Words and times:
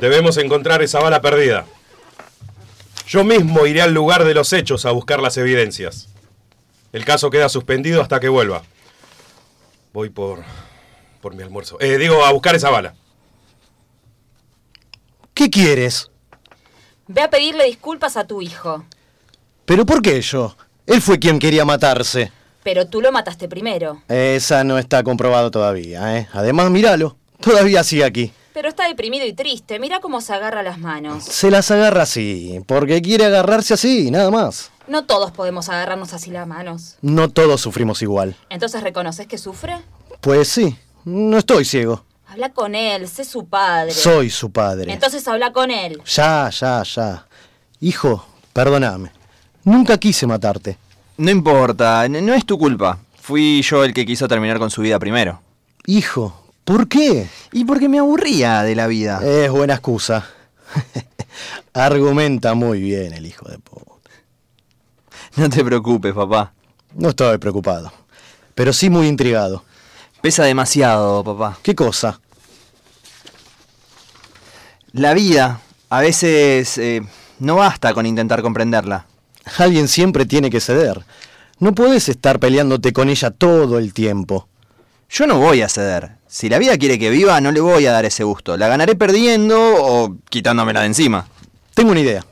Debemos 0.00 0.36
encontrar 0.36 0.82
esa 0.82 1.00
bala 1.00 1.20
perdida. 1.20 1.66
Yo 3.06 3.24
mismo 3.24 3.66
iré 3.66 3.82
al 3.82 3.92
lugar 3.92 4.24
de 4.24 4.34
los 4.34 4.52
hechos 4.52 4.86
a 4.86 4.90
buscar 4.90 5.20
las 5.20 5.36
evidencias. 5.36 6.08
El 6.92 7.04
caso 7.04 7.30
queda 7.30 7.48
suspendido 7.48 8.00
hasta 8.02 8.20
que 8.20 8.28
vuelva. 8.28 8.62
Voy 9.92 10.10
por. 10.10 10.42
por 11.20 11.34
mi 11.34 11.42
almuerzo. 11.42 11.76
Eh, 11.80 11.98
digo, 11.98 12.24
a 12.24 12.32
buscar 12.32 12.54
esa 12.54 12.70
bala. 12.70 12.94
¿Qué 15.34 15.50
quieres? 15.50 16.10
Ve 17.06 17.22
a 17.22 17.30
pedirle 17.30 17.64
disculpas 17.64 18.16
a 18.16 18.26
tu 18.26 18.40
hijo. 18.40 18.84
¿Pero 19.64 19.84
por 19.84 20.00
qué 20.02 20.20
yo? 20.20 20.56
Él 20.86 21.00
fue 21.02 21.18
quien 21.18 21.38
quería 21.38 21.64
matarse. 21.64 22.30
Pero 22.62 22.86
tú 22.86 23.00
lo 23.00 23.12
mataste 23.12 23.48
primero. 23.48 24.02
Esa 24.08 24.64
no 24.64 24.78
está 24.78 25.02
comprobado 25.02 25.50
todavía, 25.50 26.18
¿eh? 26.18 26.28
Además, 26.32 26.70
míralo. 26.70 27.16
Todavía 27.40 27.84
sigue 27.84 28.04
aquí. 28.04 28.32
Pero 28.54 28.68
está 28.68 28.86
deprimido 28.86 29.26
y 29.26 29.32
triste. 29.32 29.80
Mira 29.80 29.98
cómo 29.98 30.20
se 30.20 30.32
agarra 30.32 30.62
las 30.62 30.78
manos. 30.78 31.24
Se 31.24 31.50
las 31.50 31.72
agarra 31.72 32.02
así, 32.02 32.60
porque 32.68 33.02
quiere 33.02 33.24
agarrarse 33.24 33.74
así, 33.74 34.12
nada 34.12 34.30
más. 34.30 34.70
No 34.86 35.06
todos 35.06 35.32
podemos 35.32 35.68
agarrarnos 35.68 36.14
así 36.14 36.30
las 36.30 36.46
manos. 36.46 36.94
No 37.02 37.28
todos 37.28 37.60
sufrimos 37.60 38.00
igual. 38.00 38.36
¿Entonces 38.50 38.80
reconoces 38.84 39.26
que 39.26 39.38
sufre? 39.38 39.78
Pues 40.20 40.46
sí, 40.46 40.78
no 41.04 41.36
estoy 41.36 41.64
ciego. 41.64 42.04
Habla 42.28 42.50
con 42.50 42.76
él, 42.76 43.08
sé 43.08 43.24
su 43.24 43.44
padre. 43.44 43.90
Soy 43.90 44.30
su 44.30 44.52
padre. 44.52 44.92
Entonces 44.92 45.26
habla 45.26 45.52
con 45.52 45.72
él. 45.72 46.00
Ya, 46.06 46.48
ya, 46.50 46.84
ya. 46.84 47.26
Hijo, 47.80 48.24
perdóname. 48.52 49.10
Nunca 49.64 49.98
quise 49.98 50.28
matarte. 50.28 50.78
No 51.16 51.32
importa, 51.32 52.08
no 52.08 52.32
es 52.32 52.46
tu 52.46 52.56
culpa. 52.56 53.00
Fui 53.20 53.62
yo 53.62 53.82
el 53.82 53.92
que 53.92 54.06
quiso 54.06 54.28
terminar 54.28 54.60
con 54.60 54.70
su 54.70 54.80
vida 54.80 55.00
primero. 55.00 55.40
Hijo, 55.86 56.43
¿por 56.64 56.88
qué? 56.88 57.28
Y 57.52 57.64
porque 57.64 57.88
me 57.88 57.98
aburría 57.98 58.62
de 58.62 58.74
la 58.74 58.86
vida. 58.86 59.20
Es 59.22 59.50
buena 59.50 59.74
excusa. 59.74 60.26
Argumenta 61.72 62.54
muy 62.54 62.80
bien 62.80 63.12
el 63.12 63.26
hijo 63.26 63.48
de 63.48 63.58
puta. 63.58 63.84
No 65.36 65.50
te 65.50 65.64
preocupes, 65.64 66.14
papá. 66.14 66.52
No 66.94 67.08
estoy 67.08 67.38
preocupado, 67.38 67.92
pero 68.54 68.72
sí 68.72 68.88
muy 68.88 69.08
intrigado. 69.08 69.64
Pesa 70.22 70.44
demasiado, 70.44 71.24
papá. 71.24 71.58
¿Qué 71.62 71.74
cosa? 71.74 72.20
La 74.92 75.12
vida, 75.12 75.60
a 75.90 76.00
veces, 76.00 76.78
eh, 76.78 77.02
no 77.40 77.56
basta 77.56 77.92
con 77.92 78.06
intentar 78.06 78.42
comprenderla. 78.42 79.06
Alguien 79.58 79.88
siempre 79.88 80.24
tiene 80.24 80.50
que 80.50 80.60
ceder. 80.60 81.04
No 81.58 81.74
puedes 81.74 82.08
estar 82.08 82.38
peleándote 82.38 82.92
con 82.92 83.08
ella 83.08 83.32
todo 83.32 83.78
el 83.78 83.92
tiempo. 83.92 84.48
Yo 85.10 85.26
no 85.26 85.38
voy 85.38 85.62
a 85.62 85.68
ceder. 85.68 86.12
Si 86.34 86.48
la 86.48 86.58
vida 86.58 86.76
quiere 86.76 86.98
que 86.98 87.10
viva, 87.10 87.40
no 87.40 87.52
le 87.52 87.60
voy 87.60 87.86
a 87.86 87.92
dar 87.92 88.04
ese 88.04 88.24
gusto. 88.24 88.56
La 88.56 88.66
ganaré 88.66 88.96
perdiendo 88.96 89.56
o 89.56 90.16
quitándomela 90.28 90.80
de 90.80 90.86
encima. 90.86 91.28
Tengo 91.74 91.92
una 91.92 92.00
idea. 92.00 92.26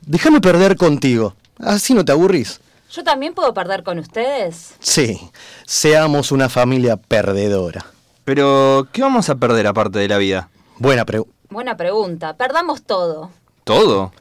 Déjame 0.00 0.40
perder 0.40 0.74
contigo. 0.74 1.34
Así 1.58 1.92
no 1.92 2.02
te 2.02 2.12
aburrís. 2.12 2.62
¿Yo 2.90 3.04
también 3.04 3.34
puedo 3.34 3.52
perder 3.52 3.82
con 3.82 3.98
ustedes? 3.98 4.70
Sí, 4.78 5.20
seamos 5.66 6.32
una 6.32 6.48
familia 6.48 6.96
perdedora. 6.96 7.84
Pero, 8.24 8.88
¿qué 8.90 9.02
vamos 9.02 9.28
a 9.28 9.34
perder 9.34 9.66
aparte 9.66 9.98
de 9.98 10.08
la 10.08 10.16
vida? 10.16 10.48
Buena 10.78 11.04
pregunta. 11.04 11.34
Buena 11.50 11.76
pregunta. 11.76 12.38
Perdamos 12.38 12.84
todo. 12.84 13.30
¿Todo? 13.64 14.12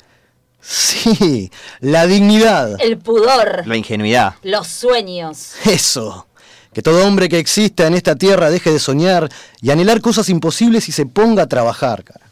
Sí, 0.59 1.49
la 1.79 2.05
dignidad. 2.05 2.75
El 2.81 2.97
pudor. 2.97 3.65
La 3.65 3.77
ingenuidad. 3.77 4.35
Los 4.43 4.67
sueños. 4.67 5.53
Eso. 5.63 6.27
Que 6.73 6.81
todo 6.81 7.05
hombre 7.05 7.29
que 7.29 7.39
exista 7.39 7.87
en 7.87 7.95
esta 7.95 8.15
tierra 8.15 8.49
deje 8.49 8.71
de 8.71 8.79
soñar 8.79 9.29
y 9.61 9.71
anhelar 9.71 10.01
cosas 10.01 10.29
imposibles 10.29 10.87
y 10.89 10.91
se 10.91 11.05
ponga 11.05 11.43
a 11.43 11.47
trabajar, 11.47 12.03
cara. 12.03 12.25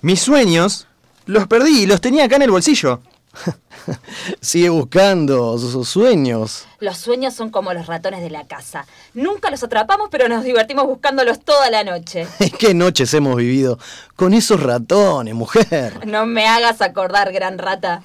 Mis 0.00 0.20
sueños 0.20 0.86
los 1.26 1.46
perdí 1.46 1.82
y 1.82 1.86
los 1.86 2.00
tenía 2.00 2.24
acá 2.24 2.36
en 2.36 2.42
el 2.42 2.50
bolsillo. 2.50 3.00
Sigue 4.40 4.68
buscando 4.68 5.58
sus 5.58 5.88
sueños. 5.88 6.66
Los 6.80 6.98
sueños 6.98 7.34
son 7.34 7.50
como 7.50 7.72
los 7.72 7.86
ratones 7.86 8.20
de 8.20 8.30
la 8.30 8.46
casa. 8.46 8.86
Nunca 9.14 9.50
los 9.50 9.62
atrapamos, 9.62 10.08
pero 10.10 10.28
nos 10.28 10.44
divertimos 10.44 10.86
buscándolos 10.86 11.40
toda 11.40 11.70
la 11.70 11.82
noche. 11.82 12.26
¿Qué 12.58 12.74
noches 12.74 13.12
hemos 13.14 13.36
vivido 13.36 13.78
con 14.14 14.32
esos 14.34 14.62
ratones, 14.62 15.34
mujer? 15.34 16.00
No 16.08 16.26
me 16.26 16.46
hagas 16.46 16.80
acordar, 16.80 17.32
gran 17.32 17.58
rata. 17.58 18.02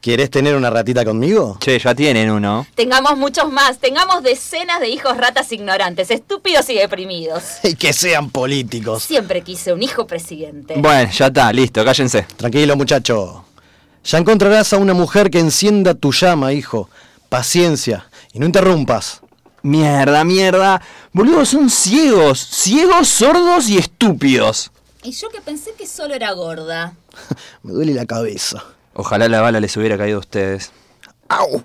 ¿Quieres 0.00 0.30
tener 0.30 0.56
una 0.56 0.70
ratita 0.70 1.04
conmigo? 1.04 1.56
Che, 1.60 1.78
ya 1.78 1.94
tienen 1.94 2.30
uno. 2.30 2.66
Tengamos 2.74 3.16
muchos 3.16 3.50
más, 3.50 3.78
tengamos 3.78 4.22
decenas 4.22 4.80
de 4.80 4.88
hijos 4.88 5.16
ratas 5.16 5.52
ignorantes, 5.52 6.10
estúpidos 6.10 6.68
y 6.70 6.74
deprimidos. 6.74 7.58
Y 7.62 7.74
que 7.74 7.92
sean 7.92 8.30
políticos. 8.30 9.02
Siempre 9.02 9.42
quise 9.42 9.72
un 9.72 9.82
hijo 9.82 10.06
presidente. 10.06 10.74
Bueno, 10.78 11.10
ya 11.12 11.26
está, 11.26 11.52
listo, 11.52 11.84
cállense. 11.84 12.22
Tranquilo, 12.36 12.76
muchacho. 12.76 13.44
Ya 14.04 14.18
encontrarás 14.18 14.72
a 14.72 14.78
una 14.78 14.94
mujer 14.94 15.30
que 15.30 15.38
encienda 15.38 15.94
tu 15.94 16.12
llama, 16.12 16.52
hijo. 16.52 16.88
Paciencia 17.28 18.08
y 18.32 18.38
no 18.38 18.46
interrumpas. 18.46 19.20
Mierda, 19.62 20.24
mierda. 20.24 20.80
Boludo, 21.12 21.44
son 21.44 21.68
ciegos. 21.68 22.40
Ciegos, 22.40 23.08
sordos 23.08 23.68
y 23.68 23.78
estúpidos. 23.78 24.70
Y 25.02 25.12
yo 25.12 25.28
que 25.28 25.40
pensé 25.40 25.72
que 25.74 25.86
solo 25.86 26.14
era 26.14 26.32
gorda. 26.32 26.94
Me 27.62 27.72
duele 27.72 27.94
la 27.94 28.06
cabeza. 28.06 28.64
Ojalá 28.94 29.28
la 29.28 29.40
bala 29.40 29.60
les 29.60 29.76
hubiera 29.76 29.96
caído 29.98 30.16
a 30.16 30.20
ustedes. 30.20 30.72
¡Au! 31.28 31.62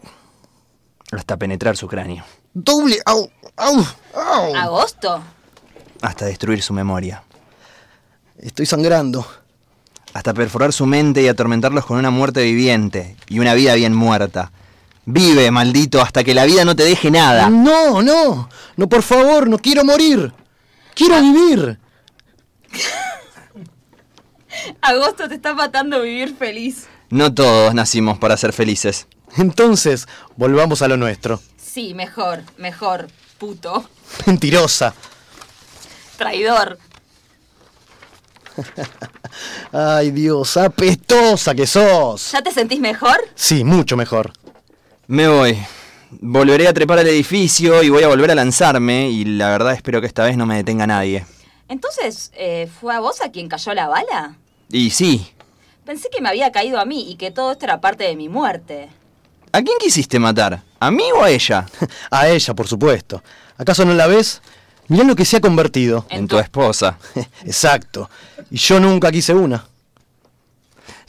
Hasta 1.12 1.38
penetrar 1.38 1.78
su 1.78 1.88
cráneo. 1.88 2.24
¡Doble! 2.54 3.00
¡Au! 3.06 3.30
¡Au! 3.56 3.86
¡Au! 4.14 4.56
¿Agosto? 4.56 5.22
Hasta 6.02 6.26
destruir 6.26 6.62
su 6.62 6.74
memoria. 6.74 7.24
Estoy 8.38 8.66
sangrando. 8.66 9.26
Hasta 10.16 10.34
perforar 10.34 10.72
su 10.72 10.86
mente 10.86 11.22
y 11.22 11.28
atormentarlos 11.28 11.86
con 11.86 11.98
una 11.98 12.10
muerte 12.10 12.42
viviente. 12.42 13.18
Y 13.28 13.40
una 13.40 13.54
vida 13.54 13.76
bien 13.76 13.94
muerta. 13.94 14.50
Vive, 15.04 15.52
maldito, 15.52 16.02
hasta 16.02 16.24
que 16.24 16.34
la 16.34 16.46
vida 16.46 16.64
no 16.64 16.74
te 16.74 16.84
deje 16.84 17.12
nada. 17.12 17.50
No, 17.50 18.02
no. 18.02 18.50
No, 18.78 18.88
por 18.88 19.04
favor, 19.04 19.50
no 19.50 19.58
quiero 19.58 19.84
morir. 19.84 20.32
Quiero 20.94 21.22
vivir. 21.22 21.80
Agosto 24.82 25.28
te 25.28 25.36
está 25.36 25.54
matando 25.54 26.02
vivir 26.02 26.34
feliz. 26.38 26.88
No 27.10 27.34
todos 27.34 27.74
nacimos 27.74 28.18
para 28.18 28.38
ser 28.38 28.54
felices. 28.54 29.08
Entonces, 29.36 30.08
volvamos 30.38 30.82
a 30.82 30.88
lo 30.88 30.96
nuestro. 30.96 31.42
Sí, 31.58 31.94
mejor, 31.94 32.42
mejor. 32.58 33.08
Puto. 33.38 33.90
Mentirosa. 34.26 34.94
Traidor. 36.18 36.80
Ay, 39.72 40.12
Dios, 40.12 40.58
apestosa 40.58 41.54
que 41.54 41.68
sos. 41.68 42.32
¿Ya 42.32 42.42
te 42.42 42.52
sentís 42.52 42.80
mejor? 42.80 43.18
Sí, 43.36 43.64
mucho 43.64 43.98
mejor. 43.98 44.34
Me 45.08 45.28
voy. 45.28 45.58
Volveré 46.12 46.68
a 46.68 46.74
trepar 46.74 47.00
al 47.00 47.08
edificio 47.08 47.84
y 47.84 47.90
voy 47.90 48.04
a 48.04 48.08
volver 48.08 48.32
a 48.32 48.36
lanzarme. 48.36 49.10
Y 49.10 49.26
la 49.26 49.50
verdad 49.50 49.74
espero 49.74 50.02
que 50.02 50.08
esta 50.08 50.24
vez 50.24 50.38
no 50.38 50.46
me 50.46 50.56
detenga 50.56 50.88
nadie. 50.88 51.26
Entonces, 51.68 52.32
eh, 52.36 52.70
¿fue 52.80 52.94
a 52.94 53.00
vos 53.00 53.22
a 53.22 53.32
quien 53.32 53.50
cayó 53.50 53.74
la 53.74 53.88
bala? 53.88 54.38
Y 54.70 54.92
sí. 54.92 55.28
Pensé 55.86 56.10
que 56.10 56.22
me 56.22 56.30
había 56.30 56.52
caído 56.52 56.80
a 56.80 56.86
mí 56.86 57.12
y 57.12 57.16
que 57.16 57.32
todo 57.32 57.52
esto 57.52 57.66
era 57.66 57.82
parte 57.82 58.04
de 58.06 58.16
mi 58.16 58.30
muerte. 58.30 58.90
¿A 59.52 59.62
quién 59.62 59.78
quisiste 59.80 60.20
matar? 60.20 60.64
¿A 60.80 60.92
mí 60.92 61.04
o 61.16 61.24
a 61.24 61.30
ella? 61.30 61.66
A 62.12 62.28
ella, 62.28 62.54
por 62.54 62.68
supuesto. 62.68 63.24
¿Acaso 63.58 63.86
no 63.86 63.94
la 63.94 64.08
ves? 64.08 64.42
Mirá 64.88 65.04
lo 65.04 65.16
que 65.16 65.26
se 65.26 65.38
ha 65.38 65.42
convertido. 65.42 66.06
En 66.10 66.28
tu 66.28 66.38
esposa. 66.38 66.98
Exacto. 67.46 68.10
Y 68.52 68.58
yo 68.58 68.80
nunca 68.80 69.12
quise 69.12 69.34
una. 69.34 69.66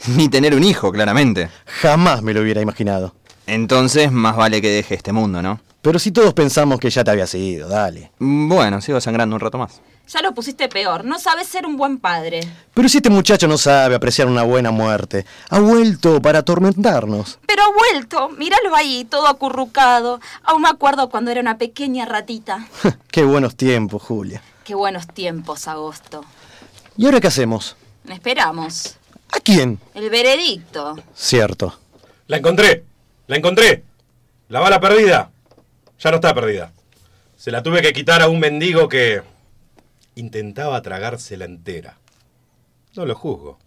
Ni 0.07 0.29
tener 0.29 0.55
un 0.55 0.63
hijo, 0.63 0.91
claramente. 0.91 1.49
Jamás 1.81 2.21
me 2.21 2.33
lo 2.33 2.41
hubiera 2.41 2.61
imaginado. 2.61 3.13
Entonces, 3.45 4.11
más 4.11 4.35
vale 4.35 4.61
que 4.61 4.69
deje 4.69 4.95
este 4.95 5.13
mundo, 5.13 5.41
¿no? 5.41 5.59
Pero 5.81 5.99
si 5.99 6.11
todos 6.11 6.33
pensamos 6.33 6.79
que 6.79 6.89
ya 6.89 7.03
te 7.03 7.11
había 7.11 7.27
sido, 7.27 7.69
dale. 7.69 8.11
Bueno, 8.19 8.81
sigo 8.81 8.99
sangrando 8.99 9.35
un 9.35 9.39
rato 9.39 9.57
más. 9.57 9.79
Ya 10.07 10.21
lo 10.21 10.33
pusiste 10.33 10.69
peor. 10.69 11.03
No 11.03 11.19
sabes 11.19 11.47
ser 11.47 11.65
un 11.65 11.75
buen 11.75 11.97
padre. 11.97 12.39
Pero 12.73 12.87
si 12.87 12.97
este 12.97 13.09
muchacho 13.09 13.47
no 13.47 13.57
sabe 13.57 13.95
apreciar 13.95 14.27
una 14.27 14.43
buena 14.43 14.71
muerte, 14.71 15.25
ha 15.49 15.59
vuelto 15.59 16.21
para 16.21 16.39
atormentarnos. 16.39 17.39
Pero 17.45 17.63
ha 17.63 17.73
vuelto. 17.73 18.29
Míralo 18.29 18.73
ahí, 18.73 19.05
todo 19.05 19.27
acurrucado. 19.27 20.21
Aún 20.43 20.61
me 20.61 20.69
acuerdo 20.69 21.09
cuando 21.09 21.31
era 21.31 21.41
una 21.41 21.57
pequeña 21.57 22.05
ratita. 22.05 22.67
Qué 23.11 23.23
buenos 23.23 23.57
tiempos, 23.57 24.01
Julia. 24.01 24.41
Qué 24.63 24.75
buenos 24.75 25.07
tiempos, 25.07 25.67
Agosto. 25.67 26.23
¿Y 26.95 27.05
ahora 27.05 27.19
qué 27.19 27.27
hacemos? 27.27 27.75
Esperamos. 28.07 28.95
¿A 29.31 29.39
quién? 29.41 29.77
El 29.93 30.09
veredicto. 30.09 30.95
Cierto. 31.15 31.77
La 32.27 32.37
encontré. 32.37 32.85
La 33.27 33.35
encontré. 33.35 33.83
La 34.47 34.61
bala 34.61 34.79
perdida. 34.79 35.31
Ya 35.99 36.11
no 36.11 36.15
está 36.15 36.33
perdida. 36.33 36.71
Se 37.35 37.51
la 37.51 37.61
tuve 37.61 37.81
que 37.81 37.91
quitar 37.91 38.21
a 38.21 38.29
un 38.29 38.39
mendigo 38.39 38.87
que 38.87 39.21
intentaba 40.19 40.81
tragársela 40.81 41.45
entera. 41.45 41.97
No 42.95 43.05
lo 43.05 43.15
juzgo. 43.15 43.59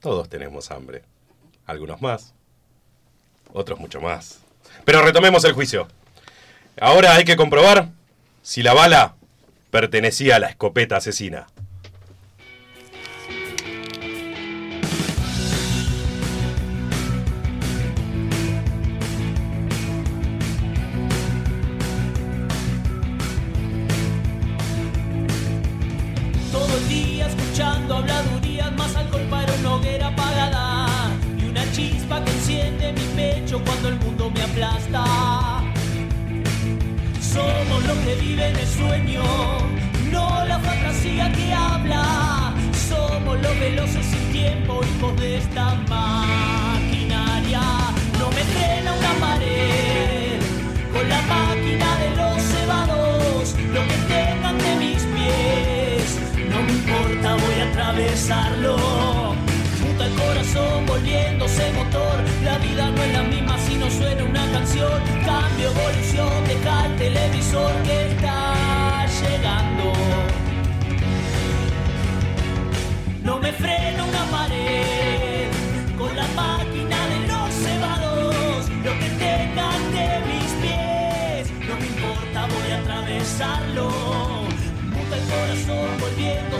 Todos 0.00 0.28
tenemos 0.28 0.70
hambre. 0.70 1.02
Algunos 1.66 2.02
más. 2.02 2.34
Otros 3.52 3.80
mucho 3.80 4.00
más. 4.00 4.40
Pero 4.84 5.02
retomemos 5.02 5.44
el 5.44 5.54
juicio. 5.54 5.88
Ahora 6.78 7.14
hay 7.14 7.24
que 7.24 7.36
comprobar 7.36 7.88
si 8.42 8.62
la 8.62 8.74
bala 8.74 9.14
pertenecía 9.70 10.36
a 10.36 10.38
la 10.38 10.48
escopeta 10.48 10.98
asesina. 10.98 11.46
Vive 38.20 38.48
en 38.48 38.56
el 38.56 38.66
sueño, 38.66 39.22
no 40.10 40.44
la 40.44 40.58
fantasía 40.58 41.30
que 41.32 41.52
habla. 41.52 42.54
Somos 42.88 43.40
los 43.40 43.60
veloces 43.60 44.06
sin 44.06 44.32
tiempo, 44.32 44.80
hijos 44.84 45.20
de 45.20 45.38
esta 45.38 45.74
maquinaria. 45.88 47.60
No 48.18 48.30
me 48.30 48.42
frena 48.54 48.92
una 48.92 49.12
pared 49.26 50.40
con 50.92 51.08
la 51.08 51.22
máquina 51.22 51.96
de 52.02 52.10
los 52.16 52.42
cebados. 52.42 53.54
Lo 53.74 53.82
que 53.88 53.96
tengan 54.14 54.58
de 54.58 54.76
mis 54.76 55.02
pies, 55.14 56.18
no 56.50 56.62
me 56.62 56.72
importa, 56.72 57.34
voy 57.34 57.60
a 57.60 57.70
atravesarlo. 57.70 58.76
Muta 59.82 60.06
el 60.06 60.14
corazón 60.14 60.86
volviéndose 60.86 61.72
motor. 61.72 62.24
La 62.44 62.58
vida 62.58 62.90
no 62.90 63.02
es 63.02 63.12
la 63.12 63.22
misma 63.22 63.58
si 63.58 63.74
no 63.76 63.90
suena 63.90 64.24
una 64.24 64.50
canción. 64.52 65.25
Cambio, 65.56 65.70
evolución, 65.70 66.44
deja 66.46 66.84
el 66.84 66.96
televisor 66.96 67.72
que 67.82 68.10
está 68.10 69.06
llegando. 69.06 69.92
No 73.22 73.38
me 73.38 73.52
frena 73.52 74.04
una 74.04 74.24
pared 74.30 75.48
con 75.96 76.14
la 76.14 76.26
máquina 76.36 76.98
de 77.08 77.26
los 77.28 77.54
cebados. 77.54 78.68
Lo 78.84 78.92
que 79.00 79.08
tengan 79.18 79.80
de 79.96 80.08
mis 80.28 80.52
pies, 80.60 81.50
no 81.66 81.74
me 81.80 81.86
importa, 81.86 82.48
voy 82.52 82.72
a 82.72 82.78
atravesarlo. 82.80 83.88
Muta 84.92 85.16
el 85.16 85.24
corazón 85.24 85.88
volviéndose 86.00 86.55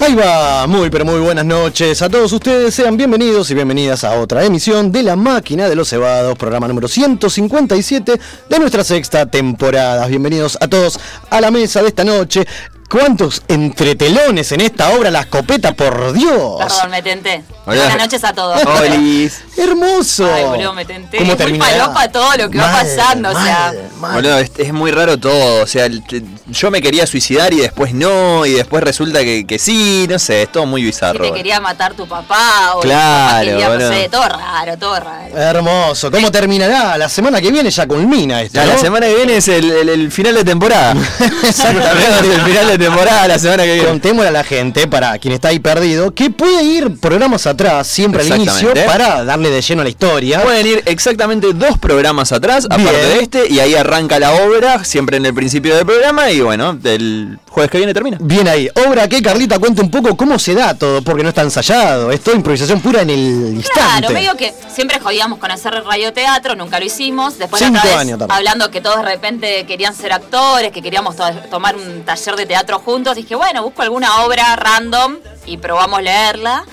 Ahí 0.00 0.14
va, 0.14 0.66
muy 0.66 0.90
pero 0.90 1.04
muy 1.04 1.18
buenas 1.18 1.44
noches 1.44 2.00
a 2.02 2.08
todos 2.08 2.32
ustedes, 2.32 2.72
sean 2.72 2.96
bienvenidos 2.96 3.50
y 3.50 3.54
bienvenidas 3.54 4.04
a 4.04 4.20
otra 4.20 4.44
emisión 4.44 4.92
de 4.92 5.02
La 5.02 5.16
Máquina 5.16 5.68
de 5.68 5.74
los 5.74 5.88
Cebados, 5.88 6.38
programa 6.38 6.68
número 6.68 6.86
157 6.86 8.20
de 8.48 8.58
nuestra 8.58 8.84
sexta 8.84 9.26
temporada. 9.26 10.06
Bienvenidos 10.06 10.56
a 10.60 10.68
todos 10.68 11.00
a 11.28 11.40
la 11.40 11.50
mesa 11.50 11.82
de 11.82 11.88
esta 11.88 12.04
noche. 12.04 12.46
¿Cuántos 12.88 13.42
entretelones 13.48 14.52
en 14.52 14.62
esta 14.62 14.92
obra 14.96 15.10
La 15.10 15.20
Escopeta, 15.20 15.74
por 15.74 16.12
Dios? 16.12 16.58
Perdón, 16.58 16.90
me. 17.22 17.57
Hola. 17.68 17.82
Buenas 17.82 17.98
noches 17.98 18.24
a 18.24 18.32
todos. 18.32 18.60
Olis. 18.64 19.40
Hermoso. 19.56 20.28
Ay, 20.32 20.44
boludo, 20.44 20.72
me 20.72 20.84
tenté. 20.84 21.18
¿Cómo 21.18 21.36
todo 21.36 22.36
lo 22.38 22.48
que 22.50 22.58
va 22.58 22.72
Mal, 22.72 22.86
pasando, 22.86 23.28
o 23.28 23.32
sea. 23.32 23.72
mal, 23.74 23.90
mal. 24.00 24.14
Boludo, 24.14 24.38
es, 24.38 24.50
es 24.56 24.72
muy 24.72 24.90
raro 24.90 25.18
todo. 25.18 25.62
O 25.62 25.66
sea, 25.66 25.88
te- 25.88 26.22
yo 26.46 26.70
me 26.70 26.80
quería 26.80 27.06
suicidar 27.06 27.52
y 27.52 27.58
después 27.58 27.92
no, 27.92 28.46
y 28.46 28.52
después 28.52 28.82
resulta 28.82 29.20
que, 29.20 29.46
que 29.46 29.58
sí, 29.58 30.06
no 30.08 30.18
sé, 30.18 30.42
es 30.42 30.52
todo 30.52 30.64
muy 30.64 30.80
Si 30.80 30.86
bizarro. 30.86 31.22
te 31.22 31.32
quería 31.32 31.60
matar 31.60 31.92
tu 31.94 32.06
papá 32.08 32.72
o 32.74 32.80
Claro, 32.80 33.50
tu 33.50 33.56
papá 33.60 33.68
quería, 33.76 33.88
no 33.88 33.94
sé, 33.94 34.08
todo 34.08 34.28
raro, 34.28 34.78
todo 34.78 35.00
raro. 35.00 35.36
Hermoso. 35.36 36.10
¿Cómo 36.10 36.30
terminará? 36.30 36.96
La 36.96 37.08
semana 37.08 37.40
que 37.40 37.50
viene 37.50 37.70
ya 37.70 37.86
culmina 37.86 38.40
esto. 38.42 38.58
Ya, 38.60 38.66
la 38.66 38.78
semana 38.78 39.06
que 39.08 39.14
viene 39.16 39.36
es 39.36 39.48
el, 39.48 39.70
el- 39.70 39.88
el 39.90 40.10
final 40.12 40.34
de 40.34 40.44
temporada. 40.44 40.92
Exactamente, 41.42 42.34
el 42.34 42.40
final 42.42 42.66
de 42.68 42.78
temporada 42.78 43.28
la 43.28 43.38
semana 43.38 43.64
que 43.64 43.74
viene. 43.74 43.88
Contémosle 43.88 44.28
a 44.28 44.32
la 44.32 44.44
gente, 44.44 44.86
para 44.86 45.18
quien 45.18 45.34
está 45.34 45.48
ahí 45.48 45.58
perdido, 45.58 46.14
que 46.14 46.30
puede 46.30 46.62
ir 46.62 46.98
programas 46.98 47.46
atrás, 47.58 47.88
siempre 47.88 48.22
al 48.22 48.28
inicio, 48.40 48.72
para 48.86 49.24
darle 49.24 49.50
de 49.50 49.60
lleno 49.60 49.80
a 49.80 49.84
la 49.84 49.90
historia. 49.90 50.40
Pueden 50.42 50.66
ir 50.66 50.82
exactamente 50.86 51.52
dos 51.52 51.76
programas 51.78 52.30
atrás, 52.32 52.66
aparte 52.66 52.84
Bien. 52.84 53.02
de 53.02 53.20
este, 53.22 53.52
y 53.52 53.58
ahí 53.58 53.74
arranca 53.74 54.18
la 54.20 54.32
obra, 54.44 54.84
siempre 54.84 55.16
en 55.16 55.26
el 55.26 55.34
principio 55.34 55.74
del 55.76 55.84
programa, 55.84 56.30
y 56.30 56.40
bueno, 56.40 56.78
el 56.84 57.38
jueves 57.48 57.70
que 57.70 57.78
viene 57.78 57.92
termina. 57.92 58.16
Bien 58.20 58.46
ahí. 58.46 58.68
Obra 58.86 59.08
que 59.08 59.20
Carlita 59.20 59.58
cuente 59.58 59.80
un 59.80 59.90
poco 59.90 60.16
cómo 60.16 60.38
se 60.38 60.54
da 60.54 60.74
todo, 60.74 61.02
porque 61.02 61.22
no 61.24 61.30
está 61.30 61.42
ensayado. 61.42 62.12
Es 62.12 62.20
toda 62.22 62.36
improvisación 62.36 62.80
pura 62.80 63.02
en 63.02 63.10
el 63.10 63.18
instante. 63.56 63.72
Claro, 63.72 64.10
medio 64.10 64.36
que 64.36 64.54
siempre 64.72 65.00
jodíamos 65.00 65.38
con 65.40 65.50
hacer 65.50 65.72
radioteatro, 65.84 66.54
nunca 66.54 66.78
lo 66.78 66.84
hicimos. 66.86 67.38
Después 67.38 67.60
Cinco 67.62 67.78
otra 67.78 67.90
vez 67.90 67.98
años 68.00 68.18
tarde. 68.20 68.32
hablando 68.34 68.70
que 68.70 68.80
todos 68.80 68.98
de 68.98 69.02
repente 69.02 69.66
querían 69.66 69.94
ser 69.94 70.12
actores, 70.12 70.70
que 70.70 70.80
queríamos 70.82 71.16
to- 71.16 71.24
tomar 71.50 71.74
un 71.74 72.02
taller 72.04 72.36
de 72.36 72.46
teatro 72.46 72.78
juntos. 72.78 73.16
Dije, 73.16 73.34
bueno, 73.34 73.62
busco 73.64 73.82
alguna 73.82 74.22
obra 74.24 74.54
random 74.54 75.16
y 75.46 75.56
probamos 75.56 76.02
leerla. 76.02 76.64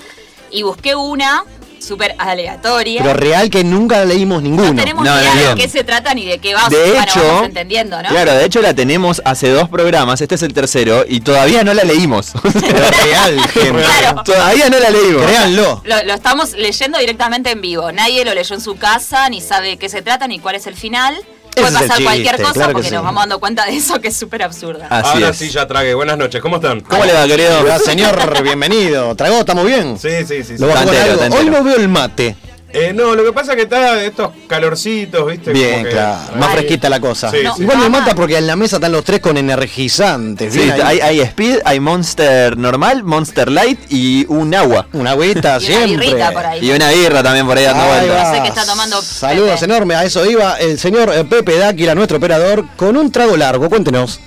Y 0.50 0.62
busqué 0.62 0.94
una 0.94 1.44
súper 1.78 2.14
aleatoria. 2.18 3.02
Pero 3.02 3.14
real 3.14 3.48
que 3.50 3.62
nunca 3.62 4.04
leímos 4.04 4.42
ninguno. 4.42 4.72
no 4.72 4.80
tenemos 4.80 5.04
No, 5.04 5.14
ni 5.14 5.20
idea 5.22 5.34
no, 5.34 5.54
de 5.54 5.62
qué 5.62 5.68
se 5.68 5.84
trata 5.84 6.14
ni 6.14 6.24
de 6.24 6.38
qué 6.38 6.54
va. 6.54 6.68
De 6.68 6.76
bueno, 6.76 7.02
hecho, 7.02 7.26
vamos 7.26 7.44
entendiendo, 7.46 8.02
¿no? 8.02 8.08
claro, 8.08 8.32
de 8.32 8.44
hecho 8.44 8.60
la 8.60 8.74
tenemos 8.74 9.22
hace 9.24 9.50
dos 9.50 9.68
programas, 9.68 10.20
este 10.20 10.34
es 10.34 10.42
el 10.42 10.52
tercero, 10.52 11.04
y 11.08 11.20
todavía 11.20 11.62
no 11.64 11.74
la 11.74 11.84
leímos. 11.84 12.32
Pero 12.42 12.90
real, 13.04 13.40
gente. 13.52 13.82
Claro. 13.82 14.22
todavía 14.24 14.68
no 14.68 14.78
la 14.78 14.90
leímos. 14.90 15.24
Créanlo. 15.26 15.82
Lo, 15.84 16.02
lo 16.02 16.14
estamos 16.14 16.52
leyendo 16.54 16.98
directamente 16.98 17.50
en 17.50 17.60
vivo. 17.60 17.92
Nadie 17.92 18.24
lo 18.24 18.34
leyó 18.34 18.54
en 18.54 18.60
su 18.60 18.76
casa, 18.76 19.28
ni 19.28 19.40
sabe 19.40 19.68
de 19.68 19.76
qué 19.76 19.88
se 19.88 20.02
trata, 20.02 20.26
ni 20.26 20.38
cuál 20.38 20.56
es 20.56 20.66
el 20.66 20.74
final. 20.74 21.14
Puede 21.56 21.72
pasar 21.72 22.02
cualquier 22.02 22.36
cosa 22.36 22.52
claro 22.52 22.68
que 22.68 22.72
porque 22.74 22.88
sí. 22.88 22.94
nos 22.94 23.04
vamos 23.04 23.22
dando 23.22 23.38
cuenta 23.40 23.64
de 23.64 23.76
eso 23.76 24.00
que 24.00 24.08
es 24.08 24.16
súper 24.16 24.42
absurda. 24.42 24.86
Así 24.90 25.08
Ahora 25.14 25.28
es. 25.30 25.36
sí 25.36 25.48
ya 25.48 25.66
tragué. 25.66 25.94
Buenas 25.94 26.18
noches, 26.18 26.40
¿cómo 26.42 26.56
están? 26.56 26.80
¿Cómo 26.80 27.04
le 27.04 27.12
va, 27.12 27.26
querido? 27.26 27.78
Señor, 27.78 28.42
bienvenido. 28.42 29.14
¿Tragó? 29.14 29.40
¿Estamos 29.40 29.64
bien? 29.64 29.98
Sí, 29.98 30.24
sí, 30.26 30.44
sí. 30.44 30.62
Hoy 30.62 31.46
no 31.50 31.64
veo 31.64 31.76
el 31.76 31.88
mate. 31.88 32.36
Eh, 32.78 32.92
no, 32.92 33.14
lo 33.14 33.24
que 33.24 33.32
pasa 33.32 33.52
es 33.52 33.56
que 33.56 33.62
está 33.62 34.02
estos 34.04 34.30
calorcitos, 34.46 35.26
¿viste? 35.26 35.52
Bien, 35.52 35.84
que- 35.84 35.90
claro. 35.90 36.36
Más 36.38 36.50
fresquita 36.52 36.88
la 36.90 37.00
cosa. 37.00 37.30
Sí, 37.30 37.38
No, 37.42 37.56
sí. 37.56 37.62
Igual 37.62 37.78
me 37.78 37.88
mata 37.88 38.14
porque 38.14 38.36
en 38.36 38.46
la 38.46 38.54
mesa 38.56 38.76
están 38.76 38.92
los 38.92 39.04
tres 39.04 39.20
con 39.20 39.36
energizantes. 39.36 40.52
Sí, 40.52 40.70
hay, 40.70 41.00
hay 41.00 41.20
Speed, 41.20 41.60
hay 41.64 41.80
Monster 41.80 42.56
normal, 42.58 43.02
Monster 43.02 43.50
Light 43.50 43.80
y 43.90 44.26
un 44.28 44.54
agua. 44.54 44.86
Una 44.92 45.12
agüita 45.12 45.56
Y 45.58 45.66
siempre. 45.66 45.96
birrita 46.06 46.32
por 46.32 46.44
ahí. 46.44 46.66
Y 46.66 46.70
una 46.72 46.90
birra 46.90 47.22
también 47.22 47.46
por 47.46 47.56
ahí 47.56 47.64
dando 47.64 47.82
Ahí 47.82 47.88
vueltas. 48.06 48.16
va. 48.16 48.28
No 48.28 48.34
sé 48.36 48.42
qué 48.42 48.48
está 48.48 48.66
tomando 48.66 49.02
Saludos 49.02 49.62
enormes, 49.62 49.96
a 49.96 50.04
eso 50.04 50.26
iba 50.26 50.54
el 50.58 50.78
señor 50.78 51.10
eh, 51.14 51.24
Pepe 51.24 51.56
Dáquila, 51.58 51.94
nuestro 51.94 52.18
operador, 52.18 52.64
con 52.76 52.96
un 52.96 53.10
trago 53.10 53.36
largo. 53.36 53.68
Cuéntenos. 53.70 54.20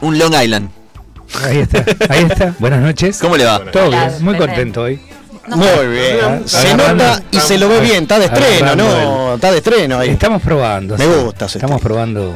Un 0.00 0.18
Long 0.18 0.34
Island. 0.34 0.70
Ahí 1.44 1.58
está, 1.60 1.84
ahí 2.10 2.26
está. 2.28 2.54
Buenas 2.58 2.80
noches. 2.80 3.18
¿Cómo 3.18 3.36
le 3.36 3.44
va? 3.44 3.58
Todo 3.70 3.88
bien, 3.90 4.10
muy 4.20 4.36
contento 4.36 4.82
hoy. 4.82 5.00
No, 5.48 5.56
Muy 5.56 5.86
bien. 5.88 6.42
Se 6.46 6.74
nota 6.76 7.20
y 7.30 7.40
se 7.40 7.58
lo 7.58 7.68
ve 7.68 7.80
bien. 7.80 8.02
Está 8.04 8.18
de 8.18 8.26
estreno, 8.26 8.76
¿no? 8.76 9.34
Está 9.34 9.50
de 9.50 9.58
estreno 9.58 9.98
ahí. 9.98 10.10
Estamos 10.10 10.40
probando. 10.42 10.96
Me 10.96 11.06
gusta 11.06 11.46
Estamos 11.46 11.80
probando 11.80 12.34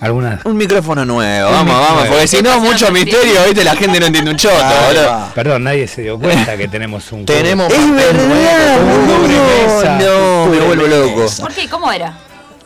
algunas. 0.00 0.44
Un 0.44 0.56
micrófono 0.56 1.04
nuevo, 1.04 1.50
vamos, 1.50 1.74
vamos, 1.74 2.06
porque 2.08 2.28
si 2.28 2.40
no, 2.42 2.60
mucho 2.60 2.90
misterio, 2.92 3.44
viste, 3.46 3.64
la 3.64 3.74
gente 3.76 3.98
no 4.00 4.06
entiende 4.06 4.30
un 4.30 4.36
choto, 4.36 4.54
boludo. 4.86 5.28
Perdón, 5.34 5.64
nadie 5.64 5.86
se 5.88 6.02
dio 6.02 6.18
cuenta 6.18 6.56
que 6.56 6.68
tenemos 6.68 7.10
un. 7.12 7.24
Tenemos 7.26 7.72
Es 7.72 7.90
verdad, 7.94 8.78
no, 10.00 10.46
me 10.46 10.60
vuelvo 10.60 10.86
loco. 10.86 11.26
¿Por 11.40 11.52
qué? 11.52 11.68
¿Cómo 11.68 11.90
era? 11.92 12.16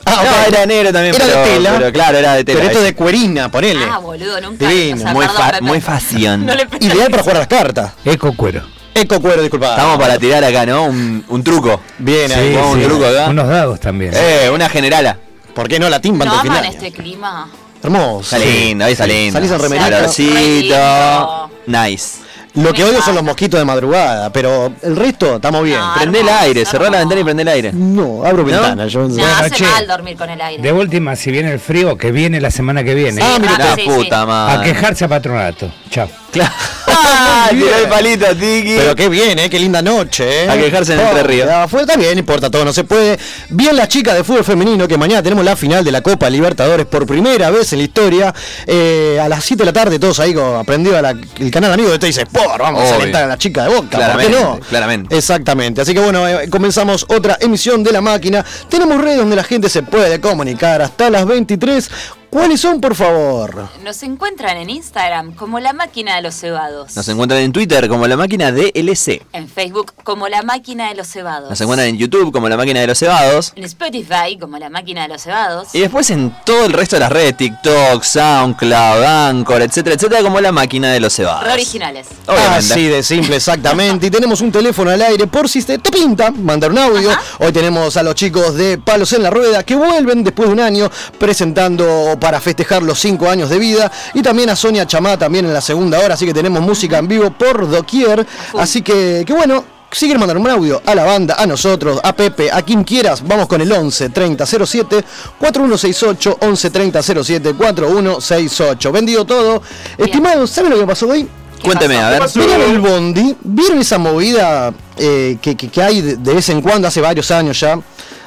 Ah, 0.05 0.23
No, 0.25 0.55
era 0.57 0.67
negro 0.67 0.93
también, 0.93 1.15
Era 1.15 1.25
de 1.27 1.33
pero, 1.33 1.45
tela. 1.45 1.75
pero 1.79 1.93
claro, 1.93 2.19
era 2.19 2.35
de 2.35 2.45
tela. 2.45 2.59
Pero 2.59 2.67
esto 2.71 2.79
es 2.81 2.85
de 2.87 2.95
cuerina, 2.95 3.51
ponele. 3.51 3.85
Ah, 3.89 3.99
boludo, 3.99 4.41
nunca. 4.41 4.69
Divino, 4.69 4.97
o 4.97 4.99
sea, 5.01 5.13
muy, 5.15 5.27
perdón, 5.27 5.43
fa- 5.53 5.61
muy 5.61 5.81
fácil. 5.81 6.47
No 6.47 6.53
Ideal 6.81 7.11
para 7.11 7.23
jugar 7.23 7.37
a 7.37 7.39
las 7.41 7.49
cartas. 7.49 7.93
Eco 8.05 8.33
cuero. 8.37 8.63
Eco 8.95 9.21
cuero, 9.21 9.41
disculpa. 9.43 9.71
Estamos 9.71 9.99
para 9.99 10.19
tirar 10.19 10.45
acá, 10.45 10.67
¿no? 10.67 10.85
Un, 10.85 11.25
un 11.29 11.43
truco. 11.43 11.81
Bien 11.99 12.29
Sí, 12.29 12.35
ahí. 12.35 12.53
sí. 12.55 12.59
un 12.61 12.83
truco 12.83 13.07
acá. 13.07 13.29
Unos 13.31 13.49
dados 13.49 13.81
también. 13.81 14.13
Eh, 14.15 14.51
una 14.53 14.69
generala. 14.69 15.17
¿Por 15.55 15.69
qué 15.69 15.79
no 15.79 15.89
la 15.89 16.01
timba 16.01 16.25
No 16.25 16.41
final? 16.43 16.65
este 16.65 16.93
clima. 16.93 17.49
Hermoso. 17.83 18.37
Está 18.37 18.39
lindo, 18.39 18.85
ahí 18.85 18.93
está 18.93 19.07
lindo. 19.07 19.33
Salís 19.33 19.51
en 19.51 19.59
remerita. 19.61 19.91
Calorcito. 19.91 20.35
Re 20.35 20.41
lindo. 20.61 21.51
Nice. 21.67 22.23
Lo 22.55 22.71
que 22.75 22.85
odio 22.85 23.01
son 23.01 23.15
los 23.15 23.25
mosquitos 23.25 23.59
de 23.59 23.65
madrugada, 23.65 24.31
pero 24.31 24.75
el 24.83 24.95
resto 24.95 25.37
estamos 25.37 25.65
bien. 25.65 25.81
No, 25.81 25.95
Prende 25.95 26.21
el 26.21 26.29
aire, 26.29 26.67
cerrá 26.67 26.91
la 26.91 26.99
ventana 26.99 27.21
y 27.23 27.25
prende 27.25 27.43
el 27.45 27.49
aire. 27.49 27.73
No, 27.73 28.23
abro 28.27 28.45
ventana. 28.45 28.87
Yo 28.89 29.01
No, 29.01 29.09
Bueno, 29.09 29.27
hace 29.39 29.51
che. 29.53 29.65
mal 29.65 29.87
dormir 29.87 30.17
con 30.19 30.29
el 30.29 30.39
aire. 30.39 30.63
De 30.63 30.71
última, 30.71 31.17
si 31.17 31.31
viene 31.31 31.51
el 31.51 31.59
frío, 31.59 31.97
que 31.97 32.13
viene 32.13 32.43
la 32.43 32.51
semana 32.51 32.85
que 32.85 32.95
viene. 32.95 33.23
Ah, 33.25 33.39
mira, 33.41 33.57
La 33.57 33.75
sí. 33.75 33.83
puta 33.87 34.53
a 34.53 34.63
quejarse 34.63 35.07
a 35.07 35.09
patronato. 35.09 35.71
Chao. 35.91 36.09
Claro. 36.31 36.53
Ah, 36.95 37.49
tiró 37.51 37.75
el 37.77 37.89
palito, 37.89 38.27
Tiki. 38.37 38.77
Pero 38.77 38.95
qué 38.95 39.09
bien, 39.09 39.39
¿eh? 39.39 39.49
Qué 39.51 39.59
linda 39.59 39.83
noche, 39.83 40.45
¿eh? 40.45 40.51
A 40.51 40.57
quejarse 40.57 40.95
en 40.95 41.01
Entre 41.01 41.23
Ríos. 41.23 41.49
ya 41.49 41.67
Fue 41.69 41.87
también, 41.87 42.19
importa, 42.19 42.51
todo 42.51 42.65
no 42.65 42.73
se 42.73 42.85
puede. 42.85 43.19
Bien 43.49 43.77
las 43.77 43.89
chicas 43.89 44.15
de 44.15 44.25
fútbol 44.25 44.45
femenino, 44.45 44.87
que 44.87 44.97
mañana 44.97 45.23
tenemos 45.23 45.45
la 45.45 45.57
final 45.57 45.85
de 45.85 45.93
la 45.93 46.01
Copa 46.03 46.29
Libertadores 46.31 46.87
por 46.87 47.07
primera 47.07 47.51
vez 47.51 47.73
en 47.73 47.79
la 47.81 47.85
historia. 47.85 48.35
Eh, 48.67 49.19
a 49.23 49.29
las 49.29 49.45
7 49.45 49.61
de 49.63 49.67
la 49.67 49.73
tarde, 49.73 49.99
todos 49.99 50.21
ahí 50.21 50.35
aprendido 50.59 50.97
a 50.97 51.03
la- 51.03 51.11
el 51.39 51.51
canal 51.51 51.73
amigo 51.73 51.91
de 51.91 51.99
Te 51.99 52.07
dice 52.07 52.23
Sport, 52.23 52.59
vamos 52.59 52.83
a 52.83 52.85
Obvio. 52.87 52.95
alentar 52.97 53.25
a 53.25 53.27
la 53.27 53.39
chica 53.39 53.65
de 53.65 53.69
Boca, 53.69 53.81
¿por 53.81 53.89
qué 53.91 53.97
Claramente, 53.97 54.41
no? 54.41 54.61
claramente. 54.69 55.17
Exactamente, 55.17 55.81
así 55.81 55.95
que 55.95 56.01
bueno, 56.01 56.27
eh, 56.29 56.49
comenzamos 56.51 57.05
otra 57.09 57.37
emisión 57.41 57.83
de 57.83 57.93
La 57.93 58.01
Máquina. 58.01 58.45
Tenemos 58.69 59.01
redes 59.01 59.19
donde 59.19 59.37
la 59.37 59.45
gente 59.45 59.69
se 59.69 59.83
puede 59.83 60.21
comunicar 60.21 60.83
hasta 60.83 61.11
las 61.11 61.25
23. 61.27 61.91
¿Cuáles 62.33 62.63
son, 62.63 62.81
por 62.81 62.95
favor? 62.95 63.69
Nos 63.85 64.03
encuentran 64.03 64.57
en 64.57 64.71
Instagram 64.71 65.35
como 65.35 65.61
La 65.61 65.75
Máquina 65.75 66.17
de 66.17 66.23
los 66.23 66.35
Cebados. 66.35 66.97
Nos 66.97 67.07
encuentran 67.07 67.43
en 67.43 67.53
Twitter 67.53 67.91
como 67.91 68.07
la 68.07 68.17
máquina 68.17 68.51
DLC. 68.51 69.21
En 69.35 69.51
Facebook 69.51 69.93
como 70.03 70.29
La 70.29 70.41
Máquina 70.41 70.89
de 70.89 70.95
los 70.95 71.09
Cebados. 71.09 71.51
Nos 71.51 71.61
encuentran 71.61 71.91
en 71.91 71.99
YouTube 71.99 72.33
como 72.33 72.49
la 72.49 72.57
máquina 72.57 72.81
de 72.81 72.87
los 72.87 72.99
cebados. 72.99 73.53
En 73.55 73.65
Spotify 73.65 74.39
como 74.41 74.57
La 74.57 74.71
Máquina 74.71 75.03
de 75.03 75.09
los 75.09 75.21
Cebados. 75.21 75.75
Y 75.75 75.81
después 75.81 76.09
en 76.09 76.35
todo 76.47 76.65
el 76.65 76.73
resto 76.73 76.97
de 76.97 77.01
las 77.01 77.13
redes, 77.13 77.37
TikTok, 77.37 78.03
SoundCloud, 78.03 79.05
Anchor, 79.05 79.61
etcétera, 79.61 79.97
etcétera, 79.97 80.23
como 80.23 80.41
la 80.41 80.53
máquina 80.53 80.91
de 80.91 81.01
los 81.01 81.13
cebados. 81.13 81.45
Re 81.45 81.53
originales. 81.53 82.07
Obviamente. 82.27 82.73
Así 82.73 82.89
de 82.89 83.03
simple, 83.03 83.37
exactamente. 83.37 84.07
Y 84.07 84.11
tenemos 84.11 84.41
un 84.41 84.51
teléfono 84.51 84.91
al 84.91 85.03
aire 85.03 85.27
por 85.27 85.51
si 85.51 85.63
te, 85.63 85.77
te 85.77 85.91
pinta 85.91 86.31
mandar 86.31 86.71
un 86.71 86.79
audio. 86.79 87.11
Hoy 87.41 87.53
tenemos 87.53 87.99
a 87.99 88.03
los 88.03 88.15
chicos 88.15 88.55
de 88.55 88.79
Palos 88.79 89.13
en 89.13 89.23
la 89.23 89.29
Rueda 89.29 89.65
que 89.65 89.77
vuelven 89.77 90.25
después 90.25 90.49
de 90.49 90.55
un 90.55 90.61
año 90.61 90.91
presentando 91.19 92.17
para 92.23 92.41
festejar 92.41 92.83
los 92.85 93.01
cinco 93.01 93.29
años 93.29 93.51
de 93.51 93.59
vida. 93.59 93.91
Y 94.15 94.23
también 94.23 94.49
a 94.49 94.55
Sonia 94.57 94.87
Chamá 94.87 95.19
también 95.19 95.45
en 95.45 95.53
la 95.53 95.61
segunda 95.61 95.99
hora. 95.99 96.15
Así 96.15 96.25
que 96.25 96.33
tenemos 96.33 96.63
música 96.63 96.99
en 96.99 97.09
vivo 97.09 97.31
por 97.33 97.69
doquier. 97.69 98.25
Así 98.59 98.81
que, 98.83 99.25
que 99.27 99.33
bueno. 99.35 99.65
Si 99.95 100.07
quieres 100.07 100.21
mandar 100.21 100.39
un 100.39 100.49
audio 100.49 100.81
a 100.87 100.95
la 100.95 101.05
banda, 101.05 101.35
a 101.39 101.47
nosotros, 101.47 102.01
a 102.03 102.15
Pepe, 102.17 102.51
a 102.51 102.63
quien 102.63 102.83
quieras, 102.83 103.23
vamos 103.29 103.47
con 103.47 103.61
el 103.61 103.71
11 103.71 104.09
30 104.09 104.47
07 104.47 105.05
4168 105.39 106.39
11 106.41 106.71
30 106.71 107.03
07 107.03 107.53
4168. 107.53 108.91
Vendido 108.91 109.27
todo. 109.27 109.61
Estimados, 109.99 110.49
¿saben 110.51 110.71
lo 110.71 110.79
que 110.79 110.87
pasó 110.87 111.09
hoy? 111.09 111.29
Cuénteme, 111.63 111.99
a 111.99 112.09
ver. 112.09 112.23
¿Vieron 112.35 112.61
el 112.71 112.79
Bondi? 112.81 113.37
¿Vieron 113.43 113.79
esa 113.81 113.99
movida 113.99 114.73
eh, 114.97 115.37
que, 115.43 115.57
que- 115.57 115.69
que 115.69 115.83
hay 115.83 116.01
de, 116.01 116.17
de 116.17 116.35
vez 116.35 116.49
en 116.49 116.63
cuando, 116.63 116.89
hace 116.89 117.03
varios 117.03 117.31
años 117.31 117.61
ya? 117.61 117.79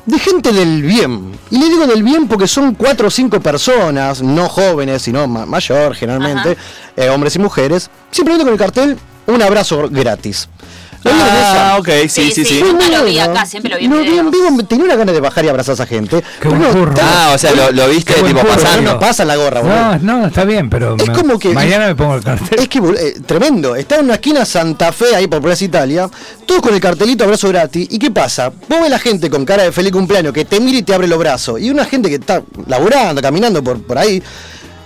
De 0.05 0.19
gente 0.19 0.51
del 0.53 0.83
bien. 0.83 1.31
Y 1.49 1.57
le 1.57 1.65
digo 1.65 1.87
del 1.87 2.03
bien 2.03 2.27
porque 2.27 2.47
son 2.47 2.75
cuatro 2.75 3.07
o 3.07 3.11
cinco 3.11 3.39
personas, 3.39 4.21
no 4.21 4.47
jóvenes, 4.47 5.01
sino 5.01 5.27
ma- 5.27 5.45
mayor 5.47 5.95
generalmente, 5.95 6.55
eh, 6.95 7.09
hombres 7.09 7.35
y 7.35 7.39
mujeres, 7.39 7.89
simplemente 8.11 8.43
con 8.45 8.53
el 8.53 8.59
cartel, 8.59 8.97
un 9.27 9.41
abrazo 9.41 9.87
gratis. 9.89 10.47
Ah, 11.07 11.77
ok, 11.79 11.89
sí, 12.07 12.31
sí, 12.31 12.43
sí. 12.43 12.61
Nunca 12.63 12.85
Muy 12.87 12.95
lo 12.95 13.03
vi 13.05 13.19
acá, 13.19 13.45
siempre 13.45 13.71
lo 13.71 13.77
vi 13.77 13.85
en 13.85 13.91
Lo 13.91 13.99
vi 13.99 14.17
en 14.17 14.29
videos. 14.31 14.49
vivo, 14.55 14.65
tenía 14.67 14.85
una 14.85 14.95
gana 14.95 15.11
de 15.11 15.19
bajar 15.19 15.45
y 15.45 15.49
abrazar 15.49 15.71
a 15.71 15.75
esa 15.75 15.85
gente. 15.85 16.23
Qué 16.41 16.47
buen 16.47 16.61
Pero 16.61 16.73
no, 16.73 16.79
curro. 16.79 16.91
está- 16.93 17.29
Ah, 17.29 17.31
o 17.33 17.37
sea, 17.37 17.51
lo, 17.53 17.71
lo 17.71 17.87
viste 17.89 18.13
Qué 18.13 18.21
buen 18.21 18.33
tipo 18.35 18.45
curro, 18.47 18.61
pasando. 18.61 18.93
no 18.93 18.99
pasa 18.99 19.25
la 19.25 19.35
gorra, 19.35 19.61
boludo. 19.61 19.97
No, 20.01 20.17
no, 20.19 20.27
está 20.27 20.43
bien, 20.45 20.69
pero 20.69 20.95
Es 20.97 21.07
me- 21.07 21.13
como 21.13 21.37
que- 21.39 21.49
mañana 21.49 21.87
me 21.87 21.95
pongo 21.95 22.15
el 22.15 22.23
cartel. 22.23 22.59
Es 22.59 22.67
que 22.69 22.79
bol- 22.81 22.97
eh, 22.97 23.15
tremendo. 23.25 23.75
Está 23.75 23.97
en 23.97 24.05
una 24.05 24.15
esquina 24.15 24.45
Santa 24.45 24.91
Fe, 24.91 25.15
ahí 25.15 25.27
por 25.27 25.41
Plaza 25.41 25.63
Italia, 25.63 26.09
todos 26.45 26.61
con 26.61 26.73
el 26.73 26.79
cartelito 26.81 27.23
abrazo 27.23 27.47
gratis. 27.49 27.87
¿Y 27.91 27.99
qué 27.99 28.11
pasa? 28.11 28.49
Vos 28.67 28.81
ves 28.81 28.89
la 28.89 28.99
gente 28.99 29.29
con 29.29 29.45
cara 29.45 29.63
de 29.63 29.71
feliz 29.71 29.91
cumpleaños 29.91 30.33
que 30.33 30.45
te 30.45 30.59
mira 30.59 30.77
y 30.79 30.83
te 30.83 30.93
abre 30.93 31.07
los 31.07 31.19
brazos. 31.19 31.59
Y 31.61 31.69
una 31.69 31.85
gente 31.85 32.09
que 32.09 32.15
está 32.15 32.41
laburando, 32.67 33.21
caminando 33.21 33.63
por, 33.63 33.81
por 33.81 33.97
ahí. 33.97 34.21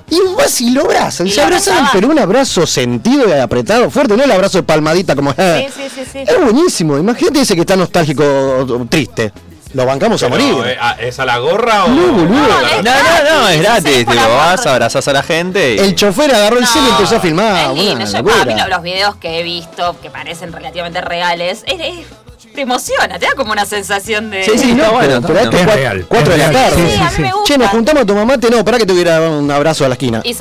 Y 0.10 0.36
vas 0.36 0.62
y 0.62 0.72
lo 0.72 0.82
abrazan. 0.86 1.28
Y 1.28 1.32
Se 1.32 1.38
lo 1.42 1.44
abrazan, 1.48 1.90
pero 1.94 2.08
un 2.10 2.20
abrazo 2.20 2.66
sentido 2.66 3.28
y 3.30 3.32
apretado, 3.40 3.90
fuerte, 3.90 4.16
no 4.18 4.24
el 4.24 4.32
abrazo 4.32 4.58
de 4.60 4.64
palmadita 4.64 5.16
como. 5.16 5.32
Sí, 5.32 5.38
sí, 5.76 5.84
sí, 5.94 6.02
sí. 6.12 6.20
Es 6.28 6.42
buenísimo. 6.42 6.98
Imagínate 6.98 7.42
ese 7.42 7.56
que 7.56 7.62
está 7.62 7.76
nostálgico 7.76 8.24
o 8.24 8.86
triste. 8.90 9.32
Lo 9.74 9.86
bancamos 9.86 10.24
a 10.24 10.30
morir. 10.30 10.56
eh, 10.66 10.78
ah, 10.82 10.96
¿Es 11.00 11.20
a 11.20 11.26
la 11.26 11.38
gorra 11.38 11.86
o.? 11.86 11.90
No, 11.90 12.08
boludo. 12.14 12.48
Es 12.76 12.84
No, 12.84 12.92
no, 12.92 13.42
no, 13.42 13.50
es 13.50 13.62
gratis. 13.62 14.08
amor. 14.08 14.28
vas, 14.38 14.66
abrazás 14.66 15.08
a 15.08 15.14
la 15.14 15.22
gente 15.22 15.76
y. 15.76 15.78
El 15.80 15.94
chofer 15.94 16.34
agarró 16.34 16.58
el 16.58 16.66
cel 16.66 16.82
y 16.82 16.86
No, 16.90 16.96
empezó 16.98 17.18
a 17.18 17.20
filmar. 17.20 17.72
es 17.72 17.78
lindo. 17.78 18.06
una 18.20 18.58
Yo, 18.58 18.68
los 18.68 18.82
videos 18.82 19.16
que 19.18 19.40
he 19.40 19.44
visto, 19.44 19.96
que 20.02 20.10
parecen 20.10 20.52
relativamente 20.54 21.02
reales, 21.02 21.64
es- 21.68 21.80
es- 21.80 22.06
te 22.54 22.62
emociona, 22.62 23.20
te 23.20 23.26
da 23.26 23.34
como 23.36 23.52
una 23.52 23.66
sensación 23.66 24.30
de... 24.32 24.44
Sí, 24.44 24.58
sí, 24.58 24.74
No, 24.74 24.92
bueno, 24.94 25.22
pero, 25.22 25.40
esto 25.40 25.58
es 25.58 25.66
real, 25.66 26.06
cuatro 26.08 26.34
es 26.34 26.40
de 26.40 26.46
la 26.46 26.52
tarde. 26.52 26.92
Sí, 26.96 27.00
a 27.02 27.12
mí 27.12 27.18
me 27.20 27.32
gusta. 27.34 27.48
Che, 27.54 27.58
nos 27.58 27.70
juntamos 27.70 28.04
a 28.04 28.06
tu 28.06 28.16
mamá, 28.16 28.38
te 28.38 28.50
no, 28.50 28.64
para 28.64 28.78
que 28.78 28.86
te 28.86 28.94
hubiera 28.94 29.20
un 29.22 29.50
abrazo 29.52 29.86
a 29.86 29.90
la 29.90 29.94
esquina. 29.96 30.22
Y, 30.24 30.36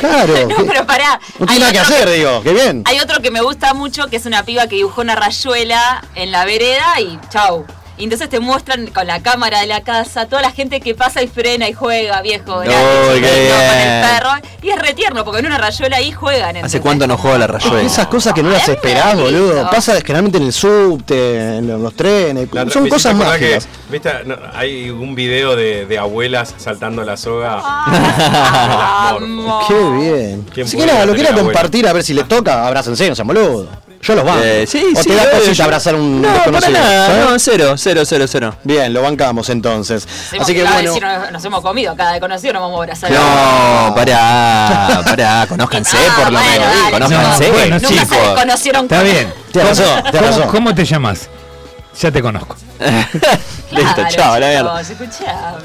Claro. 0.00 0.32
No, 0.48 0.56
que- 0.56 0.64
pero 0.64 0.86
pará. 0.86 1.20
No 1.38 1.46
tiene 1.46 1.60
nada 1.60 1.72
que 1.72 1.78
hacer, 1.80 2.10
digo. 2.10 2.42
Qué 2.42 2.52
bien. 2.52 2.82
Hay 2.86 2.98
otro 3.00 3.20
que 3.20 3.30
me 3.30 3.42
gusta 3.42 3.74
mucho, 3.74 4.06
que 4.08 4.16
es 4.16 4.24
una 4.26 4.44
piba 4.44 4.66
que 4.66 4.76
dibujó 4.76 5.02
una 5.02 5.14
rayuela 5.14 6.02
en 6.14 6.32
la 6.32 6.44
vereda 6.44 6.98
y 7.00 7.18
chau. 7.30 7.66
Y 8.00 8.04
entonces 8.04 8.30
te 8.30 8.40
muestran 8.40 8.86
con 8.86 9.06
la 9.06 9.20
cámara 9.20 9.60
de 9.60 9.66
la 9.66 9.82
casa 9.82 10.24
toda 10.24 10.40
la 10.40 10.50
gente 10.50 10.80
que 10.80 10.94
pasa 10.94 11.22
y 11.22 11.28
frena 11.28 11.68
y 11.68 11.74
juega, 11.74 12.22
viejo, 12.22 12.54
con 12.54 12.66
el 12.66 12.72
perro. 13.22 14.30
Y 14.62 14.70
es 14.70 14.78
retierno, 14.78 15.22
porque 15.22 15.40
en 15.40 15.46
una 15.46 15.58
rayuela 15.58 15.98
ahí 15.98 16.10
juegan. 16.10 16.56
¿Hace 16.56 16.80
cuánto 16.80 17.06
no 17.06 17.18
juega 17.18 17.36
la 17.36 17.46
rayuela? 17.46 17.82
Esas 17.82 18.06
cosas 18.06 18.32
que 18.32 18.42
no 18.42 18.48
las 18.48 18.66
esperás, 18.66 19.20
boludo. 19.20 19.70
Pasa 19.70 19.92
generalmente 20.00 20.38
en 20.38 20.44
el 20.44 20.52
subte, 20.52 21.58
en 21.58 21.82
los 21.82 21.94
trenes. 21.94 22.48
La 22.52 22.70
Son 22.70 22.88
cosas 22.88 23.14
acordar 23.14 23.38
que, 23.38 23.44
mágicas. 23.44 23.68
¿Viste? 23.90 24.10
No, 24.24 24.36
hay 24.54 24.88
un 24.88 25.14
video 25.14 25.54
de, 25.54 25.84
de 25.84 25.98
abuelas 25.98 26.54
saltando 26.56 27.04
la 27.04 27.18
soga. 27.18 27.60
Ah. 27.62 29.18
Qué 29.68 29.74
bien. 29.74 30.46
¿Quién 30.54 30.66
Si 30.66 30.78
lo 30.78 30.90
abuela? 30.90 31.34
compartir 31.34 31.86
a 31.86 31.92
ver 31.92 32.02
si 32.02 32.14
le 32.14 32.24
toca, 32.24 32.66
abrácense, 32.66 33.10
no 33.10 33.14
sean 33.14 33.26
boludo. 33.26 33.89
Yo 34.02 34.14
los 34.14 34.24
banco. 34.24 34.40
Eh, 34.42 34.66
sí, 34.66 34.82
o 34.96 35.02
sí, 35.02 35.08
te 35.10 35.14
da 35.14 35.22
obvio, 35.24 35.32
cosita 35.32 35.52
yo- 35.52 35.64
abrazar 35.64 35.94
un 35.94 36.22
No, 36.22 36.28
para 36.28 36.34
desconocido. 36.38 36.72
nada, 36.72 37.06
¿sabes? 37.06 37.24
no, 37.30 37.38
cero, 37.38 37.74
cero, 37.76 38.02
cero, 38.06 38.24
cero. 38.26 38.54
Bien, 38.64 38.92
lo 38.94 39.02
bancamos 39.02 39.50
entonces. 39.50 40.08
Sí, 40.30 40.38
Así 40.40 40.54
que 40.54 40.64
bueno. 40.64 40.94
si 40.94 41.00
no- 41.00 41.30
nos 41.30 41.44
hemos 41.44 41.60
comido 41.60 41.94
cada 41.96 42.12
desconocido, 42.12 42.54
no 42.54 42.60
vamos 42.62 42.78
a 42.78 42.82
abrazar. 42.82 43.10
No, 43.10 43.94
pará, 43.94 45.02
pará, 45.04 45.46
conózcanse 45.48 45.96
por 46.16 46.32
lo 46.32 46.38
bueno, 46.38 46.50
menos, 46.50 46.66
dale, 46.76 46.90
conózcanse, 46.92 47.44
chicos. 47.44 47.58
Bueno, 47.60 47.74
Nunca 47.76 47.88
se 47.88 47.94
chicos. 47.94 48.18
desconocieron. 48.34 48.82
Está 48.84 49.02
bien. 49.02 49.34
Tienes 49.52 49.80
¿Cómo, 49.80 50.20
razón. 50.26 50.48
cómo 50.50 50.74
te 50.74 50.84
llamas? 50.86 51.28
Ya 52.00 52.10
te 52.10 52.22
conozco. 52.22 52.56
Listo, 53.70 53.94
Claro, 53.94 54.08
chao, 54.10 54.38
la 54.40 54.48
mierda. 54.48 54.82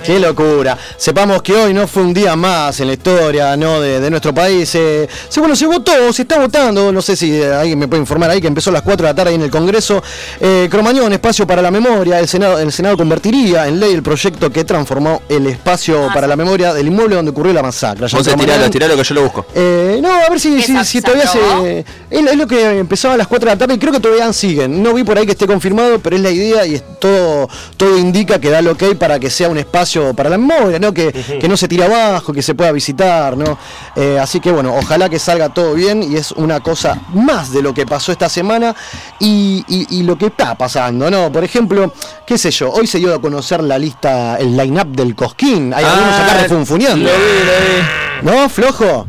Qué 0.03 0.19
locura. 0.19 0.77
Sepamos 0.95 1.41
que 1.41 1.53
hoy 1.53 1.73
no 1.73 1.87
fue 1.87 2.03
un 2.03 2.13
día 2.13 2.35
más 2.35 2.79
en 2.79 2.87
la 2.87 2.93
historia 2.93 3.57
¿no? 3.57 3.81
de, 3.81 3.99
de 3.99 4.09
nuestro 4.11 4.31
país. 4.33 4.75
Eh, 4.75 5.07
se, 5.27 5.39
bueno, 5.39 5.55
se 5.55 5.65
votó, 5.65 6.13
se 6.13 6.21
está 6.21 6.37
votando. 6.37 6.91
No 6.91 7.01
sé 7.01 7.15
si 7.15 7.33
eh, 7.41 7.51
alguien 7.51 7.79
me 7.79 7.87
puede 7.87 8.01
informar 8.01 8.29
ahí 8.29 8.39
que 8.39 8.47
empezó 8.47 8.69
a 8.69 8.73
las 8.73 8.83
4 8.83 9.07
de 9.07 9.11
la 9.11 9.15
tarde 9.15 9.29
ahí 9.31 9.35
en 9.35 9.41
el 9.41 9.49
Congreso. 9.49 10.03
Eh, 10.39 10.67
Cromañón, 10.69 11.11
espacio 11.13 11.47
para 11.47 11.63
la 11.63 11.71
memoria. 11.71 12.19
El 12.19 12.27
Senado, 12.27 12.59
el 12.59 12.71
Senado 12.71 12.95
convertiría 12.95 13.67
en 13.67 13.79
ley 13.79 13.93
el 13.93 14.03
proyecto 14.03 14.51
que 14.51 14.63
transformó 14.65 15.23
el 15.27 15.47
espacio 15.47 16.05
Ah, 16.09 16.13
para 16.13 16.27
sí. 16.27 16.29
la 16.29 16.35
memoria 16.35 16.73
del 16.75 16.85
inmueble 16.87 17.15
donde 17.15 17.31
ocurrió 17.31 17.53
la 17.53 17.63
masacre. 17.63 18.05
Vos 18.11 18.23
tiralo, 18.37 18.69
tiralo 18.69 18.95
que 18.97 19.03
yo 19.03 19.15
lo 19.15 19.23
busco. 19.23 19.45
Eh, 19.55 19.99
no, 20.01 20.13
a 20.13 20.29
ver 20.29 20.39
si, 20.39 20.55
¿Qué 20.61 20.83
si, 20.85 21.01
todavía 21.01 21.27
se. 21.27 21.79
Es, 21.79 21.85
es 22.27 22.35
lo 22.37 22.45
que 22.45 22.77
empezaba 22.79 23.15
a 23.15 23.17
las 23.17 23.27
4 23.27 23.49
de 23.49 23.55
la 23.55 23.57
tarde 23.57 23.73
y 23.73 23.79
creo 23.79 23.91
que 23.93 23.99
todavía 23.99 24.31
siguen. 24.31 24.83
No 24.83 24.93
vi 24.93 25.03
por 25.03 25.17
ahí 25.17 25.25
que 25.25 25.31
esté 25.31 25.47
confirmado, 25.47 25.97
pero 25.99 26.15
es 26.15 26.21
la 26.21 26.29
idea 26.29 26.65
y 26.67 26.75
es 26.75 26.83
todo, 27.05 27.49
todo 27.77 27.97
indica 27.97 28.39
que 28.39 28.49
da 28.49 28.59
el 28.59 28.67
ok 28.67 28.95
para 28.97 29.19
que 29.19 29.29
sea 29.29 29.47
un 29.49 29.57
espacio 29.57 30.13
para 30.15 30.29
la 30.29 30.37
memoria, 30.37 30.79
¿no? 30.79 30.93
Que, 30.93 31.11
que 31.11 31.47
no 31.47 31.55
se 31.55 31.67
tire 31.67 31.83
abajo, 31.83 32.33
que 32.33 32.41
se 32.41 32.55
pueda 32.55 32.71
visitar, 32.71 33.37
¿no? 33.37 33.57
Eh, 33.95 34.17
así 34.19 34.39
que 34.39 34.51
bueno, 34.51 34.75
ojalá 34.75 35.07
que 35.09 35.19
salga 35.19 35.49
todo 35.49 35.73
bien 35.75 36.01
y 36.03 36.15
es 36.15 36.31
una 36.31 36.59
cosa 36.61 36.99
más 37.13 37.51
de 37.53 37.61
lo 37.61 37.73
que 37.73 37.85
pasó 37.85 38.11
esta 38.11 38.27
semana 38.29 38.75
y, 39.19 39.63
y- 39.67 39.99
y 39.99 40.03
lo 40.03 40.17
que 40.17 40.27
está 40.27 40.55
pasando, 40.55 41.11
¿no? 41.11 41.31
Por 41.31 41.43
ejemplo, 41.43 41.93
qué 42.25 42.37
sé 42.37 42.49
yo, 42.51 42.71
hoy 42.71 42.87
se 42.87 42.97
dio 42.97 43.13
a 43.13 43.21
conocer 43.21 43.61
la 43.63 43.77
lista, 43.77 44.37
el 44.37 44.57
line-up 44.57 44.87
del 44.95 45.15
Cosquín. 45.15 45.73
Hay 45.73 45.83
algunos 45.85 46.15
acá 46.15 46.31
Ah, 46.37 46.41
refunfuneando. 46.41 47.05
Lo 47.09 47.15
vi, 47.15 48.31
lo 48.31 48.31
vi. 48.31 48.37
¿No? 48.41 48.49
¿Flojo? 48.49 49.07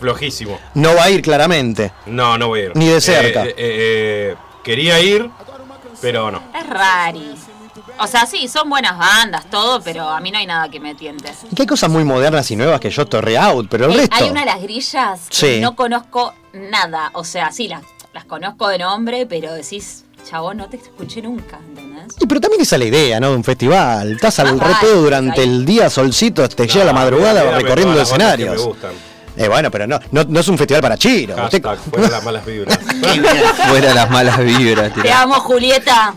Flojísimo. 0.00 0.58
No 0.74 0.94
va 0.94 1.04
a 1.04 1.10
ir 1.10 1.22
claramente. 1.22 1.92
No, 2.06 2.36
no 2.38 2.48
voy 2.48 2.60
a 2.60 2.64
ir. 2.64 2.72
Ni 2.74 2.88
de 2.88 3.00
cerca. 3.00 3.44
Eh, 3.44 3.48
eh, 3.48 3.54
eh, 3.58 4.34
quería 4.64 5.00
ir, 5.00 5.30
pero 6.00 6.30
no. 6.30 6.42
Es 6.58 6.66
rari. 6.68 7.34
O 7.98 8.06
sea, 8.06 8.26
sí, 8.26 8.48
son 8.48 8.68
buenas 8.68 8.96
bandas, 8.98 9.44
todo, 9.50 9.80
pero 9.82 10.08
a 10.08 10.20
mí 10.20 10.30
no 10.30 10.38
hay 10.38 10.46
nada 10.46 10.68
que 10.70 10.80
me 10.80 10.94
tiente. 10.94 11.32
Y 11.50 11.54
que 11.54 11.62
hay 11.62 11.66
cosas 11.68 11.90
muy 11.90 12.02
modernas 12.04 12.50
y 12.50 12.56
nuevas 12.56 12.80
que 12.80 12.90
yo 12.90 13.06
torre 13.06 13.36
out, 13.38 13.66
pero 13.70 13.84
el 13.86 13.92
Eh, 13.92 13.96
resto. 13.98 14.16
hay 14.16 14.30
una 14.30 14.40
de 14.40 14.46
las 14.46 14.60
grillas 14.62 15.20
que 15.28 15.36
Sí. 15.56 15.60
no 15.60 15.76
conozco 15.76 16.34
nada. 16.52 17.10
O 17.14 17.24
sea, 17.24 17.52
sí, 17.52 17.68
las, 17.68 17.82
las 18.12 18.24
conozco 18.24 18.68
de 18.68 18.78
nombre, 18.78 19.26
pero 19.26 19.52
decís, 19.52 20.04
chabón, 20.28 20.56
no 20.58 20.68
te 20.68 20.76
escuché 20.78 21.22
nunca, 21.22 21.58
¿entendés? 21.68 22.16
Y 22.18 22.26
pero 22.26 22.40
también 22.40 22.62
esa 22.62 22.76
es 22.76 22.80
la 22.80 22.86
idea, 22.86 23.20
¿no? 23.20 23.30
De 23.30 23.36
un 23.36 23.44
festival. 23.44 24.12
Estás 24.12 24.38
al 24.40 24.58
Ah, 24.60 24.64
repedo 24.64 25.02
durante 25.02 25.40
ahí. 25.42 25.48
el 25.48 25.64
día, 25.64 25.88
solcito, 25.90 26.48
te 26.48 26.66
llega 26.66 26.84
la 26.86 26.92
No, 26.92 26.98
madrugada 26.98 27.56
recorriendo 27.58 28.00
escenarios. 28.00 28.56
Me 28.56 28.62
gustan. 28.62 28.90
Eh, 29.36 29.48
bueno, 29.48 29.70
pero 29.70 29.86
no, 29.86 29.98
no, 30.12 30.24
no 30.24 30.40
es 30.40 30.48
un 30.48 30.58
festival 30.58 30.82
para. 30.82 30.94
Usted- 30.96 31.34
Hashtag, 31.34 31.78
fuera 31.78 32.08
las 32.08 32.24
malas 32.24 32.44
vibras. 32.44 32.78
Fuera 33.68 33.94
las 33.94 34.10
malas 34.10 34.38
vibras, 34.38 34.92
Te 34.94 35.02
tirá. 35.02 35.22
amo, 35.22 35.34
Julieta. 35.34 36.14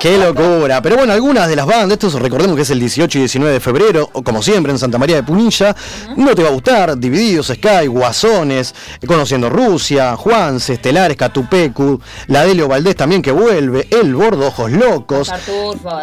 Qué 0.00 0.16
locura. 0.18 0.80
Pero 0.82 0.96
bueno, 0.96 1.12
algunas 1.12 1.48
de 1.48 1.56
las 1.56 1.66
bandas, 1.66 1.92
estos 1.92 2.14
recordemos 2.14 2.56
que 2.56 2.62
es 2.62 2.70
el 2.70 2.80
18 2.80 3.18
y 3.18 3.20
19 3.22 3.52
de 3.54 3.60
febrero, 3.60 4.08
o 4.12 4.22
como 4.22 4.42
siempre 4.42 4.72
en 4.72 4.78
Santa 4.78 4.98
María 4.98 5.16
de 5.16 5.22
Punilla, 5.22 5.74
no 6.16 6.34
te 6.34 6.42
va 6.42 6.48
a 6.48 6.52
gustar, 6.52 6.96
Divididos, 6.98 7.48
Sky, 7.48 7.86
Guasones, 7.86 8.74
eh, 9.00 9.06
Conociendo 9.06 9.48
Rusia, 9.50 10.16
Juanse, 10.16 10.74
Estelares, 10.74 11.16
Catupecu, 11.16 12.00
la 12.28 12.44
Delio 12.44 12.68
Valdés 12.68 12.96
también 12.96 13.22
que 13.22 13.30
vuelve, 13.32 13.86
El 13.90 14.14
Bordo, 14.14 14.46
Ojos 14.48 14.70
Locos. 14.72 15.30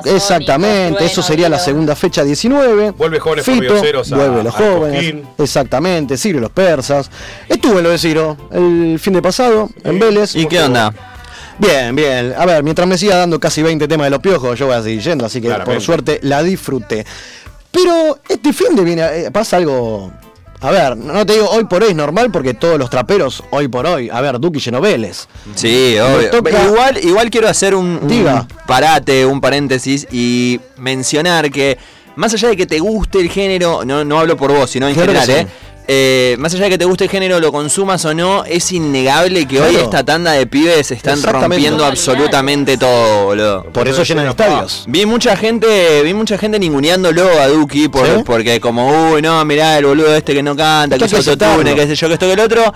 Exactamente, 0.05 1.05
eso 1.05 1.21
sería 1.21 1.49
la 1.49 1.59
segunda 1.59 1.95
fecha 1.95 2.23
19. 2.23 2.91
Vuelve 2.91 3.19
Jóvenes 3.19 3.45
Fito, 3.45 3.75
a- 3.77 4.15
Vuelve 4.15 4.43
los 4.43 4.53
jóvenes. 4.53 5.15
Exactamente, 5.37 6.17
Sirio 6.33 6.41
los 6.41 6.51
persas. 6.51 7.11
Estuve 7.47 7.77
en 7.77 7.83
lo 7.83 7.89
de 7.91 7.97
Ciro 7.99 8.35
el 8.51 8.97
fin 8.99 9.13
de 9.13 9.21
pasado, 9.21 9.69
en 9.83 9.99
Vélez. 9.99 10.35
¿Y 10.35 10.47
qué 10.47 10.61
onda? 10.61 10.91
Bien, 11.59 11.95
bien. 11.95 12.33
A 12.35 12.45
ver, 12.47 12.63
mientras 12.63 12.87
me 12.87 12.97
siga 12.97 13.17
dando 13.17 13.39
casi 13.39 13.61
20 13.61 13.87
temas 13.87 14.05
de 14.07 14.11
los 14.11 14.19
piojos, 14.19 14.57
yo 14.57 14.65
voy 14.65 14.75
a 14.75 14.81
seguir 14.81 15.01
yendo, 15.01 15.25
así 15.25 15.39
que 15.39 15.49
por 15.51 15.79
suerte 15.81 16.19
la 16.23 16.41
disfruté. 16.41 17.05
Pero 17.71 18.19
este 18.27 18.51
fin 18.53 18.75
de 18.75 18.83
viene, 18.83 19.03
eh, 19.03 19.31
pasa 19.31 19.57
algo. 19.57 20.11
A 20.61 20.71
ver, 20.71 20.95
no 20.97 21.25
te 21.25 21.33
digo 21.33 21.49
hoy 21.49 21.65
por 21.65 21.83
hoy 21.83 21.89
es 21.89 21.95
normal 21.95 22.31
porque 22.31 22.53
todos 22.53 22.79
los 22.79 22.89
traperos 22.89 23.43
hoy 23.51 23.67
por 23.67 23.85
hoy, 23.85 24.09
a 24.09 24.21
ver, 24.21 24.39
Duki 24.39 24.59
Genoveles. 24.61 25.27
Sí, 25.55 25.93
Me 25.95 26.01
obvio. 26.01 26.29
toca- 26.31 26.63
Igual, 26.63 26.97
igual 27.03 27.29
quiero 27.29 27.49
hacer 27.49 27.75
un, 27.75 27.99
un 28.01 28.07
Diga. 28.07 28.47
parate, 28.65 29.25
un 29.25 29.41
paréntesis 29.41 30.07
y 30.11 30.59
mencionar 30.77 31.51
que 31.51 31.77
más 32.15 32.33
allá 32.33 32.47
de 32.49 32.55
que 32.55 32.65
te 32.65 32.79
guste 32.79 33.19
el 33.19 33.29
género, 33.29 33.83
no, 33.85 34.05
no 34.05 34.19
hablo 34.19 34.37
por 34.37 34.53
vos, 34.53 34.69
sino 34.69 34.87
en 34.87 34.93
Claro 34.93 35.11
general, 35.13 35.25
sí. 35.27 35.33
¿eh? 35.33 35.47
Eh, 35.87 36.37
más 36.39 36.53
allá 36.53 36.65
de 36.65 36.69
que 36.71 36.77
te 36.77 36.85
guste 36.85 37.03
el 37.03 37.09
género, 37.09 37.39
lo 37.41 37.51
consumas 37.51 38.05
o 38.05 38.13
no, 38.13 38.45
es 38.45 38.71
innegable 38.71 39.45
que 39.45 39.59
hoy 39.59 39.75
esta 39.75 40.03
tanda 40.03 40.31
de 40.31 40.47
pibes 40.47 40.91
están 40.91 41.21
rompiendo 41.21 41.83
absolutamente 41.85 42.77
todo, 42.77 43.25
boludo. 43.25 43.63
Por 43.65 43.87
eso 43.87 44.03
llenan 44.03 44.27
estadios. 44.27 44.85
Vi 44.87 45.05
mucha 45.05 45.35
gente, 45.35 46.01
vi 46.03 46.13
mucha 46.13 46.37
gente 46.37 46.57
ninguneándolo 46.57 47.27
a 47.39 47.47
Duki 47.47 47.89
por, 47.89 48.05
¿Sí? 48.05 48.23
porque 48.25 48.61
como, 48.61 49.11
uy, 49.11 49.21
no, 49.21 49.43
mirá 49.43 49.77
el 49.77 49.85
boludo 49.85 50.15
este 50.15 50.33
que 50.33 50.41
no 50.41 50.55
canta, 50.55 50.97
que 50.97 51.05
es 51.05 51.13
autotune, 51.13 51.75
que 51.75 51.87
sé 51.87 51.95
yo, 51.95 52.07
que 52.07 52.13
esto, 52.13 52.27
que 52.27 52.33
el 52.33 52.39
otro. 52.39 52.73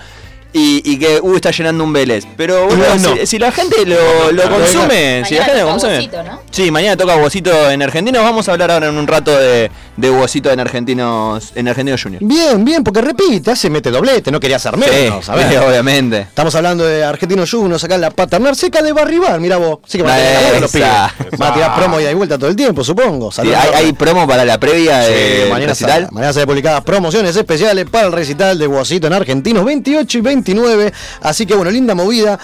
Y, 0.50 0.80
y 0.90 0.98
que, 0.98 1.20
uy, 1.22 1.36
está 1.36 1.50
llenando 1.50 1.84
un 1.84 1.92
Vélez. 1.92 2.24
Pero, 2.36 2.64
boludo, 2.66 2.84
Igual 2.84 3.02
no. 3.02 3.16
si, 3.16 3.26
si 3.26 3.38
la 3.38 3.52
gente 3.52 3.84
lo, 3.84 4.32
lo 4.32 4.42
consume, 4.48 5.22
si 5.26 5.34
la 5.34 5.40
Mañana 5.40 5.44
gente 5.44 5.52
lo 5.52 5.58
toca 5.58 5.70
consume. 5.70 5.94
Huesito, 5.96 6.22
¿no? 6.22 6.42
Sí, 6.50 6.70
mañana 6.70 6.96
toca 6.96 7.16
Huesito 7.16 7.70
en 7.70 7.82
Argentinos. 7.82 8.22
Vamos 8.22 8.48
a 8.48 8.52
hablar 8.52 8.70
ahora 8.70 8.88
en 8.88 8.96
un 8.96 9.06
rato 9.06 9.38
de, 9.38 9.70
de 9.98 10.10
Huesito 10.12 10.48
en 10.52 10.60
Argentinos, 10.60 11.50
en 11.56 11.66
Argentinos 11.66 12.00
Junior. 12.00 12.22
Bien, 12.24 12.64
bien, 12.64 12.84
porque 12.84 13.00
repite, 13.00 13.50
hace 13.50 13.68
mete 13.68 13.90
doblete, 13.90 14.30
no 14.30 14.38
quería 14.38 14.56
hacer 14.56 14.76
menos. 14.76 15.24
Sí, 15.24 15.30
a 15.30 15.34
ver. 15.34 15.58
obviamente. 15.68 16.20
Estamos 16.20 16.54
hablando 16.54 16.84
de 16.84 17.02
Argentinos 17.04 17.50
Juniors 17.50 17.82
acá 17.82 17.96
en 17.96 18.02
la 18.02 18.10
paternal 18.10 18.54
seca 18.54 18.80
de 18.80 18.92
Barribar, 18.92 19.40
mira 19.40 19.56
vos. 19.56 19.80
Sí 19.86 19.98
que 19.98 20.04
van 20.04 20.12
a 20.12 20.16
tener 20.16 20.34
laburo 20.42 20.60
los 20.60 20.70
pibes. 20.70 20.86
Esa. 20.88 21.14
Van 21.36 21.50
a 21.50 21.54
tirar 21.54 21.76
promo 21.76 22.00
y 22.00 22.04
hay 22.06 22.14
vuelta 22.14 22.38
todo 22.38 22.48
el 22.48 22.54
tiempo, 22.56 22.84
supongo. 22.84 23.32
Sí, 23.32 23.42
hay, 23.74 23.92
promo 23.92 24.24
para 24.26 24.44
la 24.44 24.58
previa 24.60 25.02
Sí, 25.02 25.12
de 25.12 25.46
mañana, 25.50 25.72
recital. 25.72 25.90
sale- 26.04 26.08
mañana 26.12 26.32
se 26.32 26.46
publicadas 26.46 26.84
promociones 26.84 27.34
especiales 27.34 27.84
para 27.90 28.06
el 28.06 28.12
recital 28.12 28.56
de 28.56 28.66
Guasito 28.68 29.08
en 29.08 29.12
Argentinos 29.14 29.64
28 29.64 30.18
y 30.18 30.20
29. 30.20 30.92
Así 31.22 31.44
que 31.44 31.54
bueno, 31.56 31.72
linda 31.72 31.96
movida. 31.96 32.38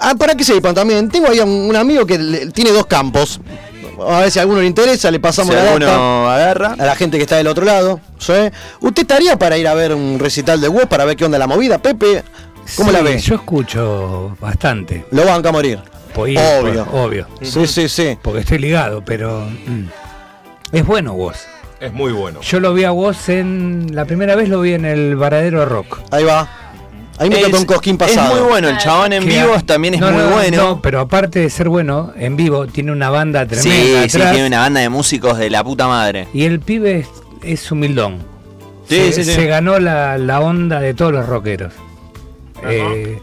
Ah, 0.00 0.14
para 0.18 0.34
que 0.34 0.44
sepan 0.44 0.74
también, 0.74 1.08
tengo 1.08 1.28
ahí 1.28 1.38
un, 1.40 1.48
un 1.48 1.76
amigo 1.76 2.04
que 2.04 2.18
le- 2.18 2.46
tiene 2.50 2.70
dos 2.72 2.86
campos. 2.86 3.40
A 4.08 4.20
ver 4.20 4.30
si 4.30 4.38
a 4.38 4.42
alguno 4.42 4.60
le 4.60 4.66
interesa, 4.66 5.10
le 5.10 5.20
pasamos 5.20 5.54
Si 5.54 5.56
la 5.60 5.64
data 5.78 6.34
agarra. 6.34 6.74
a 6.78 6.86
la 6.86 6.94
gente 6.96 7.16
que 7.18 7.24
está 7.24 7.36
del 7.36 7.46
otro 7.46 7.64
lado. 7.64 8.00
¿sí? 8.18 8.32
¿Usted 8.80 9.02
estaría 9.02 9.38
para 9.38 9.56
ir 9.58 9.66
a 9.68 9.74
ver 9.74 9.94
un 9.94 10.18
recital 10.18 10.60
de 10.60 10.68
Woz 10.68 10.86
para 10.86 11.04
ver 11.04 11.16
qué 11.16 11.24
onda 11.24 11.38
la 11.38 11.46
movida? 11.46 11.78
Pepe, 11.78 12.22
¿cómo 12.76 12.90
Sí, 12.90 12.96
la 12.96 13.02
ve? 13.02 13.18
Yo 13.18 13.34
escucho 13.36 14.36
bastante. 14.40 15.04
Lo 15.10 15.24
banca 15.24 15.48
a 15.50 15.52
morir. 15.52 15.78
Pues, 16.14 16.36
Obvio. 16.38 16.84
pues, 16.86 17.02
obvio. 17.04 17.26
Sí, 17.42 17.66
sí, 17.66 17.88
sí. 17.88 18.18
Porque 18.22 18.40
estoy 18.40 18.58
ligado, 18.58 19.04
pero. 19.04 19.46
mm, 19.66 19.84
es 20.72 20.84
bueno 20.86 21.14
vos. 21.14 21.36
Es 21.78 21.92
muy 21.92 22.12
bueno. 22.12 22.40
Yo 22.42 22.60
lo 22.60 22.74
vi 22.74 22.84
a 22.84 22.90
vos 22.90 23.28
en. 23.28 23.88
La 23.94 24.04
primera 24.04 24.34
vez 24.34 24.48
lo 24.48 24.60
vi 24.60 24.74
en 24.74 24.84
el 24.84 25.16
Varadero 25.16 25.64
Rock. 25.64 26.00
Ahí 26.10 26.24
va. 26.24 26.48
Ahí 27.20 27.28
me 27.28 27.36
Es- 27.38 27.44
tocó 27.44 27.58
un 27.58 27.64
cosquín 27.66 27.98
pasado. 27.98 28.34
Es 28.34 28.40
muy 28.40 28.48
bueno, 28.50 28.68
el 28.70 28.78
chabón 28.78 29.12
en 29.12 29.22
Que 29.24 29.28
vivo 29.40 29.54
a- 29.54 29.60
también 29.60 29.94
es 29.94 30.00
No, 30.00 30.10
muy 30.10 30.22
no, 30.22 30.30
bueno. 30.30 30.56
no, 30.56 30.82
pero 30.82 31.00
aparte 31.00 31.38
de 31.40 31.50
ser 31.50 31.68
bueno, 31.68 32.12
en 32.16 32.34
vivo 32.36 32.66
tiene 32.66 32.90
una 32.92 33.10
banda 33.10 33.42
Sí, 33.42 33.48
tremenda. 33.68 34.08
sí, 34.08 34.16
atrás, 34.16 34.32
tiene 34.32 34.46
una 34.48 34.60
banda 34.60 34.80
de 34.80 34.88
músicos 34.88 35.36
de 35.38 35.50
la 35.50 35.62
puta 35.62 35.86
madre. 35.86 36.26
Y 36.32 36.44
el 36.44 36.60
pibe 36.60 37.00
es, 37.00 37.08
es 37.42 37.70
humildón. 37.70 38.18
Sí, 38.88 38.96
se, 38.96 39.12
sí, 39.12 39.24
sí. 39.24 39.32
se 39.34 39.46
ganó 39.46 39.78
la, 39.78 40.16
la 40.18 40.40
onda 40.40 40.80
de 40.80 40.94
todos 40.94 41.12
los 41.12 41.26
rockeros. 41.26 41.72
Eh, 42.66 43.20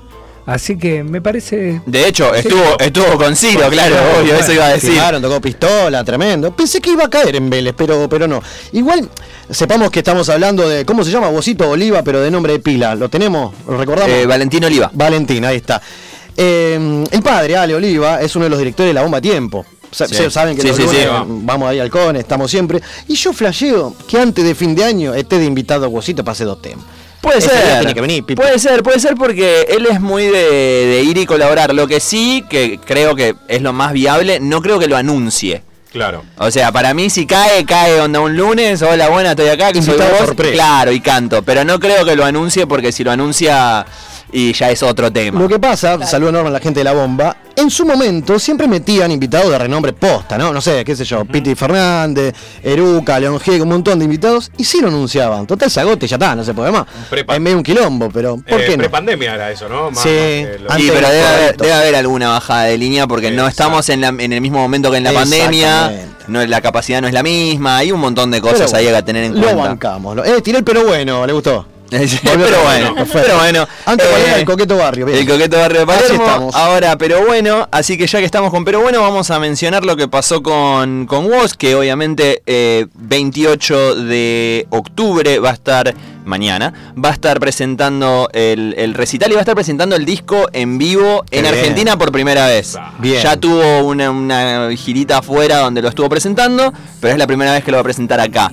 así 0.47 0.77
que 0.77 1.03
me 1.03 1.21
parece. 1.21 1.81
De 1.85 2.07
hecho, 2.07 2.33
estuvo, 2.33 2.79
estuvo 2.79 3.17
con 3.17 3.35
Ciro, 3.35 3.69
claro, 3.69 3.95
obvio, 4.19 4.33
eso 4.33 4.53
iba 4.53 4.65
a 4.65 4.69
decir. 4.69 4.93
Claro, 4.93 5.21
tocó 5.21 5.39
pistola, 5.39 6.03
tremendo. 6.03 6.55
Pensé 6.55 6.81
que 6.81 6.89
iba 6.89 7.03
a 7.05 7.09
caer 7.09 7.35
en 7.35 7.49
Vélez, 7.49 7.75
pero, 7.77 8.09
pero 8.09 8.27
no. 8.27 8.41
Igual, 8.71 9.07
sepamos 9.51 9.91
que 9.91 9.99
estamos 9.99 10.27
hablando 10.29 10.67
de, 10.67 10.83
¿cómo 10.85 11.03
se 11.03 11.11
llama? 11.11 11.29
Bocito 11.29 11.69
Oliva, 11.69 12.01
pero 12.01 12.19
de 12.21 12.31
nombre 12.31 12.53
de 12.53 12.59
pila. 12.59 12.95
¿Lo 12.95 13.09
tenemos? 13.09 13.53
¿Lo 13.67 13.77
recordamos? 13.77 14.11
Eh, 14.11 14.25
Valentín 14.25 14.63
Oliva. 14.63 14.89
Valentín, 14.93 15.45
ahí 15.45 15.57
está. 15.57 15.79
Eh, 16.35 17.03
el 17.11 17.21
padre, 17.21 17.57
Ale 17.57 17.75
Oliva, 17.75 18.21
es 18.21 18.35
uno 18.35 18.45
de 18.45 18.49
los 18.49 18.59
directores 18.59 18.89
de 18.89 18.93
La 18.93 19.03
Bomba 19.03 19.21
Tiempo. 19.21 19.65
Sí. 19.91 20.05
Saben 20.29 20.55
que 20.55 20.61
Sí, 20.61 20.67
los 20.67 20.77
sí, 20.77 20.83
lunes 20.83 21.01
sí. 21.01 21.07
vamos 21.43 21.69
ahí 21.69 21.79
al 21.79 21.89
Cone, 21.89 22.19
estamos 22.19 22.51
siempre. 22.51 22.81
Y 23.07 23.15
yo 23.15 23.33
flasheo 23.33 23.95
que 24.07 24.19
antes 24.19 24.43
de 24.43 24.53
fin 24.53 24.75
de 24.75 24.83
año 24.83 25.13
esté 25.13 25.39
de 25.39 25.45
invitado 25.45 25.85
a 25.85 25.87
Bocito 25.87 26.23
para 26.23 26.33
hacer 26.33 26.47
dos 26.47 26.61
temas. 26.61 26.85
Puede 27.21 27.39
Ese 27.39 27.49
ser. 27.49 27.79
tiene 27.79 27.93
que 27.93 28.01
venir, 28.01 28.23
puede 28.35 28.59
ser, 28.59 28.83
puede 28.83 28.99
ser 28.99 29.15
porque 29.15 29.67
él 29.69 29.87
es 29.89 29.99
muy 29.99 30.25
de, 30.25 30.31
de 30.51 31.01
ir 31.03 31.17
y 31.17 31.25
colaborar. 31.25 31.73
Lo 31.73 31.87
que 31.87 31.99
sí, 31.99 32.43
que 32.49 32.79
creo 32.85 33.15
que 33.15 33.35
es 33.47 33.61
lo 33.61 33.73
más 33.73 33.91
viable, 33.93 34.39
no 34.39 34.61
creo 34.61 34.79
que 34.79 34.87
lo 34.87 34.95
anuncie. 34.95 35.63
Claro. 35.91 36.23
O 36.37 36.51
sea, 36.51 36.71
para 36.71 36.93
mí 36.93 37.09
si 37.09 37.25
cae, 37.25 37.65
cae 37.65 37.99
onda 37.99 38.19
un 38.19 38.37
lunes, 38.37 38.81
hola 38.81 39.09
buena, 39.09 39.31
estoy 39.31 39.47
acá, 39.47 39.71
que 39.73 39.81
soy 39.81 39.97
vos, 39.97 40.05
sorpresa. 40.27 40.53
claro, 40.53 40.91
y 40.91 40.99
canto. 40.99 41.41
Pero 41.41 41.63
no 41.63 41.79
creo 41.79 42.05
que 42.05 42.15
lo 42.15 42.23
anuncie 42.23 42.67
porque 42.67 42.91
si 42.91 43.03
lo 43.03 43.11
anuncia 43.11 43.85
y 44.31 44.53
ya 44.53 44.69
es 44.69 44.83
otro 44.83 45.11
tema. 45.11 45.39
Lo 45.39 45.47
que 45.47 45.59
pasa, 45.59 46.05
saludo 46.05 46.29
enorme 46.29 46.49
a 46.49 46.53
la 46.53 46.59
gente 46.59 46.79
de 46.79 46.83
la 46.83 46.93
bomba, 46.93 47.37
en 47.55 47.71
su 47.71 47.85
momento 47.85 48.37
siempre 48.37 48.67
metían 48.67 49.09
invitados 49.11 49.49
de 49.49 49.57
renombre 49.57 49.93
posta, 49.93 50.37
¿no? 50.37 50.53
No 50.53 50.61
sé, 50.61 50.83
qué 50.85 50.95
sé 50.95 51.05
yo, 51.05 51.25
Piti 51.25 51.55
Fernández, 51.55 52.35
Eruca, 52.61 53.19
León 53.19 53.39
G, 53.39 53.61
un 53.61 53.69
montón 53.69 53.97
de 53.99 54.05
invitados, 54.05 54.51
y 54.57 54.63
sí 54.63 54.79
lo 54.81 54.89
anunciaban. 54.89 55.47
Total, 55.47 55.71
se 55.71 55.79
agote, 55.79 56.07
ya 56.07 56.17
está, 56.17 56.35
no 56.35 56.43
se 56.43 56.53
puede 56.53 56.71
más. 56.71 56.85
Es 57.11 57.39
medio 57.41 57.57
un 57.57 57.63
quilombo, 57.63 58.09
pero 58.11 58.37
¿por 58.37 58.61
Eh, 58.61 58.65
qué 58.67 58.71
no? 58.77 58.83
Prepandemia 58.83 59.33
era 59.35 59.51
eso, 59.51 59.67
¿no? 59.69 59.89
Más- 59.91 60.03
Sí. 60.03 60.09
Sí, 60.09 60.89
pero 60.93 61.09
debe 61.09 61.21
haber, 61.25 61.39
correcto. 61.39 61.63
debe 61.63 61.73
haber 61.75 61.95
alguna 61.95 62.29
bajada 62.29 62.63
de 62.63 62.77
línea 62.77 63.07
porque 63.07 63.31
no 63.31 63.47
estamos 63.47 63.89
en, 63.89 64.01
la- 64.01 64.09
en 64.09 64.33
el 64.33 64.41
mismo 64.41 64.59
momento 64.59 64.91
que 64.91 64.97
en 64.97 65.03
la 65.03 65.13
pandemia, 65.13 65.91
no, 66.27 66.45
la 66.45 66.61
capacidad 66.61 67.01
no 67.01 67.07
es 67.07 67.13
la 67.13 67.23
misma, 67.23 67.77
hay 67.77 67.91
un 67.91 67.99
montón 67.99 68.29
de 68.29 68.41
cosas 68.41 68.71
Pero 68.71 68.77
ahí 68.77 68.87
a 68.87 69.01
tener 69.03 69.23
en 69.23 69.35
Lo 69.35 69.41
cuenta. 69.41 69.63
bancamos. 69.69 70.15
lo- 70.15 70.25
Eh, 70.25 70.41
tiré 70.41 70.59
el 70.59 70.63
pero 70.63 70.85
bueno, 70.85 71.25
¿le 71.25 71.33
gustó? 71.33 71.65
pero 72.23 72.63
bueno, 72.63 72.95
pero 73.13 73.37
bueno. 73.37 73.67
Antes 73.85 74.05
eh, 74.07 74.39
el 74.39 74.45
coqueto 74.45 74.77
barrio, 74.77 75.05
bien. 75.05 75.19
El 75.19 75.27
coqueto 75.27 75.57
barrio 75.57 75.85
de 75.85 75.93
Así 75.93 76.03
Palermo. 76.03 76.25
estamos. 76.25 76.55
Ahora, 76.55 76.97
pero 76.97 77.25
bueno, 77.25 77.67
así 77.71 77.97
que 77.97 78.07
ya 78.07 78.19
que 78.19 78.25
estamos 78.25 78.51
con 78.51 78.65
pero 78.65 78.81
bueno, 78.81 79.01
vamos 79.01 79.31
a 79.31 79.39
mencionar 79.39 79.85
lo 79.85 79.95
que 79.95 80.07
pasó 80.07 80.43
con, 80.43 81.05
con 81.05 81.25
Woz, 81.31 81.53
que 81.53 81.75
obviamente 81.75 82.41
eh, 82.45 82.87
28 82.95 83.95
de 83.95 84.67
octubre 84.69 85.39
va 85.39 85.51
a 85.51 85.53
estar, 85.53 85.93
mañana, 86.25 86.73
va 87.01 87.09
a 87.09 87.13
estar 87.13 87.39
presentando 87.39 88.29
el, 88.33 88.75
el 88.77 88.93
recital 88.93 89.31
y 89.31 89.35
va 89.35 89.39
a 89.39 89.43
estar 89.43 89.55
presentando 89.55 89.95
el 89.95 90.03
disco 90.03 90.49
en 90.51 90.77
vivo 90.77 91.23
Qué 91.29 91.37
en 91.37 91.43
bien. 91.43 91.55
Argentina 91.55 91.97
por 91.97 92.11
primera 92.11 92.47
vez. 92.47 92.77
Bien. 92.99 93.21
Ya 93.21 93.37
tuvo 93.37 93.79
una, 93.85 94.11
una 94.11 94.69
girita 94.75 95.19
afuera 95.19 95.59
donde 95.59 95.81
lo 95.81 95.87
estuvo 95.89 96.09
presentando, 96.09 96.73
pero 96.99 97.13
es 97.13 97.19
la 97.19 97.27
primera 97.27 97.53
vez 97.53 97.63
que 97.63 97.71
lo 97.71 97.77
va 97.77 97.81
a 97.81 97.85
presentar 97.85 98.19
acá. 98.19 98.51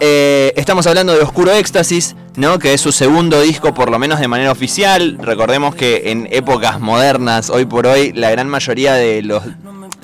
Eh, 0.00 0.52
estamos 0.56 0.86
hablando 0.86 1.14
de 1.14 1.20
Oscuro 1.20 1.52
Éxtasis, 1.52 2.16
¿no? 2.36 2.58
Que 2.58 2.74
es 2.74 2.80
su 2.80 2.92
segundo 2.92 3.40
disco, 3.40 3.74
por 3.74 3.90
lo 3.90 3.98
menos 3.98 4.20
de 4.20 4.28
manera 4.28 4.50
oficial. 4.50 5.18
Recordemos 5.20 5.74
que 5.74 6.10
en 6.10 6.28
épocas 6.30 6.80
modernas, 6.80 7.50
hoy 7.50 7.64
por 7.64 7.86
hoy, 7.86 8.12
la 8.12 8.30
gran 8.30 8.48
mayoría 8.48 8.94
de 8.94 9.22
los, 9.22 9.42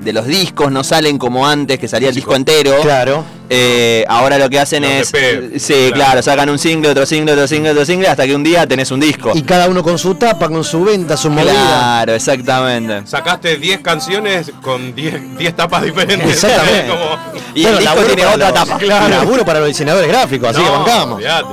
de 0.00 0.12
los 0.12 0.26
discos 0.26 0.72
no 0.72 0.82
salen 0.82 1.18
como 1.18 1.46
antes, 1.46 1.78
que 1.78 1.86
salía 1.88 2.08
el 2.08 2.14
disco 2.14 2.34
entero. 2.34 2.74
Claro. 2.82 3.24
Eh, 3.52 4.04
ahora 4.08 4.38
lo 4.38 4.48
que 4.48 4.58
hacen 4.60 4.82
Los 4.84 4.92
es. 4.92 5.12
EP, 5.14 5.58
sí, 5.58 5.74
claro. 5.88 5.94
claro. 5.94 6.22
sacan 6.22 6.48
un 6.50 6.58
single, 6.58 6.90
otro 6.90 7.04
single, 7.04 7.32
otro 7.32 7.46
single, 7.46 7.70
otro 7.72 7.84
single, 7.84 8.08
hasta 8.08 8.24
que 8.26 8.34
un 8.34 8.42
día 8.44 8.66
tenés 8.66 8.90
un 8.92 9.00
disco. 9.00 9.32
Y 9.34 9.42
cada 9.42 9.68
uno 9.68 9.82
con 9.82 9.98
su 9.98 10.14
tapa, 10.14 10.48
con 10.48 10.62
su 10.64 10.84
venta, 10.84 11.16
su 11.16 11.30
movida. 11.30 11.52
Claro, 11.52 12.14
exactamente. 12.14 13.06
Sacaste 13.06 13.56
10 13.56 13.80
canciones 13.80 14.52
con 14.62 14.94
10 14.94 15.36
10 15.36 15.56
tapas 15.56 15.82
diferentes. 15.82 16.30
Exactamente. 16.30 16.88
Como- 16.90 17.40
Y 17.54 17.64
el 17.66 17.78
disco 17.78 18.02
tiene 18.06 18.26
otra 18.26 18.50
los- 18.50 18.54
tapa. 18.54 18.78
Claro. 18.78 19.08
Laburo 19.08 19.44
para 19.44 19.58
los 19.58 19.68
diseñadores 19.68 20.08
gráficos, 20.08 20.50
así 20.50 20.62
que 20.62 20.70
bancamos. 20.70 21.14
olvídate. 21.16 21.48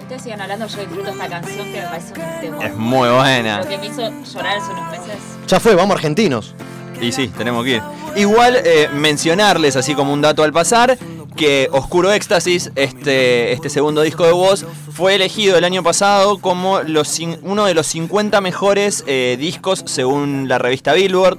Ustedes 0.00 0.22
sigan 0.22 0.40
hablando, 0.40 0.66
yo 0.66 0.76
disfruto 0.78 1.10
esta 1.10 1.28
canción 1.28 1.72
que 1.72 1.80
me 1.80 1.86
parece 1.86 2.08
un 2.14 2.40
tema. 2.40 2.64
Es 2.66 2.76
muy 2.76 3.08
buena. 3.10 3.58
Lo 3.60 3.68
que 3.68 3.78
me 3.78 3.86
hizo 3.86 4.10
llorar 4.34 4.56
hace 4.58 4.70
unos 4.72 4.90
meses. 4.90 5.16
Ya 5.46 5.60
fue, 5.60 5.74
vamos 5.74 5.94
argentinos. 5.96 6.54
Y 7.02 7.10
sí, 7.12 7.28
tenemos 7.36 7.64
que 7.64 7.70
ir. 7.72 7.82
Igual 8.16 8.56
eh, 8.64 8.88
mencionarles, 8.94 9.76
así 9.76 9.94
como 9.94 10.12
un 10.12 10.20
dato 10.20 10.44
al 10.44 10.52
pasar, 10.52 10.96
que 11.36 11.68
Oscuro 11.72 12.12
Éxtasis, 12.12 12.70
este, 12.76 13.52
este 13.52 13.68
segundo 13.68 14.02
disco 14.02 14.24
de 14.24 14.32
voz, 14.32 14.64
fue 14.92 15.16
elegido 15.16 15.58
el 15.58 15.64
año 15.64 15.82
pasado 15.82 16.38
como 16.38 16.80
los, 16.82 17.18
uno 17.42 17.66
de 17.66 17.74
los 17.74 17.86
50 17.88 18.40
mejores 18.40 19.02
eh, 19.08 19.36
discos 19.38 19.82
según 19.86 20.46
la 20.48 20.58
revista 20.58 20.92
Billboard. 20.92 21.38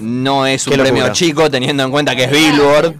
No 0.00 0.46
es 0.46 0.66
un 0.66 0.74
premio 0.74 1.12
chico 1.12 1.50
teniendo 1.50 1.82
en 1.82 1.90
cuenta 1.90 2.14
que 2.14 2.24
es 2.24 2.30
Billboard. 2.30 2.94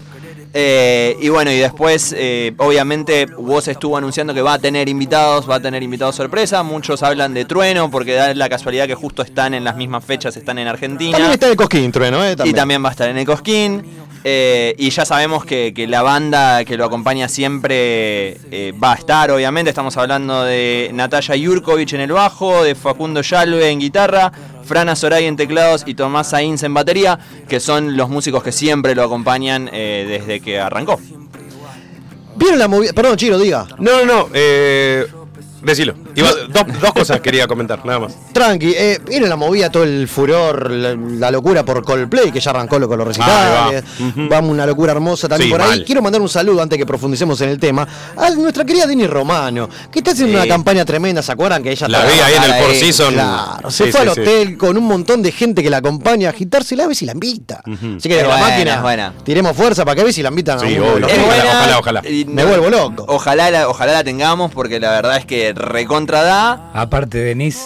Eh, 0.52 1.16
y 1.20 1.28
bueno, 1.28 1.52
y 1.52 1.58
después, 1.58 2.12
eh, 2.16 2.54
obviamente, 2.56 3.26
Woz 3.36 3.68
estuvo 3.68 3.96
anunciando 3.96 4.34
que 4.34 4.42
va 4.42 4.54
a 4.54 4.58
tener 4.58 4.88
invitados, 4.88 5.48
va 5.48 5.56
a 5.56 5.60
tener 5.60 5.82
invitados 5.82 6.16
sorpresa. 6.16 6.62
Muchos 6.64 7.02
hablan 7.04 7.34
de 7.34 7.44
Trueno, 7.44 7.90
porque 7.90 8.14
da 8.14 8.34
la 8.34 8.48
casualidad 8.48 8.86
que 8.86 8.96
justo 8.96 9.22
están 9.22 9.54
en 9.54 9.62
las 9.62 9.76
mismas 9.76 10.04
fechas, 10.04 10.36
están 10.36 10.58
en 10.58 10.66
Argentina. 10.66 11.12
También 11.12 11.32
está 11.32 11.48
el 11.48 11.56
Cosquín, 11.56 11.92
Trueno, 11.92 12.24
¿eh? 12.24 12.36
Y 12.44 12.52
también 12.52 12.82
va 12.84 12.88
a 12.88 12.92
estar 12.92 13.08
en 13.08 13.18
el 13.18 13.26
Cosquín. 13.26 13.84
eh, 14.24 14.74
y 14.76 14.90
ya 14.90 15.04
sabemos 15.04 15.44
que, 15.44 15.72
que 15.72 15.86
la 15.86 16.02
banda 16.02 16.64
que 16.64 16.76
lo 16.76 16.84
acompaña 16.84 17.28
siempre 17.28 18.36
eh, 18.50 18.72
va 18.72 18.92
a 18.92 18.96
estar, 18.96 19.30
obviamente. 19.30 19.70
Estamos 19.70 19.96
hablando 19.96 20.44
de 20.44 20.90
Natalia 20.92 21.36
Jurkovic 21.42 21.92
en 21.94 22.02
el 22.02 22.12
bajo, 22.12 22.62
de 22.62 22.74
Facundo 22.74 23.22
Yalve 23.22 23.70
en 23.70 23.78
guitarra, 23.80 24.30
Frana 24.64 24.96
Soray 24.96 25.26
en 25.26 25.36
teclados 25.36 25.84
y 25.86 25.94
Tomás 25.94 26.30
Sainz 26.30 26.62
en 26.62 26.74
batería, 26.74 27.18
que 27.48 27.60
son 27.60 27.96
los 27.96 28.08
músicos 28.08 28.42
que 28.42 28.52
siempre 28.52 28.94
lo 28.94 29.02
acompañan 29.02 29.70
eh, 29.72 30.06
desde 30.08 30.40
que 30.40 30.60
arrancó. 30.60 31.00
¿Vieron 32.36 32.58
la 32.58 32.68
movida? 32.68 32.92
Perdón, 32.92 33.16
Chiro, 33.16 33.38
diga. 33.38 33.66
No, 33.78 34.04
no, 34.04 34.06
no. 34.06 34.28
Eh, 34.32 35.06
decilo. 35.62 35.94
Iba- 36.14 36.32
dos, 36.48 36.80
dos 36.80 36.92
cosas 36.92 37.20
quería 37.20 37.46
comentar, 37.46 37.84
nada 37.84 38.00
más. 38.00 38.12
Tranqui, 38.32 38.72
eh, 38.76 38.98
viene 39.06 39.26
la 39.28 39.36
movida, 39.36 39.70
todo 39.70 39.84
el 39.84 40.08
furor, 40.08 40.70
la, 40.70 40.94
la 40.96 41.30
locura 41.30 41.64
por 41.64 41.82
Coldplay, 41.84 42.30
que 42.32 42.40
ya 42.40 42.50
arrancó 42.50 42.78
lo- 42.78 42.88
con 42.88 42.98
los 42.98 43.06
recitales. 43.08 43.84
Ahí 43.98 44.12
va. 44.16 44.26
Vamos, 44.28 44.50
una 44.50 44.66
locura 44.66 44.92
hermosa 44.92 45.28
también 45.28 45.48
Sí, 45.48 45.52
por 45.52 45.62
ahí. 45.62 45.68
mal. 45.68 45.84
Quiero 45.84 46.02
mandar 46.02 46.20
un 46.20 46.28
saludo 46.28 46.62
antes 46.62 46.78
que 46.78 46.86
profundicemos 46.86 47.40
en 47.40 47.48
el 47.50 47.58
tema 47.58 47.86
a 48.16 48.30
nuestra 48.30 48.64
querida 48.64 48.86
Dini 48.86 49.06
Romano, 49.06 49.68
que 49.90 49.98
está 50.00 50.12
haciendo 50.12 50.32
Sí. 50.38 50.44
una 50.44 50.46
campaña 50.52 50.84
tremenda, 50.84 51.22
¿se 51.22 51.32
acuerdan? 51.32 51.62
Que 51.62 51.72
ella 51.72 51.88
La 51.88 52.04
vi 52.04 52.18
ahí 52.20 52.34
en 52.34 52.42
el 52.42 52.52
Four 52.62 52.74
Seasons. 52.74 53.12
Claro, 53.12 53.70
se 53.70 53.84
Sí, 53.86 53.92
fue 53.92 54.00
sí, 54.02 54.08
al 54.08 54.14
sí. 54.14 54.20
hotel 54.20 54.56
con 54.58 54.76
un 54.76 54.84
montón 54.84 55.22
de 55.22 55.32
gente 55.32 55.62
que 55.62 55.70
la 55.70 55.78
acompaña 55.78 56.28
a 56.28 56.30
agitarse 56.30 56.76
la 56.76 56.86
vez 56.86 57.00
y 57.02 57.06
la 57.06 57.12
invita. 57.12 57.62
Así 57.66 58.08
que 58.08 58.16
de 58.16 58.22
la 58.22 58.28
buena, 58.28 58.48
máquina, 58.48 58.80
buena. 58.82 59.14
tiremos 59.24 59.56
fuerza 59.56 59.84
para 59.84 59.94
que 59.96 60.02
veas 60.04 60.14
si 60.14 60.22
la 60.22 60.28
invitan 60.30 60.58
a 60.58 60.68
Es 60.68 60.78
Ojalá, 60.80 61.06
ojalá, 61.06 61.78
ojalá. 61.78 62.08
y 62.08 62.24
Me 62.24 62.44
vuelvo 62.44 62.70
loco. 62.70 63.04
Ojalá 63.08 63.50
la, 63.50 63.68
ojalá 63.68 63.92
la 63.92 64.04
tengamos 64.04 64.50
porque 64.52 64.80
la 64.80 64.90
verdad 64.90 65.16
es 65.16 65.24
que 65.26 65.52
recontra 65.54 65.99
da. 66.06 66.70
Aparte, 66.74 67.18
Denise 67.18 67.60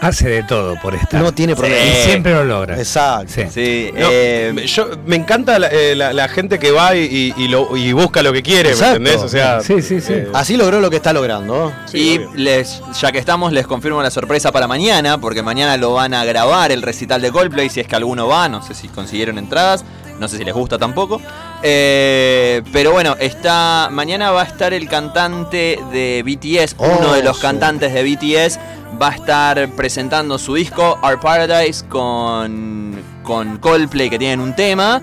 hace 0.00 0.28
de 0.28 0.42
todo 0.42 0.76
por 0.82 0.94
estar. 0.94 1.22
No 1.22 1.32
tiene 1.32 1.56
problema. 1.56 1.82
Y 1.82 2.04
siempre 2.04 2.34
lo 2.34 2.44
logra. 2.44 2.76
Exacto. 2.76 3.32
Sí. 3.34 3.42
Sí, 3.50 3.90
No, 3.94 4.06
eh, 4.10 4.52
me- 4.54 4.66
yo, 4.66 4.88
me 5.06 5.16
encanta 5.16 5.58
la, 5.58 5.68
eh, 5.68 5.94
la- 5.96 6.12
la 6.12 6.28
gente 6.28 6.58
que 6.58 6.72
va 6.72 6.94
y, 6.94 7.04
y- 7.38 7.42
y 7.42 7.48
lo- 7.48 7.74
y 7.74 7.92
busca 7.94 8.22
lo 8.22 8.30
que 8.32 8.42
quiere, 8.42 8.70
Exacto. 8.70 9.00
¿me 9.00 9.08
entendés? 9.10 9.22
O 9.24 9.28
sea, 9.28 9.60
Sí, 9.62 9.80
sí, 9.80 10.02
sí. 10.02 10.12
eh, 10.12 10.28
Así 10.34 10.56
logró 10.58 10.80
lo 10.80 10.90
que 10.90 10.96
está 10.96 11.12
logrando. 11.14 11.72
y 11.94 12.18
les, 12.34 12.82
ya 13.00 13.12
que 13.12 13.18
estamos, 13.18 13.52
les 13.52 13.66
confirmo 13.66 14.02
la 14.02 14.10
sorpresa 14.10 14.52
para 14.52 14.66
mañana, 14.66 15.18
porque 15.18 15.42
mañana 15.42 15.76
lo 15.78 15.94
van 15.94 16.12
a 16.12 16.24
grabar 16.26 16.70
el 16.70 16.82
recital 16.82 17.22
de 17.22 17.30
Coldplay, 17.32 17.70
si 17.70 17.80
es 17.80 17.86
que 17.86 17.96
alguno 17.96 18.26
va, 18.28 18.48
no 18.48 18.62
sé 18.62 18.74
si 18.74 18.88
consiguieron 18.88 19.38
entradas, 19.38 19.84
no 20.20 20.28
sé 20.28 20.36
si 20.36 20.44
les 20.44 20.52
gusta 20.54 20.76
tampoco. 20.76 21.20
Eh, 21.66 22.60
pero 22.74 22.92
bueno, 22.92 23.16
está 23.18 23.88
mañana 23.90 24.30
va 24.32 24.42
a 24.42 24.44
estar 24.44 24.74
el 24.74 24.86
cantante 24.86 25.78
de 25.90 26.22
BTS, 26.22 26.74
Oh, 26.76 26.98
uno 26.98 27.14
de 27.14 27.22
los 27.22 27.36
sí. 27.36 27.42
cantantes 27.42 27.94
de 27.94 28.02
BTS, 28.02 28.58
va 29.00 29.08
a 29.08 29.14
estar 29.14 29.68
presentando 29.70 30.36
su 30.38 30.56
disco 30.56 30.98
Our 31.02 31.18
Paradise 31.20 31.82
con, 31.88 33.02
con 33.22 33.56
Coldplay, 33.56 34.10
que 34.10 34.18
tienen 34.18 34.40
un 34.40 34.54
tema. 34.54 35.00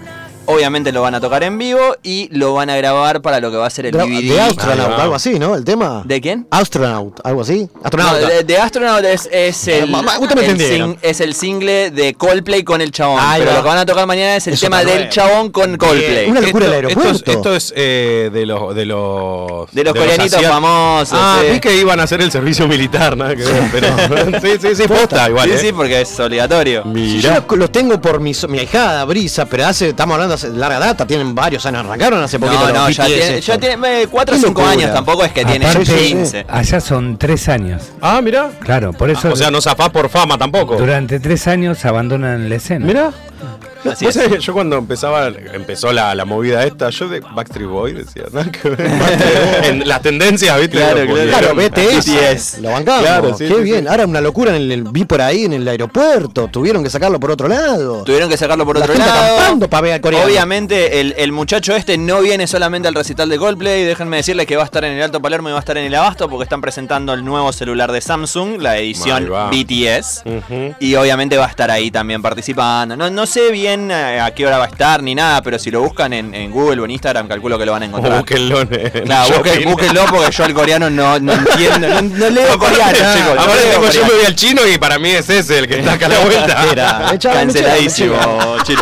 Obviamente 0.53 0.91
lo 0.91 1.01
van 1.01 1.15
a 1.15 1.19
tocar 1.21 1.43
en 1.43 1.57
vivo 1.57 1.79
y 2.03 2.27
lo 2.31 2.53
van 2.53 2.69
a 2.69 2.75
grabar 2.77 3.21
para 3.21 3.39
lo 3.39 3.51
que 3.51 3.57
va 3.57 3.67
a 3.67 3.69
ser 3.69 3.85
el 3.87 3.93
Gra- 3.93 4.05
DVD. 4.05 4.33
De 4.33 4.41
Astronaut, 4.41 4.91
Ah, 4.97 5.03
algo 5.03 5.15
así, 5.15 5.39
¿no? 5.39 5.55
El 5.55 5.63
tema. 5.63 6.01
¿De 6.05 6.19
quién? 6.21 6.47
Astronaut, 6.51 7.19
algo 7.23 7.41
así. 7.41 7.69
No, 7.73 7.81
Astronauta. 7.83 8.27
de, 8.29 8.43
de 8.43 8.57
Astronaut 8.57 9.03
es, 9.05 9.29
es 9.31 9.67
el, 9.67 9.89
sing- 9.91 10.97
es 11.01 11.21
el 11.21 11.33
single 11.33 11.91
de 11.91 12.13
Coldplay 12.15 12.63
con 12.63 12.81
el 12.81 12.91
chabón. 12.91 13.19
Ahí 13.21 13.39
pero 13.41 13.51
va. 13.51 13.57
lo 13.57 13.63
que 13.63 13.69
van 13.69 13.77
a 13.77 13.85
tocar 13.85 14.07
mañana 14.07 14.35
es 14.35 14.47
el 14.47 14.53
Eso 14.53 14.65
tema 14.65 14.83
del 14.83 15.09
chabón 15.09 15.51
con 15.51 15.77
Coldplay. 15.77 16.29
Una 16.29 16.41
locura 16.41 16.65
el 16.67 16.73
esto, 16.73 16.87
esto 16.87 16.99
aeropuerto. 16.99 17.31
es, 17.31 17.35
esto 17.37 17.55
es, 17.55 17.73
eh, 17.75 18.29
de 18.33 18.45
los 18.45 18.75
de 18.75 18.85
los 18.85 19.71
De 19.71 19.83
los 19.83 19.93
coreanitos 19.93 20.25
asiáticos. 20.33 20.51
famosos, 20.53 21.17
Ah, 21.21 21.39
sí. 21.41 21.51
vi 21.53 21.59
que 21.59 21.75
iban 21.77 21.99
a 21.99 22.03
hacer 22.03 22.21
el 22.21 22.31
servicio 22.31 22.67
militar, 22.67 23.15
nada 23.17 23.35
que 23.35 23.43
ver, 23.43 23.63
pero 23.71 23.87
sí, 24.41 24.51
sí, 24.61 24.75
sí, 24.75 24.87
posta 24.87 25.29
igual. 25.29 25.47
Sí, 25.49 25.55
eh. 25.55 25.57
sí, 25.59 25.73
porque 25.73 26.01
es 26.01 26.19
obligatorio. 26.19 26.83
Si 26.93 27.21
yo 27.21 27.31
los, 27.55 27.71
tengo 27.71 27.99
por 28.01 28.19
mi, 28.19 28.33
so- 28.33 28.47
mi 28.47 28.59
ahijada, 28.59 29.03
Brisa, 29.05 29.45
pero 29.45 29.65
hace, 29.67 29.89
estamos 29.89 30.13
hablando 30.15 30.35
hace 30.35 30.40
larga 30.43 30.79
data, 30.79 31.05
tienen 31.07 31.33
varios 31.35 31.65
años, 31.65 31.85
arrancaron 31.85 32.21
hace 32.23 32.39
poquito. 32.39 32.67
No, 32.67 32.73
no, 32.73 32.89
ya 32.89 33.05
tiene, 33.05 33.41
ya 33.41 33.57
tiene 33.57 34.07
4 34.07 34.35
o 34.35 34.37
Qué 34.37 34.41
5 34.47 34.47
locura. 34.47 34.69
años, 34.71 34.93
tampoco 34.93 35.23
es 35.23 35.31
que 35.31 35.45
tiene 35.45 35.65
Aparte, 35.65 35.95
15. 35.95 36.45
Allá 36.47 36.79
son 36.81 37.17
tres 37.17 37.47
años. 37.49 37.83
Ah, 38.01 38.19
mira. 38.21 38.49
Claro, 38.59 38.93
por 38.93 39.09
eso 39.09 39.29
o 39.31 39.35
sea, 39.35 39.51
no 39.51 39.61
zafás 39.61 39.89
por 39.89 40.09
fama 40.09 40.37
tampoco. 40.37 40.75
durante 40.77 41.19
tres 41.19 41.47
años 41.47 41.83
abandonan 41.85 42.49
la 42.49 42.55
escena. 42.55 42.85
Mira. 42.85 43.11
Así 43.89 44.05
Vos 44.05 44.15
es. 44.15 44.21
sabés 44.21 44.37
que 44.37 44.43
yo 44.45 44.53
cuando 44.53 44.77
empezaba, 44.77 45.27
empezó 45.27 45.91
la, 45.91 46.13
la 46.15 46.25
movida 46.25 46.63
esta, 46.65 46.89
yo 46.89 47.07
de 47.09 47.19
Backstreet 47.21 47.67
Boy 47.69 47.93
decía, 47.93 48.23
ver. 48.31 48.51
en 49.63 49.87
las 49.87 50.01
tendencias, 50.01 50.59
¿viste? 50.59 50.77
Claro, 50.77 51.55
BTS. 51.55 52.05
BTS. 52.05 52.57
Lo 52.61 52.71
bancamos. 52.71 53.01
Claro, 53.01 53.37
sí, 53.37 53.47
Qué 53.47 53.55
sí, 53.55 53.61
bien. 53.61 53.81
sí. 53.81 53.87
Ahora 53.87 54.05
una 54.05 54.21
locura 54.21 54.55
en 54.55 54.71
el, 54.71 54.83
vi 54.83 55.05
por 55.05 55.21
ahí 55.21 55.45
en 55.45 55.53
el 55.53 55.67
aeropuerto. 55.67 56.47
Tuvieron 56.51 56.83
que 56.83 56.89
sacarlo 56.89 57.19
por 57.19 57.31
otro 57.31 57.47
lado. 57.47 58.03
Tuvieron 58.03 58.29
que 58.29 58.37
sacarlo 58.37 58.65
por 58.65 58.77
La 58.77 58.83
otro 58.83 58.93
gente 58.93 59.07
lado. 59.09 59.35
acampando 59.35 59.69
para 59.69 59.81
ver 59.81 59.93
al 59.93 60.01
coreano. 60.01 60.25
Obviamente, 60.25 60.99
el, 60.99 61.15
el 61.17 61.31
muchacho 61.31 61.75
este 61.75 61.97
no 61.97 62.21
viene 62.21 62.47
solamente 62.47 62.87
al 62.87 62.93
recital 62.95 63.29
de 63.29 63.37
Coldplay. 63.37 63.83
Déjenme 63.83 64.17
decirles 64.17 64.45
que 64.45 64.55
va 64.55 64.63
a 64.63 64.65
estar 64.65 64.83
en 64.83 64.93
el 64.93 65.01
Alto 65.01 65.21
Palermo 65.21 65.49
y 65.49 65.51
va 65.53 65.57
a 65.57 65.61
estar 65.61 65.77
en 65.77 65.85
el 65.85 65.95
Abasto 65.95 66.29
porque 66.29 66.43
están 66.43 66.61
presentando 66.61 67.13
el 67.13 67.23
nuevo 67.25 67.51
celular 67.53 67.91
de 67.91 68.01
Samsung, 68.01 68.61
la 68.61 68.77
edición. 68.77 69.29
BTS. 69.51 70.23
Y 70.79 70.95
obviamente 70.95 71.37
va 71.37 71.45
a 71.45 71.49
estar 71.49 71.71
ahí 71.71 71.89
también 71.91 72.21
participando. 72.21 72.95
No, 72.95 73.09
no 73.09 73.25
sé 73.25 73.51
bien 73.51 73.70
eh, 73.79 74.19
a 74.19 74.31
qué 74.31 74.45
hora 74.45 74.57
va 74.57 74.65
a 74.65 74.67
estar 74.67 75.01
ni 75.01 75.15
nada, 75.15 75.41
pero 75.41 75.57
si 75.57 75.71
lo 75.71 75.81
buscan 75.81 76.11
en, 76.13 76.33
en 76.33 76.51
Google 76.51 76.81
o 76.81 76.85
en 76.85 76.91
Instagram, 76.91 77.27
calculo 77.27 77.57
que 77.57 77.65
lo 77.65 77.71
van 77.71 77.83
a 77.83 77.85
encontrar. 77.85 78.17
búsquenlo 78.17 78.61
en 78.61 78.67
Claro, 79.05 79.43
búsquenlo 79.65 80.05
porque 80.05 80.31
yo 80.31 80.45
el 80.45 80.53
coreano 80.53 80.89
no, 80.89 81.19
no 81.19 81.33
entiendo, 81.33 81.87
no, 81.87 82.01
no 82.01 82.29
leo 82.29 82.57
coreano, 82.57 82.97
chicos. 83.13 83.35
no 83.35 83.53
tipo, 83.53 83.91
yo 83.91 84.05
me 84.05 84.13
voy 84.13 84.25
al 84.25 84.35
chino 84.35 84.61
y 84.67 84.77
para 84.77 84.99
mí 84.99 85.09
es 85.11 85.29
ese 85.29 85.59
el 85.59 85.67
que 85.67 85.79
está 85.79 85.93
acá 85.93 86.07
a 86.07 86.09
la 86.09 86.19
vuelta. 86.19 87.17
Canceladísimo, 87.21 88.15
chino. 88.63 88.81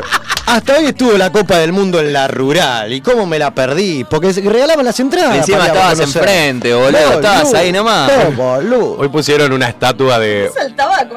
Hasta 0.52 0.78
hoy 0.78 0.86
estuvo 0.86 1.12
la 1.16 1.32
Copa 1.32 1.58
del 1.60 1.72
Mundo 1.72 2.00
en 2.00 2.12
la 2.12 2.28
rural. 2.28 2.92
¿Y 2.92 3.02
cómo 3.02 3.28
me 3.28 3.38
la 3.38 3.54
perdí? 3.54 4.04
Porque 4.04 4.32
regalaban 4.34 4.84
las 4.84 5.00
entradas. 5.00 5.38
Encima 5.38 5.68
estabas 5.68 5.94
conocer. 5.96 6.22
enfrente, 6.24 6.74
boludo, 6.74 7.12
estabas 7.14 7.54
ahí 7.54 7.72
nomás. 7.72 8.12
No, 8.12 8.32
boludo. 8.32 8.98
Hoy 8.98 9.10
pusieron 9.10 9.54
una 9.54 9.68
estatua 9.70 10.18
de. 10.18 10.50
El 10.66 10.76
tabaco, 10.76 11.16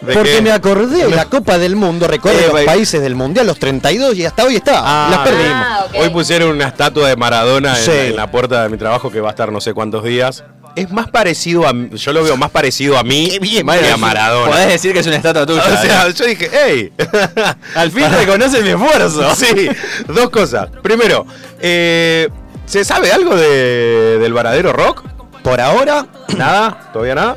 de 0.00 0.14
Porque 0.14 0.36
que- 0.36 0.40
me 0.40 0.50
acordé, 0.50 1.10
la 1.10 1.26
Copa 1.26 1.58
del 1.58 1.76
Mundo 1.76 2.08
recorre 2.08 2.42
Eh, 2.46 2.48
los 2.50 2.62
países 2.64 3.02
del 3.02 3.14
Mundial, 3.14 3.46
los 3.46 3.58
32, 3.58 4.16
y 4.16 4.24
hasta 4.24 4.44
hoy 4.44 4.56
está. 4.56 4.80
Ah, 4.82 5.08
las 5.10 5.18
perdimos. 5.28 5.52
Ah. 5.52 5.86
Hoy 5.98 6.08
pusieron 6.08 6.48
una 6.52 6.68
estatua 6.68 7.06
de 7.08 7.16
Maradona 7.16 7.76
en 7.78 8.16
la 8.16 8.30
puerta 8.30 8.62
de 8.62 8.70
mi 8.70 8.78
trabajo 8.78 9.10
que 9.10 9.20
va 9.20 9.28
a 9.28 9.32
estar 9.32 9.52
no 9.52 9.60
sé 9.60 9.74
cuántos 9.74 10.02
días. 10.04 10.42
Es 10.76 10.90
más 10.90 11.10
parecido 11.10 11.66
a 11.66 11.72
mí- 11.72 11.90
yo 11.96 12.12
lo 12.12 12.22
veo 12.22 12.36
más 12.36 12.50
parecido 12.50 12.96
a 12.96 13.02
mí 13.02 13.38
que 13.40 13.60
a 13.60 13.96
Maradona. 13.96 14.50
Podés 14.52 14.68
decir 14.68 14.92
que 14.92 15.00
es 15.00 15.06
una 15.06 15.16
estatua 15.16 15.44
tuya. 15.44 15.62
O 15.62 15.82
sea, 15.82 16.08
yo 16.08 16.24
dije, 16.26 16.50
hey, 16.52 16.92
al 17.74 17.90
fin 17.90 18.06
reconoce 18.10 18.62
mi 18.62 18.70
esfuerzo. 18.70 19.34
sí, 19.34 19.68
dos 20.08 20.30
cosas. 20.30 20.68
Primero, 20.82 21.26
eh, 21.60 22.28
¿se 22.66 22.84
sabe 22.84 23.10
algo 23.12 23.34
de, 23.36 24.18
del 24.20 24.32
varadero 24.32 24.72
rock? 24.72 25.02
Por 25.42 25.60
ahora, 25.60 26.06
¿Nada? 26.36 26.90
¿Todavía 26.92 27.14
nada? 27.14 27.36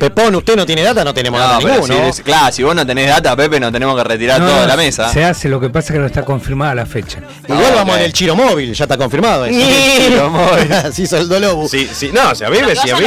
Pepón, 0.00 0.34
usted 0.34 0.56
no 0.56 0.64
tiene 0.66 0.82
data, 0.82 1.04
no 1.04 1.12
tenemos 1.14 1.38
No, 1.38 1.46
data 1.46 1.58
pero 1.62 1.86
ninguno. 1.86 2.12
si- 2.12 2.22
claro, 2.22 2.52
si 2.52 2.62
vos 2.62 2.74
no 2.74 2.86
tenés 2.86 3.06
data, 3.08 3.36
Pepe, 3.36 3.60
no 3.60 3.70
tenemos 3.70 3.94
que 3.96 4.02
retirar 4.04 4.40
No, 4.40 4.46
toda 4.48 4.60
no, 4.62 4.66
la 4.66 4.76
mesa. 4.76 5.12
Se 5.12 5.22
hace, 5.24 5.48
lo 5.48 5.60
que 5.60 5.68
pasa 5.68 5.88
es 5.88 5.92
que 5.92 5.98
no 6.00 6.06
está 6.06 6.24
confirmada 6.24 6.74
la 6.74 6.86
fecha. 6.86 7.18
Igual 7.46 7.64
Ah, 7.72 7.74
vamos 7.76 7.94
ok. 7.94 8.00
en 8.00 8.06
el 8.06 8.12
Chiro 8.12 8.34
Móvil, 8.34 8.72
ya 8.74 8.84
está 8.84 8.96
confirmado 8.96 9.44
eso. 9.44 9.60
Chiro 9.60 10.30
Móvil. 10.30 10.72
Así 10.86 11.06
soldó 11.06 11.38
Lobo. 11.38 11.68
Sí, 11.68 11.88
sí, 11.92 12.10
no, 12.12 12.34
si 12.34 12.44
a 12.44 12.50
mí, 12.50 12.58
me, 12.66 12.74
si 12.74 12.90
a 12.90 12.96
mí 12.96 13.02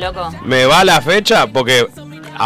loco. 0.00 0.30
me 0.44 0.64
va 0.64 0.84
la 0.84 1.00
fecha, 1.02 1.46
porque 1.46 1.86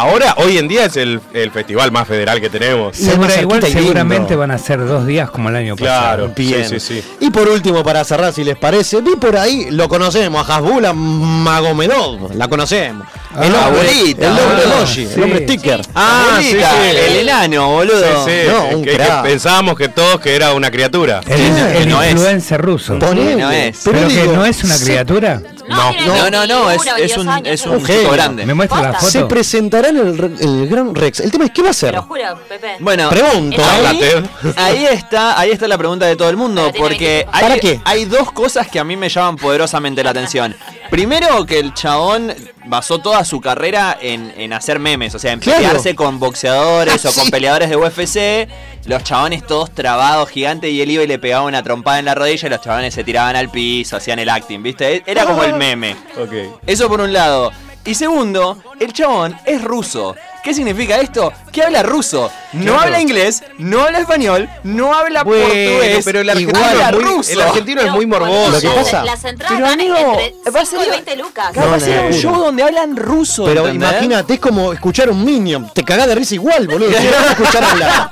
ahora, 0.01 0.35
hoy 0.37 0.57
en 0.57 0.67
día 0.67 0.85
es 0.85 0.97
el, 0.97 1.19
el 1.33 1.51
festival 1.51 1.91
más 1.91 2.07
federal 2.07 2.39
que 2.41 2.49
tenemos. 2.49 2.95
Segura- 2.95 3.39
igual 3.41 3.61
seguramente 3.63 4.29
lindo. 4.29 4.37
van 4.39 4.51
a 4.51 4.57
ser 4.57 4.85
dos 4.85 5.05
días 5.05 5.29
como 5.31 5.49
el 5.49 5.55
año 5.55 5.75
Claro, 5.75 6.27
pasado. 6.29 6.33
Bien. 6.35 6.67
sí, 6.69 6.79
sí, 6.79 7.01
sí. 7.01 7.03
Y 7.19 7.29
por 7.29 7.47
último, 7.49 7.83
para 7.83 8.03
cerrar, 8.03 8.33
si 8.33 8.43
les 8.43 8.57
parece, 8.57 9.01
vi 9.01 9.15
por 9.15 9.37
ahí, 9.37 9.67
lo 9.71 9.87
conocemos, 9.89 10.47
a 10.49 10.55
Hasbula 10.57 10.93
Magomedov, 10.93 12.33
la 12.35 12.47
conocemos. 12.47 13.05
el 13.41 13.53
Ah, 13.55 13.67
hombre, 13.67 13.81
abuelita. 13.81 14.25
el 14.25 14.31
hombre 14.39 14.63
Ah, 14.65 14.73
emoji, 14.77 15.05
sí. 15.05 15.09
el 15.15 15.23
hombre 15.23 15.43
sticker. 15.43 15.81
Ah, 15.95 16.25
Abuelita, 16.37 16.71
sí, 16.71 16.77
sí. 16.91 16.97
el 17.07 17.15
enano, 17.17 17.69
boludo. 17.69 18.25
Sí, 18.25 18.31
sí, 18.31 18.47
No, 18.49 18.77
un 18.77 18.83
que, 18.83 18.97
pensábamos 19.23 19.77
que 19.77 19.89
todos 19.89 20.19
que 20.19 20.35
era 20.35 20.53
una 20.53 20.71
criatura. 20.71 21.21
El, 21.27 21.37
Sí, 21.37 21.43
el 21.75 21.89
no 21.89 22.01
es. 22.01 22.51
ruso. 22.57 22.97
Ponele. 22.99 23.35
no 23.35 23.51
es. 23.51 23.79
Pero, 23.83 23.99
Pero 23.99 24.07
que 24.09 24.27
no 24.35 24.45
es 24.45 24.63
una 24.63 24.77
criatura. 24.77 25.41
No, 25.67 25.89
tiene 25.91 26.07
No, 26.07 26.29
no, 26.29 26.47
no, 26.47 26.71
es, 26.71 26.83
21, 26.85 26.97
es 26.97 27.17
un, 27.17 27.25
22 27.25 27.27
años, 27.27 27.47
es 27.47 27.65
un 27.65 27.75
Un 27.75 27.85
chico 27.85 28.11
grande. 28.11 28.45
¿Me 28.45 28.53
muestra 28.53 28.81
la 28.81 28.91
Posta. 28.93 29.09
Se 29.11 29.25
presentará 29.25 29.89
en 29.89 29.97
el, 29.97 30.17
re- 30.17 30.31
el 30.39 30.67
Gran 30.67 30.95
Rex. 30.95 31.19
El 31.19 31.31
tema 31.31 31.45
es, 31.45 31.51
¿qué 31.51 31.61
va 31.61 31.69
a 31.69 31.71
Te 31.71 31.77
hacer? 31.77 31.93
lo 31.93 32.03
juro, 32.03 32.21
Pepe. 32.47 32.75
Bueno, 32.79 33.09
Pregunto, 33.09 33.61
ahí, 33.63 33.99
¿eh? 34.03 34.23
ahí 34.55 34.85
está, 34.85 35.39
ahí 35.39 35.51
está 35.51 35.67
la 35.67 35.77
pregunta 35.77 36.05
de 36.05 36.15
todo 36.15 36.29
el 36.29 36.37
mundo, 36.37 36.71
porque 36.77 37.25
25. 37.25 37.31
hay, 37.33 37.41
¿Para 37.41 37.59
qué? 37.59 37.81
hay 37.85 38.05
dos 38.05 38.31
cosas 38.31 38.67
que 38.67 38.79
a 38.79 38.83
mí 38.83 38.95
me 38.95 39.09
llaman 39.09 39.35
poderosamente 39.37 40.03
la 40.03 40.11
atención. 40.11 40.55
Primero, 40.89 41.45
que 41.45 41.59
el 41.59 41.73
chabón 41.73 42.33
basó 42.65 42.99
toda 42.99 43.23
su 43.25 43.39
carrera 43.41 43.97
en, 44.01 44.33
en 44.37 44.53
hacer 44.53 44.79
memes, 44.79 45.13
o 45.15 45.19
sea, 45.19 45.31
en 45.33 45.39
Claro. 45.39 45.59
pelearse 45.59 45.95
con 45.95 46.19
boxeadores 46.19 47.05
o 47.05 47.13
con 47.13 47.25
Sí. 47.25 47.31
peleadores 47.31 47.69
de 47.69 47.75
UFC, 47.77 48.47
los 48.87 49.03
chabones 49.03 49.45
todos 49.45 49.71
trabados, 49.71 50.29
gigantes, 50.29 50.71
y 50.71 50.81
él 50.81 50.89
iba 50.89 51.03
y 51.03 51.07
le 51.07 51.19
pegaba 51.19 51.45
una 51.45 51.61
trompada 51.61 51.99
en 51.99 52.05
la 52.05 52.15
rodilla 52.15 52.47
y 52.47 52.49
los 52.49 52.61
chabones 52.61 52.93
se 52.93 53.03
tiraban 53.03 53.35
al 53.35 53.49
piso, 53.49 53.97
hacían 53.97 54.17
el 54.17 54.29
acting, 54.29 54.63
¿viste? 54.63 55.03
Era 55.05 55.25
como 55.25 55.43
el 55.43 55.53
meme. 55.53 55.95
Ok. 56.17 56.59
Eso 56.65 56.87
por 56.87 57.01
un 57.01 57.11
lado. 57.11 57.51
Y 57.83 57.95
segundo, 57.95 58.57
el 58.79 58.93
chabón 58.93 59.37
es 59.45 59.61
ruso. 59.63 60.15
¿Qué 60.47 60.53
significa 60.53 60.97
esto? 61.01 61.33
Que 61.51 61.61
habla 61.61 61.83
ruso. 61.83 62.31
No 62.53 62.63
Claro. 62.63 62.79
habla 62.83 63.01
inglés, 63.01 63.43
no 63.57 63.81
habla 63.83 63.99
español, 63.99 64.49
no 64.63 64.93
habla 64.93 65.23
Bueno, 65.25 65.43
portugués. 65.43 66.05
pero 66.05 66.21
el 66.21 66.29
argentino, 66.29 66.65
habla 66.65 66.87
es 66.89 66.95
muy, 66.95 67.03
ruso. 67.03 67.31
el 67.33 67.41
argentino 67.41 67.81
es 67.81 67.83
Pero, 67.87 67.95
muy 67.97 68.05
morboso. 68.05 68.51
Lo 68.51 68.61
que 68.61 68.69
pasa- 68.69 69.03
Las 69.03 69.25
entradas 69.25 69.53
Pero, 69.57 69.65
van 69.69 69.73
amigo, 69.81 70.19
entre 70.21 70.51
va 70.51 70.61
a 70.61 70.65
5 70.65 70.81
y 70.81 70.85
ser- 70.85 70.91
20 70.93 71.15
lucas. 71.17 71.53
No, 71.53 71.69
va 71.69 71.75
a 71.75 71.79
ser 71.81 72.05
un 72.05 72.13
show 72.13 72.35
donde 72.37 72.63
hablan 72.63 72.95
ruso. 72.95 73.43
Pero 73.43 73.67
¿entendés? 73.67 73.89
imagínate, 73.91 74.33
es 74.35 74.39
como 74.39 74.71
escuchar 74.71 75.09
un 75.09 75.25
Minion. 75.25 75.69
Te 75.73 75.83
cagás 75.83 76.07
de 76.07 76.15
risa 76.15 76.35
igual, 76.35 76.65
boludo. 76.65 76.97
Si 76.97 77.03
no 77.03 77.11
vas 77.11 77.27
a 77.27 77.31
escuchar 77.33 77.63
hablar. 77.65 78.09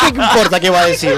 ¿Qué 0.00 0.08
importa 0.08 0.60
qué 0.60 0.68
va 0.68 0.80
a 0.82 0.86
decir? 0.86 1.14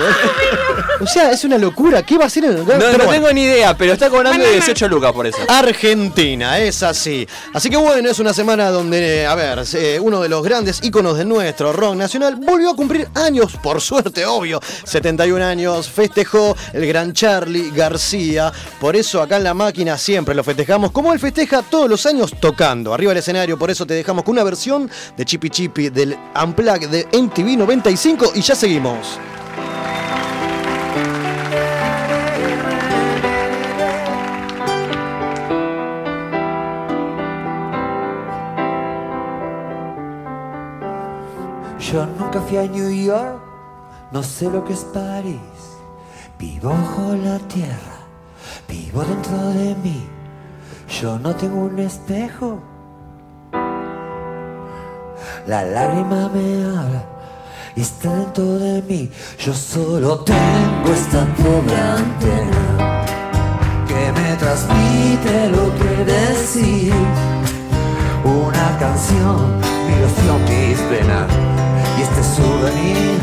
O 1.01 1.07
sea, 1.09 1.33
es 1.33 1.43
una 1.45 1.59
locura. 1.59 2.05
¿Qué 2.05 2.17
va 2.17 2.25
a 2.25 2.27
hacer 2.29 2.45
el 2.45 2.59
No, 2.59 2.65
Pero 2.65 2.79
no 2.93 2.97
bueno. 2.99 3.11
tengo 3.11 3.33
ni 3.33 3.43
idea, 3.43 3.77
pero 3.77 3.93
está 3.95 4.09
cobrando 4.09 4.47
18 4.49 4.87
lucas 4.89 5.13
por 5.13 5.27
eso. 5.27 5.39
Argentina, 5.49 6.59
es 6.61 6.83
así. 6.85 7.27
Así 7.53 7.69
que 7.69 7.77
bueno, 7.77 8.09
es 8.09 8.19
una 8.21 8.33
semana 8.33 8.71
donde, 8.71 9.27
a 9.27 9.35
ver, 9.35 9.65
eh, 9.75 9.99
uno 10.01 10.21
de 10.21 10.29
los 10.29 10.36
grandes 10.43 10.83
íconos 10.83 11.19
de 11.19 11.25
nuestro 11.25 11.73
rock 11.73 11.95
nacional 11.97 12.37
volvió 12.37 12.71
a 12.71 12.77
cumplir 12.77 13.09
años, 13.15 13.57
por 13.63 13.81
suerte, 13.81 14.27
obvio. 14.27 14.61
71 14.85 15.45
años, 15.45 15.89
festejó 15.89 16.57
el 16.73 16.87
gran 16.87 17.13
Charlie 17.13 17.71
García. 17.71 18.53
Por 18.81 18.97
eso 18.97 19.23
acá 19.23 19.37
en 19.37 19.45
la 19.45 19.55
máquina 19.55 19.99
siempre 19.99 20.35
lo 20.35 20.45
festejamos, 20.45 20.93
como 20.93 21.13
él 21.13 21.19
festeja 21.19 21.63
todos 21.63 21.89
los 21.89 22.05
años 22.07 22.35
tocando. 22.41 22.93
Arriba 22.95 23.11
del 23.11 23.19
escenario, 23.19 23.59
por 23.59 23.71
eso 23.71 23.87
te 23.87 23.95
dejamos 23.95 24.25
con 24.25 24.33
una 24.33 24.45
versión 24.45 24.91
de 25.17 25.25
Chippy 25.25 25.51
Chippy 25.51 25.89
del 25.91 26.17
Unplugged 26.43 26.89
de 26.89 27.07
MTV 27.13 27.59
95 27.59 28.33
y 28.35 28.41
ya 28.43 28.55
seguimos. 28.55 29.19
Yo 41.93 42.05
nunca 42.05 42.41
fui 42.41 42.57
a 42.57 42.67
New 42.67 42.91
York, 42.91 43.39
no 44.11 44.21
sé 44.21 44.51
lo 44.51 44.65
que 44.65 44.73
es 44.73 44.83
París. 44.93 45.37
Vivo 46.37 46.71
bajo 46.71 47.15
la 47.15 47.39
tierra, 47.47 47.99
vivo 48.69 49.05
dentro 49.05 49.37
de 49.51 49.77
mí. 49.77 50.05
Yo 51.01 51.17
no 51.17 51.37
tengo 51.37 51.61
un 51.61 51.79
espejo. 51.79 52.59
La 55.47 55.63
lágrima 55.63 56.29
me 56.29 56.65
habla 56.65 57.05
y 57.77 57.83
está 57.83 58.13
dentro 58.13 58.59
de 58.59 58.83
mí. 58.83 59.09
Yo 59.39 59.55
solo 59.55 60.25
tengo 60.25 60.93
esta 60.93 61.25
pobre 61.37 61.77
antena 61.77 63.05
que 63.87 64.13
me 64.21 64.35
transmite 64.35 65.51
lo 65.51 65.73
que 65.79 66.05
decir. 66.05 66.93
Una 68.25 68.77
canción, 68.81 69.61
mi 69.87 69.93
ilusión, 69.95 70.45
mis 70.47 70.81
penas 70.81 71.66
y 72.07 72.19
este 72.19 72.23
souvenir. 72.23 73.21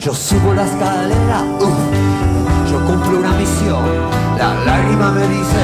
Yo 0.00 0.14
subo 0.14 0.54
la 0.54 0.64
escalera, 0.64 1.42
uf, 1.60 2.70
yo 2.70 2.84
cumplo 2.86 3.18
una 3.18 3.32
misión. 3.32 3.84
La 4.38 4.54
lágrima 4.64 5.10
me 5.12 5.28
dice 5.28 5.62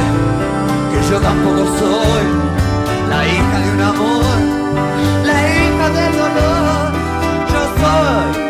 que 0.92 1.11
yo 1.11 1.20
tampoco 1.20 1.64
soy 1.79 2.25
la 3.09 3.27
hija 3.27 3.59
de 3.61 3.70
un 3.72 3.81
amor, 3.81 4.37
la 5.25 5.38
hija 5.57 5.90
del 5.90 6.12
dolor. 6.18 6.92
Yo 7.53 7.61
soy 7.81 8.46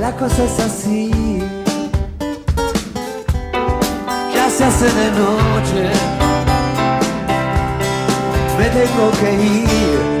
la 0.00 0.12
cosa 0.12 0.44
es 0.44 0.58
así. 0.58 1.10
Ya 4.34 4.48
se 4.50 4.64
hace 4.64 4.86
de 4.86 5.10
noche, 5.10 5.90
me 8.58 8.66
tengo 8.70 9.10
que 9.20 9.44
ir. 9.44 10.19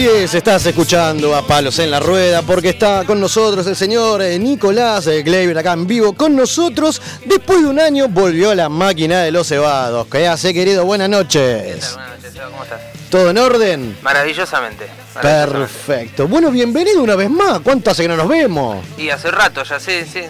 Así 0.00 0.08
es, 0.08 0.34
estás 0.34 0.64
escuchando 0.64 1.36
a 1.36 1.46
Palos 1.46 1.78
en 1.78 1.90
la 1.90 2.00
Rueda 2.00 2.40
porque 2.40 2.70
está 2.70 3.04
con 3.04 3.20
nosotros 3.20 3.66
el 3.66 3.76
señor 3.76 4.22
eh, 4.22 4.38
Nicolás 4.38 5.06
eh, 5.08 5.22
Gleiber 5.22 5.58
acá 5.58 5.74
en 5.74 5.86
vivo 5.86 6.14
con 6.14 6.34
nosotros. 6.34 7.02
Después 7.26 7.60
de 7.60 7.66
un 7.66 7.78
año 7.78 8.08
volvió 8.08 8.54
la 8.54 8.70
máquina 8.70 9.20
de 9.20 9.30
los 9.30 9.48
cebados. 9.48 10.06
¿Qué 10.06 10.26
hace, 10.26 10.54
querido? 10.54 10.86
Buenas 10.86 11.10
noches. 11.10 11.92
Buenas 11.92 12.16
noches, 12.16 12.40
¿cómo 12.50 12.62
estás? 12.64 12.80
¿Todo 13.10 13.28
en 13.28 13.36
orden? 13.36 13.98
Maravillosamente. 14.00 14.88
maravillosamente. 15.14 15.68
Perfecto. 15.68 16.28
Bueno, 16.28 16.50
bienvenido 16.50 17.02
una 17.02 17.14
vez 17.14 17.28
más. 17.28 17.60
¿Cuánto 17.60 17.90
hace 17.90 18.04
que 18.04 18.08
no 18.08 18.16
nos 18.16 18.28
vemos? 18.28 18.82
Y 18.96 19.10
hace 19.10 19.30
rato, 19.30 19.64
ya 19.64 19.78
sé, 19.78 20.06
sí. 20.06 20.22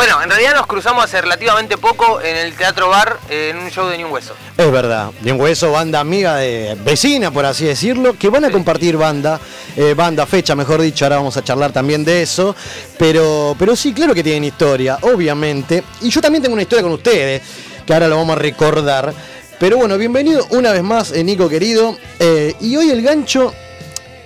Bueno, 0.00 0.22
en 0.22 0.30
realidad 0.30 0.54
nos 0.54 0.66
cruzamos 0.66 1.04
hace 1.04 1.20
relativamente 1.20 1.76
poco 1.76 2.22
en 2.22 2.34
el 2.34 2.54
Teatro 2.54 2.88
Bar 2.88 3.18
eh, 3.28 3.50
en 3.50 3.58
un 3.58 3.70
show 3.70 3.86
de 3.86 3.98
Ni 3.98 4.04
un 4.04 4.10
Hueso. 4.10 4.32
Es 4.56 4.72
verdad, 4.72 5.10
Bien 5.20 5.38
Hueso, 5.38 5.72
banda 5.72 6.00
amiga 6.00 6.36
de 6.36 6.74
vecina, 6.82 7.30
por 7.30 7.44
así 7.44 7.66
decirlo, 7.66 8.16
que 8.16 8.30
van 8.30 8.46
a 8.46 8.50
compartir 8.50 8.96
banda, 8.96 9.38
eh, 9.76 9.92
banda, 9.92 10.24
fecha, 10.24 10.56
mejor 10.56 10.80
dicho, 10.80 11.04
ahora 11.04 11.16
vamos 11.16 11.36
a 11.36 11.44
charlar 11.44 11.72
también 11.72 12.02
de 12.02 12.22
eso, 12.22 12.56
pero, 12.98 13.54
pero 13.58 13.76
sí, 13.76 13.92
claro 13.92 14.14
que 14.14 14.22
tienen 14.22 14.44
historia, 14.44 14.96
obviamente, 15.02 15.84
y 16.00 16.08
yo 16.08 16.22
también 16.22 16.40
tengo 16.40 16.54
una 16.54 16.62
historia 16.62 16.82
con 16.82 16.92
ustedes, 16.92 17.42
que 17.84 17.92
ahora 17.92 18.08
lo 18.08 18.16
vamos 18.16 18.38
a 18.38 18.38
recordar, 18.38 19.12
pero 19.58 19.76
bueno, 19.76 19.98
bienvenido 19.98 20.46
una 20.52 20.72
vez 20.72 20.82
más, 20.82 21.12
eh, 21.12 21.22
Nico 21.22 21.46
querido, 21.46 21.94
eh, 22.18 22.54
y 22.58 22.74
hoy 22.74 22.88
el 22.88 23.02
gancho 23.02 23.52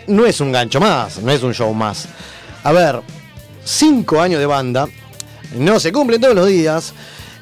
no 0.06 0.24
es 0.24 0.40
un 0.40 0.52
gancho 0.52 0.78
más, 0.78 1.18
no 1.18 1.32
es 1.32 1.42
un 1.42 1.52
show 1.52 1.74
más. 1.74 2.06
A 2.62 2.70
ver, 2.70 3.00
cinco 3.64 4.20
años 4.20 4.38
de 4.38 4.46
banda, 4.46 4.86
no 5.56 5.80
se 5.80 5.92
cumplen 5.92 6.20
todos 6.20 6.34
los 6.34 6.46
días. 6.46 6.94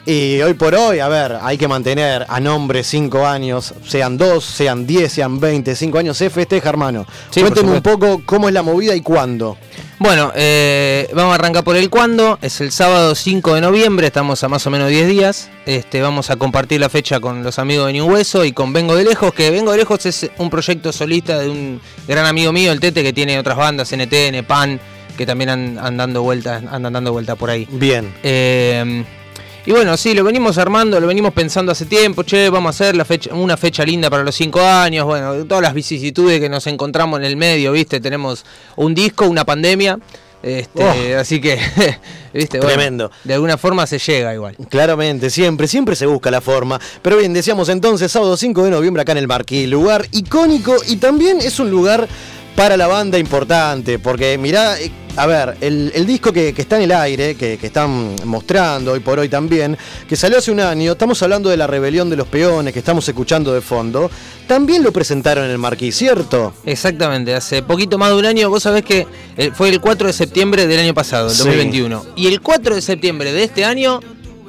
Y 0.04 0.40
hoy 0.42 0.54
por 0.54 0.74
hoy, 0.74 0.98
a 0.98 1.06
ver, 1.06 1.38
hay 1.40 1.56
que 1.56 1.68
mantener 1.68 2.26
a 2.28 2.40
nombre 2.40 2.82
cinco 2.82 3.24
años, 3.24 3.72
sean 3.86 4.18
dos, 4.18 4.44
sean 4.44 4.84
diez, 4.84 5.12
sean 5.12 5.38
veinte, 5.38 5.76
cinco 5.76 5.98
años, 5.98 6.16
se 6.16 6.28
festeja, 6.28 6.70
hermano. 6.70 7.06
Sí, 7.30 7.40
un 7.40 7.82
poco 7.82 8.20
cómo 8.26 8.48
es 8.48 8.54
la 8.54 8.62
movida 8.62 8.96
y 8.96 9.00
cuándo. 9.00 9.56
Bueno, 10.00 10.32
eh, 10.34 11.08
vamos 11.14 11.30
a 11.30 11.34
arrancar 11.36 11.62
por 11.62 11.76
el 11.76 11.88
cuándo. 11.88 12.36
Es 12.42 12.60
el 12.60 12.72
sábado 12.72 13.14
5 13.14 13.54
de 13.54 13.60
noviembre, 13.60 14.08
estamos 14.08 14.42
a 14.42 14.48
más 14.48 14.66
o 14.66 14.70
menos 14.70 14.88
10 14.88 15.06
días. 15.06 15.48
Este, 15.66 16.02
vamos 16.02 16.30
a 16.30 16.34
compartir 16.34 16.80
la 16.80 16.88
fecha 16.88 17.20
con 17.20 17.44
los 17.44 17.60
amigos 17.60 17.92
de 17.92 18.02
un 18.02 18.10
Hueso 18.10 18.44
y 18.44 18.50
con 18.50 18.72
Vengo 18.72 18.96
de 18.96 19.04
Lejos, 19.04 19.32
que 19.32 19.52
Vengo 19.52 19.70
de 19.70 19.78
Lejos 19.78 20.04
es 20.06 20.28
un 20.38 20.50
proyecto 20.50 20.90
solista 20.90 21.38
de 21.38 21.48
un 21.48 21.80
gran 22.08 22.26
amigo 22.26 22.52
mío, 22.52 22.72
el 22.72 22.80
Tete, 22.80 23.04
que 23.04 23.12
tiene 23.12 23.38
otras 23.38 23.56
bandas, 23.56 23.92
NTN, 23.92 24.44
PAN, 24.44 24.80
que 25.22 25.26
también 25.26 25.50
han- 25.50 25.78
andan 25.78 25.96
dando 25.96 26.22
vueltas, 26.22 26.62
andan 26.68 26.92
dando 26.92 27.12
vuelta 27.12 27.36
por 27.36 27.48
ahí. 27.48 27.66
Bien. 27.70 28.12
Eh, 28.24 29.04
y 29.64 29.70
bueno, 29.70 29.96
sí, 29.96 30.12
lo 30.14 30.24
venimos 30.24 30.58
armando, 30.58 30.98
lo 30.98 31.06
venimos 31.06 31.32
pensando 31.32 31.70
hace 31.70 31.86
tiempo, 31.86 32.24
che, 32.24 32.50
vamos 32.50 32.68
a 32.68 32.70
hacer 32.84 32.96
la 32.96 33.04
fecha, 33.04 33.32
una 33.32 33.56
fecha 33.56 33.84
linda 33.84 34.10
para 34.10 34.24
los 34.24 34.34
cinco 34.34 34.60
años, 34.60 35.06
bueno, 35.06 35.44
todas 35.44 35.62
las 35.62 35.72
vicisitudes 35.74 36.40
que 36.40 36.48
nos 36.48 36.66
encontramos 36.66 37.20
en 37.20 37.26
el 37.26 37.36
medio, 37.36 37.70
viste, 37.70 38.00
tenemos 38.00 38.44
un 38.74 38.92
disco, 38.92 39.26
una 39.28 39.44
pandemia, 39.44 40.00
este, 40.42 41.14
así 41.14 41.40
que, 41.40 41.56
viste, 42.34 42.58
bueno, 42.58 42.72
Tremendo. 42.74 43.10
de 43.22 43.34
alguna 43.34 43.56
forma 43.56 43.86
se 43.86 44.00
llega 44.00 44.34
igual. 44.34 44.56
Claramente, 44.68 45.30
siempre, 45.30 45.68
siempre 45.68 45.94
se 45.94 46.06
busca 46.06 46.32
la 46.32 46.40
forma. 46.40 46.80
Pero 47.00 47.16
bien, 47.18 47.32
decíamos 47.32 47.68
entonces, 47.68 48.10
sábado 48.10 48.36
5 48.36 48.64
de 48.64 48.70
noviembre 48.72 49.02
acá 49.02 49.12
en 49.12 49.18
el 49.18 49.28
Marquí, 49.28 49.68
lugar 49.68 50.04
icónico 50.10 50.74
y 50.88 50.96
también 50.96 51.38
es 51.40 51.60
un 51.60 51.70
lugar 51.70 52.08
para 52.56 52.76
la 52.76 52.86
banda 52.86 53.18
importante, 53.18 53.98
porque 53.98 54.36
mirá, 54.38 54.78
eh, 54.80 54.90
a 55.16 55.26
ver, 55.26 55.56
el, 55.60 55.90
el 55.94 56.06
disco 56.06 56.32
que, 56.32 56.52
que 56.52 56.62
está 56.62 56.76
en 56.76 56.82
el 56.82 56.92
aire, 56.92 57.34
que, 57.34 57.56
que 57.58 57.66
están 57.66 58.16
mostrando 58.26 58.92
hoy 58.92 59.00
por 59.00 59.18
hoy 59.18 59.28
también, 59.28 59.76
que 60.08 60.16
salió 60.16 60.38
hace 60.38 60.50
un 60.50 60.60
año, 60.60 60.92
estamos 60.92 61.22
hablando 61.22 61.48
de 61.50 61.56
la 61.56 61.66
rebelión 61.66 62.08
de 62.10 62.16
los 62.16 62.28
peones 62.28 62.72
que 62.72 62.78
estamos 62.78 63.08
escuchando 63.08 63.52
de 63.54 63.60
fondo, 63.62 64.10
también 64.46 64.82
lo 64.82 64.92
presentaron 64.92 65.44
en 65.46 65.50
el 65.50 65.58
Marquí, 65.58 65.92
¿cierto? 65.92 66.54
Exactamente, 66.64 67.34
hace 67.34 67.62
poquito 67.62 67.96
más 67.98 68.10
de 68.10 68.16
un 68.16 68.26
año, 68.26 68.50
vos 68.50 68.62
sabés 68.62 68.84
que 68.84 69.06
eh, 69.36 69.50
fue 69.54 69.68
el 69.70 69.80
4 69.80 70.06
de 70.08 70.12
septiembre 70.12 70.66
del 70.66 70.80
año 70.80 70.94
pasado, 70.94 71.28
el 71.28 71.34
Sí. 71.34 71.38
2021. 71.44 72.04
Y 72.16 72.26
el 72.26 72.40
4 72.40 72.74
de 72.74 72.82
septiembre 72.82 73.32
de 73.32 73.44
este 73.44 73.64
año 73.64 74.00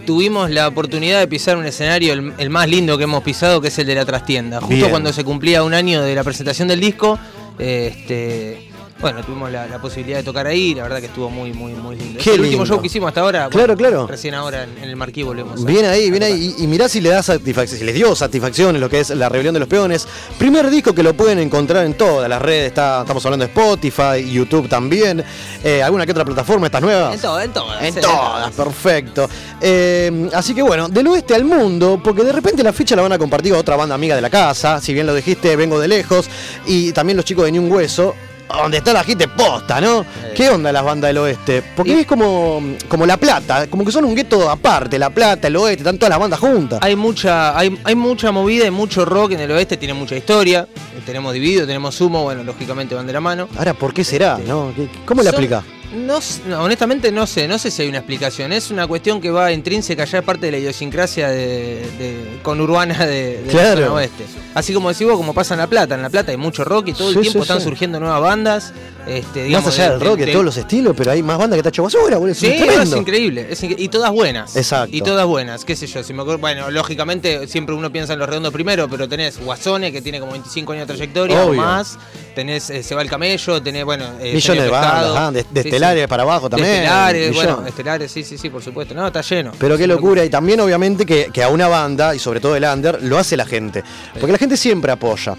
tuvimos 0.06 0.50
la 0.52 0.68
oportunidad 0.68 1.20
de 1.22 1.28
pisar 1.28 1.56
un 1.56 1.66
escenario, 1.66 2.12
el, 2.12 2.34
el 2.38 2.50
más 2.50 2.68
lindo 2.68 2.98
que 2.98 3.06
hemos 3.06 3.24
pisado, 3.24 3.62
que 3.62 3.70
es 3.70 3.80
el 3.80 3.88
de 3.88 3.96
la 3.96 4.06
trastienda. 4.06 4.60
Justo 4.60 4.76
Bien. 4.76 4.90
cuando 4.90 5.14
se 5.14 5.24
cumplía 5.24 5.64
un 5.64 5.74
año 5.74 6.02
de 6.04 6.14
la 6.14 6.26
presentación 6.26 6.68
del 6.68 6.82
disco, 6.82 7.18
este, 7.60 8.73
bueno, 9.04 9.24
tuvimos 9.24 9.52
la, 9.52 9.68
la 9.68 9.80
posibilidad 9.80 10.18
de 10.18 10.24
tocar 10.24 10.48
ahí, 10.48 10.74
la 10.74 10.84
verdad 10.84 11.00
que 11.00 11.06
estuvo 11.06 11.30
muy, 11.30 11.54
muy, 11.54 11.74
muy 11.74 11.96
lindo. 11.96 12.20
Qué 12.24 12.32
es 12.32 12.36
el 12.36 12.42
último 12.42 12.66
show 12.66 12.82
que 12.82 12.88
hicimos 12.88 13.10
hasta 13.10 13.22
ahora. 13.22 13.50
Claro, 13.50 13.76
claro. 13.78 14.08
Recién 14.08 14.34
ahora 14.34 14.64
en, 14.64 14.78
en 14.80 14.86
el 14.90 14.96
Marquí 14.96 15.22
volvemos. 15.24 15.62
a- 15.62 15.66
Bien 15.66 15.86
ahí, 15.86 16.10
bien 16.10 16.24
ahí. 16.24 16.56
Y, 16.58 16.64
y 16.64 16.68
mirá 16.68 16.90
si 16.90 17.02
le 17.02 17.10
da 17.10 17.22
satisfacción, 17.22 17.80
si 17.80 17.86
les 17.86 17.94
dio 17.94 18.16
satisfacción 18.16 18.74
en 18.76 18.82
lo 18.82 18.90
que 18.90 19.02
es 19.02 19.10
la 19.12 19.30
rebelión 19.30 19.54
de 19.54 19.60
los 19.60 19.70
peones. 19.70 20.08
Primer 20.40 20.70
disco 20.70 20.94
que 20.96 21.04
lo 21.04 21.14
pueden 21.14 21.38
encontrar 21.40 21.86
en 21.86 21.94
todas 21.96 22.28
las 22.28 22.42
redes. 22.42 22.68
Está, 22.68 23.02
estamos 23.02 23.24
hablando 23.26 23.46
de 23.46 23.52
Spotify, 23.52 24.32
YouTube 24.32 24.68
también. 24.68 25.24
Eh, 25.64 25.84
¿Alguna 25.84 26.06
que 26.06 26.12
otra 26.12 26.26
plataforma? 26.26 26.66
¿Estas 26.68 26.82
nuevas? 26.82 27.14
En 27.14 27.22
todo, 27.22 27.42
en 27.42 27.52
todas. 27.54 27.84
En 27.84 27.94
sí. 27.94 28.00
todas, 28.02 28.52
perfecto. 28.54 29.30
Eh, 29.62 30.30
así 30.34 30.54
que 30.56 30.62
bueno, 30.62 30.88
del 30.90 31.08
oeste 31.08 31.36
al 31.36 31.44
mundo, 31.46 32.00
porque 32.04 32.24
de 32.24 32.32
repente 32.32 32.64
la 32.64 32.74
ficha 32.74 32.96
la 32.96 33.02
van 33.02 33.12
a 33.14 33.18
compartir 33.18 33.54
a 33.54 33.58
otra 33.58 33.76
banda 33.76 33.96
amiga 33.96 34.16
de 34.16 34.22
la 34.22 34.30
casa. 34.30 34.80
Si 34.82 34.94
bien 34.94 35.06
lo 35.06 35.14
dijiste, 35.14 35.56
vengo 35.56 35.80
de 35.80 35.88
lejos. 35.88 36.30
Y 36.66 36.92
también 36.94 37.18
los 37.18 37.26
chicos 37.26 37.46
de 37.46 37.52
Ni 37.52 37.60
un 37.60 37.72
Hueso. 37.72 38.16
Donde 38.54 38.78
está 38.78 38.94
la 38.94 39.04
gente 39.04 39.28
posta, 39.28 39.82
¿no? 39.82 40.06
¿Qué 40.36 40.50
onda 40.50 40.72
las 40.72 40.84
bandas 40.84 41.10
del 41.10 41.18
oeste? 41.18 41.64
Porque 41.76 42.02
es 42.02 42.06
como, 42.08 42.62
como 42.88 43.06
La 43.06 43.18
Plata, 43.18 43.68
como 43.68 43.84
que 43.84 43.92
son 43.92 44.06
un 44.06 44.16
gueto 44.16 44.50
aparte, 44.50 45.00
La 45.00 45.10
Plata, 45.10 45.48
el 45.48 45.56
oeste, 45.56 45.82
están 45.82 45.98
todas 45.98 46.12
las 46.12 46.20
bandas 46.20 46.40
juntas. 46.40 46.80
Hay 46.82 46.96
mucha, 46.96 47.58
hay, 47.58 47.78
hay 47.84 47.96
mucha 47.96 48.32
movida 48.32 48.66
y 48.66 48.72
mucho 48.72 49.06
rock 49.06 49.32
en 49.32 49.40
el 49.42 49.52
oeste, 49.52 49.76
tiene 49.78 49.94
mucha 49.96 50.16
historia. 50.16 50.68
Tenemos 51.06 51.34
Dividido, 51.34 51.66
tenemos 51.66 51.96
Sumo, 51.96 52.24
bueno, 52.24 52.44
lógicamente 52.44 52.96
van 52.96 53.06
de 53.08 53.14
la 53.14 53.20
mano. 53.22 53.50
Ahora, 53.58 53.74
¿por 53.74 53.94
qué 53.94 54.04
será? 54.04 54.40
¿no? 54.48 54.72
¿Qué- 54.76 54.88
¿Cómo 55.06 55.22
le 55.24 55.30
Son- 55.30 55.36
aplica? 55.36 55.64
No, 55.94 56.20
honestamente 56.60 57.12
no 57.12 57.28
sé, 57.28 57.48
no 57.48 57.58
sé 57.60 57.70
si 57.70 57.84
hay 57.84 57.88
una 57.90 58.00
explicación. 58.00 58.52
Es 58.52 58.72
una 58.72 58.88
cuestión 58.88 59.22
que 59.22 59.30
va 59.30 59.52
intrínseca, 59.52 60.06
ya 60.06 60.20
es 60.20 60.24
parte 60.24 60.48
de 60.48 60.52
la 60.54 60.58
idiosincrasia 60.58 61.30
de, 61.30 61.86
de- 62.00 62.40
conurbana 62.42 63.06
de, 63.06 63.42
de 63.44 63.50
Claro. 63.52 63.80
la 63.80 63.86
zona 63.88 63.94
oeste. 63.98 64.26
Así 64.56 64.74
como 64.74 64.90
decís 64.90 65.06
vos, 65.08 65.18
como 65.18 65.34
pasa 65.34 65.54
en 65.54 65.60
La 65.60 65.68
Plata. 65.68 65.96
En 65.96 66.02
La 66.02 66.10
Plata 66.10 66.32
hay 66.32 66.38
mucho 66.38 66.64
rock 66.64 66.88
y 66.90 66.94
todo 66.94 67.10
el 67.10 67.14
tiempo 67.20 67.32
sí, 67.40 67.42
están 67.44 67.60
sí. 67.60 67.64
surgiendo 67.66 68.00
nuevas 68.00 68.22
bandas. 68.22 68.74
Este, 69.06 69.44
digamos, 69.44 69.66
Más 69.66 69.76
allá 69.76 69.84
de- 69.92 69.98
del 69.98 70.08
rock, 70.08 70.18
de- 70.20 70.26
de 70.28 70.32
todos 70.32 70.46
los 70.46 70.58
estilos, 70.58 70.96
pero 70.98 71.12
hay 71.12 71.22
más 71.22 71.38
bandas 71.38 71.56
que 71.58 71.60
está 71.60 71.70
hecho 71.70 71.84
basura, 71.84 72.18
boludo. 72.18 72.34
Sí, 72.36 72.48
es 72.48 72.62
es 72.62 72.96
increíble, 72.96 73.48
es 73.50 73.62
incre- 73.62 73.76
y 73.78 73.90
todas 73.90 74.12
buenas. 74.12 74.56
Exacto. 74.56 74.96
Y 74.96 75.02
todas 75.02 75.26
buenas, 75.28 75.66
qué 75.66 75.76
sé 75.76 75.88
yo, 75.88 76.02
si 76.04 76.14
me 76.14 76.22
acuerdo, 76.22 76.40
bueno, 76.40 76.72
lógicamente 76.72 77.48
siempre 77.48 77.76
uno 77.76 77.92
piensa 77.92 78.14
en 78.14 78.20
los 78.20 78.30
redondos 78.30 78.54
primero, 78.54 78.88
pero 78.88 79.10
tenés 79.10 79.40
Guasone 79.44 79.92
que 79.92 80.02
tiene 80.02 80.20
como 80.22 80.32
25 80.32 80.72
años 80.72 80.88
de 80.88 80.94
trayectoria 80.96 81.44
o 81.46 81.54
más, 81.54 81.98
tenés 82.34 82.70
eh, 82.70 82.82
Se 82.82 82.96
va 82.96 83.02
el 83.02 83.10
camello, 83.10 83.62
tenés, 83.62 83.84
bueno, 83.84 84.06
eh, 84.22 84.34
Millones 84.36 84.64
de 84.64 84.70
bandas, 84.70 85.14
ah, 85.18 85.32
de, 85.32 85.46
de. 85.52 85.64
Estelares 85.84 86.08
para 86.08 86.24
abajo 86.24 86.50
también. 86.50 86.74
Estelares, 86.76 87.36
bueno, 87.36 87.64
estelares, 87.66 88.12
sí, 88.12 88.24
sí, 88.24 88.38
sí, 88.38 88.50
por 88.50 88.64
supuesto. 88.64 88.94
No, 88.94 89.08
está 89.08 89.22
lleno. 89.22 89.52
Pero 89.60 89.78
qué 89.78 89.88
locura, 89.88 90.24
y 90.24 90.30
también 90.30 90.60
obviamente 90.60 91.06
que, 91.06 91.30
que 91.32 91.44
a 91.44 91.50
una 91.50 91.68
banda, 91.68 92.16
y 92.16 92.20
sobre 92.20 92.40
todo 92.40 92.56
el 92.56 92.64
under, 92.64 93.02
lo 93.04 93.18
hace 93.18 93.38
la 93.38 93.46
gente. 93.46 93.84
Porque 94.14 94.32
la 94.32 94.38
gente 94.38 94.58
siempre 94.58 94.92
apoya. 94.92 95.36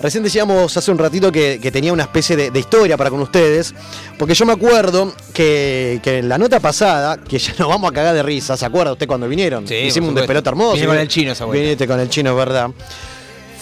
Recién 0.00 0.22
decíamos 0.22 0.76
hace 0.76 0.90
un 0.90 0.98
ratito 0.98 1.32
que, 1.32 1.58
que 1.62 1.70
tenía 1.70 1.92
una 1.92 2.02
especie 2.02 2.36
de, 2.36 2.50
de 2.50 2.58
historia 2.58 2.96
para 2.96 3.10
con 3.10 3.20
ustedes, 3.20 3.74
porque 4.18 4.34
yo 4.34 4.44
me 4.44 4.52
acuerdo 4.52 5.14
que, 5.32 6.00
que 6.02 6.18
en 6.18 6.28
la 6.28 6.36
nota 6.36 6.60
pasada, 6.60 7.16
que 7.16 7.38
ya 7.38 7.54
nos 7.58 7.68
vamos 7.68 7.90
a 7.90 7.94
cagar 7.94 8.14
de 8.14 8.22
risa, 8.22 8.56
¿se 8.56 8.66
acuerda 8.66 8.92
usted 8.92 9.06
cuando 9.06 9.28
vinieron? 9.28 9.66
Sí, 9.66 9.74
Hicimos 9.74 10.10
un 10.10 10.14
despelote 10.16 10.48
hermoso. 10.48 10.74
Vine 10.74 10.86
con 10.88 10.98
el 10.98 11.08
chino 11.08 11.32
esa 11.32 11.44
vuelta. 11.44 11.62
Viniste 11.62 11.86
con 11.86 12.00
el 12.00 12.08
chino, 12.08 12.30
es 12.30 12.36
verdad. 12.36 12.70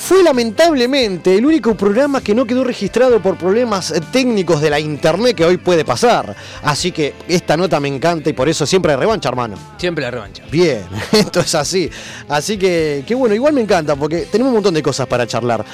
Fue 0.04 0.20
lamentablemente 0.24 1.38
el 1.38 1.46
único 1.46 1.76
programa 1.76 2.20
que 2.20 2.34
no 2.34 2.44
quedó 2.44 2.64
registrado 2.64 3.22
por 3.22 3.38
problemas 3.38 3.94
técnicos 4.10 4.60
de 4.60 4.68
la 4.68 4.80
internet 4.80 5.36
que 5.36 5.44
hoy 5.44 5.58
puede 5.58 5.84
pasar. 5.84 6.34
Así 6.64 6.90
que 6.90 7.14
esta 7.28 7.56
nota 7.56 7.78
me 7.78 7.86
encanta 7.86 8.28
y 8.28 8.32
por 8.32 8.48
eso 8.48 8.66
siempre 8.66 8.90
hay 8.92 8.98
revancha, 8.98 9.28
hermano. 9.28 9.54
Siempre 9.78 10.02
la 10.02 10.10
revancha. 10.10 10.42
Bien, 10.50 10.82
esto 11.12 11.38
es 11.38 11.54
así. 11.54 11.88
Así 12.28 12.58
que, 12.58 13.04
que 13.06 13.14
bueno, 13.14 13.32
igual 13.36 13.52
me 13.52 13.60
encanta 13.60 13.94
porque 13.94 14.22
tenemos 14.22 14.48
un 14.48 14.54
montón 14.54 14.74
de 14.74 14.82
cosas 14.82 15.06
para 15.06 15.24
charlar. 15.24 15.64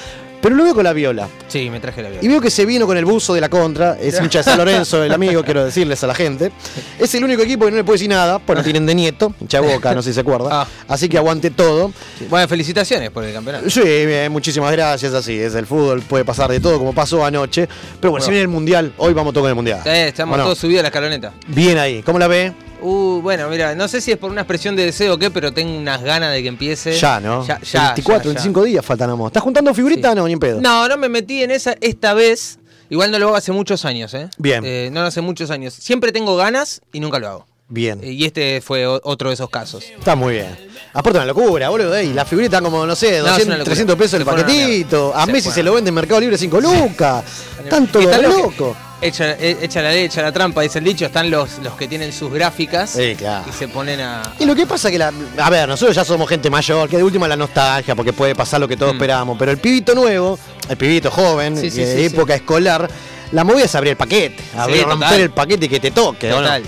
Pero 0.41 0.55
lo 0.55 0.63
veo 0.63 0.73
con 0.73 0.83
la 0.85 0.93
viola. 0.93 1.27
Sí, 1.49 1.69
me 1.69 1.79
traje 1.79 2.01
la 2.01 2.09
vida. 2.09 2.19
Y 2.23 2.27
veo 2.29 2.39
que 2.39 2.49
se 2.49 2.65
vino 2.65 2.87
con 2.87 2.95
el 2.97 3.03
buzo 3.05 3.33
de 3.33 3.41
la 3.41 3.49
contra. 3.49 3.97
Es 3.99 4.19
hincha 4.21 4.39
de 4.39 4.43
San 4.43 4.57
Lorenzo, 4.57 5.03
el 5.03 5.11
amigo, 5.13 5.43
quiero 5.43 5.65
decirles 5.65 6.01
a 6.03 6.07
la 6.07 6.15
gente. 6.15 6.51
Es 6.97 7.13
el 7.15 7.23
único 7.25 7.41
equipo 7.43 7.65
que 7.65 7.71
no 7.71 7.77
le 7.77 7.83
puede 7.83 7.95
decir 7.97 8.09
nada, 8.09 8.39
pues 8.39 8.57
no 8.57 8.63
tienen 8.63 8.85
de 8.85 8.95
nieto, 8.95 9.33
hincha 9.41 9.59
boca, 9.59 9.93
no 9.93 10.01
sé 10.01 10.11
si 10.11 10.13
se 10.15 10.21
acuerda. 10.21 10.49
Ah. 10.61 10.67
Así 10.87 11.09
que 11.09 11.17
aguante 11.17 11.49
todo. 11.51 11.91
Bueno, 12.29 12.47
felicitaciones 12.47 13.09
por 13.11 13.23
el 13.25 13.33
campeonato. 13.33 13.69
Sí, 13.69 13.81
bien, 13.81 14.31
muchísimas 14.31 14.71
gracias, 14.71 15.13
así 15.13 15.37
es. 15.39 15.55
El 15.55 15.65
fútbol 15.65 16.01
puede 16.03 16.23
pasar 16.23 16.49
de 16.49 16.59
todo 16.59 16.77
como 16.79 16.93
pasó 16.93 17.25
anoche. 17.25 17.67
Pero 17.99 18.11
bueno, 18.11 18.23
si 18.23 18.27
Bueno. 18.27 18.31
viene 18.31 18.41
el 18.43 18.47
mundial, 18.47 18.93
hoy 18.97 19.13
vamos 19.13 19.31
a 19.31 19.33
tocar 19.33 19.49
el 19.49 19.55
mundial. 19.55 19.81
Eh, 19.85 20.07
estamos 20.07 20.35
¿O 20.35 20.37
no? 20.37 20.43
todos 20.45 20.57
subidos 20.59 20.79
a 20.79 20.83
la 20.83 20.87
escaloneta. 20.87 21.33
Bien 21.47 21.77
ahí, 21.77 22.01
¿cómo 22.01 22.17
la 22.17 22.27
ve? 22.27 22.53
Uh, 22.81 23.19
bueno, 23.21 23.49
mira, 23.49 23.75
no 23.75 23.87
sé 23.87 23.99
si 24.01 24.11
es 24.11 24.17
por 24.17 24.31
una 24.31 24.41
expresión 24.41 24.75
de 24.75 24.85
deseo 24.85 25.15
o 25.15 25.17
qué, 25.17 25.29
pero 25.29 25.51
tengo 25.53 25.77
unas 25.77 26.01
ganas 26.01 26.31
de 26.33 26.41
que 26.41 26.47
empiece. 26.47 26.97
Ya, 26.97 27.19
¿no? 27.19 27.45
Ya, 27.45 27.59
ya. 27.61 27.83
24, 27.93 28.23
ya, 28.23 28.23
ya. 28.23 28.29
25 28.29 28.63
días 28.63 28.85
faltan 28.85 29.09
amor. 29.09 29.27
¿Estás 29.27 29.43
juntando 29.43 29.73
figuritas? 29.73 30.15
No, 30.15 30.25
ni 30.27 30.33
en 30.33 30.39
pedo. 30.39 30.61
No, 30.61 30.87
no 30.87 30.97
me 30.97 31.09
metí 31.09 31.43
en 31.43 31.51
esa 31.51 31.75
esta 31.81 32.13
vez. 32.13 32.57
Igual 32.89 33.11
no 33.11 33.19
lo 33.19 33.27
hago 33.27 33.35
hace 33.35 33.51
muchos 33.51 33.85
años, 33.85 34.13
¿eh? 34.13 34.29
Bien. 34.37 34.63
Eh, 34.65 34.89
no 34.91 35.01
lo 35.01 35.07
hace 35.07 35.21
muchos 35.21 35.51
años. 35.51 35.73
Siempre 35.73 36.11
tengo 36.11 36.35
ganas 36.37 36.81
y 36.93 36.99
nunca 36.99 37.19
lo 37.19 37.27
hago. 37.27 37.47
Bien. 37.67 37.99
Eh, 38.03 38.11
Y 38.13 38.25
este 38.25 38.61
fue 38.61 38.87
otro 38.87 39.29
de 39.29 39.35
esos 39.35 39.49
casos. 39.49 39.83
Está 39.83 40.15
muy 40.15 40.33
bien. 40.35 40.57
Aparte 40.93 41.19
una 41.19 41.25
locura, 41.27 41.69
boludo. 41.69 42.01
Y 42.01 42.13
la 42.13 42.25
figurita 42.25 42.61
como, 42.61 42.83
no 42.87 42.95
sé, 42.95 43.19
No, 43.19 43.25
200, 43.27 43.39
es 43.41 43.45
una 43.45 43.57
locura. 43.57 43.65
300 43.65 43.95
pesos 43.97 44.13
el 44.19 44.25
Se 44.25 44.29
a 44.31 44.33
paquetito. 44.35 45.13
A 45.15 45.25
Se 45.25 45.31
Messi 45.31 45.51
se 45.51 45.59
a 45.59 45.63
lo 45.63 45.73
vende 45.75 45.89
en 45.89 45.95
Mercado 45.95 46.19
Libre 46.21 46.37
5 46.37 46.59
lucas. 46.61 47.23
Tanto 47.69 48.01
lo 48.01 48.09
que- 48.09 48.21
loco. 48.23 48.75
Echa, 49.01 49.31
eh, 49.39 49.57
echa 49.61 49.81
la 49.81 49.91
ley, 49.91 50.03
echa 50.05 50.21
la 50.21 50.31
trampa, 50.33 50.61
dice 50.61 50.79
el 50.79 50.85
dicho. 50.85 51.05
Están 51.05 51.29
los, 51.31 51.59
los 51.59 51.73
que 51.75 51.87
tienen 51.87 52.11
sus 52.11 52.31
gráficas 52.33 52.89
Sí, 52.89 53.15
claro. 53.15 53.45
y 53.49 53.53
se 53.53 53.69
ponen 53.69 54.01
a. 54.01 54.21
Y 54.39 54.45
lo 54.45 54.53
que 54.55 54.65
pasa 54.65 54.91
que 54.91 54.97
la. 54.99 55.13
A 55.37 55.49
ver, 55.49 55.69
nosotros 55.69 55.95
ya 55.95 56.03
somos 56.03 56.27
gente 56.27 56.49
mayor, 56.49 56.89
que 56.89 56.97
de 56.97 57.03
última 57.03 57.25
la 57.27 57.37
nostalgia, 57.37 57.95
porque 57.95 58.11
puede 58.11 58.35
pasar 58.35 58.59
lo 58.59 58.67
que 58.67 58.75
todos 58.75 58.91
Mm. 58.93 58.95
esperamos. 58.97 59.37
Pero 59.39 59.51
el 59.51 59.57
pibito 59.57 59.95
nuevo, 59.95 60.37
el 60.67 60.75
pibito 60.75 61.09
joven, 61.09 61.55
Sí, 61.55 61.69
sí, 61.71 61.77
que 61.79 61.85
sí, 61.85 61.91
de 61.93 62.09
sí. 62.09 62.13
época 62.15 62.35
escolar, 62.35 62.89
la 63.31 63.43
movida 63.45 63.65
es 63.65 63.75
abrir 63.75 63.91
el 63.91 63.97
paquete. 63.97 64.43
Abrir, 64.57 64.83
total. 64.83 64.99
romper 64.99 65.21
el 65.21 65.29
paquete 65.31 65.65
y 65.67 65.69
que 65.69 65.79
te 65.79 65.91
toque. 65.91 66.29
Total. 66.29 66.63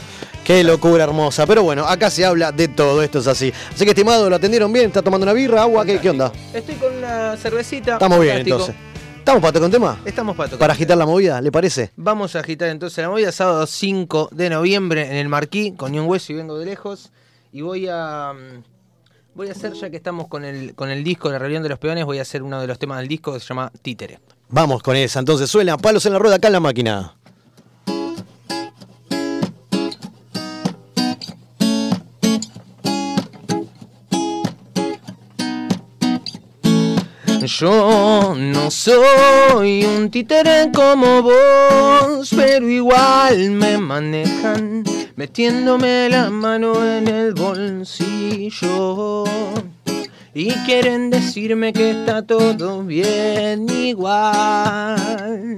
Qué 0.45 0.63
locura 0.63 1.03
hermosa. 1.03 1.45
Pero 1.45 1.63
bueno, 1.63 1.85
acá 1.85 2.09
se 2.09 2.23
habla 2.25 2.53
de 2.53 2.69
todo, 2.69 3.03
esto 3.03 3.19
es 3.19 3.27
así. 3.27 3.51
Así 3.75 3.83
que, 3.83 3.91
estimado, 3.91 4.29
¿lo 4.29 4.37
atendieron 4.37 4.71
bien? 4.71 4.85
¿Está 4.87 5.01
tomando 5.01 5.25
una 5.25 5.33
birra, 5.33 5.63
agua? 5.63 5.85
¿Qué, 5.85 5.99
qué 5.99 6.09
onda? 6.09 6.31
Estoy 6.53 6.75
con 6.75 6.95
una 6.97 7.35
cervecita. 7.35 7.93
Estamos 7.93 8.21
bien, 8.21 8.37
entonces. 8.37 8.73
¿Estamos 9.21 9.39
para 9.39 9.53
tocar 9.53 9.65
un 9.67 9.71
tema? 9.71 9.99
Estamos 10.03 10.35
para 10.35 10.49
tocar. 10.49 10.59
Para 10.59 10.73
agitar 10.73 10.97
la 10.97 11.05
movida, 11.05 11.39
¿le 11.41 11.51
parece? 11.51 11.91
Vamos 11.95 12.35
a 12.35 12.39
agitar 12.39 12.69
entonces 12.69 12.97
la 13.03 13.09
movida 13.09 13.31
sábado 13.31 13.67
5 13.67 14.29
de 14.31 14.49
noviembre 14.49 15.05
en 15.05 15.15
el 15.15 15.29
Marquí 15.29 15.73
con 15.77 15.93
un 15.97 16.07
hueso 16.07 16.33
y 16.33 16.37
vengo 16.37 16.57
de 16.57 16.65
lejos. 16.65 17.11
Y 17.53 17.61
voy 17.61 17.87
a. 17.87 18.33
mm, 18.33 18.63
Voy 19.33 19.47
a 19.47 19.51
hacer, 19.53 19.71
ya 19.73 19.89
que 19.89 19.95
estamos 19.95 20.27
con 20.27 20.43
el, 20.43 20.75
con 20.75 20.89
el 20.89 21.05
disco 21.05 21.29
de 21.29 21.33
la 21.33 21.39
rebelión 21.39 21.63
de 21.63 21.69
los 21.69 21.79
peones, 21.79 22.03
voy 22.03 22.19
a 22.19 22.23
hacer 22.23 22.43
uno 22.43 22.59
de 22.59 22.67
los 22.67 22.77
temas 22.77 22.97
del 22.99 23.07
disco 23.07 23.31
que 23.31 23.39
se 23.39 23.45
llama 23.45 23.71
Títere. 23.81 24.19
Vamos 24.49 24.83
con 24.83 24.97
esa. 24.97 25.19
Entonces 25.19 25.49
suenan 25.49 25.77
palos 25.79 26.05
en 26.05 26.11
la 26.13 26.19
rueda 26.19 26.35
acá 26.35 26.47
en 26.47 26.53
la 26.53 26.59
máquina. 26.59 27.15
Yo 37.43 38.35
no 38.37 38.69
soy 38.69 39.83
un 39.83 40.11
títere 40.11 40.69
como 40.71 41.23
vos, 41.23 42.29
pero 42.35 42.69
igual 42.69 43.51
me 43.51 43.79
manejan 43.79 44.83
metiéndome 45.15 46.07
la 46.09 46.29
mano 46.29 46.85
en 46.85 47.07
el 47.07 47.33
bolsillo. 47.33 49.23
Y 50.35 50.51
quieren 50.65 51.09
decirme 51.09 51.73
que 51.73 51.89
está 51.91 52.21
todo 52.21 52.83
bien 52.83 53.67
igual. 53.69 55.57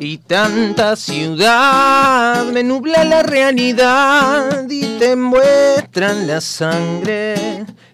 Y 0.00 0.18
tanta 0.18 0.96
ciudad 0.96 2.44
me 2.46 2.64
nubla 2.64 3.04
la 3.04 3.22
realidad 3.22 4.66
y 4.68 4.98
te 4.98 5.14
muestran 5.14 6.26
la 6.26 6.40
sangre 6.40 7.29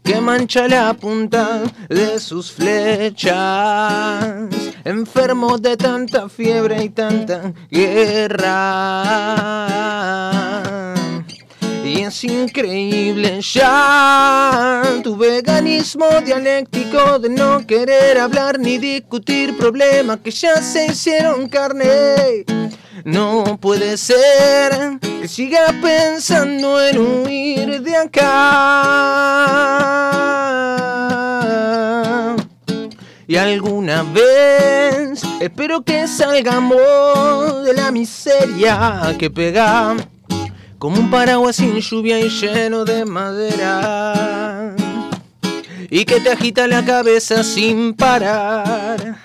que 0.07 0.21
mancha 0.21 0.69
la 0.69 0.95
punta 0.95 1.65
de 1.89 2.21
sus 2.21 2.53
flechas. 2.53 3.35
Enfermo 4.85 5.59
de 5.59 5.77
tanta 5.77 6.29
fiebre 6.29 6.85
y 6.85 6.91
tanta 6.91 7.53
guerra. 7.69 8.53
Y 11.87 12.03
es 12.03 12.25
increíble 12.25 13.41
ya 13.41 14.83
tu 15.05 15.17
veganismo 15.17 16.07
dialéctico 16.25 17.21
de 17.21 17.29
no 17.29 17.65
querer 17.65 18.19
hablar 18.19 18.59
ni 18.59 18.77
discutir 18.77 19.57
problemas 19.57 20.19
que 20.19 20.33
ya 20.33 20.61
se 20.61 20.87
hicieron 20.87 21.49
carne. 21.49 22.45
No 23.05 23.57
puede 23.61 23.97
ser 23.99 24.99
que 25.01 25.29
siga 25.29 25.73
pensando 25.81 26.85
en 26.85 26.99
huir 26.99 27.81
de 27.81 27.97
acá. 27.97 28.25
Y 33.29 33.37
alguna 33.37 34.03
vez 34.03 35.23
espero 35.41 35.85
que 35.85 36.09
salgamos 36.09 37.65
de 37.65 37.75
la 37.75 37.93
miseria 37.93 39.15
que 39.21 39.31
pega 39.31 39.95
como 40.79 40.99
un 41.01 41.11
paraguas 41.11 41.57
sin 41.57 41.79
lluvia 41.81 42.21
y 42.21 42.29
lleno 42.29 42.85
de 42.85 43.05
madera, 43.05 44.75
y 45.91 46.05
que 46.05 46.21
te 46.21 46.31
agita 46.31 46.67
la 46.67 46.85
cabeza 46.85 47.43
sin 47.43 47.95
parar. 47.95 49.19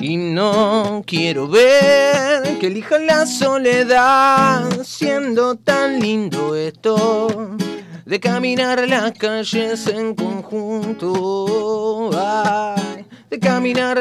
Y 0.00 0.16
no 0.16 1.02
quiero 1.04 1.48
ver 1.48 2.58
que 2.58 2.68
elija 2.68 2.98
la 2.98 3.26
soledad, 3.26 4.84
siendo 4.84 5.56
tan 5.56 5.98
lindo 5.98 6.54
esto 6.54 7.56
de 8.04 8.20
caminar 8.20 8.88
las 8.88 9.12
calles 9.18 9.88
en 9.88 10.14
conjunto. 10.14 12.10
Ay, 12.16 12.95
de 13.36 13.40
caminar 13.40 13.98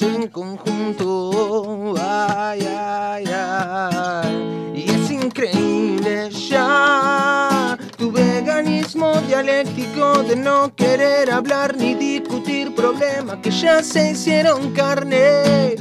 en 0.00 0.28
conjunto. 0.28 1.94
Ay, 2.00 2.60
ay, 2.66 3.24
ay. 3.32 4.72
Y 4.74 4.90
es 4.90 5.10
increíble 5.10 6.30
ya 6.30 7.78
tu 7.96 8.10
veganismo 8.10 9.12
dialéctico 9.28 10.22
de 10.22 10.36
no 10.36 10.74
querer 10.74 11.30
hablar 11.30 11.76
ni 11.76 11.94
discutir 11.94 12.74
problemas 12.74 13.38
que 13.42 13.50
ya 13.50 13.82
se 13.82 14.12
hicieron 14.12 14.72
carne. 14.72 15.76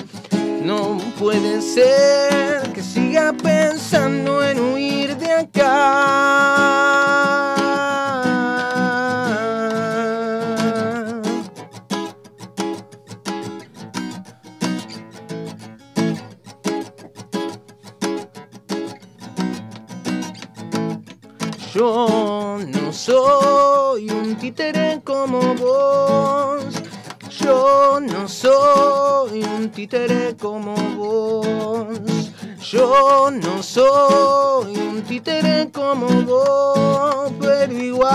No 0.64 0.98
puede 1.20 1.62
ser 1.62 2.72
que 2.74 2.84
siga 2.84 3.34
pensando 3.34 4.44
en 4.46 4.60
huir 4.60 5.18
de 5.18 5.32
acá. 5.32 7.01
Yo 21.82 22.60
no 22.68 22.94
soy 22.94 24.08
un 24.12 24.36
títere 24.36 25.02
como 25.04 25.40
vos. 25.56 26.64
Yo 27.40 28.00
no 28.00 28.28
soy 28.28 29.44
un 29.44 29.72
títere 29.72 30.38
como 30.40 30.76
vos. 30.96 31.98
Yo 32.72 33.32
no 33.32 33.64
soy 33.64 34.78
un 34.78 35.02
títere 35.02 35.72
como 35.72 36.06
vos, 36.22 37.32
pero 37.40 37.74
igual. 37.74 38.12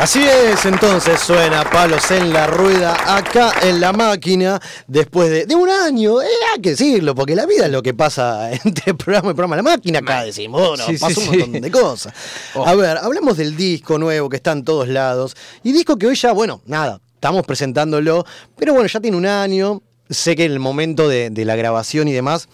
Así 0.00 0.22
es, 0.26 0.64
entonces 0.64 1.20
suena 1.20 1.62
palos 1.70 2.10
en 2.10 2.32
la 2.32 2.46
rueda 2.46 2.96
acá 3.18 3.52
en 3.62 3.80
la 3.82 3.92
máquina 3.92 4.58
después 4.86 5.28
de, 5.30 5.44
de 5.44 5.54
un 5.54 5.68
año, 5.68 6.22
eh, 6.22 6.26
hay 6.54 6.62
que 6.62 6.70
decirlo, 6.70 7.14
porque 7.14 7.34
la 7.36 7.44
vida 7.44 7.66
es 7.66 7.70
lo 7.70 7.82
que 7.82 7.92
pasa 7.92 8.50
entre 8.64 8.94
programa 8.94 9.32
y 9.32 9.34
programa. 9.34 9.56
La 9.56 9.62
máquina 9.62 9.98
acá 9.98 10.24
decimos, 10.24 10.66
bueno, 10.66 10.86
Sí, 10.86 10.96
sí, 10.96 10.98
pasa 10.98 11.20
un 11.20 11.26
sí. 11.26 11.36
montón 11.38 11.60
de 11.60 11.70
cosas. 11.70 12.14
A 12.64 12.74
ver, 12.74 12.96
hablemos 12.96 13.36
del 13.36 13.54
disco 13.58 13.98
nuevo 13.98 14.30
que 14.30 14.36
está 14.36 14.52
en 14.52 14.64
todos 14.64 14.88
lados. 14.88 15.36
Y 15.62 15.72
disco 15.72 15.96
que 15.98 16.06
hoy 16.06 16.14
ya, 16.14 16.32
bueno, 16.32 16.62
nada, 16.64 16.98
estamos 17.14 17.44
presentándolo, 17.44 18.24
pero 18.56 18.72
bueno, 18.72 18.88
ya 18.88 19.00
tiene 19.00 19.18
un 19.18 19.26
año. 19.26 19.82
Sé 20.08 20.34
que 20.34 20.46
en 20.46 20.52
el 20.52 20.60
momento 20.60 21.08
de, 21.08 21.28
de 21.28 21.44
la 21.44 21.56
grabación 21.56 22.08
y 22.08 22.12
demás. 22.12 22.48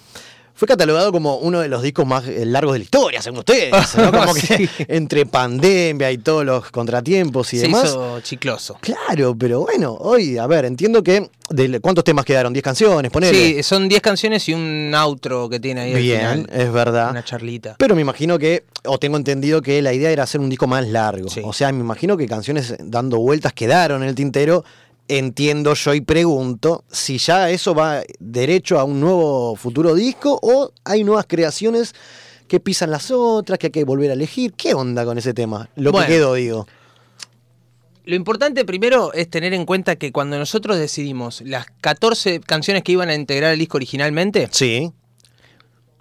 Fue 0.56 0.66
catalogado 0.66 1.12
como 1.12 1.36
uno 1.36 1.60
de 1.60 1.68
los 1.68 1.82
discos 1.82 2.06
más 2.06 2.26
eh, 2.26 2.46
largos 2.46 2.72
de 2.72 2.78
la 2.78 2.84
historia, 2.84 3.20
según 3.20 3.40
ustedes. 3.40 3.70
¿no? 3.94 4.10
Como 4.12 4.32
que 4.34 4.68
entre 4.88 5.26
pandemia 5.26 6.10
y 6.10 6.18
todos 6.18 6.46
los 6.46 6.70
contratiempos 6.70 7.52
y 7.52 7.58
Se 7.58 7.62
demás. 7.66 7.84
hizo 7.84 8.20
chicloso. 8.22 8.78
Claro, 8.80 9.36
pero 9.38 9.60
bueno, 9.60 9.92
hoy, 10.00 10.38
a 10.38 10.46
ver, 10.46 10.64
entiendo 10.64 11.02
que. 11.02 11.28
de- 11.50 11.78
¿Cuántos 11.80 12.04
temas 12.04 12.24
quedaron? 12.24 12.54
¿10 12.54 12.62
canciones? 12.62 13.12
Ponele. 13.12 13.56
Sí, 13.56 13.62
son 13.62 13.86
10 13.88 14.00
canciones 14.00 14.48
y 14.48 14.54
un 14.54 14.92
outro 14.94 15.48
que 15.50 15.60
tiene 15.60 15.82
ahí 15.82 15.92
al 15.94 16.00
Bien, 16.00 16.20
final. 16.46 16.50
es 16.52 16.72
verdad. 16.72 17.10
Una 17.10 17.22
charlita. 17.22 17.76
Pero 17.78 17.94
me 17.94 18.00
imagino 18.00 18.38
que, 18.38 18.64
o 18.86 18.98
tengo 18.98 19.18
entendido 19.18 19.60
que 19.60 19.82
la 19.82 19.92
idea 19.92 20.10
era 20.10 20.22
hacer 20.22 20.40
un 20.40 20.48
disco 20.48 20.66
más 20.66 20.88
largo. 20.88 21.28
O 21.44 21.52
sea, 21.52 21.70
me 21.70 21.80
imagino 21.80 22.16
que 22.16 22.26
canciones 22.26 22.74
dando 22.82 23.18
vueltas 23.18 23.52
quedaron 23.52 24.02
en 24.02 24.08
el 24.08 24.14
tintero. 24.14 24.64
Entiendo 25.08 25.74
yo 25.74 25.94
y 25.94 26.00
pregunto 26.00 26.84
si 26.90 27.18
ya 27.18 27.48
eso 27.50 27.74
va 27.74 28.02
derecho 28.18 28.78
a 28.80 28.84
un 28.84 29.00
nuevo 29.00 29.54
futuro 29.54 29.94
disco 29.94 30.38
o 30.42 30.72
hay 30.84 31.04
nuevas 31.04 31.26
creaciones 31.28 31.94
que 32.48 32.58
pisan 32.60 32.90
las 32.90 33.10
otras, 33.12 33.58
que 33.58 33.68
hay 33.68 33.70
que 33.72 33.84
volver 33.84 34.10
a 34.10 34.14
elegir. 34.14 34.52
¿Qué 34.54 34.74
onda 34.74 35.04
con 35.04 35.16
ese 35.18 35.32
tema? 35.32 35.68
Lo 35.76 35.92
Bueno. 35.92 36.06
que 36.06 36.12
quedó, 36.12 36.34
digo. 36.34 36.66
Lo 38.04 38.14
importante 38.14 38.64
primero 38.64 39.12
es 39.12 39.28
tener 39.28 39.52
en 39.52 39.64
cuenta 39.64 39.96
que 39.96 40.12
cuando 40.12 40.38
nosotros 40.38 40.76
decidimos 40.78 41.40
las 41.42 41.66
14 41.80 42.40
canciones 42.40 42.82
que 42.84 42.92
iban 42.92 43.08
a 43.08 43.14
integrar 43.14 43.52
el 43.52 43.58
disco 43.58 43.78
originalmente, 43.78 44.48
sí. 44.52 44.92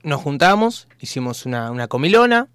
nos 0.03 0.21
juntamos, 0.21 0.87
hicimos 0.99 1.45
una, 1.47 1.71
una 1.71 1.87
comilona 1.87 2.47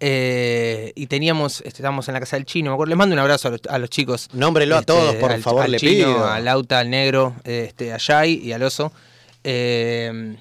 eh, 0.00 0.92
y 0.94 1.06
teníamos, 1.06 1.58
este, 1.58 1.68
estábamos 1.80 2.06
en 2.08 2.14
la 2.14 2.20
casa 2.20 2.36
del 2.36 2.44
chino, 2.44 2.70
me 2.70 2.74
acuerdo, 2.74 2.90
les 2.90 2.98
mando 2.98 3.14
un 3.14 3.18
abrazo 3.20 3.48
a 3.48 3.50
los, 3.52 3.60
a 3.68 3.78
los 3.78 3.90
chicos. 3.90 4.28
Nómbrelo 4.32 4.76
a 4.76 4.82
todos, 4.82 5.14
por 5.16 5.32
al- 5.32 5.42
favor, 5.42 5.62
al 5.64 5.72
le 5.72 5.78
chino, 5.78 5.92
pido. 6.14 6.26
Al 6.26 6.44
Lauta, 6.44 6.78
al 6.80 6.90
negro, 6.90 7.34
este, 7.44 7.92
a 7.92 7.98
Yai 7.98 8.34
y 8.42 8.52
al 8.52 8.62
oso. 8.62 8.92
Eh, 9.44 10.36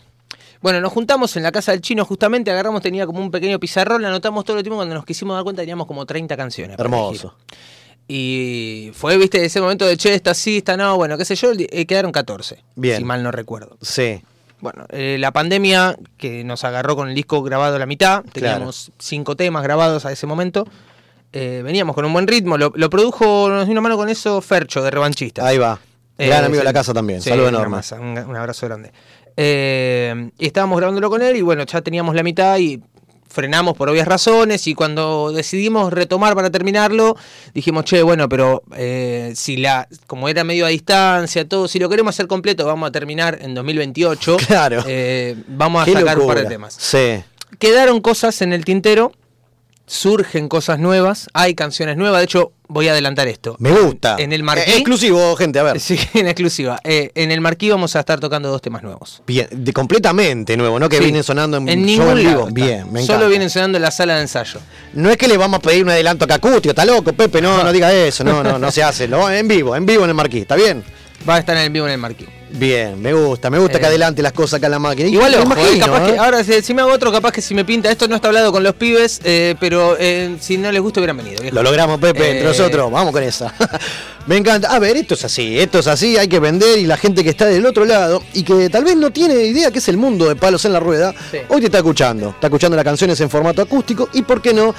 bueno, 0.62 0.82
nos 0.82 0.92
juntamos 0.92 1.36
en 1.38 1.44
la 1.44 1.52
casa 1.52 1.72
del 1.72 1.82
chino, 1.82 2.04
justamente 2.06 2.50
agarramos, 2.52 2.82
tenía 2.82 3.06
como 3.06 3.20
un 3.20 3.30
pequeño 3.32 3.60
pizarrón, 3.60 4.04
anotamos 4.04 4.46
todo 4.46 4.58
el 4.58 4.64
tiempo, 4.64 4.78
cuando 4.78 4.96
nos 4.96 5.06
quisimos 5.06 5.36
dar 5.36 5.44
cuenta 5.44 5.62
teníamos 5.62 5.86
como 5.88 6.06
30 6.06 6.36
canciones. 6.36 6.80
Hermoso. 6.80 7.36
Y 8.08 8.92
fue, 8.94 9.18
viste, 9.18 9.44
ese 9.44 9.60
momento 9.62 9.86
de 9.86 9.98
che, 9.98 10.14
esta 10.14 10.34
sí, 10.34 10.58
esta 10.58 10.78
no, 10.78 10.96
bueno, 10.96 11.18
qué 11.18 11.26
sé 11.26 11.36
yo, 11.36 11.52
eh, 11.58 11.86
quedaron 11.86 12.12
14. 12.12 12.64
Bien. 12.76 12.98
Si 12.98 13.04
mal 13.04 13.24
no 13.24 13.32
recuerdo. 13.32 13.78
Sí. 13.82 14.22
Bueno, 14.62 14.86
eh, 14.90 15.18
la 15.20 15.32
pandemia 15.32 15.98
que 16.18 16.44
nos 16.44 16.64
agarró 16.64 16.96
con 16.96 17.10
el 17.10 17.16
disco 17.16 17.44
grabado 17.44 17.76
a 17.76 17.80
la 17.80 17.86
mitad, 17.86 18.24
teníamos 18.32 18.92
cinco 18.98 19.36
temas 19.36 19.64
grabados 19.64 20.06
a 20.06 20.12
ese 20.12 20.26
momento. 20.28 20.66
eh, 21.34 21.62
veníamos 21.64 21.96
con 21.96 22.06
un 22.06 22.14
buen 22.14 22.28
ritmo, 22.28 22.58
lo, 22.58 22.72
lo 22.76 22.90
produjo, 22.90 23.50
nos 23.50 23.66
dio 23.66 23.74
una 23.74 23.82
mano 23.82 23.98
con 23.98 24.08
eso 24.10 24.42
Fercho 24.42 24.82
de 24.82 24.90
Revanchista. 24.92 25.46
Ahí 25.46 25.58
va. 25.58 25.78
Gran 26.18 26.46
amigo 26.46 26.60
de 26.60 26.64
la 26.64 26.72
casa 26.74 26.94
también. 26.94 27.22
Saludo 27.22 27.50
enorme. 27.50 27.80
Un, 28.00 28.18
un 28.30 28.36
abrazo 28.38 28.66
grande. 28.68 28.92
Eh, 29.36 30.30
y 30.40 30.46
estábamos 30.46 30.78
grabándolo 30.78 31.10
con 31.10 31.22
él 31.22 31.36
y 31.36 31.42
bueno, 31.42 31.66
ya 31.66 31.82
teníamos 31.82 32.16
la 32.16 32.24
mitad 32.24 32.58
y 32.58 32.82
frenamos 33.36 33.76
por 33.76 33.90
obvias 33.90 34.08
razones 34.08 34.66
y 34.66 34.74
cuando 34.74 35.34
decidimos 35.34 35.92
retomar 35.92 36.36
para 36.36 36.50
terminarlo, 36.50 37.18
dijimos, 37.54 37.84
che, 37.84 38.02
bueno, 38.02 38.30
pero 38.30 38.64
eh, 38.78 39.34
si 39.36 39.58
la, 39.58 39.90
como 40.08 40.30
era 40.30 40.46
medio 40.46 40.66
a 40.66 40.70
distancia, 40.70 41.48
todo, 41.48 41.68
si 41.68 41.78
lo 41.78 41.90
queremos 41.90 42.16
hacer 42.16 42.28
completo, 42.28 42.66
vamos 42.66 42.88
a 42.88 42.92
terminar 42.92 43.38
en 43.42 43.54
2028. 43.54 44.38
Claro. 44.48 44.84
Eh, 44.88 45.36
vamos 45.48 45.82
a 45.82 45.86
Qué 45.86 45.94
sacar 45.94 46.18
un 46.18 46.28
par 46.28 46.38
de 46.38 46.46
temas. 46.46 46.76
Sí. 46.80 47.22
Quedaron 47.60 48.00
cosas 48.00 48.42
en 48.42 48.54
el 48.54 48.64
tintero, 48.64 49.12
surgen 49.88 50.48
cosas 50.50 50.80
nuevas, 50.80 51.28
hay 51.34 51.54
canciones 51.56 51.96
nuevas, 51.98 52.20
de 52.20 52.26
hecho 52.26 52.52
voy 52.68 52.88
a 52.88 52.92
adelantar 52.92 53.28
esto. 53.28 53.56
Me 53.60 53.70
gusta. 53.72 54.16
En 54.18 54.34
el 54.34 54.42
marquí. 54.42 54.70
Eh, 54.70 54.76
exclusivo, 54.76 55.36
gente, 55.36 55.60
a 55.60 55.64
ver. 55.64 55.80
Sí, 55.80 56.00
en 56.16 56.28
exclusiva. 56.28 56.80
Eh, 56.84 57.12
en 57.14 57.32
el 57.32 57.40
marquí 57.42 57.70
vamos 57.70 57.96
a 57.96 58.00
estar 58.00 58.20
tocando 58.20 58.50
dos 58.50 58.62
temas 58.62 58.82
nuevos. 58.82 59.22
Bien, 59.28 59.48
de 59.52 59.74
completamente 59.74 60.58
nuevo, 60.58 60.80
¿no? 60.80 60.90
Que 60.90 60.98
Sí. 60.98 61.04
vienen 61.04 61.24
sonando 61.24 61.58
en, 61.58 61.70
En 61.70 61.86
ningún 61.86 62.16
vivo. 62.16 62.48
Bien, 62.52 62.92
me 62.92 63.02
encanta. 63.02 63.14
Solo 63.14 63.30
vienen 63.30 63.50
sonando 63.50 63.78
en 63.78 63.84
la 63.84 63.92
sala 63.92 64.16
de 64.16 64.22
ensayo. 64.22 64.60
No 64.94 65.12
es 65.12 65.18
que 65.18 65.28
le 65.28 65.38
vamos 65.38 65.60
a 65.60 65.62
pedir 65.62 65.84
un 65.84 65.90
adelanto 65.92 66.26
acá 66.26 66.36
acústico, 66.36 66.70
está 66.70 66.86
loco, 66.86 67.14
Pepe, 67.14 67.42
no, 67.42 67.64
no 67.64 67.72
diga 67.72 67.94
eso, 67.94 68.24
no, 68.24 68.44
no, 68.44 68.58
no 68.58 68.72
se 68.72 68.82
hace. 68.82 69.08
Lo, 69.08 69.30
en 69.30 69.48
vivo, 69.48 69.76
en 69.76 69.86
vivo 69.86 70.04
en 70.04 70.10
el 70.10 70.16
marquí, 70.16 70.40
¿está 70.40 70.56
bien? 70.56 70.84
Va 71.30 71.36
a 71.36 71.40
estar 71.40 71.56
en 71.58 71.72
vivo 71.72 71.86
en 71.86 71.94
el 71.94 72.00
marquí. 72.00 72.26
Bien, 72.58 73.02
me 73.02 73.14
gusta, 73.14 73.50
me 73.50 73.60
gusta 73.60 73.78
Eh, 73.78 73.82
que 73.82 73.86
adelante 73.88 74.22
las 74.22 74.32
cosas 74.32 74.58
acá 74.60 74.68
en 74.68 74.72
la 74.72 74.80
máquina. 74.80 75.10
Igual, 75.10 75.36
ojo, 75.36 75.44
eh, 75.44 75.46
imagino, 75.46 75.86
capaz 75.88 76.08
¿eh? 76.08 76.14
que, 76.14 76.20
ahora 76.20 76.44
si, 76.44 76.62
si 76.62 76.74
me 76.74 76.82
hago 76.82 76.92
otro, 76.94 77.12
capaz 77.12 77.32
que 77.34 77.42
si 77.42 77.54
me 77.54 77.66
pinta, 77.66 77.92
esto 77.92 78.08
no 78.08 78.16
está 78.16 78.30
hablado 78.30 78.52
con 78.52 78.64
los 78.64 78.74
pibes, 78.76 79.20
eh, 79.26 79.56
pero 79.60 79.98
eh, 80.00 80.38
si 80.40 80.58
no 80.58 80.72
les 80.72 80.82
gusta 80.82 81.02
hubieran 81.02 81.18
venido. 81.18 81.42
viejo. 81.42 81.54
Lo 81.56 81.64
logramos, 81.64 82.00
Pepe, 82.00 82.20
entre 82.32 82.42
Eh, 82.42 82.44
nosotros. 82.44 82.90
Vamos 82.92 83.12
con 83.12 83.24
esa. 83.24 83.54
Me 84.28 84.38
encanta. 84.38 84.70
A 84.74 84.80
ver, 84.80 84.96
esto 84.98 85.14
es 85.16 85.24
así, 85.26 85.60
esto 85.60 85.80
es 85.80 85.88
así, 85.88 86.18
hay 86.18 86.28
que 86.28 86.40
vender 86.40 86.80
y 86.80 86.86
la 86.86 86.98
gente 86.98 87.24
que 87.24 87.30
está 87.30 87.46
del 87.46 87.66
otro 87.66 87.86
lado 87.86 88.24
y 88.34 88.44
que 88.44 88.70
tal 88.70 88.84
vez 88.84 88.96
no 88.96 89.12
tiene 89.12 89.36
idea 89.44 89.70
qué 89.70 89.80
es 89.80 89.88
el 89.90 89.98
mundo 89.98 90.28
de 90.28 90.36
palos 90.36 90.66
en 90.66 90.74
la 90.74 90.80
rueda, 90.80 91.14
Sí. 91.32 91.38
hoy 91.50 91.60
te 91.60 91.66
está 91.68 91.80
escuchando. 91.80 92.30
Está 92.30 92.48
escuchando 92.48 92.76
las 92.76 92.86
canciones 92.86 93.20
en 93.22 93.30
formato 93.30 93.62
acústico 93.62 94.10
y 94.14 94.22
por 94.24 94.42
qué 94.42 94.54
no. 94.54 94.74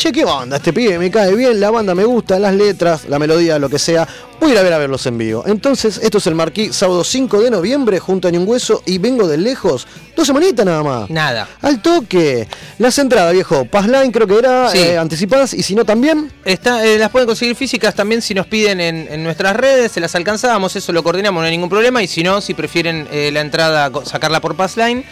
Che, 0.00 0.12
qué 0.12 0.24
onda, 0.24 0.56
este 0.56 0.72
pibe 0.72 0.98
me 0.98 1.10
cae 1.10 1.34
bien, 1.34 1.60
la 1.60 1.70
banda 1.70 1.94
me 1.94 2.06
gusta, 2.06 2.38
las 2.38 2.54
letras, 2.54 3.04
la 3.06 3.18
melodía, 3.18 3.58
lo 3.58 3.68
que 3.68 3.78
sea. 3.78 4.08
Voy 4.40 4.48
a 4.48 4.52
ir 4.54 4.58
a 4.58 4.62
ver 4.62 4.72
a 4.72 4.78
verlos 4.78 5.04
en 5.04 5.18
vivo. 5.18 5.44
Entonces, 5.46 6.00
esto 6.02 6.16
es 6.16 6.26
el 6.26 6.34
Marquí, 6.34 6.72
sábado 6.72 7.04
5 7.04 7.42
de 7.42 7.50
noviembre, 7.50 7.98
junto 7.98 8.26
a 8.26 8.30
Ni 8.30 8.38
un 8.38 8.48
Hueso 8.48 8.82
y 8.86 8.96
vengo 8.96 9.28
de 9.28 9.36
lejos. 9.36 9.86
Dos 10.16 10.26
semanitas 10.26 10.64
nada 10.64 10.82
más. 10.82 11.10
Nada. 11.10 11.46
Al 11.60 11.82
toque. 11.82 12.48
Las 12.78 12.98
entradas, 12.98 13.34
viejo. 13.34 13.66
Passline 13.66 14.10
creo 14.10 14.26
que 14.26 14.38
era 14.38 14.70
Sí. 14.70 14.78
eh, 14.78 14.96
anticipadas 14.96 15.52
y 15.52 15.62
si 15.62 15.74
no 15.74 15.84
también. 15.84 16.32
Está, 16.46 16.82
eh, 16.86 16.96
las 16.98 17.10
pueden 17.10 17.26
conseguir 17.26 17.54
físicas 17.54 17.94
también 17.94 18.22
si 18.22 18.32
nos 18.32 18.46
piden 18.46 18.80
en, 18.80 19.06
en 19.10 19.22
nuestras 19.22 19.54
redes, 19.54 19.92
se 19.92 20.00
las 20.00 20.14
alcanzamos, 20.14 20.74
eso 20.76 20.92
lo 20.94 21.02
coordinamos, 21.02 21.42
no 21.42 21.44
hay 21.44 21.50
ningún 21.50 21.68
problema. 21.68 22.02
Y 22.02 22.06
si 22.06 22.22
no, 22.22 22.40
si 22.40 22.54
prefieren 22.54 23.06
eh, 23.12 23.28
la 23.34 23.42
entrada, 23.42 23.90
sacarla 24.06 24.40
por 24.40 24.56
Passline. 24.56 25.04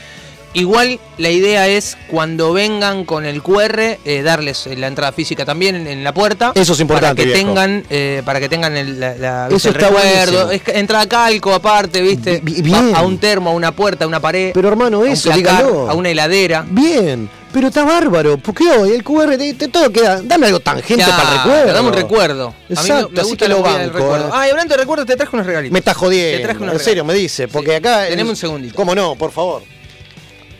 Igual 0.58 0.98
la 1.18 1.30
idea 1.30 1.68
es 1.68 1.96
cuando 2.10 2.52
vengan 2.52 3.04
con 3.04 3.24
el 3.24 3.42
QR 3.42 3.78
eh, 4.04 4.22
darles 4.22 4.66
eh, 4.66 4.76
la 4.76 4.88
entrada 4.88 5.12
física 5.12 5.44
también 5.44 5.76
en, 5.76 5.86
en 5.86 6.02
la 6.04 6.12
puerta. 6.12 6.52
Eso 6.54 6.72
es 6.72 6.80
importante, 6.80 7.14
Para 7.14 7.14
que 7.14 7.24
viejo. 7.34 7.38
tengan, 7.54 7.84
eh, 7.90 8.22
para 8.24 8.40
que 8.40 8.48
tengan 8.48 8.76
el, 8.76 8.98
la, 8.98 9.14
la- 9.16 9.48
Eso 9.54 9.68
el 9.68 9.76
está 9.76 9.88
recuerdo. 9.88 10.50
Es 10.50 10.62
entrada 10.68 11.06
calco 11.08 11.54
aparte, 11.54 12.00
¿viste? 12.02 12.40
Bi- 12.42 12.62
bien. 12.62 12.92
A, 12.94 13.02
un 13.02 13.18
termo, 13.18 13.50
a 13.50 13.52
una 13.52 13.72
puerta, 13.72 14.04
a 14.04 14.08
una 14.08 14.20
pared. 14.20 14.50
Pero 14.52 14.68
hermano, 14.68 14.98
a 14.98 15.00
un 15.00 15.08
eso, 15.08 15.30
placar, 15.30 15.58
dígalo. 15.64 15.88
A 15.90 15.94
una 15.94 16.08
heladera. 16.10 16.64
Bien, 16.68 17.28
pero 17.52 17.68
está 17.68 17.84
bárbaro, 17.84 18.36
porque 18.38 18.64
hoy 18.68 18.90
el 18.90 19.04
QR 19.04 19.36
te, 19.38 19.54
te- 19.54 19.68
todo 19.68 19.90
queda. 19.92 20.20
Dame 20.22 20.46
algo 20.46 20.60
tangente 20.60 21.04
para 21.04 21.22
el 21.32 21.38
recuerdo. 21.38 21.72
Dame 21.72 21.88
un 21.88 21.94
recuerdo. 21.94 22.46
a 22.48 22.50
mí 22.50 22.64
Exacto, 22.70 23.10
me, 23.12 23.22
gusta 23.22 23.48
lo 23.48 23.62
banco, 23.62 23.92
recuerdo. 23.98 24.26
eh. 24.28 24.30
Ah, 24.32 24.46
y 24.48 24.50
hablando 24.50 24.74
de 24.74 24.80
recuerdos, 24.80 25.06
te 25.06 25.16
traje 25.16 25.36
unos 25.36 25.46
regalitos. 25.46 25.72
Me 25.72 25.78
está 25.78 25.92
Te 25.92 25.98
jodiendo. 25.98 26.42
traje 26.48 26.62
unos 26.62 26.74
En 26.74 26.80
serio, 26.80 27.04
me 27.04 27.14
dice, 27.14 27.46
porque 27.48 27.70
Sí. 27.70 27.76
acá. 27.76 28.06
Tenemos 28.08 28.30
un 28.30 28.36
segundito. 28.36 28.74
¿Cómo 28.74 28.94
no? 28.94 29.14
Por 29.14 29.30
favor. 29.30 29.62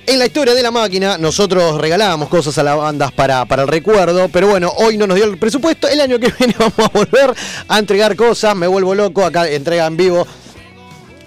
En 0.09 0.19
la 0.19 0.25
historia 0.25 0.55
de 0.55 0.63
la 0.63 0.71
máquina, 0.71 1.19
nosotros 1.19 1.79
regalábamos 1.79 2.31
cosas 2.31 2.57
a 2.57 2.63
las 2.63 2.79
bandas 2.79 3.13
para, 3.13 3.45
para 3.45 3.61
el 3.61 3.69
recuerdo, 3.69 4.31
pero 4.31 4.49
bueno, 4.49 4.73
hoy 4.79 4.97
no 4.97 5.07
nos 5.07 5.17
dio 5.17 5.27
el 5.27 5.37
presupuesto. 5.37 5.87
El 5.87 6.01
año 6.01 6.19
que 6.19 6.33
viene 6.39 6.55
vamos 6.59 6.79
a 6.79 6.89
volver 6.89 7.35
a 7.69 7.79
entregar 7.79 8.17
cosas. 8.17 8.57
Me 8.57 8.67
vuelvo 8.67 8.95
loco. 8.95 9.23
Acá 9.23 9.47
entrega 9.47 9.85
en 9.85 9.99
vivo 9.99 10.27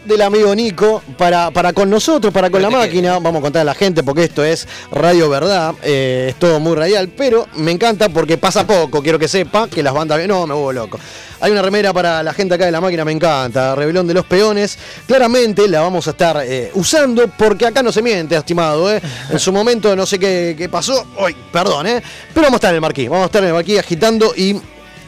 del 0.06 0.22
amigo 0.22 0.54
Nico 0.56 1.02
para, 1.18 1.52
para 1.52 1.74
con 1.74 1.90
nosotros, 1.90 2.34
para 2.34 2.50
con 2.50 2.62
la 2.62 2.70
máquina. 2.70 3.20
Vamos 3.20 3.40
a 3.40 3.42
contar 3.42 3.62
a 3.62 3.66
la 3.66 3.74
gente 3.76 4.04
porque 4.04 4.24
esto 4.26 4.44
es 4.44 4.68
Radio 4.92 5.30
Verdad. 5.30 5.74
eh, 5.84 6.28
es 6.30 6.36
todo 6.36 6.60
muy 6.60 6.76
radial, 6.76 7.10
pero 7.10 7.48
me 7.56 7.72
encanta 7.72 8.10
porque 8.10 8.38
pasa 8.38 8.66
poco. 8.66 9.02
Quiero 9.02 9.20
que 9.20 9.28
sepa 9.28 9.68
que 9.68 9.84
las 9.84 9.94
bandas. 9.94 10.26
No, 10.28 10.48
me 10.48 10.54
vuelvo 10.54 10.74
loco. 10.74 11.00
Hay 11.40 11.52
una 11.52 11.62
remera 11.64 11.92
para 11.94 12.22
la 12.22 12.34
gente 12.34 12.54
acá 12.56 12.66
de 12.66 12.72
la 12.72 12.82
máquina, 12.82 13.04
me 13.04 13.12
encanta. 13.12 13.74
Rebelión 13.76 14.06
de 14.08 14.14
los 14.14 14.26
Peones. 14.26 14.78
Claramente 15.08 15.68
la 15.68 15.82
vamos 15.82 16.08
a 16.08 16.12
estar 16.12 16.38
eh, 16.46 16.72
usando 16.76 17.28
porque 17.38 17.66
acá 17.66 17.82
no 17.82 17.92
se 17.92 18.02
miente, 18.02 18.36
estimado. 18.36 18.92
eh. 18.92 19.02
En 19.30 19.40
su 19.40 19.52
momento 19.52 19.96
no 19.96 20.06
sé 20.06 20.20
qué, 20.20 20.56
qué 20.58 20.70
pasó. 20.70 21.06
Uy, 21.24 21.36
perdón, 21.52 21.88
¿eh? 21.88 22.02
Pero 22.34 22.46
vamos 22.46 22.56
a 22.56 22.58
estar 22.58 22.70
en 22.72 22.76
el 22.76 22.82
marquí. 22.82 23.08
Vamos 23.08 23.24
a 23.24 23.26
estar 23.28 23.42
en 23.42 23.50
el 23.50 23.54
marquí 23.56 23.78
agitando 23.78 24.34
y 24.36 24.56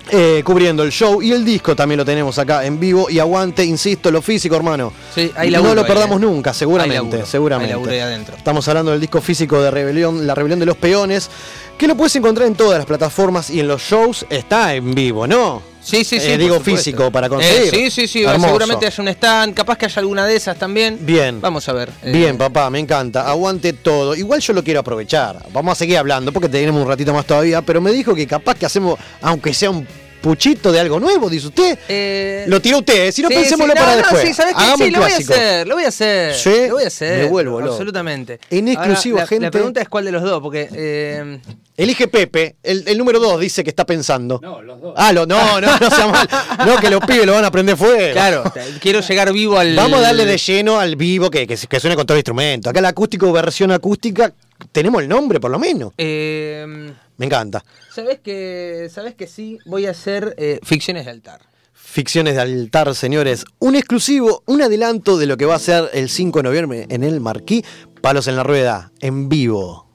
eh, 0.10 0.42
cubriendo 0.44 0.84
el 0.84 0.92
show 0.92 1.22
y 1.22 1.32
el 1.32 1.46
disco 1.46 1.76
también 1.76 1.98
lo 1.98 2.06
tenemos 2.06 2.38
acá 2.38 2.66
en 2.66 2.80
vivo 2.80 3.10
y 3.10 3.20
aguante, 3.20 3.64
insisto, 3.64 4.12
lo 4.12 4.22
físico, 4.22 4.56
hermano. 4.56 4.92
Sí, 5.14 5.32
hay 5.36 5.50
no 5.50 5.74
lo 5.74 5.86
perdamos 5.86 6.18
eh. 6.18 6.26
nunca, 6.26 6.52
Hay 6.52 6.56
seguramente, 6.56 6.96
laburo, 6.98 7.26
seguramente. 7.26 8.02
adentro. 8.02 8.36
Estamos 8.36 8.68
hablando 8.68 8.92
del 8.92 9.00
disco 9.00 9.22
físico 9.22 9.62
de 9.62 9.72
Rebelión, 9.72 10.28
La 10.28 10.36
Rebelión 10.36 10.60
de 10.60 10.66
los 10.66 10.78
Peones, 10.78 11.30
que 11.78 11.88
lo 11.88 11.96
puedes 11.96 12.16
encontrar 12.16 12.48
en 12.48 12.56
todas 12.56 12.78
las 12.78 12.86
plataformas 12.86 13.50
y 13.50 13.60
en 13.60 13.68
los 13.68 13.82
shows 13.82 14.26
está 14.30 14.76
en 14.76 14.94
vivo, 14.94 15.26
¿no? 15.26 15.73
Sí, 15.84 16.04
sí, 16.06 16.20
sí. 16.20 16.32
Eh, 16.32 16.38
digo 16.38 16.56
supuesto. 16.58 16.78
físico 16.78 17.12
para 17.12 17.28
conseguir. 17.30 17.64
Eh, 17.64 17.70
sí, 17.70 17.92
sí, 17.92 18.08
sí. 18.08 18.24
Hermoso. 18.24 18.46
Seguramente 18.48 18.88
haya 18.88 19.02
un 19.04 19.08
stand. 19.10 19.54
Capaz 19.54 19.78
que 19.78 19.86
haya 19.86 20.00
alguna 20.00 20.26
de 20.26 20.36
esas 20.36 20.58
también. 20.58 20.98
Bien. 21.02 21.42
Vamos 21.42 21.68
a 21.68 21.74
ver. 21.74 21.90
eh, 22.02 22.12
Bien, 22.12 22.38
papá, 22.38 22.70
me 22.70 22.80
encanta. 22.80 23.30
Aguante 23.30 23.74
todo. 23.74 24.16
Igual 24.16 24.40
yo 24.40 24.54
lo 24.54 24.64
quiero 24.64 24.80
aprovechar. 24.80 25.38
Vamos 25.52 25.74
a 25.74 25.76
seguir 25.76 25.98
hablando 25.98 26.32
porque 26.32 26.48
tenemos 26.50 26.82
un 26.82 26.88
ratito 26.88 27.14
más 27.14 27.26
todavía, 27.26 27.62
pero 27.62 27.82
me 27.82 27.92
dijo 27.92 28.16
que 28.16 28.26
capaz 28.26 28.56
que 28.56 28.66
hacemos, 28.66 28.98
aunque 29.22 29.54
sea 29.54 29.70
un 29.72 29.86
puchito 30.22 30.72
de 30.72 30.80
algo 30.80 31.02
nuevo, 31.02 31.30
dice 31.30 31.48
usted. 31.48 31.78
eh, 31.90 32.46
Lo 32.48 32.62
tiró 32.62 32.78
usted, 32.78 33.12
si 33.12 33.22
no 33.22 33.28
sí, 33.28 33.34
pensémoslo 33.36 33.74
sí, 33.74 33.80
para 33.80 33.92
no, 33.92 33.98
después. 33.98 34.22
Sí, 34.26 34.34
¿sabes 34.34 34.56
qué? 34.56 34.64
Hagamos 34.64 34.86
Sí, 34.88 34.92
lo 34.92 35.00
voy 35.02 35.12
a 35.12 35.18
hacer, 35.18 35.68
lo 35.68 35.76
voy 35.76 35.84
a 35.84 35.88
hacer. 35.90 36.34
Sí, 36.36 36.68
lo 36.70 36.74
voy 36.76 36.84
a 36.86 36.88
hacer. 36.88 37.24
me 37.24 37.28
vuelvo. 37.30 37.60
Absolutamente. 37.60 38.40
En 38.50 38.70
exclusivo, 38.70 39.18
Ahora, 39.18 39.24
la- 39.26 39.28
gente. 39.28 39.46
La 39.48 39.52
pregunta 39.52 39.82
es 39.82 39.90
cuál 39.90 40.06
de 40.06 40.12
los 40.14 40.24
dos, 40.24 40.42
porque. 40.42 40.70
eh, 40.74 41.40
Elige 41.76 42.08
Pepe, 42.08 42.56
el, 42.62 42.84
el 42.88 42.98
número 43.00 43.20
2 43.20 43.40
dice 43.40 43.64
que 43.64 43.72
está 43.72 43.84
pensando. 43.86 44.40
No, 44.44 44.62
los 44.62 44.80
dos. 44.80 44.94
Ah, 44.96 45.12
lo, 45.12 45.26
no, 45.26 45.60
no, 45.60 45.80
no 45.80 45.90
sea 45.90 46.08
mal. 46.08 46.30
No, 46.68 46.78
que 46.78 46.90
los 46.90 47.00
pibes 47.06 47.26
lo 47.26 47.34
van 47.34 47.44
a 47.46 47.48
aprender 47.48 47.76
fuego. 47.76 48.14
claro, 48.14 48.44
quiero 48.80 49.00
llegar 49.02 49.34
vivo 49.34 49.58
al. 49.58 49.76
Vamos 49.76 50.00
a 50.00 50.04
darle 50.04 50.26
de 50.26 50.38
lleno 50.38 50.80
al 50.80 50.96
vivo 50.96 51.32
que, 51.32 51.48
que, 51.48 51.58
que 51.58 51.80
suene 51.80 51.96
con 51.96 52.06
todo 52.06 52.16
el 52.16 52.20
instrumento. 52.20 52.70
Acá 52.70 52.80
el 52.80 52.86
acústico, 52.86 53.32
versión 53.32 53.72
acústica, 53.72 54.32
tenemos 54.72 55.02
el 55.02 55.10
nombre 55.10 55.40
por 55.40 55.50
lo 55.50 55.58
menos. 55.58 55.94
Eh, 55.98 56.94
Me 57.18 57.26
encanta. 57.26 57.64
¿Sabes 57.92 58.20
que, 58.20 58.90
¿Sabes 58.94 59.16
que 59.16 59.26
sí? 59.26 59.58
Voy 59.66 59.88
a 59.88 59.92
hacer 59.92 60.36
eh, 60.38 60.60
ficciones 60.62 61.06
de 61.06 61.12
altar. 61.12 61.42
Ficciones 61.74 62.36
de 62.36 62.42
altar, 62.42 62.94
señores. 62.94 63.46
Un 63.60 63.76
exclusivo, 63.76 64.44
un 64.46 64.62
adelanto 64.62 65.18
de 65.18 65.26
lo 65.26 65.38
que 65.38 65.46
va 65.46 65.56
a 65.56 65.60
ser 65.60 65.90
el 65.94 66.10
5 66.10 66.40
de 66.40 66.44
noviembre 66.44 66.86
en 66.90 67.04
el 67.04 67.20
Marquí. 67.20 67.64
Palos 68.02 68.28
en 68.28 68.36
la 68.36 68.44
rueda, 68.44 68.92
en 69.00 69.28
vivo. 69.30 69.88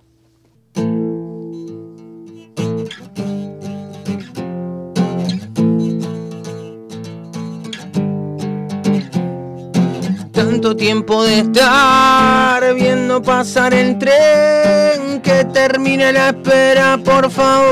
Tanto 10.59 10.75
tiempo 10.75 11.23
de 11.23 11.39
estar 11.39 12.75
viendo 12.75 13.23
pasar 13.23 13.73
el 13.73 13.97
tren 13.97 15.21
que 15.23 15.45
termine 15.53 16.13
la 16.13 16.31
espera, 16.31 16.99
por 16.99 17.31
favor. 17.31 17.69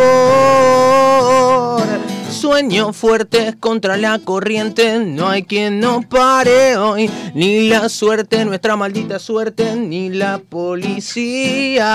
Sueños 2.36 2.96
fuertes 2.96 3.56
contra 3.58 3.96
la 3.96 4.18
corriente, 4.18 4.98
no 4.98 5.28
hay 5.28 5.44
quien 5.44 5.80
nos 5.80 6.04
pare 6.04 6.76
hoy, 6.76 7.10
ni 7.34 7.68
la 7.68 7.88
suerte, 7.88 8.44
nuestra 8.44 8.76
maldita 8.76 9.18
suerte, 9.18 9.74
ni 9.74 10.10
la 10.10 10.38
policía. 10.38 11.86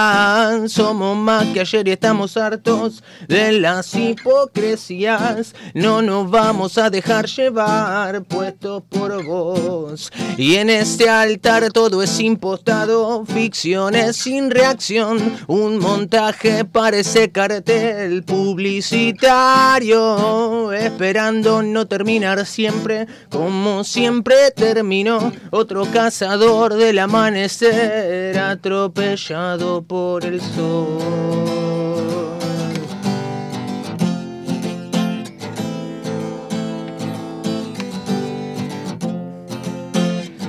Somos 0.67 1.15
más 1.15 1.45
que 1.47 1.59
ayer 1.59 1.87
y 1.87 1.91
estamos 1.91 2.37
hartos 2.37 3.03
de 3.27 3.51
las 3.51 3.93
hipocresías. 3.93 5.53
No 5.75 6.01
nos 6.01 6.31
vamos 6.31 6.79
a 6.79 6.89
dejar 6.89 7.27
llevar, 7.27 8.23
puestos 8.23 8.81
por 8.89 9.23
vos. 9.23 10.11
Y 10.37 10.55
en 10.55 10.71
este 10.71 11.07
altar 11.07 11.71
todo 11.71 12.01
es 12.01 12.19
impostado, 12.19 13.23
ficciones 13.25 14.17
sin 14.17 14.49
reacción. 14.49 15.37
Un 15.47 15.77
montaje 15.77 16.65
parece 16.65 17.31
cartel 17.31 18.23
publicitario. 18.23 20.30
Esperando 20.73 21.61
no 21.61 21.87
terminar 21.87 22.45
siempre, 22.45 23.07
como 23.29 23.83
siempre 23.83 24.51
terminó. 24.51 25.31
Otro 25.49 25.85
cazador 25.85 26.75
del 26.75 26.99
amanecer 26.99 28.37
atropellado 28.37 29.81
por 29.81 30.25
el 30.25 30.41
sol. 30.41 30.99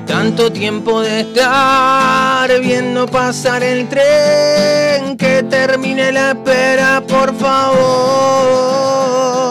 Tanto 0.06 0.52
tiempo 0.52 1.00
de 1.00 1.22
estar 1.22 2.60
viendo 2.60 3.06
pasar 3.06 3.62
el 3.62 3.88
tren 3.88 5.16
que 5.16 5.42
termine 5.42 6.12
la 6.12 6.30
espera, 6.30 7.02
por 7.08 7.34
favor. 7.34 9.41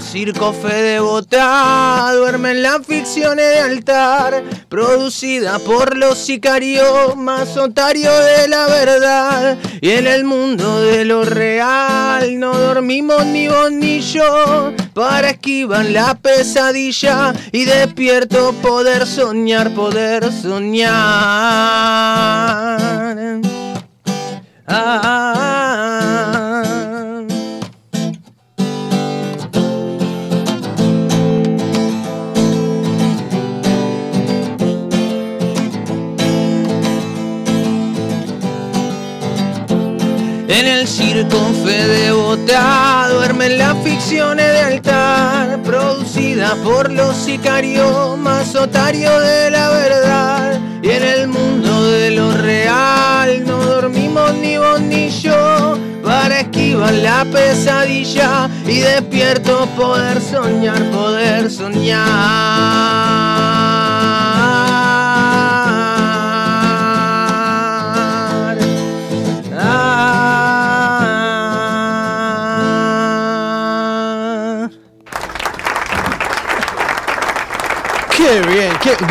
En 0.00 0.06
el 0.06 0.12
circo 0.12 0.54
Fede 0.54 0.98
Botá 0.98 2.10
duermen 2.16 2.62
las 2.62 2.86
ficciones 2.86 3.44
de 3.44 3.60
altar, 3.60 4.42
producida 4.70 5.58
por 5.58 5.94
los 5.94 6.16
sicarios 6.16 7.16
más 7.16 7.58
otarios 7.58 8.14
de 8.24 8.48
la 8.48 8.66
verdad. 8.66 9.58
Y 9.82 9.90
en 9.90 10.06
el 10.06 10.24
mundo 10.24 10.80
de 10.80 11.04
lo 11.04 11.22
real 11.24 12.40
no 12.40 12.54
dormimos 12.54 13.26
ni 13.26 13.48
vos 13.48 13.70
ni 13.72 14.00
yo 14.00 14.72
para 14.94 15.30
esquivar 15.30 15.84
la 15.84 16.14
pesadilla 16.14 17.34
y 17.52 17.66
despierto 17.66 18.54
poder 18.62 19.06
soñar, 19.06 19.74
poder 19.74 20.32
soñar. 20.32 20.90
Ah. 24.66 25.59
En 40.52 40.66
el 40.66 40.88
circo 40.88 41.52
Fede 41.64 42.10
Botá 42.10 43.08
duermen 43.12 43.56
las 43.56 43.76
ficciones 43.84 44.46
de 44.46 44.60
altar, 44.60 45.62
producida 45.62 46.56
por 46.64 46.90
los 46.90 47.16
sicarios 47.16 48.18
más 48.18 48.56
otarios 48.56 49.22
de 49.22 49.52
la 49.52 49.70
verdad. 49.70 50.60
Y 50.82 50.90
en 50.90 51.04
el 51.04 51.28
mundo 51.28 51.84
de 51.84 52.10
lo 52.10 52.32
real 52.32 53.46
no 53.46 53.58
dormimos 53.58 54.34
ni 54.34 54.56
vos 54.58 54.80
ni 54.80 55.08
yo 55.08 55.78
para 56.02 56.40
esquivar 56.40 56.94
la 56.94 57.24
pesadilla 57.26 58.50
y 58.66 58.80
despierto 58.80 59.68
poder 59.76 60.20
soñar, 60.20 60.82
poder 60.90 61.48
soñar. 61.48 62.00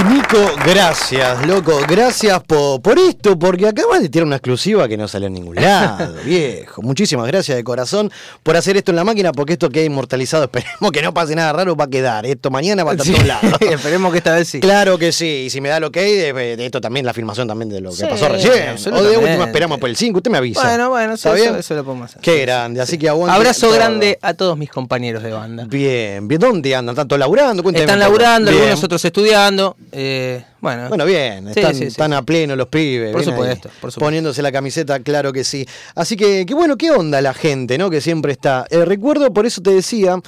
Nico, 0.09 0.37
gracias, 0.65 1.47
loco, 1.47 1.79
gracias 1.87 2.41
por, 2.43 2.81
por 2.81 2.99
esto, 2.99 3.39
porque 3.39 3.65
acabas 3.67 4.01
de 4.01 4.09
tirar 4.09 4.25
una 4.27 4.35
exclusiva 4.35 4.87
que 4.87 4.97
no 4.97 5.07
salió 5.07 5.27
en 5.27 5.33
ningún 5.33 5.55
lado, 5.55 6.15
viejo. 6.25 6.81
Muchísimas 6.81 7.25
gracias 7.27 7.55
de 7.55 7.63
corazón 7.63 8.11
por 8.43 8.57
hacer 8.57 8.75
esto 8.75 8.91
en 8.91 8.97
la 8.97 9.03
máquina, 9.05 9.31
porque 9.31 9.53
esto 9.53 9.69
que 9.69 9.79
ha 9.79 9.83
inmortalizado, 9.85 10.43
esperemos 10.51 10.91
que 10.91 11.01
no 11.01 11.13
pase 11.13 11.33
nada 11.35 11.53
raro, 11.53 11.75
va 11.75 11.85
a 11.85 11.89
quedar. 11.89 12.25
Esto 12.25 12.51
mañana 12.51 12.83
va 12.83 12.91
a 12.91 12.93
estar 12.95 13.07
Sí, 13.07 13.13
todos 13.13 13.25
lados. 13.27 13.61
Esperemos 13.61 14.11
que 14.11 14.17
esta 14.17 14.35
vez 14.35 14.47
sí. 14.49 14.59
Claro 14.59 14.97
que 14.97 15.11
sí, 15.11 15.43
y 15.45 15.49
si 15.49 15.61
me 15.61 15.69
da 15.69 15.77
el 15.77 15.85
ok, 15.85 15.95
de, 15.95 16.33
de 16.57 16.65
esto 16.65 16.81
también, 16.81 17.05
la 17.05 17.13
filmación 17.13 17.47
también 17.47 17.69
de 17.69 17.79
lo 17.79 17.91
que 17.91 17.95
Sí, 17.97 18.05
pasó 18.09 18.27
recién. 18.27 18.75
O 18.93 19.01
de 19.03 19.17
última 19.17 19.45
esperamos 19.45 19.79
por 19.79 19.89
el 19.89 19.95
5, 19.95 20.17
usted 20.17 20.31
me 20.31 20.39
avisa. 20.39 20.61
Bueno, 20.61 20.89
bueno, 20.89 21.13
¿Está 21.13 21.29
eso, 21.33 21.41
bien? 21.43 21.55
eso 21.55 21.73
lo 21.75 21.85
podemos 21.85 22.09
hacer. 22.09 22.21
Qué 22.21 22.41
grande, 22.41 22.81
así 22.81 22.97
que 22.97 23.07
aguante. 23.07 23.35
Abrazo 23.35 23.67
todo. 23.67 23.75
grande 23.75 24.19
a 24.21 24.33
todos 24.33 24.57
mis 24.57 24.69
compañeros 24.69 25.23
de 25.23 25.31
banda. 25.31 25.65
Bien, 25.67 26.27
bien, 26.27 26.39
¿dónde 26.41 26.75
andan? 26.75 26.95
¿Tanto 26.95 27.17
laburando? 27.17 27.63
Cuénteme 27.63 27.85
Están 27.85 27.99
laburando, 27.99 28.51
algunos 28.51 28.83
otros 28.83 29.03
estudiando. 29.05 29.68
Eh, 29.91 30.43
bueno, 30.61 30.89
Bueno, 30.89 31.05
bien, 31.05 31.47
están, 31.47 31.73
sí, 31.73 31.79
sí, 31.81 31.85
están 31.85 32.11
sí. 32.11 32.17
a 32.17 32.21
pleno 32.21 32.55
los 32.55 32.67
pibes. 32.67 33.11
Supuesto, 33.11 33.69
por 33.69 33.91
supuesto. 33.91 33.99
Poniéndose 33.99 34.41
la 34.41 34.51
camiseta, 34.51 34.99
claro 34.99 35.31
que 35.33 35.43
sí. 35.43 35.65
Así 35.95 36.15
que, 36.15 36.45
qué 36.45 36.53
bueno, 36.53 36.77
qué 36.77 36.91
onda 36.91 37.21
la 37.21 37.33
gente, 37.33 37.77
¿no? 37.77 37.89
Que 37.89 38.01
siempre 38.01 38.31
está. 38.31 38.65
Eh, 38.69 38.85
recuerdo, 38.85 39.31
por 39.33 39.45
eso 39.45 39.61
te 39.61 39.71
decía, 39.71 40.19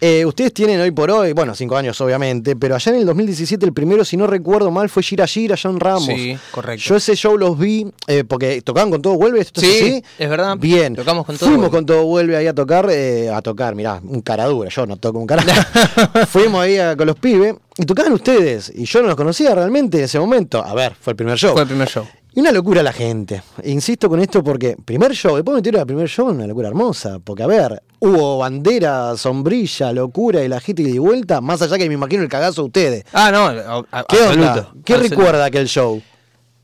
eh, 0.00 0.24
ustedes 0.26 0.52
tienen 0.52 0.80
hoy 0.80 0.90
por 0.90 1.10
hoy, 1.10 1.32
bueno, 1.32 1.54
cinco 1.54 1.76
años 1.76 1.98
obviamente, 2.00 2.54
pero 2.56 2.74
allá 2.74 2.92
en 2.92 2.98
el 2.98 3.06
2017 3.06 3.64
el 3.64 3.72
primero, 3.72 4.04
si 4.04 4.16
no 4.16 4.26
recuerdo 4.26 4.70
mal, 4.70 4.88
fue 4.88 5.02
Gira 5.02 5.26
Gira, 5.26 5.56
John 5.60 5.80
Ramos. 5.80 6.04
Sí, 6.04 6.36
correcto. 6.50 6.84
Yo 6.86 6.96
ese 6.96 7.16
show 7.16 7.36
los 7.38 7.58
vi, 7.58 7.86
eh, 8.06 8.24
porque 8.24 8.60
tocaban 8.62 8.90
con 8.90 9.00
todo 9.02 9.14
vuelve, 9.14 9.40
¿esto 9.40 9.60
es 9.60 9.66
Sí, 9.66 9.78
así? 9.82 10.04
es 10.18 10.28
verdad. 10.30 10.56
Bien. 10.58 10.94
Tocamos 10.94 11.24
con 11.24 11.36
Todo 11.36 11.48
Fuimos 11.48 11.70
Vuelve. 11.70 11.76
con 11.78 11.86
todo 11.86 12.04
vuelve 12.04 12.36
ahí 12.36 12.46
a 12.46 12.54
tocar, 12.54 12.88
eh, 12.90 13.30
a 13.30 13.40
tocar, 13.42 13.74
mirá, 13.74 14.00
un 14.04 14.20
cara 14.20 14.44
dura, 14.46 14.68
yo 14.68 14.86
no 14.86 14.96
toco 14.98 15.18
un 15.18 15.26
cara. 15.26 15.42
Fuimos 16.28 16.60
ahí 16.62 16.76
a- 16.78 16.96
con 16.96 17.06
los 17.06 17.16
pibes 17.16 17.54
y 17.78 17.84
tocaban 17.84 18.12
ustedes, 18.12 18.72
y 18.74 18.84
yo 18.84 19.00
no 19.02 19.08
los 19.08 19.16
conocía 19.16 19.54
realmente 19.54 19.98
en 19.98 20.04
ese 20.04 20.18
momento. 20.18 20.62
A 20.64 20.74
ver, 20.74 20.94
fue 21.00 21.12
el 21.12 21.16
primer 21.16 21.38
show. 21.38 21.52
fue 21.52 21.62
el 21.62 21.68
primer 21.68 21.88
show. 21.88 22.06
Y 22.36 22.40
una 22.40 22.52
locura 22.52 22.82
la 22.82 22.92
gente. 22.92 23.42
Insisto 23.64 24.10
con 24.10 24.20
esto 24.20 24.44
porque 24.44 24.76
primer 24.84 25.12
show, 25.12 25.36
después 25.36 25.54
me 25.54 25.58
metieron 25.60 25.80
al 25.80 25.86
primer 25.86 26.06
show, 26.06 26.28
una 26.28 26.46
locura 26.46 26.68
hermosa. 26.68 27.18
Porque, 27.18 27.42
a 27.42 27.46
ver, 27.46 27.82
hubo 27.98 28.36
bandera, 28.38 29.16
sombrilla, 29.16 29.90
locura 29.94 30.44
y 30.44 30.48
la 30.48 30.60
gente 30.60 30.82
y 30.82 30.98
vuelta, 30.98 31.40
más 31.40 31.62
allá 31.62 31.78
que 31.78 31.88
me 31.88 31.94
imagino 31.94 32.22
el 32.22 32.28
cagazo 32.28 32.60
de 32.62 32.66
ustedes. 32.66 33.04
Ah, 33.14 33.30
no, 33.32 33.46
a- 33.90 34.04
¿Qué 34.06 34.18
onda? 34.20 34.70
¿Qué 34.84 34.92
absoluto. 34.92 35.16
recuerda 35.16 35.46
aquel 35.46 35.66
show? 35.66 36.02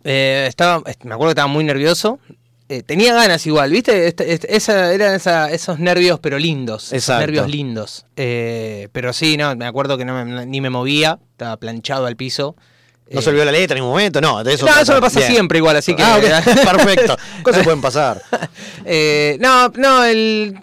Eh, 0.05 0.45
estaba, 0.47 0.83
est- 0.91 1.05
me 1.05 1.15
acuerdo 1.15 1.31
que 1.31 1.41
estaba 1.41 1.49
muy 1.49 1.65
nervioso. 1.65 2.19
Eh, 2.69 2.83
tenía 2.83 3.15
ganas 3.15 3.47
igual, 3.47 3.71
¿viste? 3.71 4.09
Este- 4.09 4.31
este- 4.33 4.55
esa, 4.55 4.93
eran 4.93 5.15
esa- 5.15 5.51
esos 5.51 5.79
nervios, 5.79 6.21
pero 6.21 6.39
lindos. 6.39 6.85
esos 6.93 6.95
Exacto. 6.95 7.21
Nervios 7.21 7.49
lindos. 7.49 8.05
Eh, 8.17 8.89
pero 8.93 9.15
sí, 9.15 9.39
no, 9.39 9.57
me 9.57 9.65
acuerdo 9.65 9.97
que 9.97 10.05
no 10.05 10.23
me- 10.23 10.45
ni 10.45 10.61
me 10.61 10.69
movía, 10.69 11.19
estaba 11.31 11.57
planchado 11.57 12.05
al 12.05 12.17
piso. 12.17 12.57
¿No 13.13 13.21
Eh, 13.21 13.23
se 13.23 13.31
olvidó 13.31 13.45
la 13.45 13.53
letra 13.53 13.75
en 13.77 13.81
ningún 13.83 13.93
momento? 13.93 14.21
No, 14.21 14.43
de 14.45 14.55
eso. 14.55 14.67
No, 14.67 14.79
eso 14.81 14.93
me 14.95 15.01
pasa 15.01 15.19
Bien. 15.21 15.33
siempre 15.33 15.59
igual, 15.59 15.77
así 15.77 15.95
que. 15.95 16.03
Ah, 16.03 16.19
ok, 16.19 16.45
perfecto. 16.77 17.17
Cosas 17.43 17.63
pueden 17.65 17.81
pasar. 17.81 18.23
Eh, 18.85 19.37
no, 19.41 19.69
no, 19.77 20.05
el. 20.05 20.59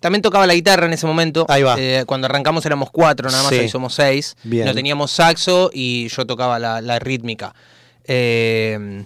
También 0.00 0.20
tocaba 0.20 0.46
la 0.48 0.54
guitarra 0.54 0.86
en 0.86 0.92
ese 0.94 1.06
momento. 1.06 1.46
Ahí 1.48 1.62
va. 1.62 1.76
Eh, 1.78 2.02
cuando 2.06 2.26
arrancamos 2.26 2.66
éramos 2.66 2.90
cuatro, 2.90 3.30
nada 3.30 3.44
más, 3.44 3.52
Sí. 3.52 3.58
ahí 3.60 3.68
somos 3.68 3.94
seis. 3.94 4.34
Bien. 4.42 4.64
No 4.66 4.74
teníamos 4.74 5.12
saxo 5.12 5.70
y 5.72 6.08
yo 6.08 6.26
tocaba 6.26 6.58
la, 6.58 6.80
la 6.80 6.98
rítmica. 6.98 7.54
Eh, 8.04 9.04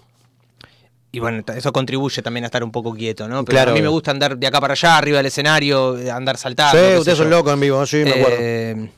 y 1.12 1.18
bueno, 1.18 1.42
eso 1.54 1.72
contribuye 1.72 2.22
también 2.22 2.44
a 2.44 2.46
estar 2.46 2.62
un 2.64 2.72
poco 2.72 2.94
quieto, 2.94 3.28
¿no? 3.28 3.44
Pero 3.44 3.56
Claro. 3.56 3.70
a 3.72 3.74
mí 3.74 3.80
me 3.82 3.88
gusta 3.88 4.10
andar 4.10 4.36
de 4.36 4.46
acá 4.46 4.60
para 4.60 4.72
allá, 4.72 4.96
arriba 4.98 5.18
del 5.18 5.26
escenario, 5.26 5.96
andar 6.12 6.36
saltando. 6.36 6.78
Sí, 6.92 6.98
ustedes 6.98 7.18
son 7.18 7.30
locos 7.30 7.52
en 7.54 7.60
vivo, 7.60 7.84
sí, 7.86 7.98
me 7.98 8.10
acuerdo. 8.10 8.36
Eh, 8.38 8.90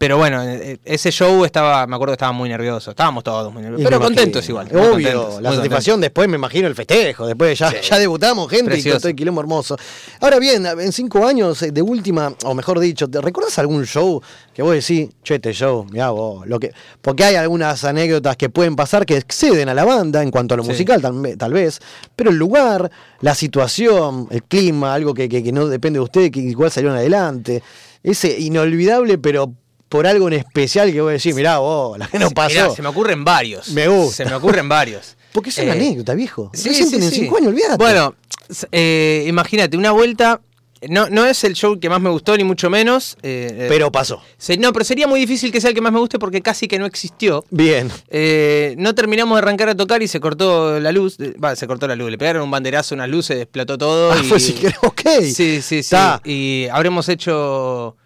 pero 0.00 0.16
bueno, 0.16 0.42
eh, 0.42 0.80
ese 0.86 1.10
show 1.12 1.44
estaba, 1.44 1.86
me 1.86 1.94
acuerdo 1.94 2.12
que 2.12 2.14
estaba 2.14 2.32
muy 2.32 2.48
nervioso. 2.48 2.92
Estábamos 2.92 3.22
todos 3.22 3.52
muy 3.52 3.60
nerviosos. 3.62 3.82
Y 3.82 3.84
Pero 3.84 4.00
contentos 4.00 4.48
igual. 4.48 4.66
Obvio, 4.68 4.90
contentos, 4.92 5.42
la 5.42 5.52
satisfacción 5.54 6.00
después 6.00 6.26
me 6.26 6.36
imagino 6.36 6.68
el 6.68 6.74
festejo, 6.74 7.26
después 7.26 7.58
ya, 7.58 7.78
ya 7.82 7.98
debutamos 7.98 8.48
gente 8.48 8.70
y 8.70 8.72
Precioso. 8.76 8.94
con 8.94 9.00
todo 9.02 9.08
el 9.10 9.16
quilombo 9.16 9.42
hermoso. 9.42 9.76
Ahora 10.22 10.38
bien, 10.38 10.64
en 10.64 10.92
cinco 10.92 11.26
años 11.26 11.60
eh, 11.62 11.70
de 11.70 11.82
última, 11.82 12.32
o 12.46 12.54
mejor 12.54 12.80
dicho, 12.80 13.08
¿te 13.08 13.20
recuerdas 13.20 13.58
algún 13.58 13.84
show 13.84 14.22
que 14.54 14.62
vos 14.62 14.72
decís, 14.72 15.10
che, 15.22 15.34
este 15.34 15.52
show, 15.52 15.84
mirá 15.90 16.08
vos, 16.08 16.46
lo 16.46 16.58
que. 16.58 16.72
Porque 17.02 17.24
hay 17.24 17.34
algunas 17.34 17.84
anécdotas 17.84 18.38
que 18.38 18.48
pueden 18.48 18.76
pasar 18.76 19.04
que 19.04 19.18
exceden 19.18 19.68
a 19.68 19.74
la 19.74 19.84
banda 19.84 20.22
en 20.22 20.30
cuanto 20.30 20.54
a 20.54 20.56
lo 20.56 20.62
Sí. 20.64 20.70
musical, 20.70 21.02
tal, 21.02 21.36
tal 21.36 21.52
vez, 21.52 21.78
pero 22.16 22.30
el 22.30 22.36
lugar, 22.36 22.90
la 23.20 23.34
situación, 23.34 24.28
el 24.30 24.44
clima, 24.44 24.94
algo 24.94 25.12
que, 25.12 25.28
que- 25.28 25.42
que 25.42 25.52
no 25.52 25.66
depende 25.68 25.98
de 25.98 26.04
ustedes, 26.04 26.30
que 26.30 26.40
igual 26.40 26.70
salieron 26.70 26.96
adelante. 26.96 27.62
Ese 28.02 28.40
inolvidable, 28.40 29.18
pero 29.18 29.52
por 29.90 30.06
algo 30.06 30.28
en 30.28 30.34
especial 30.34 30.90
que 30.92 31.00
vos 31.02 31.12
decís, 31.12 31.34
mirá 31.34 31.58
vos, 31.58 31.98
la 31.98 32.06
que 32.08 32.18
no 32.18 32.30
pasó. 32.30 32.54
mirá, 32.54 32.70
se 32.70 32.80
me 32.80 32.88
ocurren 32.88 33.24
varios. 33.24 33.68
Me 33.72 33.88
gusta. 33.88 34.24
Se 34.24 34.24
me 34.24 34.34
ocurren 34.36 34.68
varios. 34.68 35.16
Porque 35.32 35.50
es 35.50 35.58
una 35.58 35.68
Eh, 35.74 35.76
anécdota, 35.76 36.14
viejo. 36.14 36.50
Sí, 36.54 36.72
sí, 36.74 36.88
tienen 36.88 37.10
sí. 37.10 37.20
cinco 37.20 37.36
años, 37.36 37.48
olvídate. 37.48 37.76
Bueno, 37.76 38.14
eh, 38.72 39.26
imagínate, 39.28 39.76
una 39.76 39.90
vuelta. 39.92 40.40
No, 40.88 41.10
no 41.10 41.26
es 41.26 41.44
el 41.44 41.52
show 41.52 41.78
que 41.78 41.90
más 41.90 42.00
me 42.00 42.08
gustó, 42.08 42.34
ni 42.38 42.42
mucho 42.44 42.70
menos. 42.70 43.18
eh, 43.22 43.66
pero 43.68 43.92
pasó. 43.92 44.22
se- 44.38 44.56
no, 44.56 44.72
pero 44.72 44.82
sería 44.84 45.06
muy 45.06 45.20
difícil 45.20 45.52
que 45.52 45.60
sea 45.60 45.68
el 45.68 45.74
que 45.74 45.82
más 45.82 45.92
me 45.92 45.98
guste 45.98 46.18
porque 46.18 46.40
casi 46.40 46.68
que 46.68 46.78
no 46.78 46.86
existió. 46.86 47.44
Bien. 47.50 47.90
No 48.78 48.94
terminamos 48.94 49.36
de 49.36 49.42
arrancar 49.42 49.68
a 49.68 49.74
tocar 49.74 50.02
y 50.02 50.08
se 50.08 50.20
cortó 50.20 50.80
la 50.80 50.90
luz. 50.92 51.18
Va, 51.42 51.54
se 51.54 51.66
cortó 51.66 51.86
la 51.86 51.96
luz. 51.96 52.10
Le 52.10 52.16
pegaron 52.16 52.42
un 52.42 52.50
banderazo, 52.50 52.94
unas 52.94 53.10
luces, 53.10 53.42
explotó 53.42 53.76
todo. 53.76 54.12
Ah, 54.12 54.18
y, 54.22 54.26
fue 54.26 54.40
si 54.40 54.52
querés, 54.54 54.78
ok. 54.82 55.00
Sí, 55.22 55.60
sí, 55.60 55.82
sí. 55.82 55.90
Ta. 55.90 56.20
Y 56.24 56.66
habremos 56.72 57.08
hecho. 57.10 57.96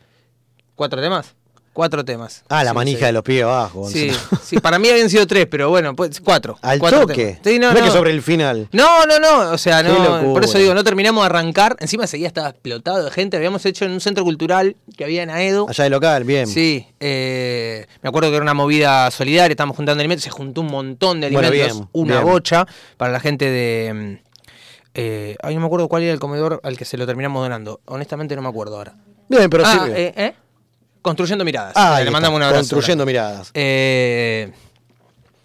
¿Cuatro 0.75 1.01
temas? 1.01 1.35
Cuatro 1.75 2.05
temas. 2.05 2.45
Ah, 2.49 2.65
la 2.65 2.71
Sí, 2.71 2.77
manija 2.77 2.99
sí. 3.01 3.05
de 3.07 3.13
los 3.13 3.23
pies 3.23 3.43
abajo. 3.43 3.91
Sí, 3.91 4.11
sí, 4.43 4.59
para 4.61 4.79
mí 4.79 4.89
habían 4.89 5.11
sido 5.11 5.27
tres, 5.27 5.47
pero 5.51 5.69
bueno, 5.69 5.95
pues 5.95 6.21
cuatro. 6.21 6.57
Al 6.63 6.79
cuatro 6.79 7.01
toque. 7.01 7.39
Sí, 7.45 7.59
no, 7.59 7.71
es 7.73 7.79
no. 7.79 7.85
que 7.85 7.91
sobre 7.91 8.13
el 8.13 8.23
final. 8.23 8.69
No, 8.73 9.05
no, 9.07 9.19
no, 9.19 9.51
o 9.51 9.59
sea, 9.59 9.83
no, 9.83 10.33
por 10.33 10.45
eso 10.45 10.57
digo, 10.57 10.73
no 10.73 10.85
terminamos 10.85 11.23
de 11.23 11.27
arrancar. 11.27 11.77
Encima 11.81 12.07
seguía 12.07 12.29
estaba 12.29 12.49
explotado 12.51 13.05
de 13.05 13.11
gente. 13.11 13.37
Habíamos 13.37 13.67
hecho 13.67 13.85
en 13.85 13.91
un 13.91 14.01
centro 14.01 14.23
cultural 14.25 14.77
que 14.97 15.05
había 15.05 15.23
en 15.25 15.31
Aedo. 15.31 15.67
Allá 15.69 15.85
de 15.85 15.91
local, 15.91 16.25
bien. 16.25 16.47
Sí, 16.47 16.87
eh, 17.01 17.87
me 18.03 18.09
acuerdo 18.09 18.31
que 18.31 18.37
era 18.37 18.43
una 18.45 18.55
movida 18.55 19.11
solidaria, 19.11 19.53
estábamos 19.53 19.77
juntando 19.77 20.01
alimentos, 20.01 20.23
se 20.25 20.31
juntó 20.31 20.61
un 20.61 20.69
montón 20.69 21.21
de 21.21 21.29
Bueno, 21.31 21.49
alimentos, 21.49 21.77
bien, 21.79 21.89
una 21.93 22.21
bien. 22.21 22.33
bocha 22.33 22.67
para 22.97 23.11
la 23.13 23.19
gente 23.21 23.51
de... 23.51 23.93
mm, 23.93 24.25
Eh, 24.97 25.37
ay, 25.43 25.55
no 25.57 25.61
me 25.61 25.67
acuerdo 25.67 25.89
cuál 25.89 26.05
era 26.05 26.13
el 26.13 26.21
comedor 26.21 26.61
al 26.63 26.77
que 26.79 26.85
se 26.85 26.97
lo 26.97 27.05
terminamos 27.05 27.43
donando. 27.43 27.81
Honestamente 27.87 28.37
no 28.37 28.43
me 28.43 28.49
acuerdo 28.49 28.77
ahora. 28.77 28.95
Bien, 29.29 29.51
pero 29.51 29.65
ah, 29.67 29.83
sí. 29.87 29.93
eh, 29.93 30.13
¿eh? 30.17 30.35
Construyendo 31.05 31.45
miradas. 31.45 31.75
Ah, 31.77 32.01
le 32.03 32.11
mandamos 32.11 32.39
un 32.39 32.43
abrazo. 32.43 32.61
Construyendo 32.61 33.05
miradas. 33.05 33.51
Eh, 33.53 34.51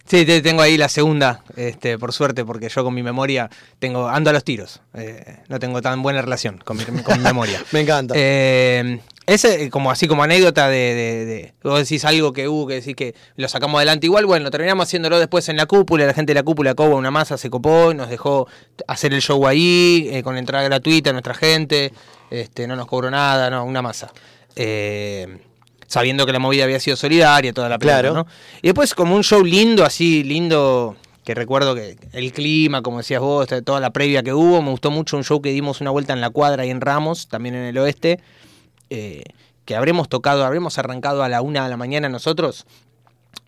sí, 0.05 0.25
te- 0.25 0.41
tengo 0.41 0.61
ahí 0.61 0.77
la 0.77 0.87
segunda, 0.87 1.43
este, 1.57 1.97
por 1.99 2.13
suerte, 2.13 2.45
porque 2.45 2.69
yo 2.69 2.81
con 2.85 2.93
mi 2.93 3.03
memoria 3.03 3.49
tengo 3.77 4.07
ando 4.07 4.29
a 4.29 4.33
los 4.33 4.45
tiros. 4.45 4.79
Eh, 4.93 5.39
no 5.49 5.59
tengo 5.59 5.81
tan 5.81 6.01
buena 6.01 6.21
relación 6.21 6.59
con 6.63 6.77
mi, 6.77 6.85
con 6.85 7.17
mi 7.17 7.23
memoria. 7.25 7.61
Me 7.73 7.81
encanta. 7.81 8.13
Eh, 8.17 9.01
ese, 9.25 9.69
como 9.69 9.91
así 9.91 10.07
como 10.07 10.23
anécdota 10.23 10.69
de, 10.69 10.77
de, 10.95 11.25
de- 11.25 11.53
vos 11.61 11.77
decís 11.77 12.05
algo 12.05 12.31
que 12.31 12.47
hubo, 12.47 12.65
que 12.65 12.75
decís 12.75 12.95
que 12.95 13.13
lo 13.35 13.49
sacamos 13.49 13.79
adelante 13.79 14.05
igual, 14.07 14.25
bueno, 14.25 14.49
terminamos 14.51 14.87
haciéndolo 14.87 15.19
después 15.19 15.49
en 15.49 15.57
la 15.57 15.65
cúpula, 15.65 16.05
la 16.05 16.13
gente 16.13 16.31
de 16.31 16.35
la 16.35 16.43
cúpula 16.43 16.73
Coba 16.73 16.95
una 16.95 17.11
masa 17.11 17.37
se 17.37 17.49
copó, 17.49 17.91
y 17.91 17.95
nos 17.95 18.09
dejó 18.09 18.47
hacer 18.87 19.13
el 19.13 19.21
show 19.21 19.45
ahí, 19.45 20.07
eh, 20.11 20.23
con 20.23 20.37
entrada 20.37 20.63
gratuita 20.63 21.09
a 21.09 21.13
nuestra 21.13 21.33
gente, 21.33 21.91
este, 22.31 22.65
no 22.65 22.77
nos 22.77 22.87
cobró 22.87 23.11
nada, 23.11 23.49
no, 23.49 23.65
una 23.65 23.81
masa. 23.81 24.11
Eh, 24.55 25.37
sabiendo 25.89 26.25
que 26.25 26.31
la 26.31 26.39
movida 26.39 26.63
había 26.63 26.79
sido 26.79 26.95
solidaria, 26.95 27.51
toda 27.51 27.67
la 27.67 27.79
pelota, 27.79 27.99
Claro. 27.99 28.13
¿no? 28.13 28.27
Y 28.61 28.67
después 28.67 28.93
como 28.93 29.15
un 29.15 29.23
show 29.23 29.43
lindo, 29.43 29.83
así, 29.83 30.23
lindo, 30.23 30.95
que 31.25 31.33
recuerdo 31.33 31.73
que 31.73 31.97
el 32.13 32.31
clima, 32.31 32.81
como 32.83 32.99
decías 32.99 33.19
vos, 33.21 33.47
toda 33.65 33.79
la 33.79 33.89
previa 33.91 34.21
que 34.21 34.31
hubo, 34.31 34.61
me 34.61 34.69
gustó 34.69 34.91
mucho 34.91 35.17
un 35.17 35.23
show 35.23 35.41
que 35.41 35.49
dimos 35.49 35.81
una 35.81 35.89
vuelta 35.89 36.13
en 36.13 36.21
la 36.21 36.29
cuadra 36.29 36.63
y 36.65 36.69
en 36.69 36.79
Ramos, 36.79 37.27
también 37.27 37.55
en 37.55 37.63
el 37.63 37.77
oeste, 37.79 38.19
eh, 38.91 39.23
que 39.65 39.75
habremos 39.75 40.09
tocado, 40.09 40.45
habremos 40.45 40.77
arrancado 40.77 41.23
a 41.23 41.29
la 41.29 41.41
una 41.41 41.63
de 41.63 41.69
la 41.69 41.77
mañana 41.77 42.07
nosotros. 42.07 42.65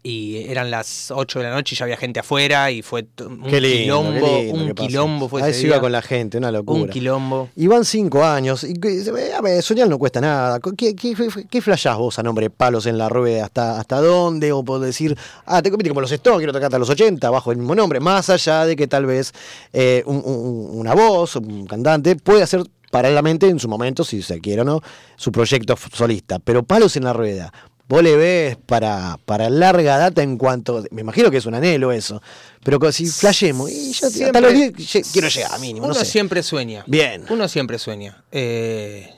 Y 0.03 0.45
eran 0.49 0.71
las 0.71 1.11
8 1.11 1.39
de 1.39 1.45
la 1.45 1.51
noche 1.53 1.75
y 1.75 1.77
ya 1.77 1.85
había 1.85 1.95
gente 1.95 2.19
afuera 2.19 2.71
y 2.71 2.81
fue 2.81 3.05
un 3.19 3.43
Qué 3.43 3.61
lindo, 3.61 4.01
quilombo, 4.01 4.11
qué 4.25 4.43
lindo 4.45 4.63
un 4.63 4.73
quilombo 4.73 5.29
fue 5.29 5.43
A 5.43 5.47
ese 5.49 5.59
eso 5.59 5.67
iba 5.67 5.79
con 5.79 5.91
la 5.91 6.01
gente, 6.01 6.39
una 6.39 6.51
locura. 6.51 6.81
Un 6.81 6.89
quilombo. 6.89 7.49
Y 7.55 7.67
van 7.67 7.85
cinco 7.85 8.23
años. 8.23 8.63
Y, 8.63 8.73
que- 8.73 9.03
a 9.37 9.41
ver, 9.41 9.61
soñar 9.61 9.87
no 9.87 9.99
cuesta 9.99 10.19
nada. 10.19 10.59
¿Qué, 10.75 10.95
qué, 10.95 11.15
qué 11.47 11.61
flashás 11.61 11.97
vos 11.97 12.17
a 12.17 12.23
nombre 12.23 12.47
de 12.47 12.49
palos 12.49 12.87
en 12.87 12.97
la 12.97 13.09
rueda? 13.09 13.45
¿Hasta, 13.45 13.79
¿Hasta 13.79 14.01
dónde? 14.01 14.51
O 14.51 14.63
por 14.63 14.79
decir, 14.79 15.15
ah, 15.45 15.61
te 15.61 15.69
compite 15.69 15.89
como 15.89 16.01
los 16.01 16.11
Stones, 16.11 16.39
quiero 16.39 16.51
tocar 16.53 16.65
hasta 16.65 16.79
los 16.79 16.89
80, 16.89 17.29
bajo 17.29 17.51
el 17.51 17.57
mismo 17.59 17.75
nombre. 17.75 17.99
Más 17.99 18.27
allá 18.31 18.65
de 18.65 18.75
que 18.75 18.87
tal 18.87 19.05
vez 19.05 19.31
eh, 19.71 20.01
un- 20.07 20.23
un- 20.25 20.79
una 20.79 20.95
voz, 20.95 21.35
un 21.35 21.67
cantante, 21.67 22.15
puede 22.15 22.41
hacer 22.41 22.63
paralelamente 22.89 23.47
en 23.47 23.57
su 23.57 23.69
momento, 23.69 24.03
si 24.03 24.21
se 24.21 24.41
quiere 24.41 24.61
o 24.61 24.65
no, 24.65 24.81
su 25.15 25.31
proyecto 25.31 25.75
solista. 25.93 26.39
Pero 26.39 26.63
palos 26.63 26.97
en 26.97 27.05
la 27.05 27.13
rueda. 27.13 27.53
Vos 27.91 28.01
le 28.03 28.15
ves 28.15 28.55
para, 28.65 29.19
para 29.25 29.49
larga 29.49 29.97
data 29.97 30.23
en 30.23 30.37
cuanto. 30.37 30.83
Me 30.91 31.01
imagino 31.01 31.29
que 31.29 31.35
es 31.37 31.45
un 31.45 31.55
anhelo 31.55 31.91
eso. 31.91 32.21
Pero 32.63 32.91
si 32.93 33.05
flashemos, 33.07 33.69
y 33.69 33.91
yo 33.91 34.07
hasta 34.07 34.17
Siempre- 34.17 34.41
los 34.41 34.53
10 34.53 34.73
lle- 34.75 35.11
quiero 35.11 35.27
llegar 35.27 35.59
mínimo. 35.59 35.85
Uno 35.87 35.93
no 35.95 35.99
sé. 35.99 36.05
siempre 36.05 36.41
sueña. 36.41 36.85
Bien. 36.87 37.25
Uno 37.29 37.49
siempre 37.49 37.77
sueña. 37.79 38.23
Eh, 38.31 39.09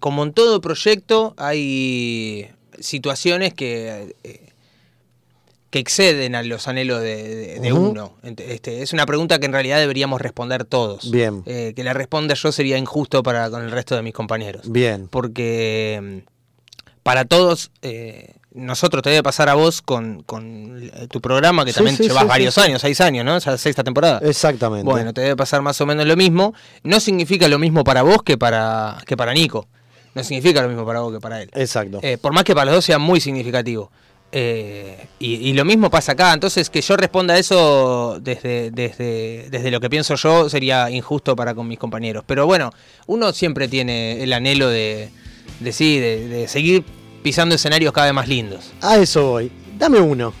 como 0.00 0.24
en 0.24 0.32
todo 0.32 0.60
proyecto, 0.60 1.34
hay 1.36 2.50
situaciones 2.80 3.54
que 3.54 4.16
eh, 4.24 4.40
que 5.70 5.78
exceden 5.78 6.34
a 6.34 6.42
los 6.42 6.66
anhelos 6.66 7.00
de, 7.00 7.22
de- 7.36 7.60
de 7.60 7.72
Ujú. 7.72 7.90
uno. 7.90 8.14
Este, 8.24 8.82
es 8.82 8.92
una 8.92 9.06
pregunta 9.06 9.38
que 9.38 9.46
en 9.46 9.52
realidad 9.52 9.78
deberíamos 9.78 10.20
responder 10.20 10.64
todos. 10.64 11.12
Bien. 11.12 11.44
Eh, 11.46 11.74
que 11.76 11.84
la 11.84 11.92
responda 11.92 12.34
yo 12.34 12.50
sería 12.50 12.76
injusto 12.76 13.22
para 13.22 13.48
con 13.50 13.62
el 13.62 13.70
resto 13.70 13.94
de 13.94 14.02
mis 14.02 14.14
compañeros. 14.14 14.68
Bien. 14.68 15.06
Porque 15.08 16.22
mm, 16.26 16.30
para 17.02 17.24
todos, 17.24 17.70
eh, 17.82 18.34
nosotros 18.52 19.02
te 19.02 19.10
debe 19.10 19.22
pasar 19.22 19.48
a 19.48 19.54
vos 19.54 19.82
con, 19.82 20.22
con 20.22 20.80
eh, 20.82 21.06
tu 21.08 21.20
programa, 21.20 21.64
que 21.64 21.72
Sí, 21.72 21.76
también 21.76 21.96
sí, 21.96 22.04
llevas 22.04 22.22
sí, 22.22 22.28
varios 22.28 22.58
años, 22.58 22.80
seis 22.80 23.00
años, 23.00 23.24
¿no? 23.24 23.36
Esa 23.36 23.56
sexta 23.56 23.84
temporada. 23.84 24.20
Exactamente. 24.22 24.84
Bueno, 24.84 25.12
te 25.14 25.20
debe 25.20 25.36
pasar 25.36 25.62
más 25.62 25.80
o 25.80 25.86
menos 25.86 26.06
lo 26.06 26.16
mismo. 26.16 26.54
No 26.82 27.00
significa 27.00 27.48
lo 27.48 27.58
mismo 27.58 27.84
para 27.84 28.02
vos 28.02 28.22
que 28.22 28.36
para, 28.36 28.98
que 29.06 29.16
para 29.16 29.32
Nico. 29.32 29.68
No 30.14 30.24
significa 30.24 30.62
lo 30.62 30.68
mismo 30.68 30.84
para 30.84 31.00
vos 31.00 31.12
que 31.12 31.20
para 31.20 31.40
él. 31.42 31.50
Exacto. 31.54 32.00
Eh, 32.02 32.18
por 32.18 32.32
más 32.32 32.44
que 32.44 32.54
para 32.54 32.66
los 32.66 32.74
dos 32.74 32.84
sea 32.84 32.98
muy 32.98 33.20
significativo. 33.20 33.90
Eh, 34.32 35.08
y, 35.18 35.34
y 35.48 35.52
lo 35.52 35.64
mismo 35.64 35.90
pasa 35.90 36.12
acá. 36.12 36.32
Entonces, 36.32 36.70
que 36.70 36.80
yo 36.80 36.96
responda 36.96 37.34
a 37.34 37.38
eso 37.38 38.18
desde, 38.20 38.70
desde, 38.72 39.48
desde 39.50 39.70
lo 39.70 39.80
que 39.80 39.88
pienso 39.88 40.16
yo 40.16 40.48
sería 40.48 40.90
injusto 40.90 41.36
para 41.36 41.54
con 41.54 41.68
mis 41.68 41.78
compañeros. 41.78 42.24
Pero 42.26 42.46
bueno, 42.46 42.72
uno 43.06 43.32
siempre 43.32 43.68
tiene 43.68 44.22
el 44.22 44.32
anhelo 44.32 44.68
de, 44.68 45.10
de 45.60 45.72
sí, 45.72 45.98
de, 45.98 46.28
de 46.28 46.48
seguir 46.48 46.84
pisando 47.22 47.54
escenarios 47.54 47.92
cada 47.92 48.06
vez 48.06 48.14
más 48.14 48.28
lindos. 48.28 48.72
A 48.80 48.96
eso 48.98 49.30
voy. 49.30 49.52
Dame 49.78 50.00
uno. 50.00 50.32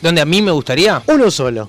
Donde 0.00 0.20
a 0.20 0.24
mí 0.24 0.42
me 0.42 0.50
gustaría. 0.50 1.02
Uno 1.06 1.30
solo. 1.30 1.68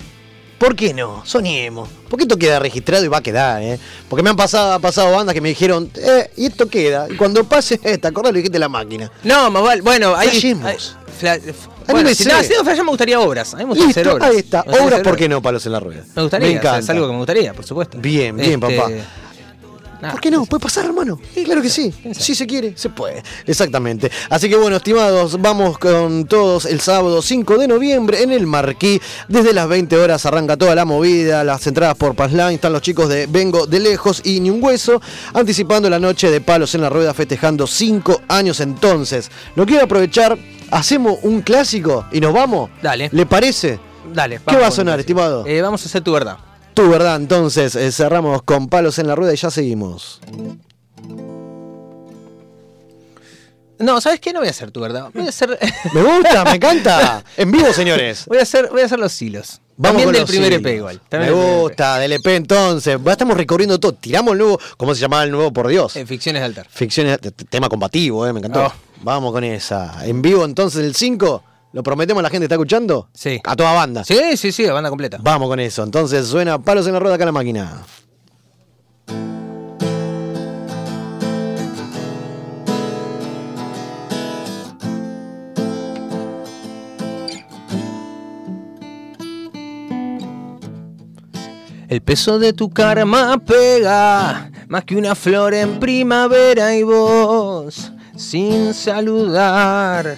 ¿Por 0.58 0.76
qué 0.76 0.94
no? 0.94 1.22
Soñemos. 1.26 1.90
Porque 2.10 2.24
esto 2.24 2.38
queda 2.38 2.58
registrado 2.58 3.04
y 3.04 3.10
va 3.10 3.18
a 3.18 3.22
quedar, 3.22 3.62
¿eh? 3.62 3.78
Porque 4.08 4.24
me 4.24 4.30
han 4.30 4.36
pasado, 4.36 4.72
ha 4.74 4.80
pasado 4.80 5.12
bandas 5.14 5.34
que 5.34 5.42
me 5.42 5.50
dijeron, 5.50 5.92
eh, 5.96 6.32
y 6.38 6.46
esto 6.46 6.70
queda. 6.70 7.08
Y 7.10 7.16
cuando 7.16 7.44
pase, 7.44 7.80
eh, 7.84 7.98
¿te 7.98 8.08
acordás? 8.08 8.32
Lo 8.32 8.38
dijiste 8.38 8.60
la 8.60 8.70
máquina. 8.70 9.12
No, 9.24 9.52
más 9.52 9.62
vale. 9.62 9.82
Bueno, 9.82 10.16
ahí. 10.16 10.30
Flashemos. 10.30 10.96
bueno, 11.88 12.16
si 12.16 12.24
flash, 12.24 12.48
me 12.78 12.84
gustaría 12.90 13.20
obras. 13.20 13.54
A 13.54 13.58
mí 13.58 13.64
me 13.66 13.70
gustaría 13.72 13.92
hacer 13.92 14.08
obras. 14.08 14.30
ahí 14.30 14.38
está. 14.38 14.64
¿por 14.64 15.18
qué 15.18 15.28
no? 15.28 15.42
Palos 15.42 15.66
en 15.66 15.74
la 15.74 15.80
rueda. 15.80 16.06
Me 16.16 16.22
gustaría, 16.22 16.48
Me 16.48 16.54
encanta. 16.54 16.80
es 16.80 16.90
algo 16.90 17.08
que 17.08 17.12
me 17.12 17.18
gustaría, 17.18 17.54
por 17.54 17.66
supuesto. 17.66 17.98
Bien, 18.00 18.36
bien, 18.36 18.64
Este, 18.64 18.78
papá. 18.78 18.90
¿Por 20.12 20.22
qué 20.22 20.32
no? 20.32 20.46
Puede 20.46 20.62
pasar, 20.62 20.86
hermano. 20.86 21.20
claro 21.46 21.62
que 21.62 21.70
sí. 21.70 21.94
Si 22.14 22.36
se 22.36 22.46
quiere, 22.46 22.74
se 22.76 22.90
puede. 22.90 23.24
Exactamente. 23.46 24.12
Así 24.30 24.50
que 24.50 24.56
bueno, 24.56 24.78
estimados, 24.78 25.42
vamos 25.42 25.78
con 25.78 26.26
todos 26.26 26.66
el 26.66 26.80
sábado 26.82 27.22
5 27.22 27.58
de 27.58 27.68
noviembre 27.68 28.24
en 28.24 28.32
el 28.32 28.48
Marquí. 28.48 29.02
Desde 29.28 29.54
las 29.54 29.68
20 29.68 29.96
horas 29.98 30.26
arranca 30.26 30.58
toda 30.58 30.76
la 30.76 30.86
movida. 30.86 31.44
Las 31.44 31.66
entradas 31.68 31.96
por 31.96 32.16
Passline. 32.16 32.54
Están 32.56 32.74
los 32.74 32.82
chicos 32.82 33.10
de 33.10 33.28
Vengo 33.28 33.66
de 33.68 33.80
Lejos 33.80 34.22
y 34.24 34.40
Ni 34.40 34.50
un 34.50 34.64
Hueso. 34.64 35.02
Anticipando 35.34 35.90
la 35.90 36.00
noche 36.00 36.30
de 36.30 36.42
palos 36.42 36.76
en 36.76 36.82
la 36.82 36.90
rueda, 36.90 37.14
festejando 37.14 37.68
5 37.68 38.22
años 38.28 38.60
entonces. 38.60 39.30
Lo 39.56 39.66
quiero 39.66 39.86
aprovechar. 39.86 40.38
Hacemos 40.72 41.20
un 41.22 41.42
clásico 41.42 42.06
y 42.12 42.20
nos 42.20 42.34
vamos. 42.34 42.72
Dale. 42.82 43.10
¿Le 43.12 43.26
parece? 43.28 43.80
Dale. 44.12 44.40
¿Qué 44.48 44.56
va 44.56 44.68
a 44.68 44.72
sonar, 44.72 45.00
estimado? 45.00 45.46
Eh, 45.46 45.62
vamos 45.62 45.84
a 45.84 45.86
hacer 45.86 46.02
tu 46.02 46.12
verdad. 46.12 46.38
Tu 46.74 46.90
verdad, 46.90 47.18
entonces 47.18 47.76
eh, 47.76 47.92
cerramos 47.92 48.42
con 48.44 48.68
palos 48.68 48.98
en 48.98 49.08
la 49.08 49.16
rueda 49.16 49.34
y 49.34 49.38
ya 49.38 49.52
seguimos. 49.52 50.20
No, 53.80 54.00
¿sabes 54.02 54.20
qué? 54.20 54.32
No 54.34 54.40
voy 54.40 54.48
a 54.48 54.52
hacer 54.52 54.72
tu 54.72 54.80
verdad. 54.80 55.10
Voy 55.14 55.26
a 55.26 55.30
hacer. 55.30 55.58
Me 55.94 56.02
gusta, 56.02 56.46
me 56.46 56.56
encanta. 56.56 57.24
En 57.38 57.52
vivo, 57.52 57.72
señores. 57.74 58.26
voy 58.28 58.38
a 58.38 58.44
hacer, 58.44 58.70
voy 58.72 58.82
a 58.82 58.86
hacer 58.86 58.98
los 59.00 59.22
hilos. 59.22 59.60
Vamos 59.76 60.02
También 60.02 60.06
con 60.08 60.14
del 60.14 60.22
los 60.22 60.30
primer 60.30 60.54
hilos. 60.54 60.62
EP 60.62 60.76
igual. 60.78 61.02
Me 61.12 61.18
del 61.20 61.34
gusta, 61.34 61.98
del 62.00 62.14
EP 62.14 62.28
entonces. 62.28 62.98
Va, 62.98 63.12
Estamos 63.12 63.36
recorriendo 63.36 63.80
todo. 63.80 63.94
Tiramos 63.94 64.32
el 64.34 64.38
nuevo, 64.40 64.60
¿cómo 64.78 64.96
se 64.96 65.02
llamaba 65.02 65.24
el 65.24 65.32
nuevo? 65.32 65.52
Por 65.52 65.68
Dios. 65.68 65.96
Eh, 65.96 66.06
ficciones 66.06 66.42
de 66.42 66.46
altar. 66.46 66.68
Ficciones, 66.70 67.20
tema 67.50 67.68
combativo, 67.70 68.26
eh, 68.26 68.34
me 68.34 68.40
encantó. 68.40 68.68
Oh. 68.68 68.74
Vamos 69.02 69.34
con 69.34 69.44
esa. 69.44 70.06
En 70.06 70.22
vivo 70.22 70.46
entonces 70.46 70.84
el 70.84 70.96
5. 70.96 71.44
¿Lo 71.74 71.82
prometemos 71.82 72.20
a 72.20 72.24
la 72.24 72.30
gente 72.30 72.46
está 72.46 72.54
escuchando? 72.54 73.10
Sí. 73.16 73.42
A 73.44 73.56
toda 73.56 73.74
banda. 73.74 74.04
Sí, 74.04 74.38
sí, 74.38 74.52
sí, 74.52 74.64
banda 74.68 74.90
completa. 74.90 75.18
Vamos 75.20 75.50
con 75.50 75.60
eso. 75.60 75.82
Entonces 75.82 76.28
suena 76.28 76.60
palos 76.60 76.86
en 76.86 76.94
la 76.94 77.00
rueda 77.00 77.16
acá 77.16 77.24
en 77.24 77.26
la 77.26 77.32
máquina. 77.32 77.82
El 91.90 92.02
peso 92.02 92.38
de 92.38 92.54
tu 92.54 92.70
karma 92.70 93.40
pega 93.40 94.52
más 94.68 94.84
que 94.86 94.96
una 94.96 95.16
flor 95.16 95.56
en 95.56 95.80
primavera 95.80 96.76
y 96.76 96.84
vos 96.84 97.92
sin 98.16 98.76
saludar. 98.76 100.18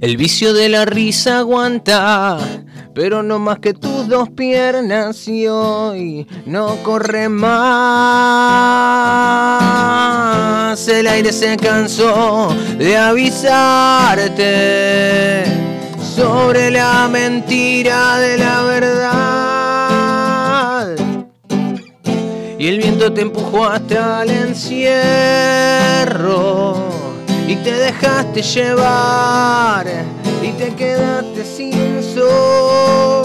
El 0.00 0.16
vicio 0.16 0.54
de 0.54 0.70
la 0.70 0.86
risa 0.86 1.40
aguanta, 1.40 2.38
pero 2.94 3.22
no 3.22 3.38
más 3.38 3.58
que 3.58 3.74
tus 3.74 4.08
dos 4.08 4.30
piernas 4.30 5.28
y 5.28 5.46
hoy 5.46 6.26
no 6.46 6.76
corre 6.82 7.28
más. 7.28 7.50
El 10.88 11.06
aire 11.06 11.34
se 11.34 11.54
cansó 11.58 12.48
de 12.78 12.96
avisarte 12.96 14.24
sobre 16.16 16.70
la 16.70 17.06
mentira 17.12 18.16
de 18.16 18.38
la 18.38 18.62
verdad. 18.62 18.96
Y 22.58 22.68
el 22.68 22.78
viento 22.78 23.12
te 23.12 23.20
empujó 23.20 23.66
hasta 23.66 24.22
el 24.22 24.30
encierro 24.30 25.70
te 27.62 27.72
dejaste 27.72 28.42
llevar 28.42 29.86
y 30.42 30.48
te 30.52 30.74
quedaste 30.74 31.44
sin 31.44 32.02
sol. 32.02 33.24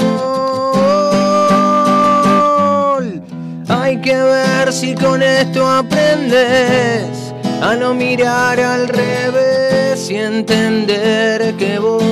Hay 3.69 4.01
que 4.01 4.15
ver 4.15 4.73
si 4.73 4.95
con 4.95 5.23
esto 5.23 5.69
aprendes 5.69 7.33
a 7.61 7.75
no 7.75 7.93
mirar 7.93 8.59
al 8.59 8.89
revés 8.89 10.09
y 10.09 10.15
entender 10.17 11.55
que 11.55 11.79
vos 11.79 12.03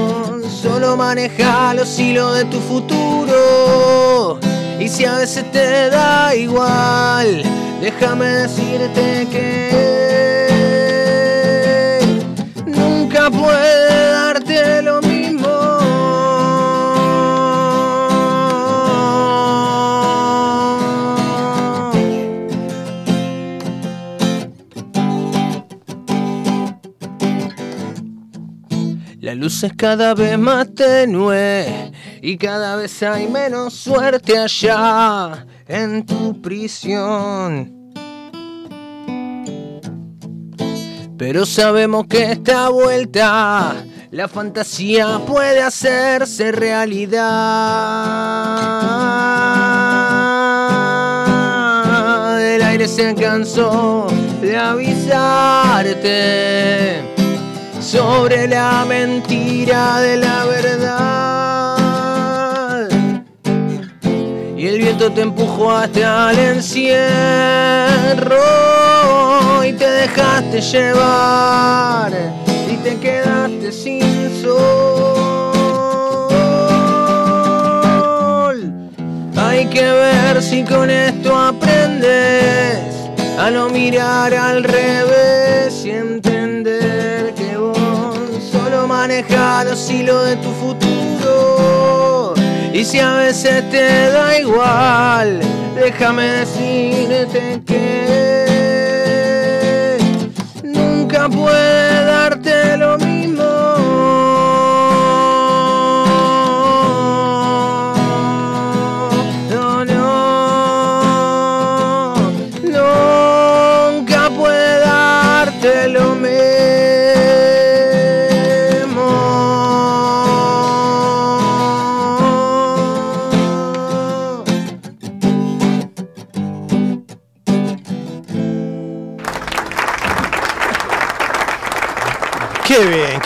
solo 0.61 0.95
manejas 0.95 1.75
los 1.75 1.99
hilos 1.99 2.37
de 2.37 2.45
tu 2.45 2.59
futuro. 2.61 4.39
Y 4.79 4.87
si 4.87 5.03
a 5.05 5.17
veces 5.17 5.51
te 5.51 5.89
da 5.89 6.33
igual, 6.35 7.43
déjame 7.81 8.25
decirte 8.25 9.27
que 9.31 10.12
puede 13.37 14.11
darte 14.11 14.81
lo 14.81 15.01
mismo. 15.01 15.49
La 29.19 29.35
luz 29.35 29.63
es 29.63 29.73
cada 29.73 30.13
vez 30.13 30.37
más 30.37 30.73
tenue 30.75 31.91
y 32.21 32.37
cada 32.37 32.75
vez 32.75 33.01
hay 33.03 33.27
menos 33.27 33.73
suerte 33.73 34.37
allá 34.37 35.45
en 35.67 36.05
tu 36.05 36.41
prisión. 36.41 37.82
Pero 41.25 41.45
sabemos 41.45 42.05
que 42.07 42.33
esta 42.33 42.67
vuelta 42.67 43.85
la 44.11 44.27
fantasía 44.27 45.21
puede 45.25 45.61
hacerse 45.61 46.51
realidad. 46.51 47.23
El 52.41 52.61
aire 52.61 52.89
se 52.89 53.15
cansó 53.15 54.07
de 54.41 54.57
avisarte 54.57 56.03
sobre 57.79 58.49
la 58.49 58.83
mentira 58.85 60.01
de 60.01 60.17
la 60.17 60.43
verdad. 60.43 61.79
Y 64.57 64.67
el 64.67 64.77
viento 64.77 65.09
te 65.09 65.21
empujó 65.21 65.71
hasta 65.71 66.31
el 66.31 66.39
encierro 66.57 67.03
dejaste 70.07 70.59
llevar 70.59 72.11
y 72.69 72.75
te 72.77 72.97
quedaste 72.97 73.71
sin 73.71 74.41
sol. 74.41 74.73
Hay 79.37 79.65
que 79.67 79.81
ver 79.81 80.41
si 80.41 80.63
con 80.65 80.89
esto 80.89 81.33
aprendes 81.37 82.79
a 83.39 83.49
no 83.49 83.69
mirar 83.69 84.33
al 84.33 84.65
revés 84.65 85.85
y 85.85 85.91
entender 85.91 87.33
que 87.35 87.55
vos 87.55 88.17
solo 88.51 88.85
manejas 88.87 89.65
los 89.65 89.89
hilos 89.89 90.25
de 90.27 90.35
tu 90.35 90.51
futuro. 90.63 92.33
Y 92.73 92.83
si 92.83 92.99
a 92.99 93.15
veces 93.15 93.69
te 93.69 94.09
da 94.09 94.37
igual, 94.37 95.39
déjame 95.75 96.23
decirte 96.41 97.61
que 97.65 98.62
puede 101.29 102.05
darte 102.05 102.77
lo 102.77 102.97
mismo. 102.97 103.12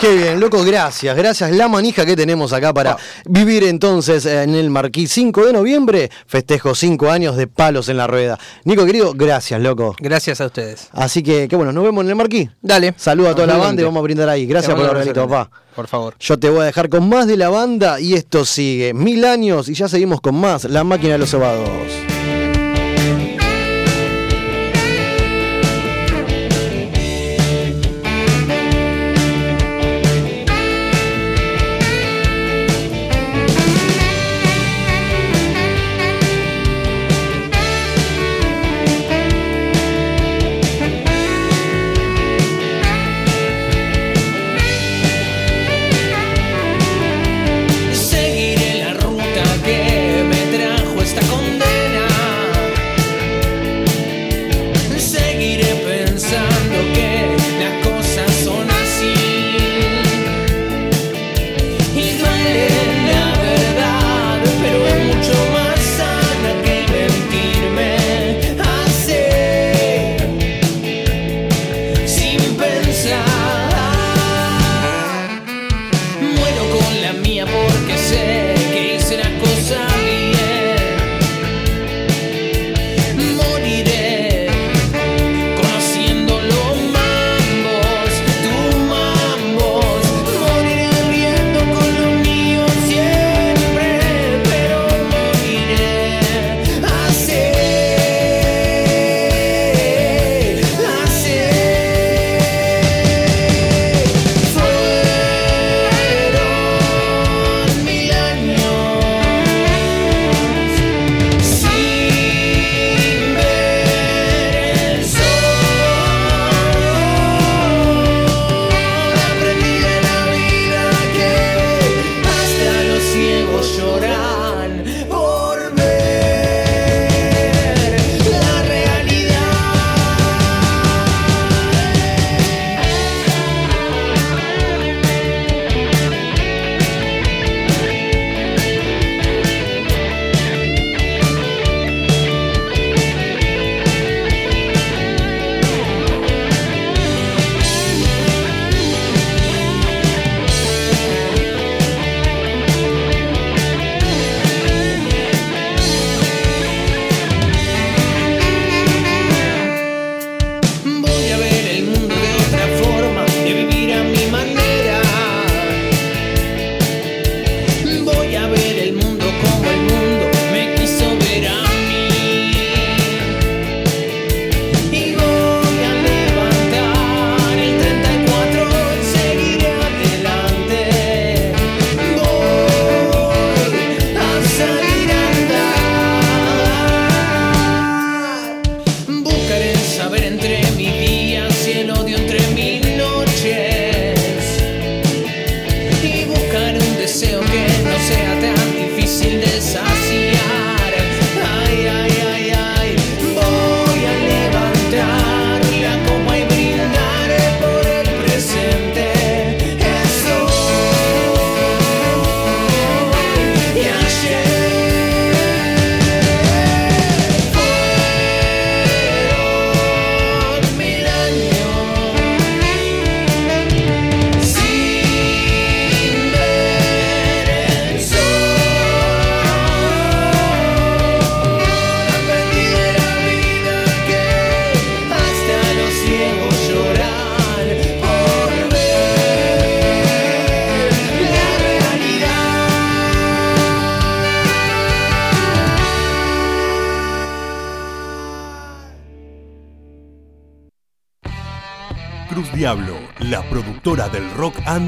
Qué 0.08 0.16
bien, 0.16 0.40
loco, 0.40 0.64
gracias, 0.64 1.14
gracias. 1.16 1.50
La 1.50 1.68
manija 1.68 2.06
que 2.06 2.16
tenemos 2.16 2.52
acá 2.52 2.72
para 2.72 2.96
vivir 3.26 3.64
entonces 3.64 4.24
en 4.24 4.54
el 4.54 4.70
Marquís 4.70 5.12
5 5.12 5.46
de 5.46 5.52
noviembre, 5.52 6.10
festejo 6.26 6.74
5 6.74 7.10
años 7.10 7.36
de 7.36 7.46
palos 7.46 7.88
en 7.88 7.98
la 7.98 8.06
rueda. 8.06 8.38
Nico, 8.64 8.86
querido, 8.86 9.12
gracias, 9.14 9.60
loco. 9.60 9.94
Gracias 9.98 10.40
a 10.40 10.46
ustedes. 10.46 10.88
Así 10.92 11.22
que, 11.22 11.46
que 11.48 11.56
bueno, 11.56 11.72
nos 11.72 11.84
vemos 11.84 12.04
en 12.04 12.10
el 12.10 12.16
Marquís. 12.16 12.48
Dale. 12.62 12.94
Saludos 12.96 13.32
a 13.32 13.34
toda 13.34 13.46
la 13.48 13.56
banda 13.58 13.82
y 13.82 13.84
vamos 13.84 14.00
a 14.00 14.02
brindar 14.02 14.28
ahí. 14.28 14.46
Gracias 14.46 14.74
por 14.74 14.84
regalito, 14.84 15.22
abrazo 15.22 15.50
papá. 15.50 15.62
Por 15.74 15.86
favor. 15.86 16.14
Yo 16.18 16.38
te 16.38 16.48
voy 16.48 16.62
a 16.62 16.64
dejar 16.64 16.88
con 16.88 17.08
más 17.08 17.26
de 17.26 17.36
la 17.36 17.50
banda 17.50 18.00
y 18.00 18.14
esto 18.14 18.44
sigue. 18.44 18.94
Mil 18.94 19.24
años 19.24 19.68
y 19.68 19.74
ya 19.74 19.88
seguimos 19.88 20.20
con 20.20 20.34
más. 20.34 20.64
La 20.64 20.84
máquina 20.84 21.12
de 21.12 21.18
los 21.18 21.30
cebados. 21.30 21.68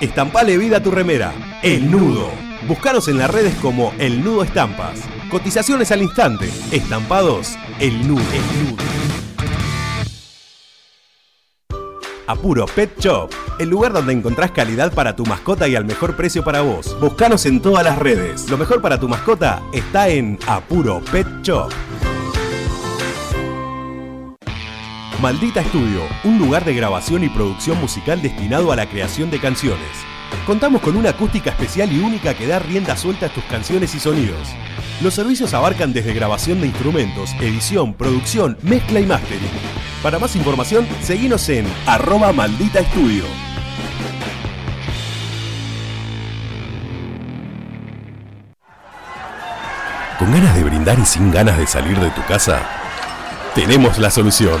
Estampale 0.00 0.58
vida 0.58 0.76
a 0.76 0.82
tu 0.82 0.90
remera. 0.90 1.32
El 1.62 1.90
Nudo. 1.90 2.30
Búscanos 2.68 3.08
en 3.08 3.16
las 3.16 3.30
redes 3.30 3.54
como 3.62 3.94
El 3.98 4.22
Nudo 4.22 4.42
Estampas. 4.42 5.00
Cotizaciones 5.30 5.90
al 5.90 6.02
instante. 6.02 6.50
Estampados 6.70 7.56
El 7.80 8.06
Nudo. 8.06 8.22
El 8.34 8.70
Nudo. 8.70 8.84
Apuro 12.26 12.66
Pet 12.66 12.98
Shop, 12.98 13.30
el 13.60 13.68
lugar 13.70 13.92
donde 13.92 14.12
encontrás 14.12 14.50
calidad 14.50 14.92
para 14.92 15.14
tu 15.14 15.24
mascota 15.24 15.68
y 15.68 15.76
al 15.76 15.84
mejor 15.84 16.16
precio 16.16 16.42
para 16.42 16.60
vos. 16.60 16.98
Buscanos 17.00 17.46
en 17.46 17.62
todas 17.62 17.84
las 17.84 17.98
redes. 17.98 18.50
Lo 18.50 18.58
mejor 18.58 18.82
para 18.82 18.98
tu 18.98 19.08
mascota 19.08 19.62
está 19.72 20.08
en 20.08 20.38
Apuro 20.46 21.00
Pet 21.10 21.26
Shop. 21.42 21.72
Maldita 25.20 25.60
Estudio, 25.60 26.02
un 26.24 26.38
lugar 26.38 26.66
de 26.66 26.74
grabación 26.74 27.24
y 27.24 27.30
producción 27.30 27.80
musical 27.80 28.20
destinado 28.20 28.70
a 28.70 28.76
la 28.76 28.86
creación 28.86 29.30
de 29.30 29.40
canciones. 29.40 29.88
Contamos 30.46 30.82
con 30.82 30.94
una 30.94 31.10
acústica 31.10 31.48
especial 31.50 31.90
y 31.90 32.00
única 32.00 32.34
que 32.34 32.46
da 32.46 32.58
rienda 32.58 32.98
suelta 32.98 33.26
a 33.26 33.28
tus 33.30 33.42
canciones 33.44 33.94
y 33.94 33.98
sonidos. 33.98 34.46
Los 35.00 35.14
servicios 35.14 35.54
abarcan 35.54 35.94
desde 35.94 36.12
grabación 36.12 36.60
de 36.60 36.66
instrumentos, 36.66 37.32
edición, 37.40 37.94
producción, 37.94 38.58
mezcla 38.60 39.00
y 39.00 39.06
mastering. 39.06 39.48
Para 40.02 40.18
más 40.18 40.36
información, 40.36 40.86
seguinos 41.00 41.48
en 41.48 41.66
arroba 41.86 42.34
maldita 42.34 42.80
estudio. 42.80 43.24
¿Con 50.18 50.30
ganas 50.30 50.54
de 50.54 50.62
brindar 50.62 50.98
y 50.98 51.06
sin 51.06 51.30
ganas 51.30 51.56
de 51.56 51.66
salir 51.66 51.98
de 51.98 52.10
tu 52.10 52.22
casa? 52.26 52.60
Tenemos 53.54 53.96
la 53.96 54.10
solución. 54.10 54.60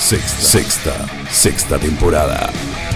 Sexta. 0.00 0.42
Sexta. 0.42 1.06
Sexta 1.30 1.78
temporada. 1.78 2.89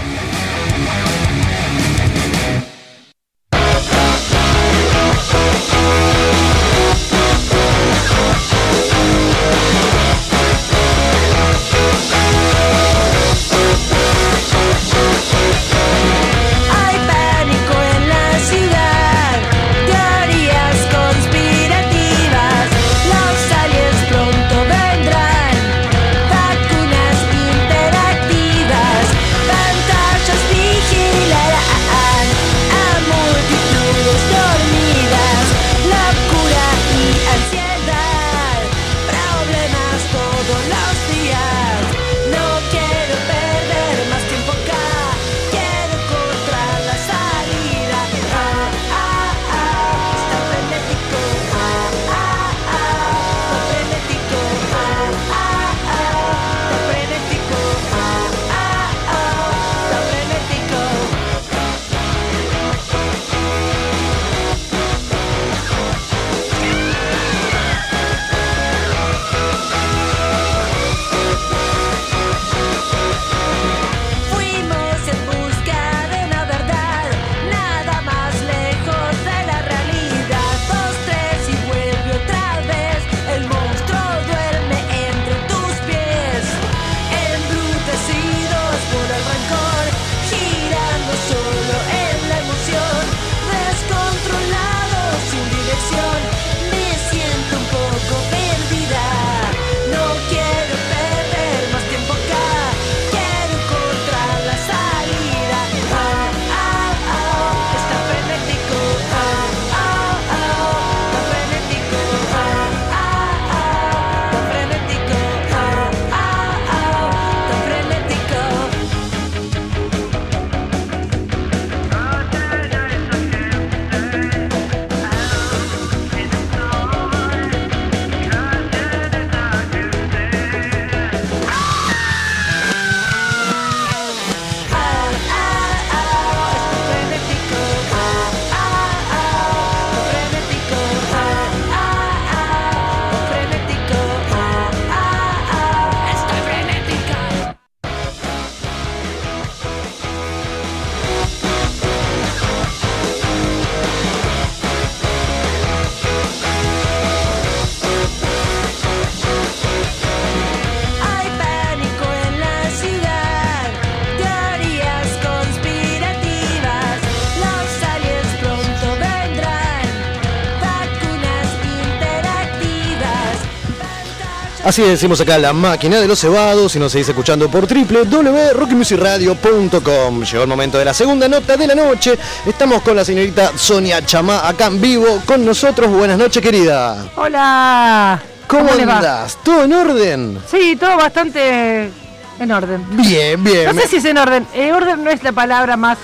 Así 174.65 174.81
decimos 174.81 175.21
acá 175.21 175.37
la 175.37 175.53
máquina 175.53 175.99
de 175.99 176.07
los 176.07 176.19
cebados 176.19 176.75
y 176.75 176.79
nos 176.79 176.91
seguís 176.91 177.07
escuchando 177.07 177.47
por 177.51 177.67
www.rockymusicradio.com. 177.67 180.23
Llegó 180.23 180.41
el 180.41 180.49
momento 180.49 180.79
de 180.79 180.85
la 180.85 180.93
segunda 180.95 181.27
nota 181.27 181.55
de 181.55 181.67
la 181.67 181.75
noche. 181.75 182.17
Estamos 182.47 182.81
con 182.81 182.95
la 182.95 183.05
señorita 183.05 183.51
Sonia 183.55 184.03
Chamá 184.03 184.47
acá 184.49 184.65
en 184.65 184.81
vivo 184.81 185.21
con 185.27 185.45
nosotros. 185.45 185.91
Buenas 185.91 186.17
noches, 186.17 186.41
querida. 186.41 187.05
Hola. 187.15 188.19
¿Cómo, 188.47 188.65
va? 188.65 188.73
andás? 188.95 189.37
¿Todo 189.43 189.65
en 189.65 189.73
orden? 189.73 190.39
Sí, 190.49 190.75
todo 190.79 190.97
bastante 190.97 191.91
en 192.39 192.51
orden. 192.51 192.83
Bien, 192.97 193.43
bien. 193.43 193.67
No 193.67 193.73
sé 193.83 193.87
si 193.87 193.97
es 193.97 194.05
en 194.05 194.17
orden. 194.17 194.47
Eh, 194.55 194.73
orden 194.73 195.03
no 195.03 195.11
es 195.11 195.21
la 195.21 195.31
palabra 195.31 195.77
más 195.77 195.99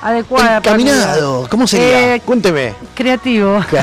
adecuada. 0.00 0.60
para 0.60 0.76
Caminado. 0.76 1.42
mí. 1.42 1.48
¿Cómo 1.48 1.66
sería? 1.66 2.14
Eh, 2.14 2.20
Cuénteme. 2.24 2.72
creativo. 2.94 3.64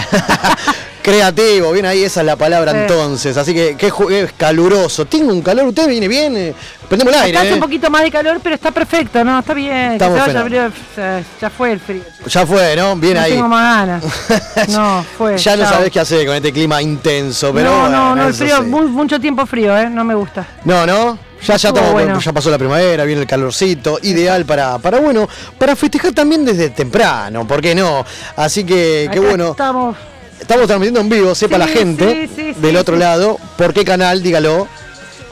Creativo, 1.04 1.72
bien 1.74 1.86
ahí, 1.86 2.02
esa 2.04 2.22
es 2.22 2.26
la 2.26 2.38
palabra 2.38 2.72
Sí. 2.72 2.78
entonces. 2.80 3.36
Así 3.36 3.54
que, 3.54 3.76
que 3.76 3.88
es 3.88 4.34
caluroso. 4.38 5.06
Tengo 5.06 5.34
un 5.34 5.42
calor, 5.42 5.66
usted 5.68 5.88
viene 5.88 6.08
bien. 6.08 6.36
eh, 6.38 6.56
Prendemos 6.88 7.14
el 7.14 7.20
aire. 7.22 7.38
hace 7.38 7.50
eh. 7.50 7.54
un 7.56 7.60
poquito 7.60 7.90
más 7.90 8.04
de 8.04 8.12
calor, 8.12 8.40
pero 8.42 8.56
está 8.56 8.72
perfecto, 8.72 9.24
¿no? 9.24 9.40
Está 9.40 9.54
bien. 9.54 9.94
Estamos 9.94 10.24
que 10.24 10.34
vaya 10.34 10.72
ya, 10.96 11.24
ya 11.42 11.50
fue 11.50 11.74
el 11.74 11.80
frío. 11.82 12.02
Ya 12.26 12.46
fue, 12.46 12.76
¿no? 12.78 12.96
Bien 12.96 13.16
no 13.16 13.20
ahí. 13.22 13.32
tengo 13.34 13.48
más 13.50 13.86
ganas. 13.86 14.04
No, 14.70 15.06
fue. 15.18 15.38
ya 15.38 15.58
no 15.58 15.66
sabés 15.66 15.92
qué 15.92 16.00
hacer 16.00 16.26
con 16.26 16.36
este 16.36 16.54
clima 16.54 16.82
intenso, 16.82 17.52
pero 17.54 17.70
no, 17.70 17.80
bueno, 17.82 17.98
no, 17.98 18.16
no, 18.16 18.28
el 18.28 18.34
frío, 18.34 18.58
sí. 18.58 18.64
mu- 18.64 18.88
mucho 18.88 19.20
tiempo 19.20 19.46
frío, 19.46 19.78
¿eh? 19.78 19.90
No 19.90 20.04
me 20.06 20.16
gusta. 20.16 20.46
No, 20.64 20.86
no. 20.86 21.18
Ya, 21.42 21.48
ya, 21.48 21.56
Estuvo 21.56 21.70
estamos, 21.76 21.92
bueno. 21.92 22.20
ya 22.22 22.32
pasó 22.32 22.50
la 22.50 22.58
primavera, 22.58 23.04
viene 23.04 23.22
el 23.24 23.28
calorcito, 23.28 24.00
ideal 24.04 24.46
para, 24.46 24.78
para, 24.80 25.02
bueno, 25.02 25.28
para 25.58 25.76
festejar 25.76 26.14
también 26.14 26.46
desde 26.46 26.70
temprano, 26.70 27.46
¿por 27.46 27.60
qué 27.62 27.76
no? 27.76 28.06
Así 28.38 28.64
que, 28.64 29.10
qué 29.12 29.20
bueno. 29.20 29.52
Estamos. 29.52 29.98
Estamos 30.44 30.68
transmitiendo 30.68 31.00
en 31.00 31.08
vivo, 31.08 31.34
sepa 31.34 31.56
Sí, 31.56 31.60
la 31.60 31.68
gente 31.68 32.28
sí, 32.28 32.54
sí, 32.54 32.62
del 32.62 32.76
otro 32.76 32.98
lado, 32.98 33.40
¿por 33.58 33.74
qué 33.74 33.86
canal? 33.86 34.22
Dígalo. 34.22 34.68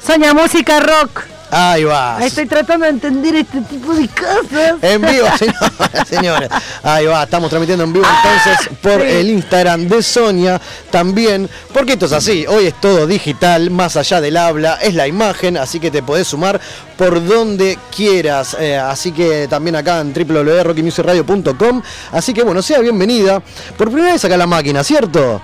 Soña 0.01 0.33
Música 0.33 0.79
Rock. 0.79 1.30
Ahí 1.51 1.83
va. 1.83 2.17
Estoy 2.25 2.45
tratando 2.45 2.85
de 2.85 2.91
entender 2.91 3.35
este 3.35 3.59
tipo 3.61 3.93
de 3.93 4.07
cosas. 4.07 4.75
En 4.81 5.01
vivo, 5.01 5.27
señores. 6.07 6.49
Ahí 6.81 7.05
va, 7.05 7.23
estamos 7.23 7.49
transmitiendo 7.49 7.83
en 7.83 7.91
vivo 7.91 8.05
entonces 8.05 8.77
por 8.81 9.01
sí. 9.01 9.07
el 9.07 9.29
Instagram 9.29 9.89
de 9.89 10.01
Sonia 10.01 10.61
también. 10.89 11.49
Porque 11.73 11.93
esto 11.93 12.05
es 12.05 12.13
así, 12.13 12.45
hoy 12.47 12.67
es 12.67 12.79
todo 12.79 13.05
digital, 13.05 13.69
más 13.69 13.97
allá 13.97 14.21
del 14.21 14.37
habla, 14.37 14.75
es 14.81 14.93
la 14.93 15.07
imagen, 15.07 15.57
así 15.57 15.81
que 15.81 15.91
te 15.91 16.01
podés 16.01 16.27
sumar 16.27 16.59
por 16.97 17.25
donde 17.25 17.77
quieras. 17.93 18.55
Eh, 18.57 18.77
así 18.77 19.11
que 19.11 19.47
también 19.49 19.75
acá 19.75 19.99
en 19.99 20.13
www.rockymusicradio.com. 20.13 21.81
Así 22.13 22.33
que 22.33 22.43
bueno, 22.43 22.61
sea 22.61 22.79
bienvenida. 22.79 23.41
Por 23.77 23.89
primera 23.91 24.13
vez 24.13 24.23
acá 24.23 24.37
la 24.37 24.47
máquina, 24.47 24.85
¿cierto? 24.85 25.41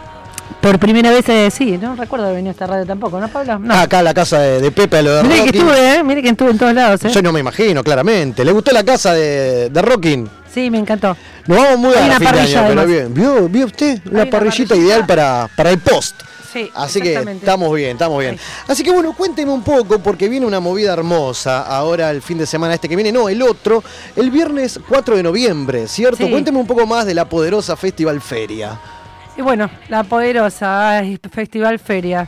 Por 0.61 0.79
primera 0.79 1.11
vez, 1.11 1.27
eh, 1.29 1.49
sí, 1.51 1.77
no 1.77 1.95
recuerdo 1.95 2.25
haber 2.25 2.37
venido 2.37 2.51
a 2.51 2.53
esta 2.53 2.67
radio 2.67 2.85
tampoco, 2.85 3.19
¿no, 3.19 3.27
Pablo? 3.29 3.59
No. 3.59 3.73
Acá 3.73 4.01
la 4.01 4.13
casa 4.13 4.39
de, 4.39 4.61
de 4.61 4.71
Pepe, 4.71 5.01
lo 5.01 5.15
de 5.15 5.23
Mire 5.23 5.43
que 5.43 5.57
estuve, 5.57 5.95
¿eh? 5.95 6.03
Mire 6.03 6.21
que 6.21 6.29
estuve 6.29 6.51
en 6.51 6.57
todos 6.57 6.73
lados, 6.73 7.05
¿eh? 7.05 7.09
Yo 7.09 7.21
no 7.21 7.31
me 7.31 7.39
imagino, 7.39 7.83
claramente. 7.83 8.43
¿Le 8.43 8.51
gustó 8.51 8.71
la 8.71 8.83
casa 8.83 9.13
de, 9.13 9.69
de 9.69 9.81
Rocking? 9.81 10.29
Sí, 10.53 10.69
me 10.71 10.79
encantó. 10.79 11.15
Nos 11.45 11.57
vamos 11.57 11.77
muy 11.79 11.95
a 11.95 12.05
una 12.05 12.19
fin 12.19 12.31
de 12.31 12.39
año, 12.39 12.63
pero 12.67 12.85
bien. 12.85 13.13
¿Vio, 13.13 13.47
vio 13.47 13.65
usted? 13.67 13.99
Una 14.09 14.25
parrillita 14.25 14.39
parrillita. 14.39 14.75
ideal 14.75 15.05
para, 15.05 15.49
para 15.55 15.69
el 15.69 15.79
post. 15.79 16.21
Sí, 16.51 16.69
Así 16.73 17.01
que 17.01 17.13
estamos 17.13 17.75
bien, 17.75 17.91
estamos 17.91 18.19
bien. 18.19 18.39
Así 18.67 18.81
que 18.83 18.89
bueno, 18.89 19.13
cuénteme 19.13 19.51
un 19.51 19.63
poco, 19.63 19.99
porque 19.99 20.29
viene 20.29 20.45
una 20.45 20.59
movida 20.59 20.93
hermosa 20.93 21.61
ahora 21.61 22.09
el 22.09 22.21
fin 22.21 22.37
de 22.37 22.45
semana 22.45 22.73
este 22.73 22.87
que 22.89 22.95
viene, 22.95 23.11
no, 23.11 23.29
el 23.29 23.41
otro, 23.43 23.83
el 24.15 24.31
viernes 24.31 24.79
4 24.87 25.17
de 25.17 25.23
noviembre, 25.23 25.87
¿cierto? 25.87 26.25
Sí. 26.25 26.31
Cuénteme 26.31 26.57
un 26.57 26.65
poco 26.65 26.87
más 26.87 27.05
de 27.05 27.13
la 27.13 27.27
poderosa 27.29 27.75
Festival 27.75 28.21
Feria. 28.21 28.79
Y 29.37 29.41
bueno, 29.41 29.69
la 29.89 30.03
poderosa 30.03 30.89
ay, 30.97 31.19
Festival 31.31 31.77
Feria. 31.79 32.27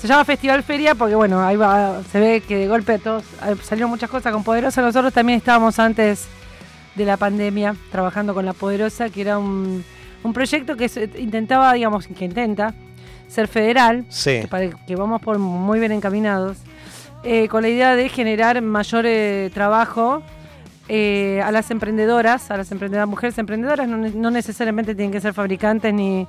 Se 0.00 0.06
llama 0.08 0.24
Festival 0.24 0.62
Feria 0.62 0.94
porque 0.94 1.14
bueno, 1.14 1.40
ahí 1.44 1.56
va, 1.56 2.02
se 2.10 2.18
ve 2.20 2.40
que 2.46 2.56
de 2.56 2.68
golpe 2.68 2.98
todos 2.98 3.24
eh, 3.46 3.54
salieron 3.62 3.90
muchas 3.90 4.10
cosas 4.10 4.32
con 4.32 4.42
Poderosa. 4.44 4.80
Nosotros 4.82 5.12
también 5.12 5.38
estábamos 5.38 5.78
antes 5.78 6.26
de 6.94 7.04
la 7.04 7.16
pandemia 7.16 7.74
trabajando 7.92 8.34
con 8.34 8.44
la 8.44 8.52
Poderosa, 8.52 9.08
que 9.08 9.20
era 9.20 9.38
un, 9.38 9.84
un 10.24 10.32
proyecto 10.32 10.76
que 10.76 10.90
intentaba, 11.18 11.72
digamos, 11.74 12.06
que 12.08 12.24
intenta 12.24 12.74
ser 13.28 13.46
federal, 13.46 14.04
Sí. 14.08 14.40
que, 14.42 14.48
para- 14.48 14.70
que 14.70 14.96
vamos 14.96 15.20
por 15.20 15.38
muy 15.38 15.78
bien 15.78 15.92
encaminados, 15.92 16.56
eh, 17.24 17.46
con 17.48 17.62
la 17.62 17.68
idea 17.68 17.94
de 17.94 18.08
generar 18.08 18.60
mayor 18.62 19.04
eh, 19.06 19.50
trabajo 19.54 20.22
eh, 20.88 21.42
a 21.44 21.50
las 21.52 21.70
emprendedoras, 21.70 22.50
a 22.50 22.56
las 22.56 22.70
emprendedoras, 22.72 23.08
mujeres 23.08 23.36
emprendedoras, 23.38 23.86
no, 23.88 23.96
no 23.98 24.30
necesariamente 24.30 24.94
tienen 24.94 25.12
que 25.12 25.20
ser 25.20 25.34
fabricantes 25.34 25.92
ni, 25.92 26.26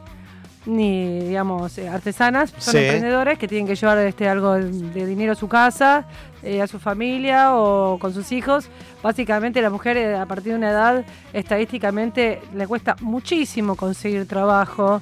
ni 0.69 1.19
digamos, 1.19 1.77
eh, 1.77 1.89
artesanas, 1.89 2.53
son 2.57 2.73
Sí. 2.73 2.77
emprendedoras 2.79 3.37
que 3.37 3.47
tienen 3.47 3.67
que 3.67 3.75
llevar 3.75 3.97
este, 3.99 4.29
algo 4.29 4.53
de, 4.53 5.05
dinero 5.05 5.33
a 5.33 5.35
su 5.35 5.47
casa, 5.47 6.05
eh, 6.43 6.61
a 6.61 6.67
su 6.67 6.79
familia 6.79 7.55
o 7.55 7.97
con 7.99 8.13
sus 8.13 8.31
hijos. 8.31 8.69
Básicamente 9.03 9.61
la 9.61 9.69
mujer 9.69 9.97
eh, 9.97 10.15
a 10.15 10.25
partir 10.25 10.53
de 10.53 10.57
una 10.59 10.69
edad 10.71 11.05
estadísticamente 11.33 12.41
le 12.55 12.67
cuesta 12.67 12.95
muchísimo 13.01 13.75
conseguir 13.75 14.27
trabajo. 14.27 15.01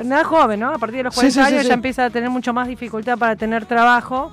Una 0.00 0.16
edad 0.16 0.24
joven, 0.24 0.60
¿no? 0.60 0.70
A 0.70 0.78
partir 0.78 0.98
de 0.98 1.02
los 1.04 1.14
Sí, 1.14 1.20
40 1.20 1.44
sí, 1.44 1.48
sí, 1.48 1.54
años 1.54 1.68
ya 1.68 1.74
empieza 1.74 2.04
a 2.06 2.10
tener 2.10 2.30
mucho 2.30 2.52
más 2.52 2.66
dificultad 2.66 3.16
para 3.16 3.36
tener 3.36 3.66
trabajo 3.66 4.32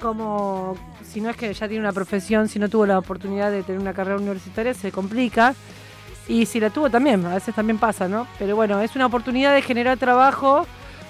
como 0.00 0.76
si 1.04 1.20
no 1.20 1.30
es 1.30 1.36
que 1.36 1.52
ya 1.52 1.68
tiene 1.68 1.80
una 1.82 1.92
profesión, 1.92 2.48
si 2.48 2.58
no 2.58 2.68
tuvo 2.68 2.86
la 2.86 2.98
oportunidad 2.98 3.50
de 3.50 3.62
tener 3.62 3.80
una 3.80 3.92
carrera 3.92 4.16
universitaria, 4.18 4.74
se 4.74 4.90
complica. 4.90 5.54
Y 6.28 6.46
si 6.46 6.60
la 6.60 6.70
tuvo 6.70 6.88
también, 6.88 7.24
a 7.26 7.34
veces 7.34 7.54
también 7.54 7.78
pasa, 7.78 8.08
¿no? 8.08 8.26
Pero 8.38 8.54
bueno, 8.56 8.80
es 8.80 8.94
una 8.96 9.06
oportunidad 9.06 9.54
de 9.54 9.62
generar 9.62 9.98
trabajo 9.98 10.66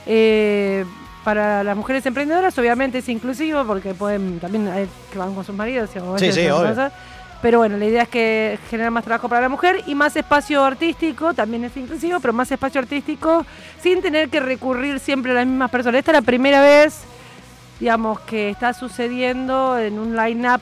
eh, 0.06 0.84
para 1.22 1.62
las 1.62 1.76
mujeres 1.76 2.04
emprendedoras, 2.06 2.56
obviamente 2.58 2.98
es 2.98 3.08
inclusivo 3.08 3.64
porque 3.64 3.94
pueden 3.94 4.40
también 4.40 4.66
hay 4.68 4.88
que 5.12 5.18
van 5.18 5.34
con 5.34 5.44
sus 5.44 5.54
maridos. 5.54 5.90
a 5.94 6.18
Sí, 6.18 6.32
sí, 6.32 6.40
obvio. 6.48 6.68
cosas. 6.70 6.92
Pero 7.42 7.58
bueno, 7.58 7.76
la 7.76 7.84
idea 7.84 8.02
es 8.04 8.08
que 8.08 8.58
generar 8.70 8.90
más 8.92 9.04
trabajo 9.04 9.28
para 9.28 9.42
la 9.42 9.48
mujer 9.48 9.82
y 9.86 9.94
más 9.96 10.14
espacio 10.16 10.64
artístico, 10.64 11.34
también 11.34 11.64
es 11.64 11.76
inclusivo, 11.76 12.20
pero 12.20 12.32
más 12.32 12.50
espacio 12.52 12.80
artístico 12.80 13.44
sin 13.80 14.00
tener 14.00 14.28
que 14.28 14.38
recurrir 14.40 15.00
siempre 15.00 15.32
a 15.32 15.34
las 15.34 15.46
mismas 15.46 15.70
personas. 15.70 15.98
Esta 15.98 16.12
es 16.12 16.18
la 16.18 16.22
primera 16.22 16.60
vez 16.62 17.02
digamos, 17.80 18.20
que 18.20 18.48
está 18.50 18.72
sucediendo 18.72 19.76
en 19.76 19.98
un 19.98 20.14
line-up 20.14 20.60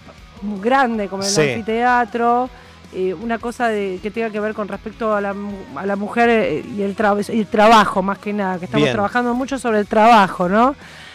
grande 0.63 1.07
como 1.09 1.23
el 1.23 1.29
Sí. 1.29 1.51
anfiteatro, 1.51 2.49
eh, 2.95 3.15
una 3.15 3.39
cosa 3.39 3.69
de, 3.69 3.99
que 4.03 4.11
tenga 4.11 4.31
que 4.31 4.41
ver 4.41 4.55
con 4.55 4.69
respecto 4.69 5.15
a 5.15 5.21
la, 5.21 5.35
a 5.77 5.87
la 5.87 5.97
mujer 5.97 6.29
eh, 6.29 6.65
y 6.77 6.83
el, 6.83 6.97
tra- 6.97 7.25
y 7.33 7.41
el 7.41 7.47
trabajo, 7.47 8.03
más 8.03 8.19
que 8.19 8.33
nada, 8.33 8.59
que 8.59 8.65
estamos 8.67 8.85
Bien. 8.85 8.95
trabajando 8.95 9.35
mucho 9.35 9.59
sobre 9.59 9.79
el 9.81 9.87
trabajo, 9.87 10.49
¿no? 10.49 10.75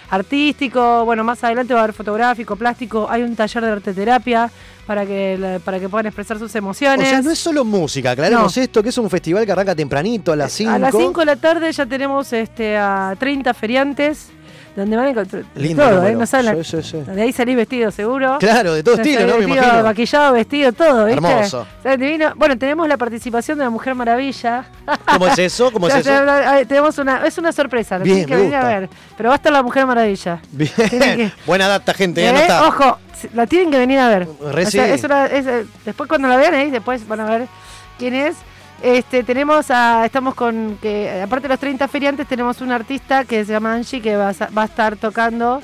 Artístico, 0.09 1.03
bueno, 1.03 1.23
más 1.23 1.43
adelante 1.43 1.73
va 1.73 1.81
a 1.81 1.83
haber 1.83 1.93
fotográfico, 1.95 2.55
plástico, 2.55 3.07
hay 3.09 3.23
un 3.23 3.35
taller 3.35 3.63
de 3.65 3.71
arte 3.71 3.93
terapia 3.93 4.49
para 4.85 5.05
que, 5.05 5.59
para 5.65 5.79
que 5.79 5.89
puedan 5.89 6.05
expresar 6.05 6.37
sus 6.39 6.53
O 6.53 6.57
emociones. 6.57 7.09
sea, 7.09 7.21
no 7.21 7.31
es 7.31 7.39
solo 7.39 7.65
música, 7.65 8.11
aclaremos 8.11 8.55
No. 8.55 8.63
esto, 8.63 8.81
que 8.83 8.89
es 8.89 8.97
un 8.97 9.09
festival 9.09 9.45
que 9.45 9.51
arranca 9.51 9.75
tempranito 9.75 10.31
a 10.31 10.35
las 10.35 10.53
5. 10.53 10.71
A 10.71 10.77
las 10.79 10.95
5 10.95 11.19
de 11.19 11.25
la 11.25 11.35
tarde 11.35 11.71
ya 11.71 11.85
tenemos 11.85 12.31
este, 12.33 12.77
a 12.77 13.15
30 13.19 13.53
feriantes, 13.55 14.29
donde 14.75 14.95
van 14.97 15.05
a 15.05 15.09
encontrar 15.11 15.43
Lindo 15.55 15.83
todo, 15.87 16.05
¿eh? 16.05 16.13
No 16.15 16.25
saben 16.25 16.45
la- 16.47 16.63
Sí, 16.63 16.81
sí, 16.81 16.83
sí. 16.83 16.97
De 17.11 17.21
ahí 17.21 17.31
salís 17.31 17.55
vestido 17.55 17.91
seguro. 17.91 18.37
Claro, 18.39 18.73
de 18.73 18.83
todo 18.83 18.95
Ya 18.97 19.01
estilo, 19.03 19.21
¿no? 19.21 19.33
Me 19.33 19.45
vestido, 19.45 19.57
imagino. 19.63 19.83
Maquillado, 19.83 20.33
vestido, 20.33 20.73
todo, 20.73 21.05
¿viste? 21.05 21.13
Hermoso. 21.31 21.67
Divino. 21.97 22.33
Bueno, 22.35 22.57
tenemos 22.57 22.87
la 22.87 22.97
participación 22.97 23.57
de 23.57 23.63
la 23.63 23.69
Mujer 23.69 23.95
Maravilla. 23.95 24.65
¿Cómo 25.13 25.27
es 25.27 25.39
eso? 25.39 25.71
¿Cómo 25.71 25.87
es 25.87 25.93
Ya 26.05 26.17
eso? 26.17 26.23
ah, 26.29 26.57
Tenemos 26.67 26.97
una, 26.97 27.25
es 27.25 27.37
una 27.37 27.51
sorpresa, 27.51 27.97
la 27.99 28.03
Bien, 28.03 28.25
tienen 28.25 28.29
que 28.29 28.35
me 28.35 28.41
venir 28.41 28.55
a 28.55 28.79
ver. 28.79 28.89
Pero 29.15 29.29
va 29.29 29.35
a 29.35 29.37
estar 29.37 29.51
la 29.53 29.63
Mujer 29.63 29.85
Maravilla. 29.85 30.39
Bien. 30.51 30.71
Que- 30.75 31.31
Buena 31.45 31.67
data, 31.67 31.93
gente, 31.93 32.21
¿Eh? 32.21 32.25
¿eh? 32.25 32.29
Anotá. 32.29 32.67
Ojo, 32.67 32.97
la 33.33 33.47
tienen 33.47 33.71
que 33.71 33.77
venir 33.77 33.99
a 33.99 34.09
ver. 34.09 34.27
O 34.41 34.69
sea, 34.69 34.93
es 34.93 35.03
una- 35.03 35.25
es, 35.27 35.45
eh, 35.47 35.65
después 35.85 36.09
cuando 36.09 36.27
la 36.27 36.35
vean 36.37 36.53
ahí, 36.53 36.69
después 36.69 37.07
van 37.07 37.21
a 37.21 37.25
ver 37.25 37.47
quién 37.97 38.13
es. 38.13 38.35
Este, 38.85 39.23
tenemos 39.23 39.71
a, 39.71 40.05
estamos 40.05 40.35
con, 40.35 40.77
que 40.79 41.19
aparte 41.23 41.47
de 41.47 41.53
los 41.55 41.59
30 41.59 41.87
feriantes, 41.87 42.27
tenemos 42.27 42.61
un 42.61 42.71
artista 42.71 43.25
que 43.25 43.43
se 43.43 43.51
llama 43.51 43.73
Angie 43.73 43.99
que 43.99 44.15
va 44.15 44.31
va 44.55 44.61
a 44.61 44.65
estar 44.65 44.95
tocando 44.95 45.59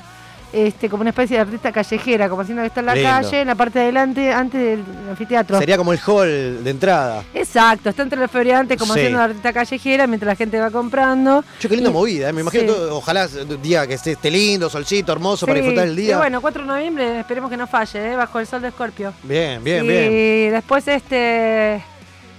este, 0.52 0.88
como 0.90 1.02
una 1.02 1.10
especie 1.10 1.36
de 1.36 1.42
artista 1.42 1.70
callejera, 1.70 2.28
como 2.28 2.42
haciendo 2.42 2.62
que 2.62 2.66
está 2.66 2.80
en 2.80 2.86
la 2.86 2.94
Lindo. 2.96 3.08
calle, 3.08 3.40
en 3.42 3.46
la 3.46 3.54
parte 3.54 3.78
de 3.78 3.84
adelante, 3.84 4.32
antes 4.32 4.60
del 4.60 4.84
anfiteatro. 5.08 5.56
Sería 5.58 5.76
como 5.78 5.92
el 5.92 6.00
hall 6.04 6.64
de 6.64 6.68
entrada. 6.70 7.22
Exacto, 7.32 7.88
está 7.90 8.02
entre 8.02 8.18
los 8.18 8.28
feriantes 8.30 8.76
como 8.76 8.92
Sí. 8.92 8.98
haciendo 8.98 9.18
una 9.18 9.24
artista 9.26 9.52
callejera 9.52 10.06
mientras 10.08 10.26
la 10.26 10.34
gente 10.36 10.58
va 10.58 10.70
comprando. 10.72 11.44
Che, 11.60 11.68
qué 11.68 11.76
linda 11.76 11.90
Y- 11.90 11.92
movida, 11.92 12.28
¿eh? 12.28 12.32
Me 12.32 12.40
imagino, 12.40 12.62
sí. 12.64 12.66
todo- 12.68 12.96
ojalá 12.98 13.28
día 13.62 13.86
que 13.86 13.94
esté, 13.94 14.10
esté 14.12 14.32
lindo, 14.32 14.68
solcito, 14.68 15.12
hermoso, 15.12 15.46
para 15.46 15.60
disfrutar 15.60 15.86
el 15.86 15.96
Y 15.96 16.02
día. 16.02 16.18
bueno, 16.18 16.40
4 16.40 16.62
de 16.64 16.68
noviembre, 16.68 17.20
esperemos 17.20 17.48
que 17.48 17.56
no 17.56 17.68
falle, 17.68 18.12
¿eh? 18.12 18.16
bajo 18.16 18.40
el 18.40 18.46
sol 18.48 18.60
de 18.62 18.68
Escorpio. 18.68 19.14
Bien, 19.22 19.62
bien, 19.62 19.84
y 19.84 19.88
bien. 19.88 20.52
después 20.52 20.86
este. 20.88 21.84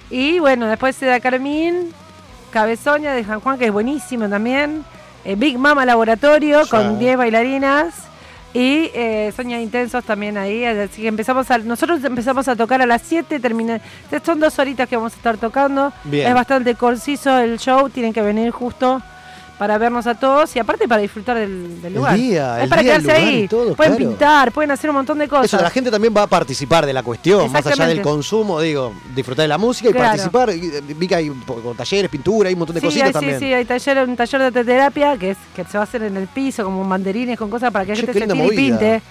Y 0.09 0.39
bueno, 0.39 0.67
después 0.67 0.95
se 0.95 1.05
da 1.05 1.19
Carmín, 1.19 1.91
Cabezoña 2.51 3.13
de 3.13 3.23
San 3.23 3.39
Juan, 3.39 3.57
que 3.57 3.65
es 3.65 3.71
buenísimo 3.71 4.29
también. 4.29 4.83
eh, 5.25 5.35
Big 5.35 5.57
Mama 5.57 5.85
Laboratorio 5.85 6.67
con 6.69 6.99
10 6.99 7.17
bailarinas. 7.17 7.93
Y 8.55 8.91
eh, 8.93 9.33
Soña 9.35 9.59
Intensos 9.59 10.03
también 10.03 10.37
ahí. 10.37 10.63
Así 10.63 11.01
que 11.01 11.07
empezamos 11.07 11.49
a. 11.49 11.57
Nosotros 11.57 12.03
empezamos 12.03 12.47
a 12.47 12.55
tocar 12.55 12.81
a 12.83 12.85
las 12.85 13.01
7, 13.01 13.39
termina. 13.39 13.81
Son 14.23 14.39
dos 14.39 14.59
horitas 14.59 14.87
que 14.87 14.95
vamos 14.95 15.13
a 15.13 15.15
estar 15.15 15.37
tocando. 15.37 15.91
Bien. 16.03 16.27
Es 16.27 16.33
bastante 16.35 16.75
conciso 16.75 17.35
el 17.39 17.57
show, 17.57 17.89
tienen 17.89 18.13
que 18.13 18.21
venir 18.21 18.51
justo 18.51 19.01
para 19.63 19.77
vernos 19.77 20.05
a 20.07 20.15
todos 20.15 20.53
y 20.57 20.59
aparte 20.59 20.89
para 20.89 21.01
disfrutar 21.01 21.37
del, 21.37 21.77
del 21.81 21.85
El 21.85 21.93
lugar. 21.93 22.17
día, 22.17 22.57
es 22.57 22.63
el 22.63 22.69
para 22.69 22.81
día, 22.81 22.95
el 22.97 23.01
quedarse 23.01 23.23
ahí. 23.23 23.47
todo, 23.47 23.73
pueden 23.75 23.95
claro. 23.95 24.09
pintar, 24.09 24.51
pueden 24.51 24.71
hacer 24.71 24.89
un 24.89 24.97
montón 24.97 25.17
de 25.19 25.27
cosas. 25.29 25.45
Eso, 25.45 25.61
la 25.61 25.69
gente 25.69 25.89
también 25.89 26.13
va 26.13 26.23
a 26.23 26.27
participar 26.27 26.85
de 26.85 26.91
la 26.91 27.01
cuestión, 27.01 27.49
más 27.49 27.65
allá 27.65 27.87
del 27.87 28.01
consumo, 28.01 28.59
digo, 28.59 28.91
disfrutar 29.15 29.43
de 29.43 29.47
la 29.47 29.57
música 29.57 29.87
y 29.89 29.93
Claro. 29.93 30.07
participar. 30.09 30.49
Eh, 30.49 30.81
Vi 30.97 31.07
que 31.07 31.15
hay 31.15 31.29
poco 31.29 31.73
talleres, 31.75 32.11
pintura, 32.11 32.49
hay 32.49 32.55
un 32.55 32.59
montón 32.59 32.73
de 32.73 32.81
Sí, 32.81 32.87
cositas 32.87 33.07
hay, 33.07 33.13
también. 33.13 33.39
sí, 33.39 33.45
sí, 33.45 33.53
hay 33.53 33.63
taller, 33.63 33.99
un 34.05 34.17
taller 34.17 34.41
de 34.41 34.47
arteterapia 34.47 35.17
que 35.17 35.31
es 35.31 35.37
que 35.55 35.63
se 35.63 35.77
va 35.77 35.79
a 35.79 35.83
hacer 35.85 36.03
en 36.03 36.17
el 36.17 36.27
piso, 36.27 36.65
como 36.65 36.85
banderines 36.85 37.39
con 37.39 37.49
cosas 37.49 37.71
para 37.71 37.85
que 37.85 37.91
la 37.91 37.95
gente 37.95 38.11
se 38.13 38.19
tire 38.27 38.45
y 38.45 38.49
pinte. 38.49 39.01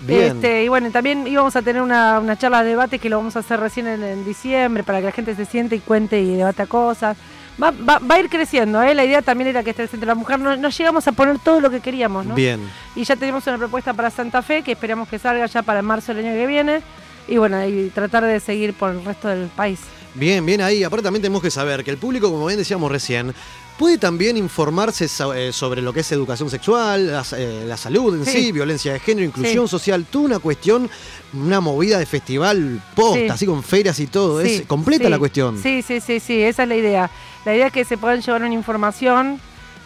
Bien. 0.00 0.22
Este, 0.36 0.64
y 0.64 0.68
bueno, 0.68 0.90
también 0.90 1.28
íbamos 1.28 1.54
a 1.54 1.62
tener 1.62 1.80
una, 1.80 2.18
una 2.18 2.36
charla 2.36 2.64
de 2.64 2.70
debate 2.70 2.98
que 2.98 3.08
lo 3.08 3.18
vamos 3.18 3.36
a 3.36 3.38
hacer 3.38 3.60
recién 3.60 3.86
en, 3.86 4.02
en 4.02 4.24
diciembre 4.24 4.82
para 4.82 4.98
que 4.98 5.04
la 5.06 5.12
gente 5.12 5.36
se 5.36 5.44
siente 5.44 5.76
y 5.76 5.78
cuente 5.78 6.20
y 6.20 6.34
debata 6.34 6.66
cosas. 6.66 7.16
Va, 7.60 7.70
va- 7.70 7.98
va 7.98 8.14
a 8.14 8.20
ir 8.20 8.28
creciendo, 8.28 8.82
¿eh? 8.82 8.94
La 8.94 9.04
idea 9.04 9.20
también 9.22 9.48
era 9.48 9.62
que 9.62 9.70
esté 9.70 9.82
el 9.82 9.88
Centro 9.88 10.06
de 10.06 10.10
la 10.12 10.14
Mujer. 10.14 10.38
No, 10.40 10.56
no 10.56 10.68
llegamos 10.70 11.06
a 11.08 11.12
poner 11.12 11.38
todo 11.38 11.60
lo 11.60 11.70
que 11.70 11.80
queríamos, 11.80 12.24
¿no? 12.24 12.34
Bien. 12.34 12.60
Y 12.96 13.04
ya 13.04 13.14
tenemos 13.16 13.46
una 13.46 13.58
propuesta 13.58 13.92
para 13.92 14.10
Santa 14.10 14.40
Fe 14.42 14.62
que 14.62 14.72
esperamos 14.72 15.08
que 15.08 15.18
salga 15.18 15.44
ya 15.46 15.62
para 15.62 15.82
marzo 15.82 16.14
del 16.14 16.24
año 16.24 16.34
que 16.34 16.46
viene. 16.46 16.82
Y 17.28 17.36
bueno, 17.36 17.64
y 17.66 17.90
tratar 17.94 18.24
de 18.24 18.40
seguir 18.40 18.74
por 18.74 18.90
el 18.90 19.04
resto 19.04 19.28
del 19.28 19.48
país. 19.48 19.78
Bien, 20.14 20.44
bien 20.44 20.60
ahí. 20.60 20.82
Aparte 20.82 21.04
también 21.04 21.22
tenemos 21.22 21.40
que 21.42 21.50
saber 21.50 21.84
que 21.84 21.90
el 21.90 21.96
público, 21.98 22.30
como 22.30 22.46
bien 22.46 22.58
decíamos 22.58 22.90
recién, 22.90 23.32
puede 23.78 23.98
también 23.98 24.36
informarse 24.36 25.06
eh, 25.36 25.52
sobre 25.52 25.82
lo 25.82 25.92
que 25.92 26.00
es 26.00 26.12
educación 26.12 26.48
sexual, 26.50 27.10
la, 27.12 27.24
eh, 27.36 27.64
la 27.66 27.76
salud 27.76 28.14
en 28.16 28.24
sí. 28.24 28.30
Sí. 28.44 28.52
violencia 28.52 28.92
de 28.92 29.00
género, 29.00 29.26
inclusión 29.26 29.66
Sí. 29.66 29.70
social, 29.70 30.04
toda 30.10 30.24
una 30.26 30.38
cuestión, 30.38 30.88
una 31.34 31.60
movida 31.60 31.98
de 31.98 32.06
festival 32.06 32.80
posta, 32.94 33.18
Sí. 33.18 33.28
así 33.28 33.46
con 33.46 33.62
ferias 33.62 33.98
y 34.00 34.06
todo. 34.06 34.40
Es 34.40 34.62
completa 34.62 35.08
la 35.08 35.18
cuestión. 35.18 35.60
Sí, 35.62 35.82
sí, 35.82 36.00
sí, 36.00 36.20
sí, 36.20 36.42
esa 36.42 36.62
es 36.64 36.68
la 36.68 36.76
idea. 36.76 37.10
La 37.44 37.54
idea 37.54 37.66
es 37.68 37.72
que 37.72 37.84
se 37.84 37.96
puedan 37.98 38.20
llevar 38.20 38.42
una 38.42 38.54
información. 38.54 39.40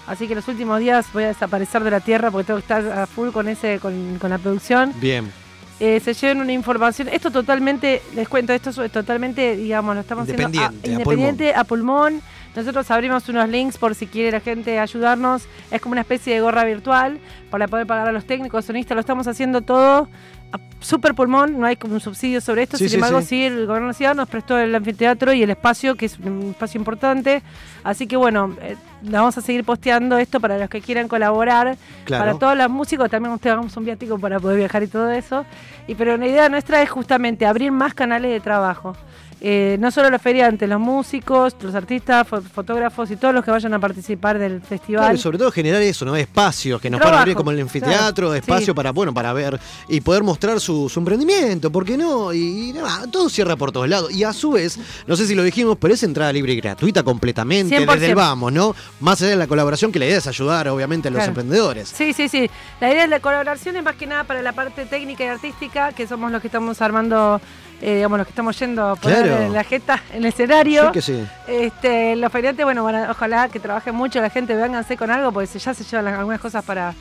Así 0.07 0.29
que 0.29 0.37
los 0.37 0.47
últimos 0.47 0.79
días 0.79 1.07
voy 1.13 1.25
a 1.25 1.29
desaparecer 1.29 1.83
de 1.83 1.91
la 1.91 1.99
tierra 2.01 2.31
porque 2.31 2.47
tengo 2.47 2.59
que 2.59 2.63
estar 2.65 2.87
a 2.97 3.07
full 3.09 3.31
con 3.31 3.49
ese, 3.49 3.81
con, 3.81 4.19
con 4.21 4.31
la 4.31 4.39
producción. 4.39 4.93
Bien. 5.01 5.33
Eh, 5.81 6.01
se 6.03 6.15
lleven 6.15 6.41
una 6.41 6.53
información. 6.53 7.09
Esto 7.09 7.31
totalmente, 7.33 8.01
les 8.15 8.29
cuento, 8.29 8.53
esto 8.53 8.71
es 8.85 8.93
totalmente, 8.93 9.57
digamos, 9.57 9.95
lo 9.97 10.01
estamos 10.03 10.23
haciendo 10.23 10.45
a- 10.47 10.49
Independiente, 10.49 10.89
a 10.89 10.93
independiente 10.93 11.55
a 11.55 11.65
pulmón. 11.65 12.23
Nosotros 12.57 12.91
abrimos 12.91 13.29
unos 13.29 13.49
links 13.49 13.77
por 13.77 13.95
si 13.95 14.07
quiere 14.07 14.31
la 14.31 14.41
gente 14.41 14.79
ayudarnos. 14.79 15.47
Es 15.71 15.81
como 15.81 15.93
una 15.93 16.01
especie 16.01 16.35
de 16.35 16.41
gorra 16.41 16.65
virtual 16.65 17.19
para 17.51 17.69
poder 17.69 17.87
pagar 17.87 18.09
a 18.09 18.13
los 18.13 18.25
técnicos, 18.25 18.65
sonistas. 18.65 18.95
Lo 18.95 19.01
estamos 19.01 19.27
haciendo 19.27 19.61
todo 19.61 20.09
a 20.53 20.59
super 20.81 21.15
pulmón. 21.15 21.61
No 21.61 21.67
hay 21.67 21.77
como 21.77 21.95
un 21.95 22.01
subsidio 22.01 22.41
sobre 22.41 22.63
esto. 22.63 22.79
Sí, 22.79 22.85
Sin 22.85 22.91
sí, 22.91 22.95
embargo, 22.97 23.21
sí. 23.21 23.27
sí, 23.27 23.45
el 23.45 23.67
gobierno 23.67 23.89
de 23.89 23.93
la 23.93 23.93
ciudad 23.93 24.15
nos 24.15 24.29
prestó 24.29 24.59
el 24.59 24.75
anfiteatro 24.75 25.35
y 25.35 25.43
el 25.43 25.51
espacio, 25.51 25.97
que 25.97 26.07
es 26.07 26.19
un 26.19 26.51
espacio 26.51 26.79
importante. 26.79 27.43
Así 27.85 28.07
que 28.07 28.17
bueno, 28.17 28.57
eh, 28.63 28.77
vamos 29.03 29.37
a 29.37 29.43
seguir 29.43 29.63
posteando 29.63 30.17
esto 30.17 30.41
para 30.41 30.57
los 30.57 30.71
que 30.71 30.81
quieran 30.81 31.09
colaborar. 31.09 31.77
Claro. 32.05 32.25
Para 32.25 32.39
todos 32.39 32.57
los 32.57 32.71
músicos 32.71 33.11
también 33.11 33.35
ustedes 33.35 33.53
hagamos 33.53 33.77
un 33.77 33.85
viático 33.85 34.19
para 34.19 34.41
poder 34.41 34.57
viajar 34.57 34.83
y 34.83 34.87
todo 34.87 35.11
eso. 35.11 35.45
Y 35.87 35.95
pero 35.95 36.17
la 36.17 36.27
idea 36.27 36.49
nuestra 36.49 36.81
es 36.81 36.89
justamente 36.89 37.45
abrir 37.45 37.71
más 37.71 37.93
canales 37.93 38.31
de 38.31 38.41
trabajo. 38.41 38.97
Eh, 39.39 39.77
no 39.79 39.91
solo 39.91 40.09
los 40.09 40.23
feriantes, 40.23 40.67
los 40.67 40.81
músicos, 40.81 41.55
los 41.61 41.75
artistas, 41.75 42.27
fo- 42.27 42.41
fotógrafos 42.43 43.11
y 43.11 43.17
todos 43.17 43.35
los 43.35 43.45
que 43.45 43.51
vayan 43.51 43.75
a 43.75 43.79
participar 43.79 44.39
del 44.39 44.63
festival. 44.63 45.03
Claro, 45.05 45.15
y 45.15 45.21
sobre 45.21 45.37
todo 45.37 45.53
generar 45.53 45.83
eso, 45.83 46.07
¿no? 46.07 46.17
Espacios 46.17 46.81
que 46.81 46.89
nos 46.89 46.99
Trabajo, 47.01 47.13
van 47.13 47.19
a 47.19 47.23
abrir 47.23 47.37
como 47.37 47.51
el 47.51 47.61
anfiteatro, 47.61 48.29
claro, 48.29 48.35
espacio 48.35 48.67
sí. 48.69 48.73
para, 48.73 48.93
bueno, 48.93 49.13
para 49.13 49.35
ver 49.35 49.61
y 49.89 50.01
poder 50.01 50.23
mostrar 50.23 50.59
su, 50.59 50.89
su 50.89 50.99
emprendimiento, 51.01 51.71
¿por 51.71 51.85
qué 51.85 51.99
no? 51.99 52.33
Y, 52.33 52.73
nada, 52.73 53.07
todo 53.11 53.29
cierra 53.29 53.57
por 53.57 53.73
todos 53.73 53.89
lados. 53.91 54.11
Y 54.11 54.25
a 54.25 54.33
su 54.33 54.53
vez, 54.53 54.79
no 55.07 55.17
sé 55.17 55.27
si 55.27 55.35
lo 55.35 55.43
dijimos, 55.43 55.77
pero 55.79 55.93
es 55.93 56.03
entrada 56.03 56.33
libre 56.33 56.55
y 56.55 56.57
gratuita 56.61 57.03
completamente, 57.03 57.77
100%. 57.79 57.93
desde 57.93 58.07
el 58.07 58.15
vamos, 58.15 58.53
¿no? 58.55 58.75
Más 59.01 59.21
allá 59.21 59.33
de 59.33 59.37
la 59.37 59.47
colaboración, 59.47 59.93
que 59.93 59.99
la 59.99 60.07
idea 60.07 60.17
es 60.19 60.27
ayudar, 60.27 60.67
obviamente, 60.69 61.09
a 61.09 61.11
los 61.11 61.19
Claro. 61.19 61.31
emprendedores. 61.33 61.91
Sí, 61.91 62.15
sí, 62.15 62.29
sí. 62.31 62.49
La 62.81 62.91
idea 62.91 63.03
de 63.03 63.09
la 63.09 63.21
colaboración 63.21 63.77
es 63.77 63.83
más 63.85 63.97
que 63.97 64.07
nada 64.07 64.25
para 64.25 64.41
la 64.41 64.53
parte 64.53 64.87
técnica 64.87 65.25
y 65.25 65.29
artística, 65.29 65.93
que 65.93 66.07
somos 66.07 66.33
los 66.33 66.41
que 66.41 66.49
estamos 66.49 66.81
armando, 66.81 67.41
eh, 67.83 67.97
digamos, 67.97 68.19
los 68.19 68.27
que 68.27 68.31
estamos 68.31 68.59
yendo 68.59 68.89
a 68.89 68.97
poner 68.97 69.25
Claro. 69.27 69.43
en 69.45 69.53
la 69.53 69.65
jeta, 69.65 70.03
en 70.13 70.19
el 70.19 70.27
escenario. 70.27 70.87
Sí 70.87 70.93
que 70.93 71.03
sí. 71.03 71.27
Este, 71.47 72.17
los 72.17 72.33
feriantes, 72.33 72.65
bueno, 72.65 72.87
a- 72.89 73.11
ojalá 73.11 73.49
que 73.49 73.61
trabajen 73.61 73.95
mucho, 73.95 74.21
la 74.21 74.31
gente 74.31 74.55
vénganse 74.55 74.97
con 74.97 75.11
algo, 75.11 75.33
porque 75.33 75.59
ya 75.59 75.75
se 75.75 75.85
llevan 75.85 76.05
las- 76.07 76.19
algunas 76.19 76.41
cosas 76.41 76.65
para, 76.65 76.95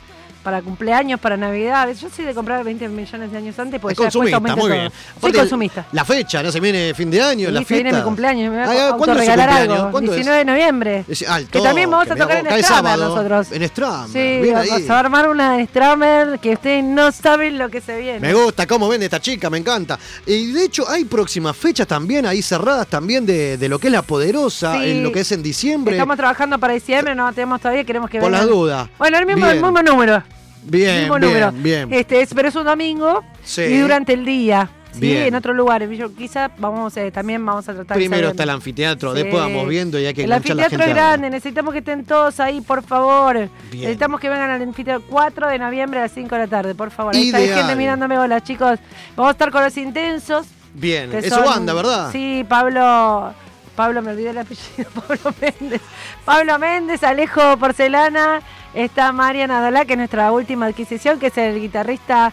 para 0.46 0.62
cumpleaños, 0.62 1.18
para 1.18 1.36
Navidad. 1.36 1.88
Yo 2.00 2.08
soy 2.08 2.24
de 2.24 2.32
comprar 2.32 2.62
20 2.62 2.88
millones 2.88 3.32
de 3.32 3.36
años 3.36 3.58
antes, 3.58 3.80
porque 3.80 3.94
Es 3.94 3.98
ya 3.98 4.04
consumista, 4.04 4.38
muy 4.38 4.50
todo. 4.52 4.66
bien. 4.68 4.90
Soy 4.92 5.18
Aparte, 5.18 5.38
consumista. 5.38 5.86
La 5.90 6.04
fecha, 6.04 6.40
¿no? 6.40 6.52
Se 6.52 6.60
viene 6.60 6.94
fin 6.94 7.10
de 7.10 7.20
año, 7.20 7.48
Sí, 7.48 7.52
la 7.52 7.58
se 7.58 7.66
fiesta. 7.66 7.82
viene 7.82 7.98
mi 7.98 8.04
cumpleaños, 8.04 8.52
me 8.52 8.64
voy 8.64 8.76
Ah, 8.76 8.84
algo. 8.86 8.98
¿Cuándo 8.98 10.12
es? 10.12 10.14
19 10.14 10.38
de 10.38 10.44
noviembre. 10.44 11.04
Es- 11.08 11.24
ah, 11.28 11.40
que 11.50 11.60
también 11.60 11.90
vamos 11.90 12.08
a 12.08 12.14
tocar 12.14 12.36
en 12.38 12.44
Stramer 12.46 12.64
sábado, 12.64 13.08
nosotros. 13.08 13.50
En 13.50 13.66
Stramer, 13.68 14.08
Sí, 14.10 14.40
bien 14.42 14.54
vamos 14.54 14.70
ahí. 14.70 14.86
a 14.88 14.98
armar 15.00 15.28
una 15.28 15.64
Stramer 15.66 16.38
que 16.38 16.52
ustedes 16.52 16.84
no 16.84 17.10
saben 17.10 17.58
lo 17.58 17.68
que 17.68 17.80
se 17.80 17.98
viene. 17.98 18.20
Me 18.20 18.32
gusta 18.32 18.68
cómo 18.68 18.88
vende 18.88 19.06
esta 19.06 19.18
chica, 19.20 19.50
me 19.50 19.58
encanta. 19.58 19.98
Y 20.26 20.52
de 20.52 20.64
hecho 20.64 20.88
hay 20.88 21.06
próximas 21.06 21.56
fechas 21.56 21.88
también, 21.88 22.24
ahí 22.24 22.40
cerradas 22.40 22.86
también 22.86 23.26
de, 23.26 23.58
de 23.58 23.68
lo 23.68 23.80
que 23.80 23.88
es 23.88 23.92
la 23.92 24.02
poderosa, 24.02 24.74
Sí. 24.80 24.90
en 24.92 25.02
lo 25.02 25.10
que 25.10 25.20
es 25.22 25.32
en 25.32 25.42
diciembre. 25.42 25.96
Estamos 25.96 26.16
trabajando 26.16 26.56
para 26.60 26.72
diciembre, 26.74 27.16
no 27.16 27.32
tenemos 27.32 27.60
todavía, 27.60 27.82
queremos 27.82 28.08
que 28.08 28.20
Por 28.20 28.30
las 28.30 28.42
vengan. 28.42 28.56
dudas. 28.56 28.88
Bueno, 28.96 29.18
el 29.18 29.26
mismo, 29.26 29.44
el 29.48 29.60
mismo 29.60 29.82
número. 29.82 30.22
Bien, 30.66 31.00
mismo 31.00 31.16
bien, 31.16 31.28
número. 31.28 31.52
bien. 31.52 31.92
Este, 31.92 32.20
es, 32.22 32.34
pero 32.34 32.48
es 32.48 32.54
un 32.56 32.64
domingo 32.64 33.22
Sí. 33.44 33.62
y 33.62 33.78
durante 33.78 34.12
el 34.12 34.24
día. 34.24 34.68
Sí, 34.92 35.00
Bien. 35.00 35.24
en 35.24 35.34
otro 35.34 35.52
lugar. 35.52 35.86
Yo, 35.90 36.14
quizá 36.14 36.50
vamos, 36.56 36.96
eh, 36.96 37.10
también 37.10 37.44
vamos 37.44 37.68
a 37.68 37.74
tratar 37.74 37.96
de 37.98 38.00
Primero 38.00 38.22
saber- 38.22 38.30
está 38.30 38.42
el 38.44 38.50
anfiteatro, 38.50 39.14
Sí. 39.14 39.22
después 39.24 39.42
vamos 39.42 39.68
viendo 39.68 39.98
y 40.00 40.06
hay 40.06 40.14
que 40.14 40.22
El 40.24 40.32
enganchar 40.32 40.56
la 40.56 40.62
anfiteatro 40.64 40.86
gente. 40.86 40.98
es 41.00 41.04
a- 41.04 41.08
grande, 41.10 41.30
necesitamos 41.30 41.72
que 41.74 41.78
estén 41.80 42.04
todos 42.06 42.40
ahí, 42.40 42.62
por 42.62 42.82
favor. 42.82 43.50
Necesitamos 43.72 44.20
que 44.20 44.30
vengan 44.30 44.48
al 44.50 44.62
anfiteatro 44.62 45.04
4 45.10 45.48
de 45.48 45.58
noviembre 45.58 45.98
a 46.00 46.04
las 46.04 46.12
5 46.12 46.34
de 46.36 46.40
la 46.42 46.46
tarde, 46.46 46.74
por 46.74 46.90
favor. 46.90 47.14
Ahí 47.14 47.26
está 47.26 47.40
Ideal. 47.40 47.52
hay 47.52 47.58
gente 47.64 47.76
mirándome, 47.76 48.18
hola 48.18 48.40
chicos. 48.42 48.78
Vamos 49.16 49.28
a 49.28 49.32
estar 49.32 49.50
con 49.50 49.62
los 49.64 49.76
intensos. 49.76 50.46
Bien, 50.72 51.10
que 51.10 51.18
es 51.18 51.28
son- 51.28 51.44
su 51.44 51.50
banda, 51.50 51.74
¿verdad? 51.74 52.10
Sí, 52.10 52.44
Pablo. 52.48 53.34
Pablo, 53.74 54.00
me 54.00 54.12
olvidé 54.12 54.30
el 54.30 54.38
apellido, 54.38 54.88
Pablo 55.06 55.34
Méndez. 55.38 55.82
Pablo 56.24 56.58
Méndez, 56.58 57.02
Alejo 57.04 57.58
Porcelana, 57.58 58.40
está 58.76 59.10
Mariana 59.12 59.60
Dalá, 59.60 59.84
que 59.84 59.94
es 59.94 59.98
nuestra 59.98 60.30
última 60.32 60.66
adquisición, 60.66 61.18
que 61.18 61.28
es 61.28 61.38
el 61.38 61.60
guitarrista 61.60 62.32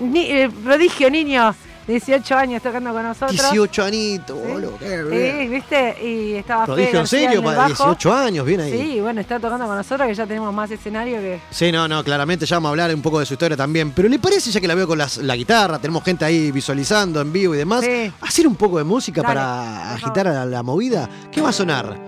ni- 0.00 0.26
eh, 0.30 0.50
prodigio 0.64 1.10
niño, 1.10 1.54
18 1.86 2.36
años 2.36 2.62
tocando 2.62 2.92
con 2.92 3.02
nosotros. 3.02 3.32
18 3.32 3.84
anitos, 3.84 4.38
boludo, 4.38 4.78
qué 4.78 5.02
bien. 5.02 5.38
Sí, 5.42 5.48
¿viste? 5.48 5.96
Y 6.02 6.32
estaba 6.34 6.64
Fede 6.64 6.74
Prodigio 6.76 7.00
en 7.00 7.06
serio, 7.06 7.42
para 7.42 7.56
bajo. 7.58 7.68
18 7.68 8.12
años, 8.14 8.46
bien 8.46 8.60
ahí. 8.60 8.72
Sí, 8.72 9.00
bueno, 9.00 9.20
está 9.20 9.38
tocando 9.40 9.66
con 9.66 9.76
nosotros, 9.76 10.06
que 10.08 10.14
ya 10.14 10.24
tenemos 10.26 10.54
más 10.54 10.70
escenario 10.70 11.18
que... 11.20 11.40
Sí, 11.50 11.72
no, 11.72 11.88
no, 11.88 12.02
claramente 12.04 12.46
ya 12.46 12.56
vamos 12.56 12.68
a 12.68 12.70
hablar 12.70 12.94
un 12.94 13.02
poco 13.02 13.18
de 13.20 13.26
su 13.26 13.34
historia 13.34 13.56
también. 13.56 13.90
Pero 13.90 14.08
¿le 14.08 14.18
parece, 14.20 14.50
ya 14.52 14.60
que 14.60 14.68
la 14.68 14.74
veo 14.76 14.86
con 14.86 14.96
las- 14.96 15.18
la 15.18 15.34
guitarra, 15.36 15.78
tenemos 15.80 16.04
gente 16.04 16.24
ahí 16.24 16.52
visualizando 16.52 17.20
en 17.20 17.32
vivo 17.32 17.54
y 17.54 17.58
demás, 17.58 17.84
Sí. 17.84 18.12
hacer 18.20 18.46
un 18.46 18.54
poco 18.56 18.78
de 18.78 18.84
música 18.84 19.20
Dale, 19.20 19.34
para 19.34 19.94
agitar 19.94 20.28
a 20.28 20.32
la, 20.32 20.46
la 20.46 20.62
movida? 20.62 21.08
¿Qué 21.32 21.40
va 21.42 21.48
a 21.50 21.52
sonar? 21.52 21.98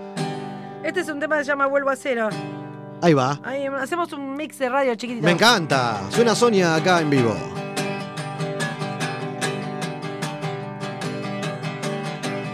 Este 0.83 1.01
es 1.01 1.09
un 1.09 1.19
tema 1.19 1.37
que 1.37 1.43
se 1.43 1.49
llama 1.51 1.65
Vuelvo 1.67 1.89
a 1.89 1.95
Cero. 1.97 2.29
Ahí 3.05 3.13
va. 3.13 3.39
Ahí 3.43 3.67
hacemos 3.67 4.11
un 4.13 4.35
mix 4.35 4.57
de 4.57 4.67
radio 4.67 4.95
chiquitito. 4.95 5.23
Me 5.23 5.33
encanta. 5.33 6.01
Suena 6.09 6.33
Sonia 6.33 6.73
acá 6.73 7.01
en 7.01 7.11
vivo. 7.11 7.35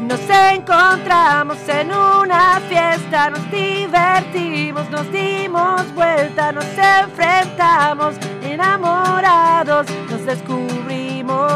Nos 0.02 0.20
encontramos 0.30 1.58
en 1.70 1.94
una 1.94 2.60
fiesta, 2.68 3.30
nos 3.30 3.50
divertimos, 3.50 4.90
nos 4.90 5.10
dimos 5.10 5.96
vuelta, 5.96 6.52
nos 6.52 6.66
enfrentamos, 6.78 8.16
enamorados, 8.44 9.88
nos 10.10 10.26
descubrimos. 10.26 11.48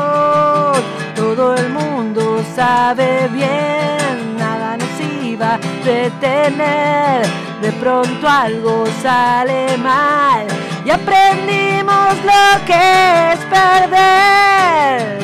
Todo 1.18 1.54
el 1.56 1.70
mundo 1.70 2.42
sabe 2.56 3.28
bien, 3.28 4.38
nada 4.38 4.78
nos 4.78 5.02
iba 5.22 5.56
a 5.56 5.60
detener. 5.84 7.45
De 7.66 7.72
pronto 7.72 8.30
algo 8.30 8.86
sale 9.02 9.76
mal 9.80 10.46
y 10.86 10.92
aprendimos 10.92 12.14
lo 12.24 12.64
que 12.64 13.32
es 13.32 13.40
perder. 13.46 15.18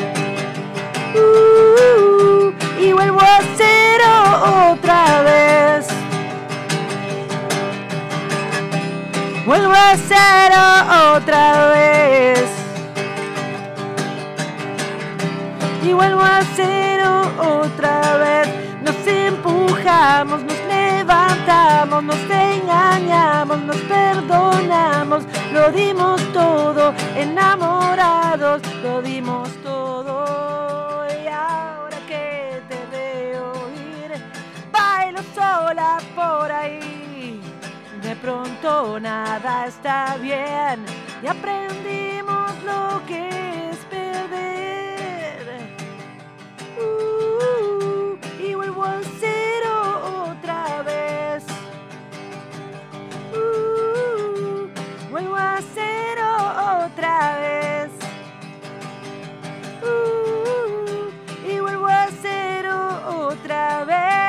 Uh, 1.14 2.52
y 2.80 2.92
vuelvo 2.92 3.20
a 3.20 3.38
cero 3.56 4.72
otra 4.72 5.22
vez. 5.22 5.86
Vuelvo 9.46 9.72
a 9.72 9.96
cero 10.08 11.14
otra 11.14 11.68
vez. 11.68 12.40
Y 15.84 15.92
vuelvo 15.92 16.22
a 16.22 16.40
cero 16.56 17.22
otra 17.38 18.16
vez. 18.16 18.48
Nos 18.82 19.06
empujamos, 19.06 20.42
nos 20.42 20.61
levantamos, 21.02 22.04
nos 22.04 22.30
engañamos, 22.30 23.58
nos 23.62 23.76
perdonamos. 23.94 25.24
Lo 25.52 25.72
dimos 25.72 26.20
todo, 26.32 26.94
enamorados, 27.16 28.62
lo 28.84 29.02
dimos 29.02 29.48
todo. 29.64 31.04
Y 31.22 31.26
ahora 31.26 31.98
que 32.06 32.62
te 32.68 32.78
veo 32.96 33.52
ir, 33.74 34.10
bailo 34.70 35.20
sola 35.34 35.98
por 36.14 36.50
ahí. 36.52 37.40
De 38.00 38.14
pronto 38.16 39.00
nada 39.00 39.66
está 39.66 40.16
bien 40.20 40.84
y 41.22 41.26
aprendimos 41.26 42.52
lo 42.64 43.02
que 43.08 43.70
es 43.70 43.78
perder. 43.90 45.44
Uh, 46.78 47.71
vuelvo 55.12 55.36
a 55.36 55.60
cero 55.74 56.24
otra 56.86 57.38
vez. 57.38 57.90
Uh, 59.82 61.46
y 61.46 61.60
vuelvo 61.60 61.86
a 61.86 62.08
cero 62.22 63.28
otra 63.28 63.84
vez. 63.84 64.21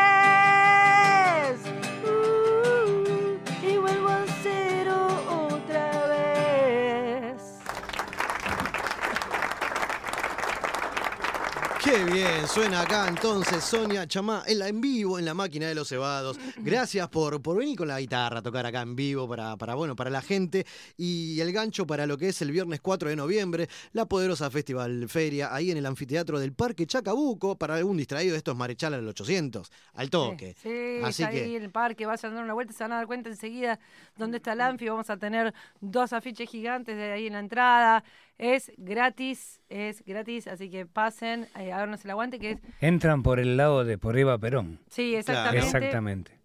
Bien, 12.35 12.47
suena 12.47 12.81
acá 12.81 13.07
entonces 13.07 13.63
Sonia 13.63 14.07
Chamá 14.07 14.43
en, 14.47 14.59
la, 14.59 14.67
en 14.67 14.81
vivo 14.81 15.19
en 15.19 15.25
la 15.25 15.33
máquina 15.33 15.67
de 15.67 15.75
los 15.75 15.89
cebados. 15.89 16.39
Gracias 16.57 17.07
por, 17.09 17.41
por 17.41 17.57
venir 17.57 17.77
con 17.77 17.87
la 17.87 17.99
guitarra 17.99 18.39
a 18.39 18.41
tocar 18.41 18.65
acá 18.65 18.81
en 18.81 18.95
vivo 18.95 19.27
para, 19.27 19.57
para, 19.57 19.75
bueno, 19.75 19.95
para 19.95 20.09
la 20.09 20.21
gente 20.21 20.65
y 20.97 21.39
el 21.39 21.51
gancho 21.51 21.85
para 21.85 22.07
lo 22.07 22.17
que 22.17 22.29
es 22.29 22.41
el 22.41 22.51
viernes 22.51 22.81
4 22.81 23.09
de 23.09 23.15
noviembre, 23.15 23.67
la 23.91 24.05
poderosa 24.05 24.49
Festival 24.49 25.07
Feria 25.09 25.53
ahí 25.53 25.71
en 25.71 25.77
el 25.77 25.85
anfiteatro 25.85 26.39
del 26.39 26.53
Parque 26.53 26.87
Chacabuco 26.87 27.57
para 27.57 27.75
algún 27.75 27.97
distraído 27.97 28.33
de 28.33 28.37
estos 28.37 28.55
Marechal 28.55 28.93
al 28.93 29.07
800, 29.07 29.71
al 29.93 30.09
toque. 30.09 30.55
Sí, 30.61 31.03
Así 31.03 31.23
está 31.23 31.35
ahí 31.35 31.55
en 31.55 31.63
el 31.63 31.71
parque, 31.71 32.05
vayan 32.05 32.31
a 32.31 32.35
dar 32.35 32.43
una 32.43 32.53
vuelta, 32.53 32.73
se 32.73 32.83
van 32.83 32.93
a 32.93 32.95
dar 32.97 33.07
cuenta 33.07 33.29
enseguida 33.29 33.79
dónde 34.17 34.37
está 34.37 34.53
el 34.53 34.61
Anfi. 34.61 34.87
Vamos 34.89 35.09
a 35.09 35.17
tener 35.17 35.53
dos 35.81 36.13
afiches 36.13 36.49
gigantes 36.49 36.95
de 36.95 37.11
ahí 37.11 37.27
en 37.27 37.33
la 37.33 37.39
entrada. 37.39 38.03
Es 38.37 38.71
gratis, 38.77 39.61
es 39.69 40.03
gratis, 40.05 40.47
así 40.47 40.69
que 40.69 40.85
pasen, 40.85 41.47
eh, 41.57 41.71
háganos 41.71 42.03
el 42.03 42.11
aguante, 42.11 42.39
que 42.39 42.51
es 42.51 42.59
Entran 42.81 43.21
por 43.23 43.39
el 43.39 43.57
lado 43.57 43.85
de 43.85 43.97
por 43.97 44.17
Eva 44.17 44.37
Perón. 44.37 44.79
Sí, 44.89 45.15
exactamente. 45.15 45.65
Exactamente. 45.67 46.39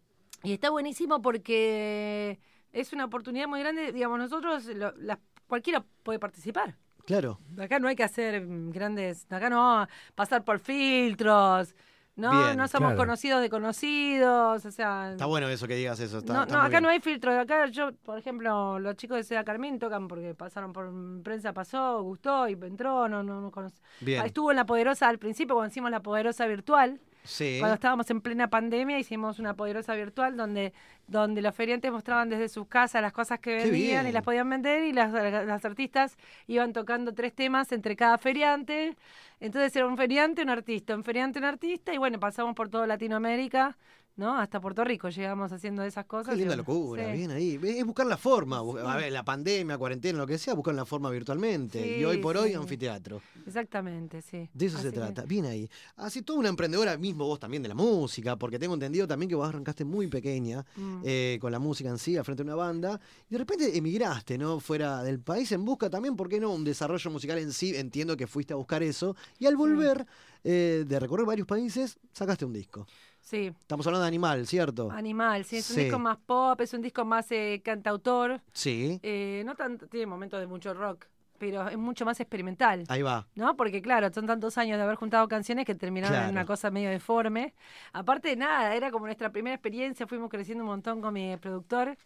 Y 0.44 0.52
está 0.52 0.70
buenísimo 0.70 1.20
porque 1.23 2.39
es 2.73 2.93
una 2.93 3.06
oportunidad 3.06 3.48
muy 3.48 3.60
grande. 3.60 3.90
Digamos, 3.93 4.19
nosotros, 4.19 4.66
lo- 4.66 4.93
la- 4.97 5.19
cualquiera 5.47 5.85
puede 6.02 6.19
participar. 6.19 6.77
claro. 7.06 7.40
Acá 7.59 7.78
no 7.78 7.89
hay 7.89 7.97
que 7.97 8.05
hacer 8.05 8.44
grandes, 8.47 9.27
acá 9.32 9.48
no 9.48 9.89
pasar 10.15 10.44
por 10.44 10.59
filtros, 10.59 11.74
no, 12.18 12.32
Bien, 12.32 12.56
no 12.56 12.66
somos 12.66 12.88
claro. 12.88 12.96
conocidos 12.96 13.40
de 13.40 13.48
conocidos, 13.48 14.64
o 14.64 14.70
sea, 14.72 15.12
Está 15.12 15.26
bueno 15.26 15.48
eso 15.48 15.68
que 15.68 15.76
digas 15.76 16.00
eso. 16.00 16.18
Está, 16.18 16.32
no, 16.32 16.42
está 16.42 16.54
no, 16.56 16.60
acá 16.62 16.68
bien. 16.68 16.82
no 16.82 16.88
hay 16.88 16.98
filtros. 16.98 17.36
Acá 17.38 17.66
yo, 17.66 17.92
por 17.92 18.18
ejemplo, 18.18 18.80
los 18.80 18.96
chicos 18.96 19.18
de 19.18 19.22
Seda 19.22 19.44
Carmín 19.44 19.78
tocan 19.78 20.08
porque 20.08 20.34
pasaron 20.34 20.72
por 20.72 20.90
prensa, 21.22 21.52
pasó, 21.52 22.02
gustó 22.02 22.48
y 22.48 22.54
entró, 22.54 23.08
no, 23.08 23.22
no, 23.22 23.40
no 23.40 23.52
conoce. 23.52 23.80
Estuvo 24.04 24.50
en 24.50 24.56
la 24.56 24.66
Poderosa 24.66 25.08
al 25.08 25.18
principio, 25.18 25.54
cuando 25.54 25.70
hicimos 25.70 25.92
la 25.92 26.00
Poderosa 26.00 26.46
virtual. 26.46 27.00
Sí. 27.28 27.59
Cuando 27.60 27.74
estábamos 27.74 28.09
en 28.09 28.22
plena 28.22 28.48
pandemia 28.48 28.98
hicimos 28.98 29.38
una 29.38 29.52
poderosa 29.52 29.94
virtual 29.94 30.34
donde, 30.34 30.72
donde 31.06 31.42
los 31.42 31.55
feriantes 31.55 31.92
mostraban 31.92 32.30
desde 32.30 32.48
sus 32.48 32.66
casas 32.66 33.02
las 33.02 33.12
cosas 33.12 33.38
que 33.38 33.55
vendían 33.55 34.06
y 34.06 34.12
las 34.12 34.22
podían 34.24 34.48
vender 34.48 34.84
y 34.84 34.94
las, 34.94 35.12
las 35.12 35.62
artistas 35.66 36.16
iban 36.46 36.72
tocando 36.72 37.12
tres 37.12 37.34
temas 37.34 37.70
entre 37.72 37.96
cada 37.96 38.16
feriante. 38.16 38.96
Entonces 39.40 39.76
era 39.76 39.86
un 39.86 39.98
feriante, 39.98 40.42
un 40.42 40.48
artista, 40.48 40.96
un 40.96 41.05
feriante, 41.05 41.38
un 41.38 41.44
artista 41.44 41.92
y 41.92 41.98
bueno, 41.98 42.18
pasamos 42.18 42.55
por 42.55 42.70
toda 42.70 42.86
Latinoamérica, 42.86 43.76
¿no? 44.18 44.36
Hasta 44.38 44.60
Puerto 44.60 44.84
Rico 44.84 45.08
llegamos 45.08 45.50
haciendo 45.52 45.82
esas 45.84 46.04
cosas. 46.04 46.34
Qué 46.34 46.40
linda 46.40 46.54
locura, 46.56 47.06
sí. 47.06 47.16
bien 47.16 47.30
ahí. 47.30 47.58
Es 47.62 47.86
buscar 47.86 48.06
la 48.06 48.18
forma. 48.18 48.58
A 48.58 48.96
ver, 48.96 49.10
la 49.12 49.24
pandemia, 49.24 49.78
cuarentena, 49.78 50.18
lo 50.18 50.26
que 50.26 50.36
sea, 50.36 50.52
buscar 50.54 50.74
la 50.74 50.84
forma 50.84 51.08
virtualmente. 51.08 51.82
Sí, 51.82 52.00
y 52.00 52.04
hoy 52.04 52.18
por 52.18 52.36
hoy, 52.36 52.52
anfiteatro. 52.52 53.22
Exactamente, 53.46 54.20
sí. 54.20 54.50
De 54.52 54.66
eso 54.66 54.76
Así 54.76 54.88
se 54.88 54.92
que- 54.92 54.98
trata. 54.98 55.22
Bien 55.24 55.46
ahí. 55.46 55.70
Así, 55.96 56.22
toda 56.22 56.40
una 56.40 56.48
emprendedora, 56.48 56.98
mismo 56.98 57.24
vos 57.26 57.38
también 57.38 57.62
de 57.62 57.68
la 57.70 57.74
música, 57.74 58.36
porque 58.36 58.58
tengo 58.58 58.74
entendido 58.74 59.06
también 59.06 59.28
que 59.30 59.34
vos 59.36 59.48
arrancaste 59.48 59.84
muy 59.84 60.08
pequeña 60.08 60.66
Mm. 60.76 61.02
eh, 61.04 61.38
con 61.40 61.50
la 61.52 61.58
música 61.58 61.88
en 61.88 61.98
sí, 61.98 62.16
al 62.16 62.24
frente 62.24 62.42
de 62.42 62.48
una 62.48 62.56
banda, 62.56 63.00
y 63.28 63.32
de 63.32 63.38
repente 63.38 63.78
emigraste, 63.78 64.36
¿no? 64.36 64.58
Fuera 64.60 65.02
del 65.02 65.20
país 65.20 65.50
en 65.52 65.64
busca 65.64 65.88
también, 65.88 66.16
¿por 66.16 66.28
qué 66.28 66.40
no? 66.40 66.52
Un 66.52 66.64
desarrollo 66.64 67.10
musical 67.10 67.38
en 67.38 67.52
sí, 67.52 67.74
entiendo 67.76 68.16
que 68.16 68.26
fuiste 68.26 68.52
a 68.52 68.56
buscar 68.56 68.82
eso, 68.82 69.14
y 69.38 69.46
al 69.46 69.56
volver 69.56 70.06
eh, 70.44 70.84
de 70.86 71.00
recorrer 71.00 71.26
varios 71.26 71.46
países, 71.46 71.98
sacaste 72.12 72.44
un 72.44 72.52
disco. 72.52 72.86
Sí. 73.20 73.52
Estamos 73.60 73.86
hablando 73.86 74.02
de 74.02 74.08
Animal, 74.08 74.46
¿cierto? 74.46 74.90
Animal, 74.90 75.44
sí, 75.44 75.56
es 75.58 75.70
un 75.70 75.76
disco 75.76 75.98
más 75.98 76.16
pop, 76.18 76.58
es 76.60 76.72
un 76.72 76.80
disco 76.82 77.04
más 77.04 77.30
eh, 77.30 77.60
cantautor. 77.64 78.40
Sí. 78.52 78.98
Eh, 79.02 79.42
no 79.44 79.54
tanto, 79.54 79.86
tiene 79.86 80.06
momentos 80.06 80.40
de 80.40 80.46
mucho 80.46 80.72
rock, 80.72 81.04
pero 81.38 81.68
es 81.68 81.76
mucho 81.76 82.04
más 82.06 82.18
experimental. 82.20 82.84
Ahí 82.88 83.02
va. 83.02 83.26
¿No? 83.34 83.54
Porque 83.56 83.82
claro, 83.82 84.10
son 84.12 84.26
tantos 84.26 84.56
años 84.56 84.78
de 84.78 84.82
haber 84.84 84.96
juntado 84.96 85.28
canciones 85.28 85.66
que 85.66 85.74
terminaron 85.74 86.14
Claro. 86.14 86.28
en 86.28 86.32
una 86.32 86.46
cosa 86.46 86.70
medio 86.70 86.88
deforme. 86.90 87.54
Aparte 87.92 88.28
de 88.28 88.36
nada, 88.36 88.74
era 88.74 88.90
como 88.90 89.04
nuestra 89.06 89.30
primera 89.30 89.54
experiencia, 89.54 90.06
fuimos 90.06 90.30
creciendo 90.30 90.64
un 90.64 90.70
montón 90.70 91.00
con 91.02 91.12
mi 91.12 91.36
productor. 91.36 91.96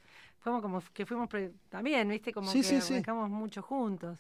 Fuimos 0.41 0.61
como 0.61 0.83
que 0.93 1.07
fuimos 1.07 1.29
pre- 1.29 1.53
también, 1.69 2.09
¿viste? 2.09 2.33
Como 2.33 2.51
Sí, 2.51 2.63
que 2.63 2.81
sí, 2.81 3.01
mucho 3.29 3.63
juntos. 3.63 4.19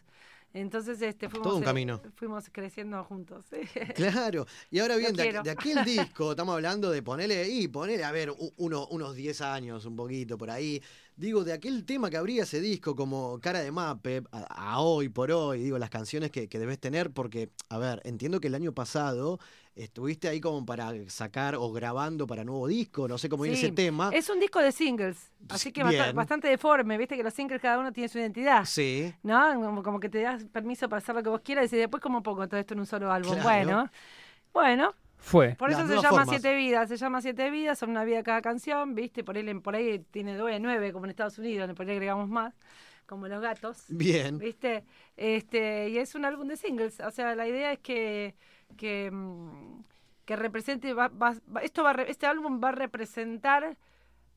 Entonces, 0.54 1.00
este, 1.00 1.28
fuimos, 1.28 1.46
Todo 1.48 1.56
un 1.56 1.62
eh, 1.62 1.66
camino. 1.66 2.00
fuimos 2.14 2.44
creciendo 2.52 3.02
juntos. 3.04 3.44
sí. 3.50 3.56
Claro, 3.94 4.46
y 4.70 4.78
ahora 4.80 4.96
bien, 4.96 5.14
de, 5.14 5.38
aquel 5.50 5.84
disco, 5.84 6.32
estamos 6.32 6.54
hablando 6.54 6.90
de 6.90 7.02
ponerle, 7.02 7.48
y 7.48 7.68
ponerle, 7.68 8.04
a 8.04 8.12
ver, 8.12 8.32
uno- 8.56 8.86
unos 8.88 9.14
10 9.14 9.40
años, 9.40 9.84
un 9.86 9.96
poquito 9.96 10.36
por 10.36 10.50
ahí. 10.50 10.82
Digo, 11.16 11.44
de 11.44 11.52
aquel 11.52 11.84
tema 11.84 12.10
que 12.10 12.16
habría 12.16 12.42
ese 12.42 12.60
disco 12.60 12.94
como 12.96 13.38
cara 13.40 13.60
de 13.60 13.70
mape, 13.70 14.22
a, 14.32 14.72
a 14.74 14.80
hoy 14.80 15.08
por 15.08 15.30
hoy, 15.30 15.62
digo, 15.62 15.78
las 15.78 15.90
canciones 15.90 16.30
que, 16.30 16.48
que 16.48 16.58
debes 16.58 16.78
tener, 16.78 17.10
porque, 17.12 17.50
a 17.68 17.78
ver, 17.78 18.00
entiendo 18.04 18.40
que 18.40 18.48
el 18.48 18.54
año 18.54 18.72
pasado 18.72 19.38
estuviste 19.74 20.28
ahí 20.28 20.40
como 20.40 20.64
para 20.66 20.92
sacar 21.08 21.54
o 21.54 21.72
grabando 21.72 22.26
para 22.26 22.44
nuevo 22.44 22.66
disco, 22.66 23.08
no 23.08 23.18
sé 23.18 23.28
cómo 23.28 23.44
viene 23.44 23.56
Sí, 23.56 23.66
ese 23.66 23.74
tema. 23.74 24.10
Es 24.12 24.28
un 24.28 24.38
disco 24.38 24.60
de 24.60 24.72
singles, 24.72 25.32
así 25.48 25.72
que 25.72 25.82
Bien. 25.84 26.14
bastante 26.14 26.48
deforme, 26.48 26.98
viste 26.98 27.16
que 27.16 27.22
los 27.22 27.32
singles 27.34 27.60
cada 27.60 27.78
uno 27.78 27.92
tiene 27.92 28.08
su 28.08 28.18
identidad. 28.18 28.64
Sí. 28.64 29.14
¿No? 29.22 29.54
Como, 29.54 29.82
como 29.82 30.00
que 30.00 30.08
te 30.08 30.20
das 30.22 30.44
permiso 30.44 30.88
para 30.88 30.98
hacer 30.98 31.14
lo 31.14 31.22
que 31.22 31.28
vos 31.30 31.40
quieras 31.40 31.72
y 31.72 31.76
después 31.76 32.02
como 32.02 32.22
poco 32.22 32.46
todo 32.48 32.60
esto 32.60 32.74
en 32.74 32.80
un 32.80 32.86
solo 32.86 33.10
álbum. 33.10 33.32
Claro. 33.34 33.44
Bueno, 33.44 33.90
bueno. 34.52 34.94
Fue. 35.16 35.54
Por 35.54 35.70
eso 35.70 35.78
Las 35.80 35.88
se 35.88 35.94
llama 35.94 36.08
formas. 36.08 36.28
Siete 36.30 36.54
Vidas, 36.56 36.88
se 36.88 36.96
llama 36.96 37.22
Siete 37.22 37.48
Vidas, 37.50 37.78
son 37.78 37.90
una 37.90 38.04
vida 38.04 38.24
cada 38.24 38.42
canción, 38.42 38.96
viste, 38.96 39.22
por 39.22 39.36
ahí, 39.36 39.54
por 39.60 39.76
ahí 39.76 40.00
tiene 40.10 40.36
nueve, 40.36 40.58
nueve 40.58 40.92
como 40.92 41.04
en 41.06 41.10
Estados 41.10 41.38
Unidos, 41.38 41.70
por 41.76 41.86
ahí 41.86 41.92
agregamos 41.92 42.28
más, 42.28 42.52
como 43.06 43.28
los 43.28 43.40
gatos. 43.40 43.84
Bien. 43.88 44.38
¿Viste? 44.38 44.84
Este, 45.16 45.90
y 45.90 45.98
es 45.98 46.16
un 46.16 46.24
álbum 46.24 46.48
de 46.48 46.56
singles. 46.56 46.98
O 46.98 47.10
sea, 47.12 47.36
la 47.36 47.46
idea 47.46 47.72
es 47.72 47.78
que, 47.78 48.34
que, 48.76 49.10
mm, 49.10 49.82
que 50.24 50.36
represente, 50.36 50.94
va- 50.94 51.08
va- 51.08 51.34
esto 51.62 51.82
va, 51.82 51.92
este 52.06 52.26
álbum 52.26 52.60
va 52.62 52.68
a 52.70 52.72
representar 52.72 53.76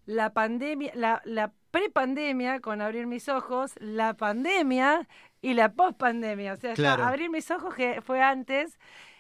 la 0.06 0.34
pandemia, 0.34 0.92
la, 0.96 1.22
la 1.26 1.52
prepandemia 1.72 2.60
con 2.60 2.82
Abrir 2.82 3.08
Mis 3.08 3.28
Ojos, 3.30 3.74
la 3.80 4.14
pandemia 4.16 5.08
y 5.42 5.54
la 5.54 5.74
pospandemia. 5.74 6.54
O 6.54 6.58
sea, 6.58 6.74
Claro. 6.74 7.04
Abrir 7.06 7.30
Mis 7.30 7.50
Ojos 7.52 7.74
que 7.76 8.02
fue 8.02 8.22
antes 8.22 8.78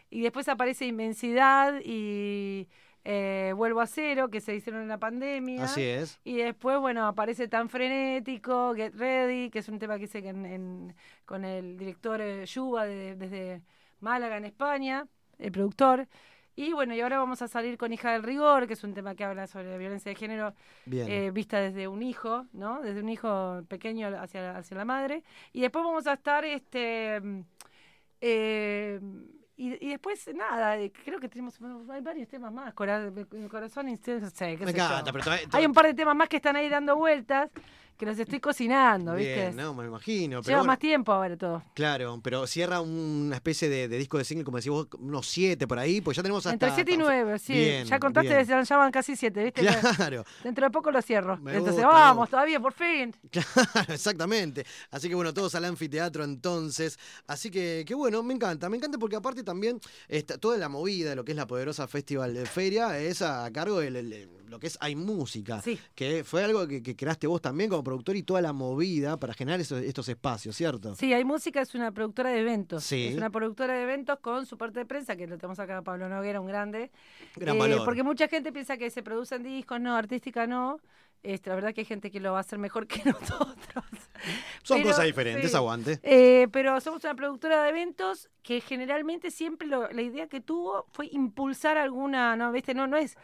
y 0.10 0.22
después 0.22 0.48
aparece 0.48 0.86
Inmensidad 0.86 1.80
y 1.84 2.68
eh, 3.04 3.54
Vuelvo 3.56 3.82
a 3.82 3.88
Cero, 3.88 4.30
que 4.30 4.42
se 4.42 4.56
hicieron 4.56 4.82
en 4.82 4.88
la 4.88 4.98
pandemia. 5.00 5.64
Así 5.66 5.84
es. 5.84 6.20
Y 6.24 6.38
después, 6.38 6.80
bueno, 6.80 7.06
aparece 7.06 7.48
Tan 7.48 7.70
Frenético, 7.70 8.74
Get 8.76 8.96
Ready, 8.96 9.50
que 9.52 9.60
es 9.60 9.70
un 9.70 9.78
tema 9.80 9.98
que 10.00 10.06
hice 10.06 10.20
en- 10.28 10.46
en- 10.46 10.96
con 11.26 11.46
el 11.46 11.78
director 11.78 12.20
eh, 12.22 12.46
Yuba 12.48 12.86
de- 12.86 13.16
desde 13.16 13.62
Málaga, 14.06 14.38
en 14.38 14.46
España, 14.46 15.06
el 15.40 15.52
productor. 15.52 16.08
Y 16.58 16.72
bueno, 16.72 16.94
y 16.96 17.02
ahora 17.02 17.18
vamos 17.18 17.42
a 17.42 17.50
salir 17.50 17.78
con 17.78 17.92
Hija 17.92 18.14
del 18.14 18.24
Rigor, 18.24 18.66
que 18.68 18.74
es 18.74 18.84
un 18.86 18.94
tema 18.94 19.14
que 19.16 19.26
habla 19.26 19.46
sobre 19.46 19.72
la 19.72 19.78
violencia 19.78 20.10
de 20.10 20.16
género 20.16 20.54
eh, 21.10 21.32
vista 21.32 21.60
desde 21.60 21.88
un 21.90 22.02
hijo, 22.02 22.46
¿no? 22.54 22.82
Desde 22.82 23.02
un 23.02 23.10
hijo 23.10 23.62
pequeño 23.68 24.08
hacia, 24.18 24.56
hacia 24.58 24.78
la 24.78 24.86
madre. 24.86 25.24
Y 25.52 25.60
después 25.60 25.84
vamos 25.84 26.08
a 26.08 26.14
estar, 26.14 26.46
este... 26.46 27.20
eh, 28.22 29.00
y, 29.58 29.86
y 29.86 29.90
después, 29.90 30.30
nada, 30.36 30.78
eh, 30.78 30.92
creo 31.04 31.20
que 31.20 31.30
tenemos 31.30 31.58
hay 31.90 32.02
varios 32.02 32.28
temas 32.28 32.52
más. 32.52 32.74
Cora- 32.74 33.12
corazón, 33.50 33.88
instinto, 33.90 34.26
no 34.26 34.30
sé, 34.30 34.58
qué 34.58 34.66
Me 34.66 34.72
sé 34.72 34.78
yo. 34.78 34.86
encanta, 34.86 35.12
pero 35.14 35.24
todavía- 35.24 35.48
Hay 35.54 35.66
un 35.66 35.74
par 35.74 35.86
de 35.88 35.94
temas 35.94 36.16
más 36.16 36.28
que 36.28 36.38
están 36.38 36.56
ahí 36.56 36.68
dando 36.70 36.96
vueltas, 36.98 37.50
que 37.98 38.06
los 38.06 38.18
estoy 38.20 38.40
cocinando, 38.40 39.16
¿viste? 39.16 39.36
Bien, 39.36 39.56
no, 39.56 39.74
me 39.74 39.86
imagino. 39.86 40.42
Pero 40.42 40.48
Lleva 40.48 40.60
bueno, 40.60 40.72
más 40.72 40.80
tiempo 40.80 41.12
ahora 41.14 41.38
todo. 41.38 41.64
Claro, 41.74 42.20
pero 42.24 42.46
cierra 42.48 42.82
una 42.82 43.36
especie 43.36 43.70
de, 43.70 43.88
de 43.88 43.98
disco 43.98 44.18
de 44.18 44.26
single, 44.26 44.44
como 44.44 44.58
decís 44.58 44.72
vos, 44.72 44.88
unos 45.00 45.28
siete 45.28 45.68
por 45.68 45.80
ahí, 45.80 46.02
pues 46.02 46.18
ya 46.18 46.24
tenemos 46.24 46.46
hasta... 46.46 46.54
Entre 46.54 46.72
7 46.72 46.92
y 46.92 46.98
9, 46.98 47.40
sí. 47.40 47.54
Bien, 47.54 47.86
ya 47.86 48.00
contaste, 48.00 48.44
bien. 48.44 48.64
ya 48.64 48.78
van 48.78 48.92
casi 48.92 49.16
7, 49.16 49.44
¿viste? 49.44 49.62
Claro. 49.96 50.26
Dentro 50.44 50.66
de 50.66 50.72
poco 50.72 50.92
lo 50.92 51.02
cierro. 51.02 51.38
Me 51.38 51.52
Entonces, 51.52 51.84
gusta, 51.84 51.88
vamos, 51.88 52.30
todavía, 52.30 52.60
por 52.60 52.74
fin. 52.74 53.16
Claro, 53.32 53.94
exactamente. 53.94 54.66
Así 54.92 55.10
que 55.10 55.16
bueno, 55.16 55.34
todos 55.34 55.56
al 55.56 55.66
anfiteatro 55.66 56.24
entonces. 56.24 56.98
Así 57.28 57.52
que, 57.52 57.84
que 57.86 57.94
bueno, 57.94 58.24
me 58.24 58.34
encanta. 58.34 58.70
Me 58.70 58.78
encanta 58.78 58.98
porque 58.98 59.16
aparte 59.16 59.44
también 59.44 59.80
está, 60.08 60.38
toda 60.38 60.58
la 60.58 60.70
movida 60.70 61.10
de 61.10 61.16
lo 61.16 61.26
que 61.26 61.32
es 61.32 61.36
la 61.36 61.48
poderosa 61.48 61.88
Festival 61.88 62.34
de 62.34 62.46
Feria 62.46 62.98
es 62.98 63.22
a 63.22 63.50
cargo 63.52 63.80
de 63.80 64.28
lo 64.48 64.60
que 64.60 64.68
es 64.68 64.78
Hay 64.82 64.96
Música. 64.96 65.62
Que 65.94 66.24
fue 66.24 66.44
algo 66.44 66.68
que, 66.68 66.82
que 66.82 66.96
creaste 66.96 67.28
vos 67.28 67.42
también 67.42 67.70
como 67.70 67.84
productor 67.86 68.18
y 68.18 68.24
toda 68.24 68.42
la 68.42 68.52
movida 68.52 69.18
para 69.18 69.34
generar 69.34 69.62
esos- 69.62 69.82
estos 69.82 70.10
espacios, 70.10 70.54
¿cierto? 70.58 70.94
Sí, 70.96 71.14
Hay 71.14 71.24
Música 71.24 71.62
es 71.62 71.74
una 71.76 71.92
productora 71.94 72.32
de 72.32 72.40
eventos. 72.42 72.84
Sí. 72.84 73.08
Es 73.08 73.16
una 73.16 73.30
productora 73.30 73.76
de 73.76 73.84
eventos 73.84 74.20
con 74.20 74.46
su 74.46 74.58
parte 74.58 74.80
de 74.80 74.86
prensa, 74.86 75.16
que 75.16 75.26
lo 75.28 75.38
tenemos 75.38 75.60
acá 75.60 75.82
Pablo 75.82 76.10
Noguera, 76.10 76.42
un 76.42 76.48
grande. 76.48 76.92
Gran 77.38 77.56
Eh, 77.56 77.60
valor. 77.60 77.86
Porque 77.86 78.04
mucha 78.04 78.28
gente 78.28 78.52
piensa 78.52 78.76
que 78.76 78.90
se 78.90 79.02
producen 79.02 79.42
discos, 79.44 79.80
no, 79.80 79.96
artística 79.96 80.46
no. 80.48 80.80
Este, 81.24 81.50
la 81.50 81.56
verdad 81.56 81.74
que 81.74 81.82
hay 81.82 81.86
gente 81.86 82.12
que 82.12 82.20
lo 82.20 82.34
va 82.34 82.38
a 82.38 82.42
hacer 82.42 82.60
mejor 82.60 82.86
que 82.86 83.02
nosotros. 83.06 83.86
Son 84.62 84.78
Pero, 84.78 84.90
cosas 84.90 85.06
diferentes, 85.06 85.50
sí. 85.52 85.58
aguante. 85.58 86.00
Eh, 86.04 86.48
pero 86.52 86.80
somos 86.82 87.04
una 87.04 87.16
productora 87.16 87.64
de 87.64 87.70
eventos 87.70 88.30
que 88.44 88.62
generalmente 88.62 89.32
siempre 89.32 89.68
lo- 89.68 89.90
la 89.92 90.02
idea 90.04 90.28
que 90.28 90.40
tuvo 90.42 90.86
fue 90.92 91.08
impulsar 91.12 91.78
alguna, 91.78 92.36
no, 92.36 92.52
viste, 92.52 92.74
no, 92.76 92.86
no 92.88 92.98
es 92.98 93.18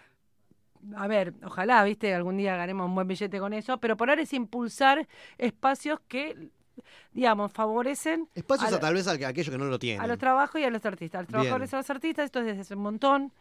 a 0.95 1.07
ver, 1.07 1.33
ojalá, 1.43 1.83
viste, 1.83 2.13
algún 2.13 2.37
día 2.37 2.55
ganemos 2.55 2.87
un 2.87 2.95
buen 2.95 3.07
billete 3.07 3.39
con 3.39 3.53
eso, 3.53 3.79
pero 3.79 3.97
por 3.97 4.09
ahora 4.09 4.21
es 4.21 4.33
impulsar 4.33 5.07
espacios 5.37 5.99
que 6.07 6.49
digamos, 7.13 7.51
favorecen 7.51 8.27
Espacios 8.33 8.73
a 8.73 8.79
tal 8.79 8.93
vez 8.93 9.07
a, 9.07 9.11
aquellos 9.11 9.49
que 9.49 9.57
no 9.57 9.65
lo 9.65 9.77
tienen. 9.77 10.01
a 10.01 10.07
los 10.07 10.17
trabajos 10.17 10.59
y 10.59 10.63
a 10.63 10.69
los 10.69 10.85
artistas. 10.85 11.19
A 11.19 11.21
los 11.23 11.29
trabajadores 11.29 11.71
y 11.71 11.75
a 11.75 11.79
los 11.79 11.89
artistas, 11.89 12.25
esto 12.25 12.39
es 12.39 12.45
desde 12.45 12.61
hace 12.61 12.75
un 12.75 12.81
montón. 12.81 13.33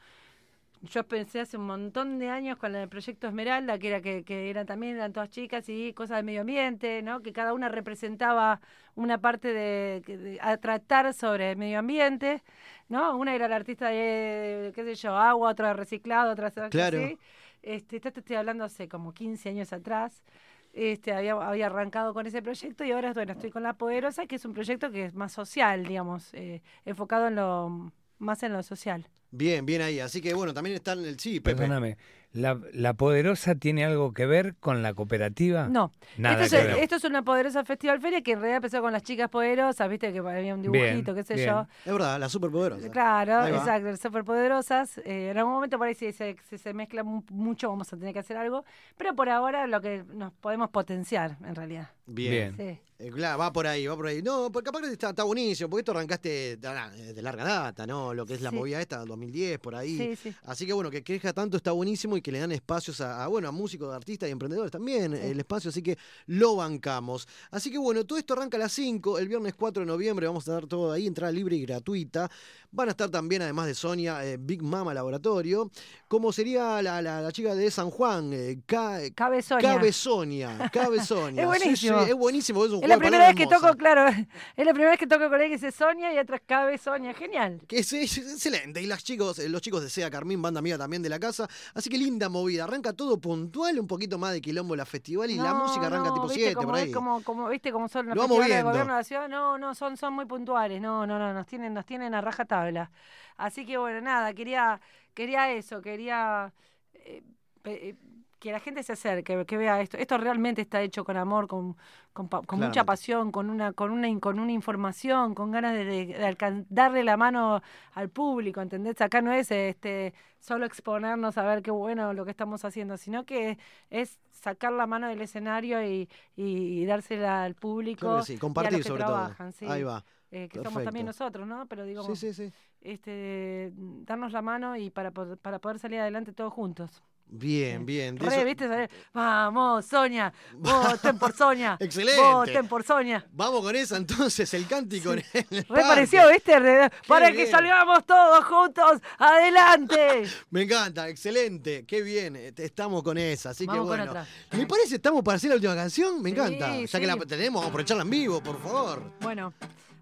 Yo 0.83 1.07
pensé 1.07 1.41
hace 1.41 1.59
un 1.59 1.67
montón 1.67 2.19
de 2.19 2.31
años 2.31 2.57
con 2.57 2.75
el 2.75 2.89
proyecto 2.89 3.27
Esmeralda, 3.29 3.79
que 3.79 3.89
era 3.89 4.01
que, 4.01 4.25
que 4.25 4.49
eran 4.49 4.65
también 4.65 4.97
eran 4.97 5.13
todas 5.13 5.29
chicas 5.29 5.69
y 5.69 5.93
cosas 5.93 6.17
del 6.17 6.25
medio 6.25 6.41
ambiente, 6.41 7.03
¿no? 7.03 7.21
Que 7.21 7.35
cada 7.35 7.53
una 7.53 7.69
representaba 7.69 8.63
una 8.95 9.19
parte 9.21 9.49
de, 9.53 10.01
de- 10.07 10.39
a 10.41 10.57
tratar 10.57 11.13
sobre 11.13 11.51
el 11.51 11.59
medio 11.59 11.79
ambiente, 11.81 12.43
¿no? 12.89 13.15
Una 13.19 13.35
era 13.35 13.47
la 13.47 13.57
artista 13.57 13.89
de, 13.89 14.73
qué 14.75 14.83
sé 14.85 14.95
yo, 14.95 15.15
agua, 15.17 15.51
otra 15.51 15.69
de 15.69 15.75
reciclado, 15.75 16.33
otra 16.33 16.49
de 16.51 16.69
Claro. 16.71 16.99
así. 17.05 17.19
Este, 17.63 17.97
esto 17.97 18.11
te 18.11 18.21
estoy 18.21 18.37
hablando 18.37 18.65
hace 18.65 18.89
como 18.89 19.13
15 19.13 19.51
años 19.51 19.75
atrás. 19.75 20.25
Este, 20.73 21.13
había, 21.13 21.33
había 21.35 21.67
arrancado 21.67 22.15
con 22.15 22.27
ese 22.27 22.41
proyecto 22.43 22.85
y 22.85 22.93
ahora 22.93 23.13
bueno, 23.13 23.33
estoy 23.33 23.51
con 23.51 23.63
La 23.65 23.75
Poderosa, 23.75 24.27
que 24.27 24.37
es 24.37 24.45
un 24.47 24.55
proyecto 24.55 24.91
que 24.91 25.05
es 25.05 25.15
más 25.15 25.33
social, 25.33 25.85
digamos, 25.85 26.33
eh, 26.33 26.63
enfocado 26.87 27.27
en 27.29 27.35
lo 27.35 27.93
más 28.21 28.43
en 28.45 28.53
lo 28.53 28.63
social. 28.63 29.09
Bien, 29.33 29.65
bien 29.67 29.81
ahí. 29.83 30.01
Así 30.01 30.21
que 30.21 30.35
bueno, 30.35 30.53
también 30.55 30.75
están 30.77 31.05
el 31.05 31.19
sí, 31.21 31.39
Pepe. 31.39 31.57
Perdóname, 31.57 31.97
¿la, 32.33 32.61
¿la 32.73 32.95
Poderosa 32.95 33.55
tiene 33.55 33.85
algo 33.85 34.13
que 34.13 34.27
ver 34.27 34.57
con 34.57 34.83
la 34.83 34.93
cooperativa? 34.93 35.69
No, 35.69 35.93
Nada 36.19 36.43
esto, 36.45 36.57
que 36.57 36.63
es, 36.63 36.69
ver. 36.69 36.79
esto 36.83 36.97
es 36.97 37.05
una 37.05 37.23
poderosa 37.23 37.65
festival 37.65 38.01
feria 38.01 38.23
que 38.23 38.33
en 38.33 38.39
realidad 38.41 38.57
empezó 38.57 38.81
con 38.83 38.93
las 38.93 39.05
chicas 39.05 39.31
poderosas, 39.31 39.89
viste 39.89 40.13
que 40.13 40.19
había 40.19 40.53
un 40.55 40.63
Bien, 40.63 40.73
dibujito, 40.73 41.15
qué 41.15 41.23
sé 41.23 41.35
bien. 41.35 41.47
yo. 41.47 41.67
Es 41.87 41.93
verdad, 41.93 42.19
la 42.19 42.29
superpoderosa. 42.29 42.91
Claro, 42.91 43.47
exacto, 43.47 43.97
superpoderosas. 43.97 44.99
Eh, 44.99 45.31
en 45.31 45.39
algún 45.39 45.53
momento 45.55 45.79
por 45.79 45.87
ahí 45.87 45.95
si 45.95 46.11
se, 46.13 46.37
si 46.49 46.59
se 46.59 46.75
mezcla 46.75 47.05
mu- 47.05 47.23
mucho 47.31 47.69
vamos 47.69 47.93
a 47.93 47.97
tener 47.97 48.13
que 48.13 48.19
hacer 48.19 48.37
algo, 48.37 48.65
pero 48.97 49.15
por 49.15 49.29
ahora 49.29 49.69
lo 49.69 49.81
que 49.81 50.03
nos 50.13 50.33
podemos 50.33 50.71
potenciar 50.71 51.37
en 51.45 51.55
realidad. 51.55 51.91
Bien. 52.15 52.55
Sí. 52.57 52.79
Eh, 53.03 53.11
claro, 53.11 53.39
va 53.39 53.51
por 53.51 53.67
ahí, 53.67 53.87
va 53.87 53.97
por 53.97 54.09
ahí. 54.09 54.21
No, 54.21 54.53
porque 54.53 54.67
capaz 54.67 54.83
que 54.83 54.93
está, 54.93 55.09
está 55.09 55.23
buenísimo, 55.25 55.71
porque 55.71 55.81
esto 55.81 55.93
arrancaste 55.93 56.59
de, 56.59 57.15
de 57.15 57.23
larga 57.23 57.45
data, 57.45 57.87
¿no? 57.87 58.13
Lo 58.13 58.27
que 58.27 58.35
es 58.35 58.43
la 58.43 58.51
Sí. 58.51 58.57
movida 58.57 58.79
esta, 58.79 59.03
2010, 59.07 59.59
por 59.59 59.75
ahí. 59.75 59.97
Sí, 59.97 60.17
sí. 60.17 60.35
Así 60.45 60.67
que 60.67 60.75
bueno, 60.75 60.91
que 60.91 61.03
crezca 61.03 61.33
tanto 61.33 61.57
está 61.57 61.73
buenísimo 61.73 62.19
y 62.19 62.21
que 62.21 62.31
le 62.31 62.41
dan 62.41 62.53
espacios 62.53 63.01
a, 63.01 63.25
a, 63.25 63.27
bueno, 63.29 63.49
a 63.49 63.53
músicos, 63.53 63.95
artistas 63.95 64.29
y 64.29 64.33
emprendedores 64.33 64.71
también, 64.71 65.15
el 65.15 65.39
espacio, 65.39 65.71
así 65.71 65.83
que 65.83 65.97
lo 66.27 66.57
bancamos. 66.57 67.27
Así 67.51 67.71
que 67.71 67.79
bueno, 67.79 68.05
todo 68.05 68.19
esto 68.19 68.35
arranca 68.35 68.59
a 68.59 68.61
las 68.61 68.73
5, 68.73 69.19
el 69.19 69.29
viernes 69.29 69.55
4 69.55 69.81
de 69.81 69.87
noviembre 69.87 70.27
vamos 70.27 70.47
a 70.49 70.53
dar 70.53 70.67
todo 70.67 70.93
ahí, 70.93 71.07
entrada 71.07 71.33
libre 71.33 71.57
y 71.57 71.63
gratuita. 71.63 72.31
Van 72.71 72.89
a 72.89 72.91
estar 72.91 73.09
también, 73.09 73.41
además 73.41 73.67
de 73.67 73.75
Sonia, 73.75 74.25
eh, 74.27 74.37
Big 74.39 74.63
Mama 74.63 74.93
Laboratorio, 74.93 75.71
como 76.07 76.33
sería 76.33 76.83
la, 76.83 77.01
la- 77.01 77.23
la 77.23 77.33
chica 77.33 77.55
de 77.55 77.71
San 77.71 77.91
Juan, 77.91 78.31
eh, 78.35 78.61
Ca- 78.67 79.01
Cabe 79.15 79.41
Sonia. 79.43 79.69
Cabe 79.75 79.93
Sonia, 79.93 80.71
Cabe 80.71 81.03
Sonia. 81.03 81.43
Es 81.71 81.81
Sí, 81.81 81.87
buenísimo. 82.01 82.15
es 82.15 82.19
buenísimo, 82.21 82.65
es 82.65 82.71
un 82.73 82.83
Es 82.83 82.89
la 82.89 82.95
juego 82.97 83.01
de 83.01 83.09
primera 83.09 83.27
vez 83.27 83.37
que 83.37 83.47
toco, 83.47 83.77
claro, 83.77 84.07
es 84.57 84.67
la 84.67 84.73
primera 84.73 84.91
vez 84.91 84.99
que 84.99 85.07
toco 85.07 85.29
con 85.29 85.41
él 85.41 85.49
que 85.49 85.55
dice 85.55 85.73
Sonia 85.73 86.13
y 86.13 86.19
atrás 86.19 86.41
cabe 86.47 86.79
Sonia, 86.79 87.15
genial. 87.15 87.61
Que 87.67 87.79
es, 87.79 87.93
es 87.93 88.19
excelente. 88.19 88.81
Y 88.83 88.87
las 88.87 89.05
chicos, 89.05 89.39
eh, 89.39 89.49
los 89.49 89.63
chicos 89.63 89.83
de 89.83 89.91
Sea 89.91 90.11
Carmín, 90.11 90.41
banda 90.41 90.59
amiga 90.59 90.79
también 90.79 91.03
de 91.03 91.09
la 91.09 91.19
casa. 91.19 91.49
Así 91.75 91.91
que 91.91 91.99
linda 91.99 92.29
movida. 92.29 92.65
Arranca 92.65 92.93
todo 92.93 93.21
puntual, 93.21 93.79
un 93.79 93.87
poquito 93.87 94.19
más 94.19 94.33
de 94.33 94.41
quilombo 94.41 94.77
la 94.77 94.87
festival 94.87 95.31
y 95.31 95.37
la 95.37 95.55
música 95.55 95.87
arranca 95.87 96.09
no, 96.09 96.15
tipo 96.15 96.29
viste 96.29 96.41
7 96.41 96.55
cómo 96.55 96.69
por 96.69 96.77
ahí. 96.77 96.93
Como, 96.93 97.23
como, 97.23 97.49
¿Viste 97.49 97.73
cómo 97.73 97.89
son 97.89 98.07
los 98.07 98.15
viendo. 98.15 98.35
gobierno 98.35 98.73
de 98.73 98.99
la 98.99 99.05
ciudad? 99.05 99.29
No, 99.29 99.59
no, 99.59 99.75
son, 99.75 99.97
son 99.97 100.15
muy 100.15 100.27
puntuales. 100.27 100.81
No, 100.81 101.07
no, 101.07 101.19
no, 101.19 101.33
nos 101.35 101.47
tienen, 101.47 101.75
nos 101.75 101.87
tienen 101.87 102.15
a 102.15 102.21
raja 102.21 102.45
tabla. 102.45 102.91
Así 103.37 103.65
que 103.65 103.79
bueno, 103.79 104.01
nada, 104.01 104.35
quería, 104.35 104.81
quería 105.15 105.53
eso, 105.53 105.81
quería 105.81 106.53
eh, 106.95 107.23
eh, 107.65 107.95
que 108.41 108.51
la 108.53 108.59
gente 108.61 108.83
se 108.83 108.95
acerque, 108.95 109.45
que 109.47 109.57
vea 109.59 109.81
esto. 109.81 109.97
Esto 109.99 110.19
realmente 110.19 110.63
está 110.63 110.81
hecho 110.83 111.05
con 111.05 111.17
amor, 111.17 111.47
con, 111.47 111.77
con, 112.13 112.29
con 112.29 112.59
mucha 112.59 112.85
pasión, 112.85 113.31
con 113.31 113.51
una, 113.51 113.73
con 113.73 113.91
una, 113.93 114.09
con 114.21 114.41
una 114.41 114.53
información, 114.53 115.35
con 115.35 115.51
ganas 115.51 115.75
de, 115.75 115.85
de- 115.85 116.07
de 116.07 116.27
alcan- 116.27 116.67
darle 116.71 117.05
la 117.05 117.17
mano 117.17 117.63
al 117.93 118.09
público, 118.09 118.61
¿entendés? 118.61 119.01
Acá 119.01 119.21
no 119.23 119.33
es 119.33 119.51
este 119.51 120.15
solo 120.41 120.65
exponernos 120.67 121.37
a 121.39 121.43
ver 121.45 121.63
qué 121.63 121.71
bueno 121.71 122.13
lo 122.15 122.25
que 122.25 122.31
estamos 122.31 122.65
haciendo, 122.65 122.97
sino 122.97 123.25
que 123.27 123.59
es 123.91 124.19
sacar 124.31 124.73
la 124.73 124.87
mano 124.87 125.07
del 125.09 125.21
escenario 125.21 125.85
y, 125.85 126.09
y, 126.35 126.83
y 126.83 126.87
dársela 126.87 127.45
al 127.45 127.55
público 127.55 128.01
Claro 128.01 128.23
sí, 128.23 128.33
y 128.33 128.37
a 128.37 128.41
compartir 128.41 128.73
los 128.79 128.83
que 128.83 128.89
sobre 128.89 129.05
todo. 129.05 129.53
sí. 129.53 129.67
Ahí 129.69 129.83
va. 129.83 130.03
Eh, 130.33 130.49
que 130.49 130.63
somos 130.63 130.83
también 130.85 131.07
nosotros, 131.07 131.47
¿no? 131.47 131.67
Pero 131.67 131.85
digo, 131.85 132.03
Sí, 132.05 132.15
sí, 132.17 132.33
sí. 132.33 132.53
este, 132.81 133.73
darnos 133.75 134.33
la 134.33 134.43
mano 134.43 134.77
y 134.77 134.89
para, 134.91 135.11
para 135.11 135.59
poder 135.59 135.79
salir 135.79 136.01
adelante 136.01 136.33
todos 136.33 136.53
juntos. 136.53 137.03
Bien, 137.33 137.87
bien. 137.87 138.19
Re, 138.19 138.27
eso- 138.27 138.45
¿viste? 138.45 138.91
Vamos, 139.15 139.87
Sonia, 139.87 140.33
voten 140.55 141.17
por 141.19 141.33
Sonia. 141.33 141.77
Excelente. 141.81 142.21
Voten 142.21 142.67
por 142.67 142.83
Sonia. 142.83 143.25
Vamos 143.33 143.61
con 143.63 143.77
esa 143.77 143.97
entonces, 143.97 144.53
el 144.55 144.67
cántico 144.67 145.13
en 145.13 145.23
el 145.33 145.65
Re 145.69 145.83
pareció, 145.83 146.29
¿viste? 146.29 146.59
Re- 146.59 146.91
para 147.07 147.31
que 147.31 147.47
salgamos 147.47 148.05
todos 148.05 148.45
juntos. 148.45 149.01
¡Adelante! 149.19 150.25
Me 150.51 150.63
encanta, 150.63 151.09
excelente. 151.09 151.85
Qué 151.87 152.03
bien, 152.03 152.35
eh, 152.37 152.53
estamos 152.57 153.03
con 153.05 153.17
esa. 153.17 153.51
Así 153.51 153.65
Vamos 153.65 153.83
que 153.85 153.89
con 153.89 153.97
bueno. 153.99 154.11
otra. 154.11 154.27
¿Me 154.59 154.67
parece 154.67 154.97
estamos 154.97 155.23
para 155.23 155.37
hacer 155.37 155.51
la 155.51 155.57
última 155.57 155.77
canción? 155.77 156.21
Me 156.21 156.31
Sí, 156.31 156.37
encanta. 156.37 156.77
Ya 156.81 156.87
sí. 156.89 156.99
que 157.01 157.07
la 157.07 157.17
tenemos, 157.17 157.61
vamos 157.61 157.67
a 157.67 157.69
aprovecharla 157.69 158.03
en 158.03 158.11
vivo, 158.11 158.43
por 158.43 158.61
favor. 158.61 159.13
Bueno, 159.21 159.53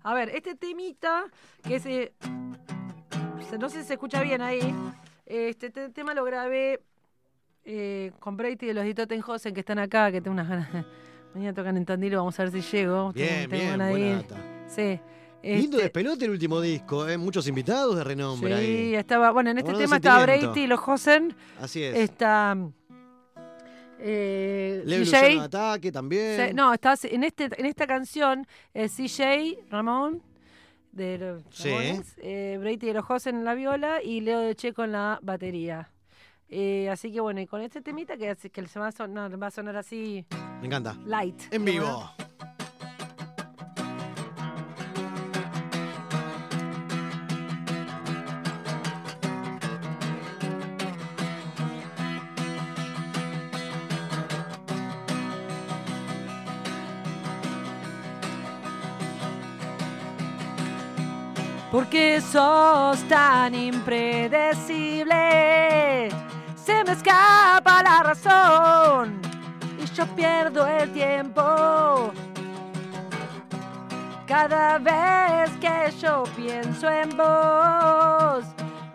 a 0.02 0.14
ver, 0.14 0.30
este 0.30 0.54
temita, 0.54 1.24
que 1.62 1.76
es. 1.76 1.84
eh, 1.86 2.14
se- 3.50 3.58
no 3.58 3.68
sé 3.68 3.82
si 3.82 3.88
se 3.88 3.92
escucha 3.94 4.22
bien 4.22 4.40
ahí. 4.40 4.74
Este 5.26 5.68
te- 5.70 5.90
tema 5.90 6.14
lo 6.14 6.24
grabé 6.24 6.80
eh, 7.70 8.12
con 8.18 8.34
Brady 8.36 8.56
de 8.68 8.72
los 8.74 8.84
Di 8.84 8.94
Tottenhausen 8.94 9.52
que 9.52 9.60
están 9.60 9.78
acá, 9.78 10.10
que 10.10 10.20
tengo 10.22 10.32
unas 10.32 10.48
ganas. 10.48 10.86
Mañana 11.34 11.52
tocan 11.54 11.76
en 11.76 11.84
Tandil, 11.84 12.16
vamos 12.16 12.40
a 12.40 12.44
ver 12.44 12.52
si 12.52 12.62
llego. 12.62 13.12
Bien, 13.12 13.48
Tengo- 13.50 13.50
bien, 13.50 13.76
buena 13.90 14.16
data. 14.16 14.36
Sí. 14.66 14.98
Lindo 15.42 15.76
este, 15.76 15.82
despelote 15.82 16.24
el 16.24 16.30
último 16.32 16.60
disco, 16.60 17.06
¿eh? 17.08 17.16
muchos 17.18 17.46
invitados 17.46 17.94
de 17.96 18.02
renombre 18.04 18.56
Sí, 18.56 18.60
ahí. 18.64 18.94
estaba. 18.94 19.30
Bueno, 19.32 19.50
en 19.50 19.58
este 19.58 19.72
tema 19.74 19.96
estaba. 19.96 20.22
Brady 20.22 20.60
y 20.62 20.66
los 20.66 20.80
Hosen. 20.86 21.34
Así 21.60 21.82
es. 21.84 21.94
Está. 21.96 22.56
Eh, 24.00 24.82
Leve 24.84 25.04
CJ. 25.04 25.40
Ataque 25.42 25.92
también. 25.92 26.54
No, 26.56 26.72
está 26.72 26.94
en, 27.02 27.24
este, 27.24 27.48
en 27.56 27.66
esta 27.66 27.86
canción 27.86 28.46
es 28.74 28.92
CJ 28.96 29.58
Ramón 29.70 30.22
de 30.92 31.18
los 31.18 31.42
Sí. 31.50 31.68
Ramones, 31.68 32.14
eh, 32.18 32.56
Brady 32.60 32.76
de 32.78 32.94
los 32.94 33.04
Hosen 33.10 33.36
en 33.36 33.44
la 33.44 33.54
viola 33.54 34.02
y 34.02 34.20
Leo 34.20 34.40
de 34.40 34.54
Checo 34.54 34.84
en 34.84 34.92
la 34.92 35.18
batería. 35.22 35.90
Eh, 36.50 36.88
así 36.90 37.12
que 37.12 37.20
bueno, 37.20 37.40
y 37.40 37.46
con 37.46 37.60
este 37.60 37.82
temita 37.82 38.16
que, 38.16 38.34
que 38.50 38.66
se 38.66 38.78
va 38.80 38.88
a, 38.88 38.92
sonar, 38.92 39.40
va 39.42 39.48
a 39.48 39.50
sonar 39.50 39.76
así 39.76 40.24
Me 40.60 40.66
encanta. 40.66 40.96
light. 41.04 41.40
En 41.52 41.64
vivo. 41.64 42.10
Porque 61.70 62.20
sos 62.20 63.00
tan 63.08 63.54
impredecible, 63.54 66.08
se 66.68 66.84
me 66.84 66.92
escapa 66.92 67.82
la 67.82 68.02
razón 68.02 69.22
y 69.82 69.86
yo 69.96 70.06
pierdo 70.08 70.66
el 70.66 70.92
tiempo. 70.92 72.12
Cada 74.26 74.76
vez 74.76 75.50
que 75.62 75.90
yo 75.98 76.24
pienso 76.36 76.90
en 76.90 77.08
vos, 77.16 78.44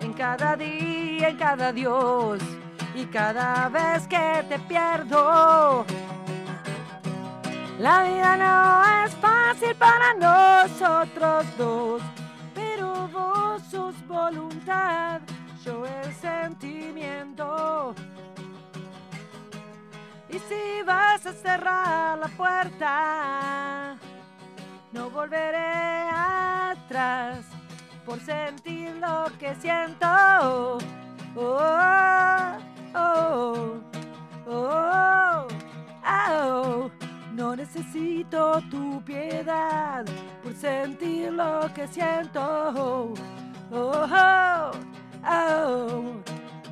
en 0.02 0.14
cada 0.14 0.56
día, 0.56 1.30
en 1.30 1.38
cada 1.38 1.72
Dios, 1.72 2.44
y 2.94 3.06
cada 3.06 3.70
vez 3.70 4.06
que 4.08 4.46
te 4.48 4.60
pierdo, 4.60 5.84
la 7.80 8.04
vida 8.04 8.38
no 8.38 9.04
es 9.04 9.16
fácil 9.16 9.76
para 9.78 10.14
nosotros 10.14 11.46
dos, 11.58 12.04
pero 12.54 13.08
vos 13.08 13.64
sos 13.72 13.96
voluntad, 14.08 15.22
yo 15.64 15.86
el 15.86 16.14
sentimiento. 16.16 17.94
Y 20.30 20.40
si 20.40 20.82
vas 20.86 21.26
a 21.26 21.34
cerrar 21.34 22.18
la 22.18 22.28
puerta, 22.28 23.96
no 24.92 25.10
volveré 25.10 26.10
atrás 26.10 27.46
por 28.06 28.20
sentir 28.20 28.96
lo 28.96 29.26
que 29.40 29.56
siento. 29.56 30.08
Oh, 31.36 32.58
oh, 32.96 33.80
oh, 34.48 35.48
oh. 36.06 36.92
No 37.34 37.56
necesito 37.56 38.62
tu 38.70 39.04
piedad 39.04 40.06
por 40.44 40.54
sentir 40.56 41.32
lo 41.32 41.72
que 41.74 41.88
siento. 41.88 42.42
Oh, 42.76 43.14
oh, 43.72 44.72
oh, 45.26 46.22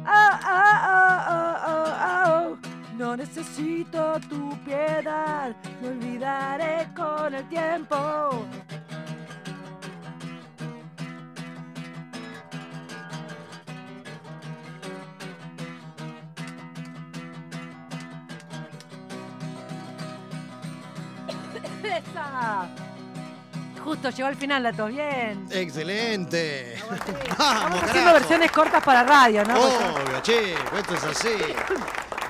oh, 0.05 0.07
oh, 0.07 1.19
oh, 1.29 1.55
oh, 1.67 1.67
oh. 1.67 2.57
No 2.97 3.15
necesito 3.15 4.19
tu 4.29 4.55
piedad, 4.63 5.55
me 5.81 5.87
olvidaré 5.89 6.87
con 6.95 7.33
el 7.33 7.47
tiempo. 7.49 8.45
Justo 23.83 24.09
llegó 24.11 24.27
al 24.27 24.35
final 24.35 24.63
la 24.63 24.73
tos, 24.73 24.89
bien. 24.89 25.45
Excelente. 25.51 26.80
Estamos 26.93 27.37
Vamos, 27.37 27.83
haciendo 27.83 27.93
carajo. 27.93 28.13
versiones 28.13 28.51
cortas 28.51 28.83
para 28.83 29.03
radio, 29.03 29.43
¿no? 29.45 29.55
Obvio, 29.59 30.21
che, 30.21 30.53
esto 30.53 30.93
es 30.95 31.03
así. 31.03 31.29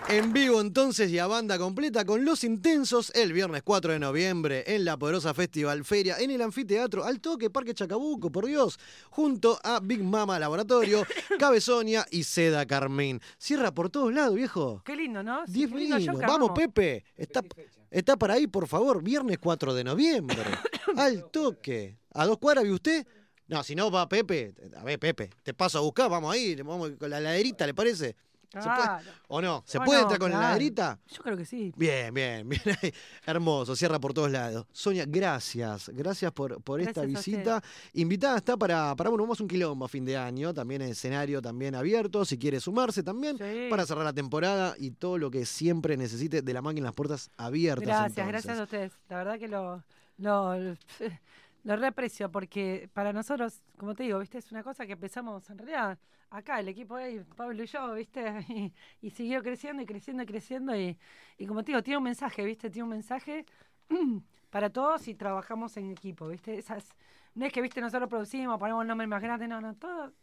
En 0.10 0.34
vivo 0.34 0.60
entonces 0.60 1.10
y 1.10 1.20
a 1.20 1.28
banda 1.28 1.58
completa 1.58 2.04
con 2.04 2.26
Los 2.26 2.44
Intensos 2.44 3.12
el 3.16 3.32
viernes 3.32 3.62
4 3.64 3.94
de 3.94 4.00
noviembre 4.00 4.64
en 4.68 4.84
la 4.84 4.98
poderosa 4.98 5.34
Festival 5.34 5.86
Feria 5.86 6.18
en 6.20 6.32
el 6.32 6.42
anfiteatro 6.42 7.06
Al 7.06 7.22
Toque 7.22 7.50
Parque 7.50 7.74
Chacabuco, 7.74 8.30
por 8.30 8.46
Dios, 8.46 8.78
junto 9.10 9.58
a 9.64 9.80
Big 9.82 10.04
Mama 10.04 10.38
Laboratorio, 10.38 11.06
Cabezonia 11.40 12.06
y 12.12 12.24
Seda 12.26 12.66
Carmín. 12.66 13.22
Cierra 13.38 13.72
por 13.74 13.90
todos 13.90 14.14
lados, 14.14 14.36
viejo. 14.36 14.82
Qué 14.84 14.96
lindo, 14.98 15.24
¿no? 15.24 15.46
Sí, 15.46 15.54
Diez 15.54 15.72
qué 15.72 15.78
lindo 15.78 15.98
vino. 15.98 16.12
show 16.12 16.20
que 16.20 16.26
Vamos. 16.28 16.52
Pepe. 16.56 17.06
Está, 17.16 17.42
está 17.90 18.18
para 18.18 18.34
ahí, 18.34 18.48
por 18.48 18.68
favor. 18.68 19.02
Viernes 19.02 19.38
4 19.40 19.74
de 19.74 19.84
noviembre. 19.86 20.44
Al 20.98 21.30
toque. 21.32 21.98
¿A 22.14 22.26
dos 22.26 22.38
cuadras 22.38 22.64
vive 22.66 22.76
usted? 22.76 23.08
No, 23.52 23.62
si 23.64 23.76
no 23.76 23.92
va 23.92 24.08
Pepe. 24.08 24.54
A 24.78 24.84
ver, 24.84 24.98
Pepe, 24.98 25.30
te 25.44 25.54
paso 25.54 25.78
a 25.78 25.82
buscar. 25.82 26.10
Vamos 26.10 26.34
a 26.34 26.38
ir. 26.38 26.64
Vamos 26.64 26.92
con 26.98 27.10
la 27.10 27.20
laderita, 27.20 27.68
¿le 27.68 27.74
parece? 27.74 28.16
¿Se 28.54 28.60
puede- 28.60 28.76
Claro. 28.76 29.12
¿O 29.30 29.42
no? 29.42 29.64
¿Se 29.66 29.78
¿Cómo 29.78 29.86
puede 29.86 30.00
no? 30.00 30.04
entrar 30.04 30.20
con 30.20 30.32
la 30.32 30.40
laderita? 30.42 31.00
Yo 31.08 31.22
creo 31.24 31.38
que 31.38 31.46
sí. 31.46 31.74
Bien, 31.78 32.14
bien, 32.14 32.48
bien. 32.50 32.62
ahí. 32.82 32.94
Hermoso, 33.26 33.76
cierra 33.78 34.00
por 34.00 34.14
todos 34.14 34.30
lados. 34.32 34.66
Sonia, 34.74 35.06
gracias. 35.08 35.90
Gracias 35.94 36.32
por, 36.34 36.62
por 36.62 36.82
esta 36.82 37.02
Gracias 37.04 37.26
visita. 37.26 37.64
Invitada 37.94 38.38
está 38.38 38.58
para, 38.58 38.94
para, 38.96 39.10
bueno, 39.10 39.24
vamos 39.24 39.40
a 39.40 39.44
un 39.44 39.50
quilombo 39.50 39.86
a 39.86 39.88
fin 39.90 40.04
de 40.04 40.16
año. 40.18 40.54
También 40.54 40.82
escenario 40.82 41.42
también 41.42 41.76
abierto. 41.76 42.26
Si 42.26 42.38
quiere 42.38 42.60
sumarse 42.60 43.04
también. 43.04 43.38
Sí. 43.38 43.68
Para 43.70 43.86
cerrar 43.86 44.04
la 44.06 44.14
temporada 44.14 44.76
y 44.78 44.92
todo 44.92 45.18
lo 45.18 45.32
que 45.32 45.46
siempre 45.46 45.96
necesite 45.98 46.42
de 46.42 46.54
la 46.54 46.62
máquina, 46.62 46.86
las 46.88 46.94
puertas 46.96 47.30
abiertas. 47.38 47.86
Gracias, 47.86 48.08
entonces. 48.18 48.28
gracias 48.28 48.60
a 48.60 48.64
ustedes. 48.64 48.92
La 49.10 49.18
verdad 49.18 49.40
que 49.40 49.48
lo, 49.48 49.82
lo, 50.18 50.76
lo 51.64 51.76
reaprecio 51.76 52.32
porque 52.32 52.90
para 52.94 53.14
nosotros, 53.14 53.62
como 53.78 53.96
te 53.96 54.04
digo, 54.04 54.20
viste, 54.20 54.38
es 54.38 54.52
una 54.52 54.64
cosa 54.64 54.86
que 54.86 54.94
empezamos 54.94 55.50
en 55.50 55.58
realidad 55.58 56.00
acá, 56.32 56.60
el 56.60 56.70
equipo 56.70 56.96
ahí, 56.96 57.24
Pablo 57.36 57.62
y 57.64 57.68
yo, 57.68 57.94
viste, 57.94 58.74
y, 59.02 59.10
siguió 59.12 59.44
creciendo 59.44 59.84
y 59.84 59.86
creciendo 59.86 60.24
y 60.24 60.26
creciendo 60.26 60.76
y, 60.76 60.98
y 61.38 61.46
como 61.46 61.64
te 61.64 61.72
digo, 61.72 61.84
tiene 61.84 61.98
un 61.98 62.04
mensaje, 62.04 62.44
viste, 62.46 62.70
tiene 62.70 62.84
un 62.84 62.90
mensaje 62.90 63.46
para 64.50 64.70
todos 64.70 65.08
y 65.08 65.16
trabajamos 65.16 65.76
en 65.78 65.92
equipo, 65.92 66.28
viste, 66.28 66.58
esas, 66.58 66.88
no 67.36 67.46
es 67.46 67.54
que, 67.54 67.62
viste, 67.62 67.82
nosotros 67.82 68.10
producimos, 68.10 68.58
ponemos 68.60 68.82
el 68.82 68.88
nombre 68.88 69.08
más 69.08 69.22
grande, 69.22 69.48
no, 69.48 69.62
no, 69.62 69.76
todo, 69.76 70.14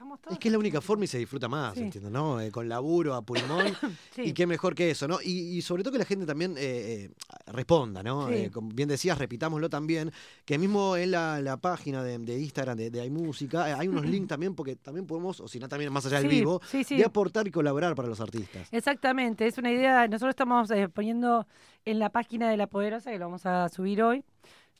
estamos 0.00 0.20
todos. 0.20 0.32
Es 0.32 0.38
que 0.38 0.48
es 0.48 0.52
la 0.52 0.58
única 0.58 0.80
forma 0.80 1.04
y 1.04 1.08
se 1.08 1.18
disfruta 1.18 1.46
más, 1.46 1.74
Sí. 1.74 1.82
entiendo, 1.82 2.08
¿no? 2.08 2.40
Eh, 2.40 2.50
con 2.50 2.68
laburo, 2.68 3.14
a 3.14 3.20
pulmón. 3.22 3.66
Sí. 4.14 4.22
Y 4.22 4.32
qué 4.32 4.46
mejor 4.46 4.74
que 4.74 4.90
eso, 4.90 5.06
¿no? 5.06 5.18
Y, 5.22 5.56
y 5.58 5.62
sobre 5.62 5.82
todo 5.82 5.92
que 5.92 5.98
la 5.98 6.04
gente 6.06 6.24
también 6.26 6.54
eh, 6.56 7.10
eh, 7.10 7.10
responda, 7.46 8.02
¿no? 8.02 8.28
Sí. 8.28 8.48
Como 8.50 8.70
bien 8.70 8.88
decías, 8.88 9.18
repitámoslo 9.18 9.68
también, 9.68 10.10
que 10.46 10.56
mismo 10.58 10.96
en 10.96 11.10
la, 11.12 11.40
la 11.42 11.58
página 11.58 12.02
de, 12.02 12.18
de 12.18 12.40
Instagram 12.40 12.76
de, 12.78 12.90
de 12.90 13.00
Hay 13.02 13.10
Música, 13.10 13.68
eh, 13.70 13.74
hay 13.78 13.88
unos 13.88 14.04
links 14.06 14.28
también, 14.28 14.54
porque 14.54 14.76
también 14.76 15.06
podemos, 15.06 15.38
o 15.40 15.48
si 15.48 15.58
no 15.58 15.68
también 15.68 15.92
más 15.92 16.06
allá 16.06 16.20
del 16.20 16.28
vivo, 16.28 16.60
de 16.88 17.04
aportar 17.04 17.46
y 17.46 17.50
colaborar 17.50 17.94
para 17.94 18.08
los 18.08 18.20
artistas. 18.20 18.68
Exactamente, 18.72 19.46
es 19.46 19.58
una 19.58 19.70
idea. 19.70 20.08
Nosotros 20.08 20.30
estamos 20.30 20.70
poniendo 20.94 21.46
en 21.84 21.98
la 21.98 22.08
página 22.10 22.48
de 22.50 22.56
La 22.56 22.66
Poderosa, 22.66 23.10
que 23.10 23.18
lo 23.18 23.26
vamos 23.26 23.44
a 23.46 23.68
subir 23.68 24.02
hoy. 24.02 24.24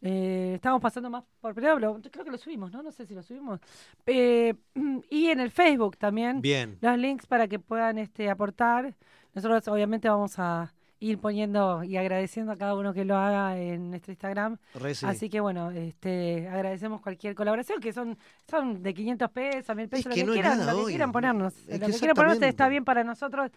Eh, 0.02 0.52
estamos 0.54 0.80
pasando 0.80 1.10
más 1.10 1.24
por 1.40 1.56
lo- 1.60 2.00
creo 2.00 2.24
que 2.24 2.30
lo 2.30 2.38
subimos, 2.38 2.72
¿no? 2.72 2.82
No 2.82 2.90
sé 2.90 3.06
si 3.06 3.14
lo 3.14 3.22
subimos. 3.22 3.60
Eh, 4.06 4.54
y 5.10 5.26
en 5.26 5.40
el 5.40 5.50
Facebook 5.50 5.96
también. 5.98 6.40
Bien. 6.40 6.78
Los 6.80 6.98
links 6.98 7.26
para 7.26 7.48
que 7.48 7.58
puedan 7.58 7.98
este, 7.98 8.30
aportar. 8.30 8.94
Nosotros 9.34 9.68
obviamente 9.68 10.08
vamos 10.08 10.38
a 10.38 10.72
ir 11.02 11.18
poniendo 11.18 11.82
y 11.82 11.96
agradeciendo 11.96 12.52
a 12.52 12.56
cada 12.56 12.74
uno 12.74 12.92
que 12.92 13.06
lo 13.06 13.16
haga 13.16 13.58
en 13.58 13.90
nuestro 13.90 14.12
Instagram. 14.12 14.58
Re 14.74 14.94
sí. 14.94 15.06
Así 15.06 15.30
que 15.30 15.40
bueno, 15.40 15.70
este, 15.70 16.46
agradecemos 16.46 17.00
cualquier 17.00 17.34
colaboración, 17.34 17.80
que 17.80 17.92
son, 17.92 18.18
son 18.48 18.82
de 18.82 18.92
500 18.92 19.30
pesos, 19.30 19.74
1000 19.74 19.88
pesos, 19.88 20.04
que 20.04 20.08
lo 20.10 20.14
que 20.14 20.20
es 20.20 20.46
quieran, 20.46 20.66
lo 20.66 20.84
que 20.84 20.90
quieran 20.90 21.12
ponernos. 21.12 21.54
Es 21.66 21.80
lo 21.80 21.86
que 21.86 21.92
que 21.92 21.98
quieran 21.98 22.14
ponernos 22.14 22.42
está 22.42 22.68
bien 22.68 22.84
para 22.84 23.02
nosotros, 23.02 23.50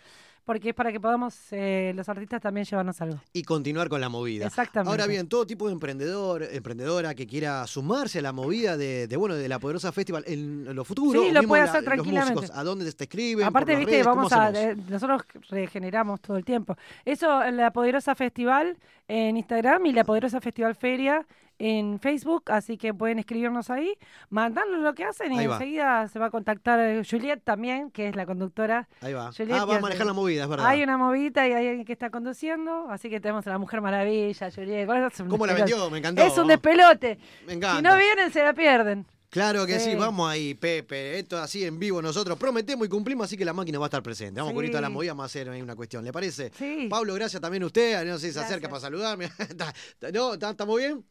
porque 0.46 0.70
es 0.70 0.76
para 0.76 0.92
que 0.92 1.00
podamos 1.00 1.36
eh, 1.52 1.94
los 1.96 2.08
artistas 2.10 2.42
también 2.42 2.66
llevarnos 2.66 3.00
algo. 3.02 3.20
y 3.32 3.44
continuar 3.44 3.88
con 3.90 4.02
la 4.02 4.10
movida. 4.10 4.48
Exactamente. 4.48 4.90
Ahora 4.92 5.08
bien, 5.08 5.28
todo 5.30 5.46
tipo 5.48 5.68
de 5.68 5.74
emprendedor, 5.74 6.44
emprendedora 6.44 7.16
que 7.16 7.26
quiera 7.26 7.66
sumarse 7.68 8.20
a 8.20 8.22
la 8.22 8.34
movida 8.34 8.76
de, 8.78 9.08
de, 9.08 9.16
bueno, 9.18 9.36
de 9.36 9.48
la 9.48 9.60
poderosa 9.60 9.92
festival 9.92 10.24
en 10.28 10.76
lo 10.76 10.84
futuro, 10.84 11.24
Sí, 11.24 11.32
lo 11.32 11.44
puede 11.44 11.64
la- 11.64 11.70
hacer 11.70 11.82
los 11.84 11.94
tranquilamente. 11.94 12.36
músicos, 12.42 12.58
¿a 12.58 12.64
dónde 12.64 12.92
te 12.92 13.04
escriben? 13.06 13.46
Aparte, 13.46 13.76
viste, 13.76 14.04
vamos 14.04 14.32
a, 14.34 14.50
eh, 14.52 14.76
nosotros 14.90 15.22
regeneramos 15.50 16.20
todo 16.22 16.38
el 16.38 16.44
tiempo. 16.46 16.76
Eso, 17.06 17.44
la 17.52 17.72
Poderosa 17.72 18.16
Festival 18.16 18.78
en 19.08 19.38
Instagram 19.38 19.86
y 19.86 19.94
la 19.94 20.04
Poderosa 20.04 20.42
Festival 20.42 20.76
Feria 20.76 21.26
en 21.66 21.98
Facebook, 22.00 22.44
así 22.52 22.78
que 22.78 22.94
pueden 22.94 23.20
escribirnos 23.20 23.70
ahí, 23.70 23.94
mandarnos 24.30 24.82
lo 24.82 24.94
que 24.94 25.06
hacen 25.06 25.32
y 25.32 25.40
Ahí 25.40 25.48
va. 25.48 25.56
enseguida 25.56 26.08
se 26.10 26.20
va 26.20 26.26
a 26.26 26.30
contactar 26.30 26.78
eh, 26.80 27.04
Juliet 27.10 27.42
también, 27.42 27.90
que 27.90 28.10
es 28.10 28.16
la 28.18 28.26
conductora. 28.26 28.90
Ahí 29.00 29.14
va. 29.14 29.32
Juliet, 29.32 29.58
ah, 29.58 29.64
va 29.66 29.78
a 29.78 29.80
manejar 29.80 30.06
la 30.06 30.12
movida, 30.14 30.44
es 30.44 30.50
verdad. 30.50 30.66
Hay 30.68 30.84
una 30.84 30.98
movida 30.98 31.48
y 31.48 31.54
hay 31.54 31.68
alguien 31.68 31.86
que 31.86 31.94
está 31.94 32.10
conduciendo, 32.10 32.90
así 32.90 33.10
que 33.10 33.22
tenemos 33.22 33.48
a 33.48 33.52
la 33.52 33.58
Mujer 33.60 33.80
Maravilla, 33.80 34.52
Juliet. 34.54 34.88
¿Cómo 35.30 35.46
la 35.46 35.54
vendió? 35.54 35.90
Me 35.90 36.00
encantó. 36.00 36.22
Es 36.22 36.38
un 36.38 36.48
despelote. 36.48 37.18
Me 37.48 37.54
encanta. 37.54 37.78
Si 37.78 37.82
no 37.84 37.98
vienen, 37.98 38.32
se 38.34 38.44
la 38.44 38.54
pierden. 38.54 39.06
Claro 39.30 39.66
que 39.66 39.80
sí. 39.80 39.92
Sí. 39.92 39.96
vamos 39.96 40.30
ahí, 40.30 40.54
Pepe. 40.54 41.18
Esto 41.18 41.40
así 41.40 41.64
en 41.66 41.80
vivo 41.80 42.02
nosotros 42.04 42.38
prometemos 42.38 42.86
y 42.86 42.90
cumplimos, 42.90 43.26
así 43.26 43.36
que 43.36 43.44
la 43.46 43.54
máquina 43.54 43.80
va 43.80 43.86
a 43.86 43.88
estar 43.88 44.04
presente. 44.04 44.40
Vamos 44.40 44.52
Sí. 44.52 44.56
con 44.56 44.66
esto 44.66 44.78
a 44.78 44.82
la 44.82 44.90
movida, 44.90 45.12
vamos 45.14 45.24
a 45.24 45.26
hacer 45.26 45.50
ahí 45.50 45.62
una 45.62 45.76
cuestión, 45.76 46.04
¿le 46.04 46.12
parece? 46.14 46.52
Sí. 46.56 46.88
Pablo, 46.90 47.16
gracias 47.16 47.42
también 47.42 47.64
a 47.64 47.66
usted. 47.66 48.06
No 48.06 48.20
sé 48.20 48.28
si 48.28 48.34
se 48.34 48.40
acerca 48.42 48.68
para 48.70 48.82
saludarme. 48.82 49.26
¿Está- 49.40 49.70
está- 49.72 50.12
¿No? 50.12 50.34
¿Está- 50.34 50.52
¿Estamos 50.52 50.78
bien? 50.78 51.04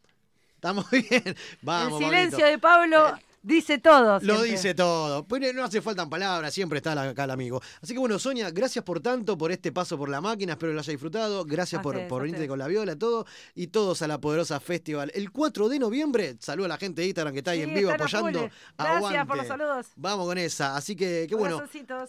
¿Estamos 0.63 0.89
bien? 0.93 1.37
Vamos, 1.61 2.01
el 2.01 2.07
silencio 2.07 2.39
Pablito. 2.39 2.47
de 2.53 2.59
Pablo 2.59 3.19
dice 3.43 3.79
todo. 3.79 4.15
Lo 4.15 4.21
siempre. 4.21 4.51
dice 4.51 4.75
todo. 4.75 5.27
Pero 5.27 5.53
no 5.53 5.65
hace 5.65 5.81
faltan 5.83 6.09
palabras, 6.09 6.53
siempre 6.55 6.79
está 6.79 7.01
acá 7.01 7.25
el 7.25 7.31
amigo. 7.31 7.61
Así 7.81 7.93
que 7.93 7.99
bueno, 7.99 8.19
Sonia, 8.19 8.51
gracias 8.51 8.85
por 8.85 9.01
tanto, 9.01 9.37
por 9.37 9.53
este 9.53 9.73
paso 9.73 9.99
por 9.99 10.09
la 10.09 10.21
máquina, 10.21 10.53
espero 10.53 10.73
lo 10.73 10.81
haya 10.81 10.91
disfrutado. 10.91 11.45
Gracias 11.45 11.81
A 11.81 11.83
por, 11.83 11.95
ustedes, 11.95 12.09
por 12.09 12.23
venirte 12.23 12.49
con 12.49 12.59
la 12.59 12.67
viola, 12.69 12.97
todo. 12.97 13.27
Y 13.55 13.69
todos 13.69 14.03
a 14.03 14.07
la 14.09 14.21
Poderosa 14.21 14.61
Festival. 14.61 15.11
El 15.15 15.31
4 15.31 15.69
de 15.69 15.79
noviembre, 15.79 16.37
saludo 16.41 16.67
a 16.67 16.69
la 16.69 16.79
gente 16.79 17.03
de 17.03 17.09
Instagram 17.09 17.33
que 17.33 17.39
está 17.39 17.51
ahí 17.53 17.63
Sí, 17.63 17.69
en 17.69 17.75
vivo 17.75 17.91
apoyando. 17.91 18.31
Gracias 18.41 18.53
por 18.77 18.87
Aguante. 18.87 19.37
los 19.37 19.47
saludos. 19.47 19.87
Vamos 19.97 20.27
con 20.27 20.39
esa. 20.39 20.77
Así 20.77 20.97
que, 20.97 21.27
qué 21.29 21.35
bueno. 21.35 21.63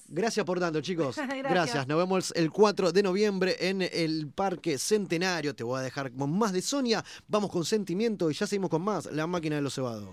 Gracias 0.07 0.45
por 0.45 0.59
tanto, 0.59 0.81
chicos. 0.81 1.15
Gracias. 1.43 1.43
Gracias. 1.43 1.87
Nos 1.87 1.97
vemos 1.97 2.33
el 2.35 2.51
4 2.51 2.91
de 2.91 3.03
noviembre 3.03 3.55
en 3.59 3.81
el 3.81 4.27
Parque 4.33 4.77
Centenario. 4.77 5.55
Te 5.55 5.63
voy 5.63 5.79
a 5.79 5.81
dejar 5.81 6.11
con 6.11 6.37
más 6.37 6.53
de 6.53 6.61
Sonia. 6.61 7.03
Vamos 7.27 7.51
con 7.51 7.65
sentimiento 7.65 8.29
y 8.29 8.33
ya 8.33 8.47
seguimos 8.47 8.69
con 8.69 8.81
más. 8.81 9.05
La 9.07 9.27
máquina 9.27 9.55
de 9.55 9.61
los 9.61 9.73
cebados. 9.73 10.09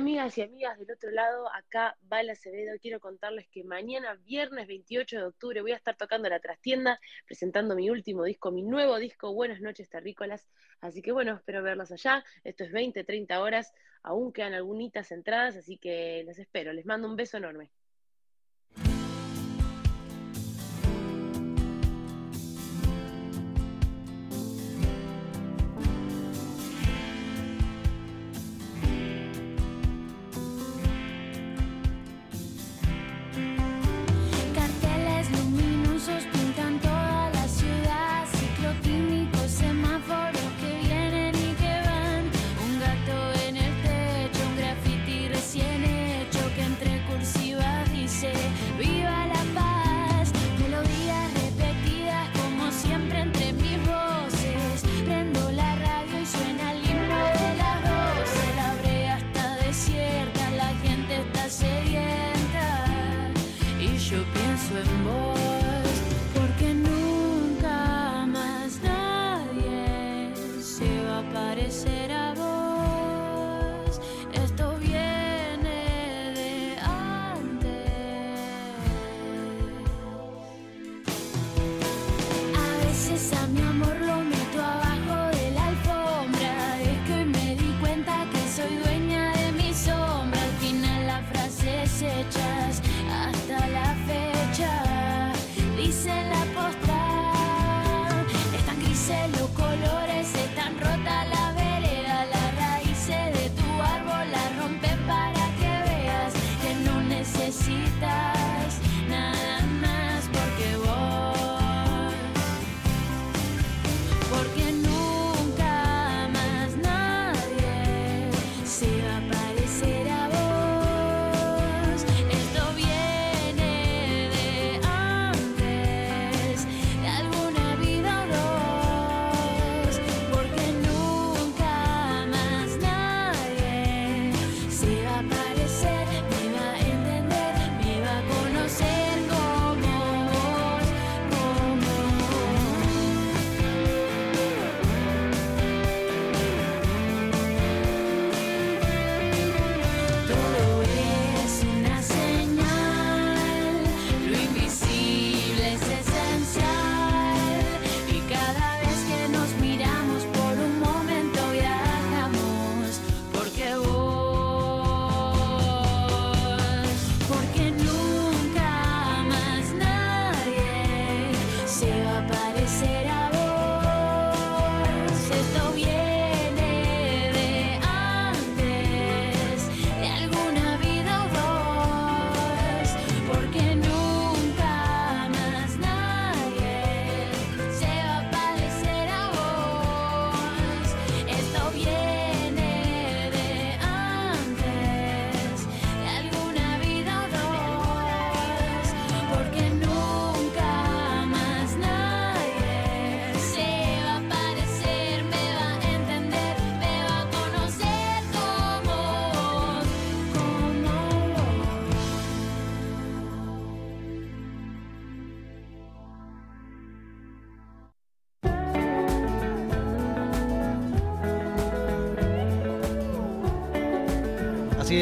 Amigas 0.00 0.38
y 0.38 0.40
amigas 0.40 0.78
del 0.78 0.90
otro 0.92 1.10
lado, 1.10 1.52
acá 1.52 1.94
Bala 2.00 2.32
Acevedo, 2.32 2.72
quiero 2.80 3.00
contarles 3.00 3.46
que 3.48 3.64
mañana, 3.64 4.14
viernes 4.24 4.66
28 4.66 5.18
de 5.18 5.24
octubre, 5.26 5.60
voy 5.60 5.72
a 5.72 5.76
estar 5.76 5.94
tocando 5.94 6.26
la 6.30 6.40
trastienda, 6.40 6.98
presentando 7.26 7.76
mi 7.76 7.90
último 7.90 8.24
disco, 8.24 8.50
mi 8.50 8.62
nuevo 8.62 8.96
disco, 8.96 9.34
Buenas 9.34 9.60
noches 9.60 9.90
Terrícolas. 9.90 10.48
Así 10.80 11.02
que 11.02 11.12
bueno, 11.12 11.34
espero 11.34 11.62
verlos 11.62 11.92
allá. 11.92 12.24
Esto 12.44 12.64
es 12.64 12.72
20, 12.72 13.04
30 13.04 13.42
horas, 13.42 13.74
aún 14.02 14.32
quedan 14.32 14.54
algunitas 14.54 15.12
entradas, 15.12 15.54
así 15.56 15.76
que 15.76 16.24
les 16.24 16.38
espero. 16.38 16.72
Les 16.72 16.86
mando 16.86 17.06
un 17.06 17.16
beso 17.16 17.36
enorme. 17.36 17.70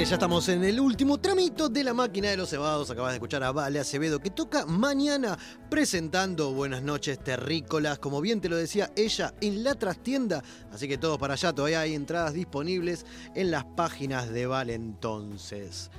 Ya 0.08 0.14
estamos 0.14 0.48
en 0.48 0.64
el 0.64 0.80
último 0.80 1.18
tramito 1.18 1.68
de 1.68 1.84
la 1.84 1.92
máquina 1.92 2.30
de 2.30 2.36
los 2.38 2.48
cebados. 2.48 2.90
Acabas 2.90 3.10
de 3.12 3.16
escuchar 3.16 3.42
a 3.42 3.52
Vale 3.52 3.78
Acevedo 3.78 4.20
que 4.20 4.30
toca 4.30 4.64
mañana 4.64 5.36
presentando 5.68 6.52
Buenas 6.54 6.82
noches 6.82 7.22
Terrícolas, 7.22 7.98
como 7.98 8.22
bien 8.22 8.40
te 8.40 8.48
lo 8.48 8.56
decía 8.56 8.90
ella, 8.96 9.34
en 9.42 9.62
la 9.62 9.74
trastienda. 9.74 10.42
Así 10.72 10.88
que 10.88 10.96
todos 10.96 11.18
para 11.18 11.34
allá, 11.34 11.52
todavía 11.52 11.80
hay 11.80 11.94
entradas 11.94 12.32
disponibles 12.32 13.04
en 13.34 13.50
las 13.50 13.64
páginas 13.66 14.30
de 14.30 14.46
Vale 14.46 14.72
entonces. 14.74 15.90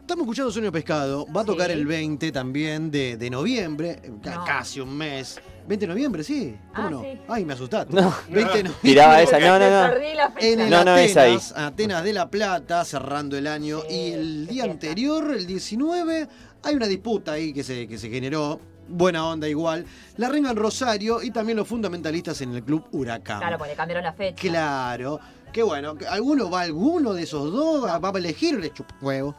Estamos 0.00 0.22
escuchando 0.24 0.50
Sueño 0.52 0.72
Pescado, 0.72 1.26
va 1.30 1.42
a 1.42 1.44
tocar 1.44 1.66
Sí. 1.66 1.72
el 1.74 1.84
20 1.86 2.32
también 2.32 2.90
de, 2.90 3.16
de 3.18 3.28
noviembre, 3.28 4.00
ca- 4.22 4.36
No. 4.36 4.44
casi 4.46 4.80
un 4.80 4.96
mes. 4.96 5.38
20 5.66 5.86
de 5.86 5.92
noviembre, 5.92 6.22
sí. 6.24 6.56
¿Cómo 6.74 6.86
Ah, 6.86 6.90
no? 6.90 7.00
sí. 7.02 7.18
Ay, 7.28 7.44
me 7.44 7.52
asustaste. 7.54 7.92
No. 7.94 8.14
20 8.28 8.38
de 8.38 8.44
noviembre. 8.64 8.72
Tiraba 8.82 9.22
esa, 9.22 9.38
no, 9.38 9.58
no, 9.58 9.70
no. 9.70 9.94
En 10.38 10.60
el 10.60 10.70
No, 10.70 10.84
no 10.84 10.96
es 10.96 11.16
ahí. 11.16 11.34
Atenas, 11.34 11.52
Atenas 11.56 12.04
de 12.04 12.12
la 12.12 12.30
Plata, 12.30 12.84
cerrando 12.84 13.36
el 13.36 13.46
año. 13.46 13.80
y 13.88 14.12
el 14.12 14.46
día 14.46 14.64
anterior, 14.64 15.32
el 15.36 15.46
19, 15.46 16.28
hay 16.62 16.74
una 16.74 16.86
disputa 16.86 17.32
ahí 17.32 17.52
que 17.52 17.62
se, 17.64 17.86
que 17.86 17.98
se 17.98 18.08
generó. 18.08 18.60
Buena 18.88 19.26
onda 19.26 19.48
igual. 19.48 19.84
La 20.16 20.28
renga 20.28 20.50
en 20.50 20.56
Rosario 20.56 21.20
y 21.20 21.32
también 21.32 21.56
los 21.58 21.66
fundamentalistas 21.66 22.40
en 22.42 22.54
el 22.54 22.62
club 22.62 22.86
Huracán. 22.92 23.40
Claro, 23.40 23.58
porque 23.58 23.74
cambiaron 23.74 24.04
la 24.04 24.12
fecha. 24.12 24.36
Claro. 24.40 25.18
Qué 25.52 25.62
bueno. 25.64 25.96
¿Alguno 26.08 26.48
va 26.50 26.60
alguno 26.60 27.12
de 27.12 27.24
esos 27.24 27.50
dos? 27.52 27.84
¿Va 27.84 28.08
a 28.08 28.18
elegir 28.18 28.54
o 28.54 28.58
le 28.60 28.72
chupa 28.72 28.94
huevo? 29.00 29.34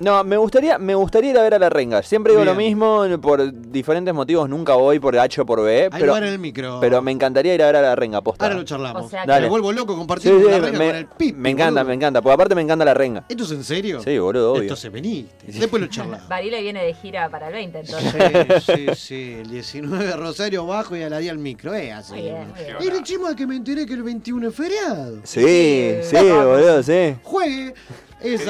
No, 0.00 0.22
me 0.22 0.36
gustaría, 0.36 0.78
me 0.78 0.94
gustaría 0.94 1.30
ir 1.30 1.38
a 1.38 1.42
ver 1.42 1.54
a 1.54 1.58
la 1.58 1.68
renga. 1.68 2.02
Siempre 2.02 2.32
digo 2.32 2.44
lo 2.44 2.54
mismo, 2.54 3.04
por 3.20 3.52
diferentes 3.70 4.14
motivos 4.14 4.48
nunca 4.48 4.74
voy 4.74 4.98
por 4.98 5.18
H 5.18 5.40
o 5.40 5.46
por 5.46 5.62
B. 5.62 5.84
Hay 5.84 5.90
Pero, 5.90 6.06
lugar 6.06 6.22
en 6.24 6.32
el 6.34 6.38
micro. 6.38 6.78
pero 6.80 7.02
me 7.02 7.10
encantaría 7.10 7.54
ir 7.54 7.62
a 7.62 7.66
ver 7.66 7.76
a 7.76 7.82
la 7.82 7.96
renga, 7.96 8.20
posta. 8.20 8.44
Ahora 8.44 8.56
lo 8.56 8.64
charlamos. 8.64 9.06
O 9.06 9.08
sea 9.08 9.26
Dale. 9.26 9.42
Me 9.46 9.48
vuelvo 9.50 9.72
loco 9.72 9.96
compartiendo 9.96 10.40
sí, 10.40 10.50
la 10.50 10.58
renga 10.60 10.78
me, 10.78 10.86
con 10.86 10.96
el 10.96 11.06
pipi. 11.06 11.32
me 11.38 11.50
encanta, 11.50 11.80
boludo. 11.80 11.88
me 11.88 11.94
encanta. 11.94 12.22
Porque 12.22 12.34
aparte 12.34 12.54
me 12.54 12.62
encanta 12.62 12.84
la 12.84 12.94
renga. 12.94 13.24
¿Esto 13.28 13.44
es 13.44 13.50
en 13.50 13.64
serio? 13.64 14.00
Sí, 14.02 14.18
boludo, 14.18 14.52
obvio. 14.52 14.62
Entonces 14.62 14.92
veniste. 14.92 15.46
Después 15.52 15.82
lo 15.82 15.88
charlamos. 15.90 16.28
Barile 16.28 16.62
viene 16.62 16.84
de 16.84 16.94
gira 16.94 17.28
para 17.28 17.48
el 17.48 17.54
20, 17.54 17.80
entonces. 17.80 18.64
Sí, 18.64 18.74
sí, 18.74 18.94
sí. 18.94 19.36
El 19.40 19.50
19 19.50 20.12
Rosario 20.16 20.66
bajo 20.66 20.96
y 20.96 21.02
a 21.02 21.10
la 21.10 21.18
día 21.18 21.32
al 21.32 21.38
micro. 21.38 21.74
Eh, 21.74 21.92
así. 21.92 22.12
Muy 22.12 22.22
bien, 22.22 22.48
muy 22.48 22.64
bien. 22.64 22.76
Y 22.80 22.86
el 22.96 23.02
chimo 23.02 23.34
que 23.34 23.46
me 23.46 23.56
enteré 23.56 23.84
que 23.84 23.94
el 23.94 24.02
21 24.02 24.48
es 24.48 24.54
feriado. 24.54 25.18
Sí, 25.24 25.94
sí, 26.02 26.16
boludo, 26.16 26.82
sí. 26.82 27.16
Juegue. 27.22 27.74
Es, 28.20 28.42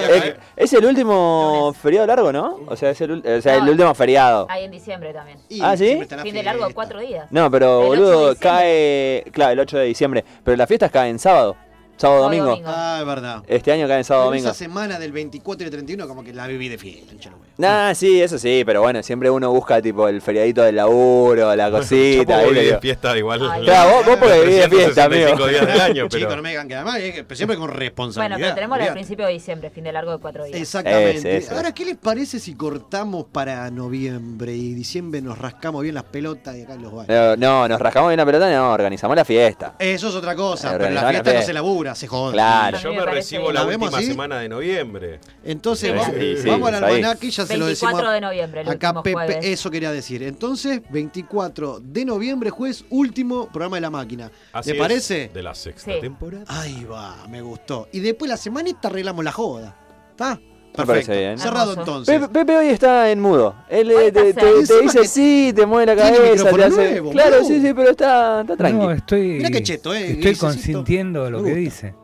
es 0.56 0.72
el 0.72 0.84
último 0.84 1.74
feriado 1.80 2.06
largo, 2.06 2.32
¿no? 2.32 2.60
O 2.66 2.76
sea, 2.76 2.90
es 2.90 3.00
el, 3.00 3.10
ul- 3.22 3.38
o 3.38 3.42
sea, 3.42 3.56
el 3.56 3.64
No. 3.64 3.70
último 3.72 3.94
feriado. 3.94 4.46
Hay 4.48 4.64
en 4.64 4.70
diciembre 4.70 5.12
también. 5.12 5.38
Ah, 5.60 5.76
¿sí? 5.76 6.00
Fin 6.22 6.34
de 6.34 6.42
largo, 6.42 6.66
cuatro 6.74 7.00
días. 7.00 7.26
No, 7.30 7.50
pero 7.50 7.80
El 7.92 8.00
8 8.00 8.08
de 8.10 8.14
boludo, 8.16 8.36
cae. 8.40 9.24
Claro, 9.32 9.52
el 9.52 9.60
8 9.60 9.78
de 9.78 9.84
diciembre. 9.84 10.24
Pero 10.44 10.56
las 10.56 10.68
fiestas 10.68 10.90
caen 10.90 11.18
sábado. 11.18 11.56
Sábado, 11.96 12.22
domingo. 12.24 12.46
domingo. 12.46 12.68
Ah, 12.72 12.98
es 13.00 13.06
verdad. 13.06 13.42
Este 13.48 13.72
año 13.72 13.88
caen 13.88 14.04
sábado, 14.04 14.26
Pero 14.26 14.30
domingo. 14.36 14.48
esa 14.50 14.58
semana 14.58 14.98
del 14.98 15.12
24 15.12 15.64
y 15.64 15.66
el 15.66 15.70
31 15.72 16.06
como 16.08 16.22
que 16.22 16.32
la 16.32 16.46
viví 16.46 16.68
de 16.68 16.78
fiesta. 16.78 17.12
Nah, 17.58 17.92
sí, 17.92 18.22
eso 18.22 18.38
sí, 18.38 18.62
pero 18.64 18.82
bueno, 18.82 19.02
siempre 19.02 19.28
uno 19.28 19.50
busca 19.50 19.82
tipo 19.82 20.06
el 20.06 20.22
feriadito 20.22 20.62
del 20.62 20.76
laburo, 20.76 21.56
la 21.56 21.66
Yo 21.70 21.76
cosita. 21.78 22.44
vivir 22.44 22.72
de 22.74 22.78
fiesta 22.78 23.18
igual. 23.18 23.40
Claro, 23.64 23.90
vos, 23.96 24.06
vos 24.06 24.16
porque 24.16 24.40
vivís 24.42 24.56
de 24.60 24.68
fiesta, 24.68 25.08
365 25.08 25.42
amigo. 25.42 25.46
días 25.48 25.66
del 25.66 25.80
año, 25.80 26.06
pero... 26.08 26.20
Chicos, 26.20 26.36
no 26.36 26.42
me 26.42 26.48
digan 26.50 26.68
que 26.68 26.74
además, 26.76 26.98
eh, 27.00 27.26
siempre 27.32 27.56
con 27.56 27.70
responsabilidad. 27.70 28.36
Bueno, 28.36 28.44
pero 28.44 28.54
tenemos 28.54 28.76
olvidate. 28.76 28.92
principio 28.94 29.26
de 29.26 29.32
diciembre, 29.32 29.70
fin 29.70 29.82
de 29.82 29.92
largo 29.92 30.12
de 30.12 30.18
cuatro 30.18 30.44
días. 30.44 30.56
Exactamente. 30.60 31.18
Ese, 31.18 31.36
ese. 31.38 31.54
Ahora, 31.54 31.74
¿qué 31.74 31.84
les 31.84 31.96
parece 31.96 32.38
si 32.38 32.54
cortamos 32.54 33.24
para 33.32 33.68
noviembre 33.72 34.54
y 34.54 34.74
diciembre 34.74 35.20
nos 35.20 35.36
rascamos 35.36 35.82
bien 35.82 35.96
las 35.96 36.04
pelotas 36.04 36.54
y 36.56 36.62
acá 36.62 36.74
en 36.74 36.82
los 36.82 36.92
bailes? 36.94 37.16
No, 37.16 37.36
no, 37.36 37.66
nos 37.68 37.80
rascamos 37.80 38.10
bien 38.10 38.18
la 38.18 38.26
pelota, 38.26 38.48
no, 38.54 38.72
organizamos 38.72 39.16
la 39.16 39.24
fiesta. 39.24 39.74
Eso 39.80 40.08
es 40.10 40.14
otra 40.14 40.36
cosa, 40.36 40.74
Eh, 40.74 40.78
pero 40.78 40.90
la 40.94 41.08
fiesta 41.10 41.32
no 41.34 41.42
se 41.42 41.52
labura, 41.52 41.94
se 41.96 42.06
jode. 42.06 42.34
Claro. 42.34 42.78
Yo 42.78 42.94
me 42.94 43.04
recibo 43.04 43.50
la 43.50 43.60
¿La 43.62 43.66
vemos 43.66 43.88
última 43.92 44.08
semana 44.08 44.38
de 44.38 44.48
noviembre. 44.48 45.18
Entonces, 45.44 45.90
Sí, 45.90 45.96
vamos, 45.96 46.14
sí, 46.20 46.36
sí, 46.40 46.48
vamos 46.48 46.68
al 46.68 46.84
almanaque 46.84 47.26
y 47.26 47.30
ya 47.30 47.47
se 47.48 47.58
lo 47.58 47.66
decimos. 47.66 47.92
24 47.94 48.10
de 48.12 48.20
noviembre, 48.20 48.60
el 48.62 48.68
Acá 48.68 48.94
Pepe, 49.02 49.12
jueves. 49.12 49.38
eso 49.42 49.70
quería 49.70 49.90
decir. 49.92 50.22
Entonces, 50.22 50.80
24 50.90 51.80
de 51.80 52.04
noviembre, 52.04 52.50
jueves, 52.50 52.84
último 52.90 53.48
programa 53.48 53.76
de 53.76 53.80
la 53.82 53.90
máquina. 53.90 54.30
Así 54.52 54.70
¿Le 54.70 54.76
es, 54.76 54.82
parece? 54.82 55.30
De 55.34 55.42
la 55.42 55.54
sexta 55.54 55.92
Sí. 55.92 56.00
temporada. 56.00 56.44
Ahí 56.48 56.84
va, 56.84 57.26
me 57.28 57.40
gustó. 57.42 57.88
Y 57.92 58.00
después 58.00 58.28
la 58.28 58.36
semanita 58.36 58.88
arreglamos 58.88 59.24
la 59.24 59.32
joda. 59.32 59.76
¿Está? 60.10 60.34
Me 60.36 60.84
Perfecto. 60.84 61.08
parece 61.08 61.18
bien. 61.18 61.38
Cerrado 61.38 61.74
entonces. 61.74 62.20
Pepe, 62.20 62.32
Pepe 62.32 62.56
hoy 62.56 62.68
está 62.68 63.10
en 63.10 63.20
mudo. 63.20 63.54
Él 63.68 63.90
eh, 63.90 64.12
te, 64.12 64.32
te- 64.34 64.64
te 64.64 64.80
dice 64.82 65.04
sí, 65.08 65.52
te 65.56 65.66
mueve 65.66 65.86
la 65.86 65.96
cabeza, 66.02 66.50
te 66.50 66.64
hace. 66.64 66.76
nuevo, 66.76 67.10
claro, 67.10 67.42
sí, 67.42 67.60
sí, 67.60 67.72
pero 67.74 67.90
está, 67.90 68.42
está 68.42 68.52
No, 68.52 68.56
tranquilo. 68.56 68.92
estoy. 68.92 69.22
Mirá 69.38 69.50
qué 69.50 69.62
cheto, 69.62 69.92
eh, 69.94 70.12
Estoy 70.12 70.36
consintiendo 70.36 71.28
lo 71.30 71.42
que 71.42 71.54
dice. 71.54 71.94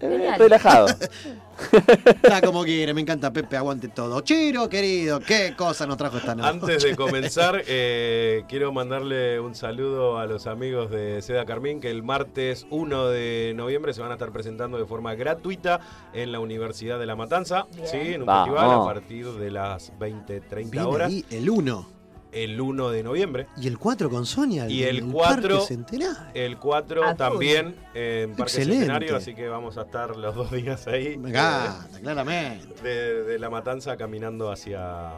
Eh, 0.00 0.34
relajado. 0.36 0.86
Está 2.06 2.40
como 2.40 2.64
quiere, 2.64 2.94
me 2.94 3.00
encanta 3.00 3.32
Pepe, 3.32 3.56
aguante 3.56 3.88
todo. 3.88 4.20
Chiro, 4.20 4.68
querido, 4.68 5.20
qué 5.20 5.54
cosa 5.56 5.86
nos 5.86 5.96
trajo 5.96 6.18
esta 6.18 6.34
noche. 6.34 6.48
Antes 6.48 6.82
de 6.82 6.96
comenzar, 6.96 7.62
eh, 7.66 8.44
quiero 8.48 8.72
mandarle 8.72 9.40
un 9.40 9.54
saludo 9.54 10.18
a 10.18 10.26
los 10.26 10.46
amigos 10.46 10.90
de 10.90 11.22
Seda 11.22 11.44
Carmín 11.44 11.80
que 11.80 11.90
el 11.90 12.02
martes 12.02 12.66
1 12.70 13.08
de 13.08 13.52
noviembre 13.56 13.92
se 13.94 14.00
van 14.00 14.10
a 14.10 14.14
estar 14.14 14.32
presentando 14.32 14.78
de 14.78 14.86
forma 14.86 15.14
gratuita 15.14 15.80
en 16.12 16.32
la 16.32 16.40
Universidad 16.40 16.98
de 16.98 17.06
La 17.06 17.16
Matanza, 17.16 17.66
Bien. 17.74 17.86
¿sí? 17.86 17.98
en 18.14 18.20
un 18.22 18.26
Vamos. 18.26 18.48
festival 18.56 18.80
a 18.80 18.84
partir 18.84 19.26
de 19.32 19.50
las 19.50 19.92
20, 19.98 20.40
30 20.40 20.70
Viene 20.70 20.86
horas, 20.86 21.08
ahí 21.08 21.24
el 21.30 21.50
1 21.50 22.03
el 22.34 22.60
1 22.60 22.90
de 22.90 23.02
noviembre. 23.02 23.46
y 23.56 23.66
el 23.68 23.78
4 23.78 24.10
con 24.10 24.26
Sonia. 24.26 24.68
Y 24.68 24.82
el 24.82 25.00
Parque 25.00 25.12
4 25.12 25.60
Centenario. 25.62 26.16
El 26.34 26.56
4 26.58 27.02
A 27.04 27.08
full. 27.08 27.16
también 27.16 27.74
en 27.94 28.30
Parque 28.30 28.42
Excelente. 28.42 28.78
Centenario, 28.80 29.16
así 29.16 29.34
que 29.34 29.48
vamos 29.48 29.78
a 29.78 29.82
estar 29.82 30.16
los 30.16 30.34
dos 30.34 30.50
días 30.50 30.86
ahí. 30.86 31.16
Me 31.16 31.30
encanta, 31.30 31.86
claramente. 32.00 32.68
eh, 32.82 32.82
De, 32.82 33.22
de 33.24 33.38
La 33.38 33.50
Matanza 33.50 33.96
caminando 33.96 34.50
hacia... 34.50 35.08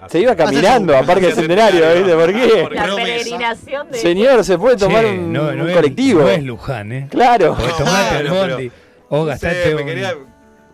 hacia- 0.00 0.08
Se 0.08 0.20
iba 0.20 0.36
caminando 0.36 0.96
a 0.96 1.02
Parque 1.02 1.26
hacia 1.26 1.36
Centenario, 1.36 1.82
¿viste? 1.94 2.14
¿Por 2.14 2.32
qué? 2.32 2.74
La 2.74 2.94
peregrinación 2.96 3.90
de. 3.90 3.98
Señor, 3.98 4.44
se 4.44 4.58
puede 4.58 4.76
tomar 4.76 5.04
Che, 5.04 5.10
un, 5.18 5.32
no, 5.32 5.52
no 5.52 5.62
un 5.64 5.70
es- 5.70 5.76
colectivo. 5.76 6.20
No 6.20 6.28
es 6.28 6.42
Luján, 6.44 6.92
¿eh? 6.92 7.08
Claro. 7.10 7.54
Porque 7.56 7.70
No, 7.72 7.76
tomate 7.78 8.16
el 8.18 8.28
bondi 8.30 8.70
o 9.08 9.16
No 9.18 9.24
gastate 9.24 9.74
me 9.74 9.84
quería- 9.84 10.14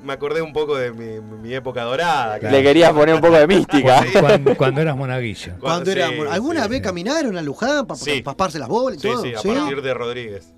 me 0.02 0.12
acordé 0.12 0.42
un 0.42 0.52
poco 0.52 0.76
de 0.76 0.92
mi, 0.92 1.20
mi 1.20 1.54
época 1.54 1.82
dorada. 1.84 2.38
que- 2.40 2.50
Le 2.50 2.62
querías 2.62 2.92
poner 2.92 3.14
un 3.14 3.20
poco 3.20 3.36
de 3.36 3.46
mística. 3.46 4.04
cuando, 4.20 4.56
cuando 4.56 4.80
eras 4.80 4.96
monaguillo. 4.96 5.52
Cuando 5.60 5.90
Sí, 5.90 5.98
éramos- 5.98 6.26
¿Alguna 6.30 6.64
sí, 6.64 6.68
vez 6.70 6.78
sí. 6.78 6.82
caminaron 6.82 7.36
a 7.36 7.42
Luján 7.42 7.86
para 7.86 7.98
Sí. 7.98 8.22
pasarse 8.22 8.58
las 8.58 8.68
bolas 8.68 8.98
y 8.98 9.00
Sí, 9.02 9.08
todo? 9.08 9.22
sí, 9.22 9.32
a 9.34 9.40
partir 9.54 9.82
de 9.82 9.94
Rodríguez. 9.94 10.52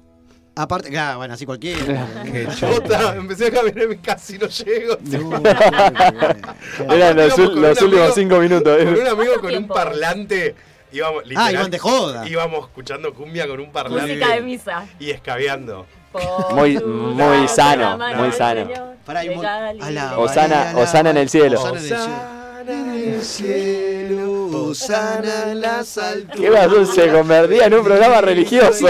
Aparte, 0.57 0.89
claro, 0.89 1.19
bueno, 1.19 1.35
así 1.35 1.45
cualquiera. 1.47 2.07
Qué 2.25 2.47
Chota, 2.57 3.15
empecé 3.17 3.49
a 3.49 3.51
caminar 3.51 3.91
y 3.91 3.97
casi 3.99 4.39
no 4.39 4.47
llego. 4.47 4.97
No, 5.03 5.43
Eran 6.95 7.17
los, 7.17 7.37
los 7.37 7.39
un 7.39 7.59
últimos 7.59 7.83
amigo- 7.83 8.13
cinco 8.15 8.39
minutos. 8.39 8.79
Con 8.85 8.95
un 8.95 9.07
amigo 9.07 9.41
con 9.41 9.55
un 9.57 9.67
parlante. 9.69 10.55
Íbamos, 10.93 11.25
literal, 11.25 11.47
Ah, 11.49 11.53
iban 11.53 11.71
de 11.73 11.79
joda. 11.81 12.29
Íbamos 12.29 12.61
escuchando 12.69 13.13
cumbia 13.15 13.49
con 13.49 13.59
un 13.59 13.73
parlante. 13.73 14.15
Música 14.15 14.35
de 14.35 14.41
misa. 14.43 14.85
Y 15.01 15.11
escabeando. 15.11 15.87
Por 16.13 16.55
Muy- 16.55 16.79
muy 16.79 17.49
sano, 17.49 17.99
muy 18.17 18.31
sano. 18.31 18.94
Pará, 19.05 19.25
y 19.25 19.29
mo- 19.31 19.43
regala 19.43 19.69
a 19.69 19.91
la- 19.91 20.15
y- 20.17 20.21
Osana- 20.23 20.73
Osana 20.77 21.11
en 21.11 21.17
el 21.19 21.29
cielo. 21.29 21.61
Osana 21.63 21.79
en 21.79 21.85
el 21.85 21.89
cielo. 21.89 22.35
En 22.67 22.91
el 23.15 23.23
cielo, 23.23 24.69
Osana 24.69 25.51
en 25.53 25.61
las 25.61 25.99
alturas. 25.99 26.69
¿Qué? 26.69 26.87
Se 26.87 27.09
convertía 27.13 27.67
en 27.67 27.75
un 27.75 27.85
programa 27.85 28.21
religioso. 28.23 28.87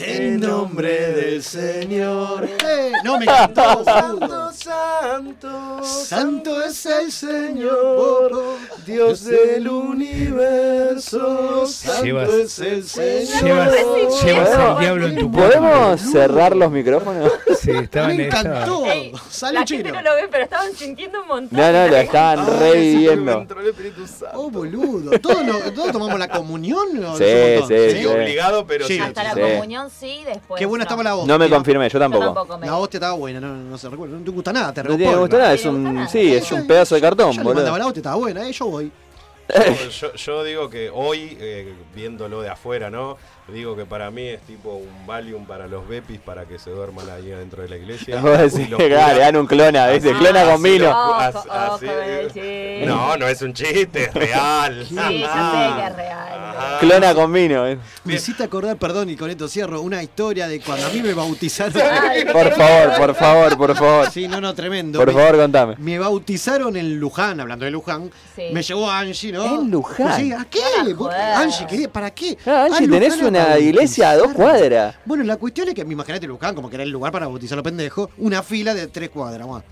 En 0.00 0.40
nombre 0.40 1.12
del 1.12 1.42
Señor. 1.42 2.44
Eh, 2.66 2.92
no, 3.04 3.18
me 3.18 3.24
encantó. 3.26 3.82
boludo. 3.84 4.52
santo, 4.52 5.80
Santo 5.84 6.62
es 6.62 6.86
el 6.86 7.10
Señor, 7.12 8.32
Dios 8.86 9.24
del 9.24 9.68
universo. 9.68 11.66
Santo 11.66 12.04
Llevas- 12.04 12.28
es 12.34 12.58
el 12.60 12.84
Señor. 12.84 13.44
Llevas, 13.44 14.24
llevas 14.24 14.48
al 14.50 14.56
¿Podemos- 14.56 14.80
diablo 14.80 15.06
en 15.08 15.18
tu 15.18 15.30
puerta. 15.30 15.58
¿Podemos 15.58 16.00
cerrar 16.00 16.56
los 16.56 16.70
micrófonos? 16.70 17.32
Sí, 17.60 17.70
estaba 17.70 18.08
Me 18.08 18.26
encantó. 18.26 18.84
Ey, 18.86 19.12
Salud, 19.30 19.54
la 19.54 19.66
gente 19.66 19.84
chino. 19.88 19.94
no 19.94 20.02
lo 20.02 20.14
ve, 20.16 20.28
pero 20.30 20.44
estaban 20.44 20.72
sintiendo 20.74 21.22
un 21.22 21.28
montón. 21.28 21.58
No, 21.58 21.72
no, 21.72 21.88
lo 21.88 21.96
estaban 21.96 22.38
Ah, 22.40 22.56
reviviendo. 22.60 23.46
Oh, 24.34 24.50
boludo. 24.50 25.18
¿Todos, 25.20 25.92
tomamos 25.92 26.18
la 26.18 26.28
comunión? 26.28 27.04
¿O 27.04 27.16
Sí, 27.16 27.24
sí, 27.68 27.74
Sí, 27.90 27.98
sí. 27.98 28.06
obligado, 28.06 28.66
pero 28.66 28.86
sí. 28.86 28.94
Sí. 28.94 29.00
Hasta 29.00 29.22
la 29.24 29.34
Sí. 29.34 29.40
Comunión 29.64 29.90
sí, 29.90 30.22
después. 30.24 30.58
Qué 30.58 30.66
buena 30.66 30.84
no. 30.84 30.88
estaba 30.88 31.02
la 31.02 31.16
hostia. 31.16 31.32
No 31.32 31.38
me 31.38 31.50
confirmé, 31.50 31.84
yo 31.88 31.92
Yo 31.94 31.98
tampoco. 31.98 32.24
tampoco 32.24 32.58
me. 32.58 32.66
La 32.66 32.76
hostia 32.76 32.98
estaba 32.98 33.14
buena, 33.14 33.40
no, 33.40 33.54
no 33.54 33.78
se 33.78 33.88
recuerda. 33.88 34.16
No 34.18 34.24
te 34.24 34.30
gusta 34.30 34.52
nada, 34.52 34.72
te 34.72 34.82
No 34.82 34.90
repone. 34.96 35.16
gustar 35.16 35.40
nada, 35.40 35.52
es 35.54 35.62
gusta 35.64 35.76
un. 35.76 35.94
nada. 35.94 36.08
Sí, 36.08 36.34
es 36.34 36.52
un 36.52 36.66
pedazo 36.66 36.94
de 36.94 37.00
cartón, 37.00 37.32
Yo 37.32 37.38
le 37.40 37.44
mandaba 37.44 37.62
boludo. 37.70 37.78
la 37.78 37.86
hostia, 37.86 38.00
estaba 38.00 38.16
buena, 38.16 38.48
eh, 38.48 38.52
yo 38.52 38.66
voy. 38.66 38.92
Yo, 40.00 40.14
yo 40.14 40.42
digo 40.44 40.70
que 40.70 40.88
hoy, 40.90 41.36
eh, 41.38 41.74
viéndolo 41.94 42.40
de 42.40 42.48
afuera, 42.48 42.88
¿no? 42.90 43.18
Digo 43.46 43.76
que 43.76 43.84
para 43.84 44.10
mí 44.10 44.22
es 44.26 44.40
tipo 44.40 44.70
un 44.76 45.06
Valium 45.06 45.44
para 45.44 45.66
los 45.66 45.86
Bepis 45.86 46.18
para 46.18 46.46
que 46.46 46.58
se 46.58 46.70
duerman 46.70 47.10
ahí 47.10 47.30
adentro 47.30 47.62
de 47.62 47.68
la 47.68 47.76
iglesia. 47.76 48.20
Le 48.78 48.88
dan 48.88 49.36
un 49.36 49.46
clona. 49.46 49.84
Así- 49.84 50.10
Clona 50.12 50.44
con 50.44 50.62
vino. 50.62 50.88
Ojo, 50.90 51.44
ojo. 51.50 51.80
No, 52.86 53.16
no 53.18 53.28
es 53.28 53.42
un 53.42 53.52
chiste, 53.52 54.04
es 54.04 54.14
real. 54.14 54.86
Sí, 54.88 54.94
yo 54.94 55.02
sé 55.02 55.10
que 55.76 55.86
es 55.86 55.96
real. 55.96 56.28
Ajá. 56.56 56.78
Clona 56.80 57.14
con 57.14 57.32
vino. 57.32 57.66
eh. 57.66 57.78
Me 58.04 58.14
hiciste 58.14 58.44
acordar, 58.44 58.76
perdón, 58.78 59.10
y 59.10 59.16
con 59.16 59.28
esto 59.28 59.46
cierro, 59.46 59.82
una 59.82 60.02
historia 60.02 60.48
de 60.48 60.60
cuando 60.60 60.86
a 60.86 60.90
mí 60.90 61.02
me 61.02 61.12
bautizaron. 61.12 61.74
Ay, 61.82 62.24
Por 62.24 62.50
favor, 62.52 62.96
por 62.96 63.14
favor, 63.14 63.56
por 63.58 63.76
favor. 63.76 64.10
Sí, 64.10 64.26
no, 64.26 64.40
no, 64.40 64.54
tremendo. 64.54 64.98
Por 64.98 65.08
Me- 65.08 65.20
favor, 65.20 65.36
contame. 65.36 65.74
Me 65.78 65.98
bautizaron 65.98 66.76
en 66.76 66.98
Luján, 66.98 67.40
hablando 67.40 67.66
de 67.66 67.70
Luján. 67.70 68.10
Sí. 68.34 68.44
Me 68.52 68.62
llevó 68.62 68.90
Angie, 68.90 69.32
¿no? 69.32 69.44
¿En 69.60 69.70
Luján? 69.70 70.16
Sí, 70.18 70.32
¿a 70.32 70.46
qué? 70.48 70.60
No 70.78 70.84
la 70.88 70.96
¿Por- 70.96 71.10
jodas. 71.12 71.36
Angie, 71.38 71.66
¿qué? 71.66 71.88
¿para 71.88 72.10
qué? 72.10 72.38
Ah, 72.46 72.64
Angie, 72.70 72.86
Ah, 72.86 72.90
tenés 72.90 73.18
Luján 73.18 73.33
a 73.33 73.33
una 73.42 73.58
iglesia 73.58 74.10
a 74.10 74.16
dos 74.16 74.32
cuadras. 74.32 74.94
Bueno, 75.04 75.24
la 75.24 75.36
cuestión 75.36 75.68
es 75.68 75.74
que, 75.74 75.82
imagínate 75.82 76.26
Luján, 76.26 76.54
como 76.54 76.68
que 76.68 76.76
era 76.76 76.84
el 76.84 76.90
lugar 76.90 77.12
para 77.12 77.26
bautizar 77.26 77.54
a 77.54 77.56
los 77.56 77.64
pendejos, 77.64 78.08
una 78.18 78.42
fila 78.42 78.74
de 78.74 78.86
tres 78.88 79.10
cuadras 79.10 79.46
más. 79.46 79.62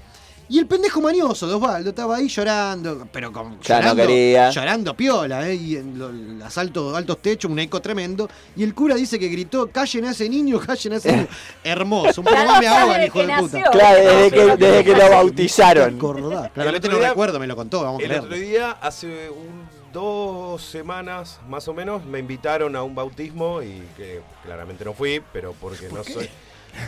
Y 0.48 0.59
el 0.59 0.66
pendejo 0.66 1.01
manioso 1.01 1.47
de 1.48 1.55
Osvaldo 1.55 1.90
estaba 1.90 2.16
ahí 2.16 2.28
llorando, 2.28 3.06
pero 3.10 3.32
con, 3.32 3.59
Ya 3.62 3.76
no 3.76 3.80
llorando, 3.94 4.02
quería. 4.06 4.51
llorando 4.51 4.94
piola, 4.94 5.48
¿eh? 5.48 5.55
y 5.55 5.76
en 5.76 5.98
lo- 5.98 6.12
los 6.12 6.59
altos, 6.59 6.94
altos 6.94 7.22
techos, 7.22 7.51
un 7.51 7.59
eco 7.59 7.80
tremendo. 7.80 8.28
Y 8.55 8.62
el 8.64 8.74
cura 8.74 8.94
dice 8.97 9.18
que 9.18 9.28
gritó, 9.28 9.68
callen 9.70 10.05
a 10.06 10.10
ese 10.10 10.28
niño, 10.28 10.59
callen 10.60 10.93
a 10.93 10.97
ese 10.97 11.12
niño. 11.12 11.28
Hermoso, 11.64 12.20
un 12.20 12.26
poco 12.26 12.36
más 12.36 12.60
me 12.60 12.66
no 12.66 12.72
sabe 12.72 12.82
ahoga 12.82 12.94
el 12.97 13.01
de 13.01 13.06
hijo 13.06 13.18
de 13.20 13.24
puta. 13.39 13.59
nació. 13.59 13.70
Claro, 13.70 13.98
desde 14.05 14.30
que, 14.30 14.56
desde 14.56 14.84
que 14.84 14.93
lo 14.97 15.10
bautizaron. 15.10 15.94
Acordá. 15.97 16.51
Claramente 16.52 16.89
no 16.89 16.98
recuerdo, 16.98 17.39
me 17.40 17.47
lo 17.47 17.56
contó, 17.56 17.82
vamos 17.84 18.02
a 18.02 18.05
El 18.05 18.12
otro 18.20 18.34
día, 18.34 18.72
hace 18.72 19.30
un- 19.30 19.72
dos 19.93 20.62
semanas 20.62 21.40
más 21.48 21.69
o 21.69 21.74
menos, 21.74 22.05
me 22.05 22.19
invitaron 22.19 22.74
a 22.77 22.82
un 22.82 22.94
bautismo 22.94 23.62
y 23.62 23.82
que 23.97 24.20
claramente 24.44 24.85
no 24.85 24.94
fui, 24.94 25.23
pero 25.32 25.52
porque 25.60 25.89
no 25.90 26.02
soy. 26.05 26.28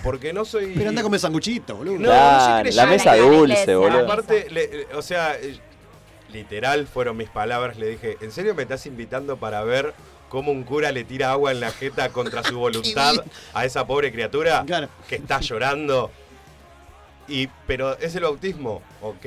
Porque 0.02 0.32
no 0.32 0.44
soy. 0.44 0.72
Pero 0.74 0.88
anda 0.88 1.00
a 1.02 1.04
comer 1.04 1.20
sanguchito, 1.20 1.76
boludo. 1.76 1.98
No, 1.98 2.04
Claro, 2.06 2.64
no 2.64 2.70
soy 2.72 2.76
la 2.76 2.86
mesa 2.86 3.16
dulce, 3.16 3.74
boludo. 3.74 4.04
Aparte, 4.04 4.48
le- 4.50 4.86
o 4.94 5.02
sea, 5.02 5.36
eh, 5.38 5.58
literal 6.32 6.86
fueron 6.86 7.16
mis 7.18 7.28
palabras. 7.28 7.76
Le 7.76 7.88
dije, 7.88 8.16
¿en 8.22 8.32
serio 8.32 8.54
me 8.54 8.62
estás 8.62 8.86
invitando 8.86 9.36
para 9.36 9.62
ver 9.62 9.92
cómo 10.30 10.50
un 10.52 10.64
cura 10.64 10.90
le 10.90 11.04
tira 11.04 11.30
agua 11.32 11.52
en 11.52 11.60
la 11.60 11.70
jeta 11.70 12.08
contra 12.08 12.42
su 12.42 12.58
voluntad 12.58 13.14
a 13.52 13.64
esa 13.66 13.86
pobre 13.86 14.10
criatura 14.10 14.64
Claro. 14.66 14.88
que 15.08 15.16
está 15.16 15.40
llorando? 15.40 16.10
Y 17.28 17.46
Pero 17.66 17.96
es 17.98 18.14
el 18.14 18.22
bautismo. 18.24 18.82
Ok, 19.00 19.24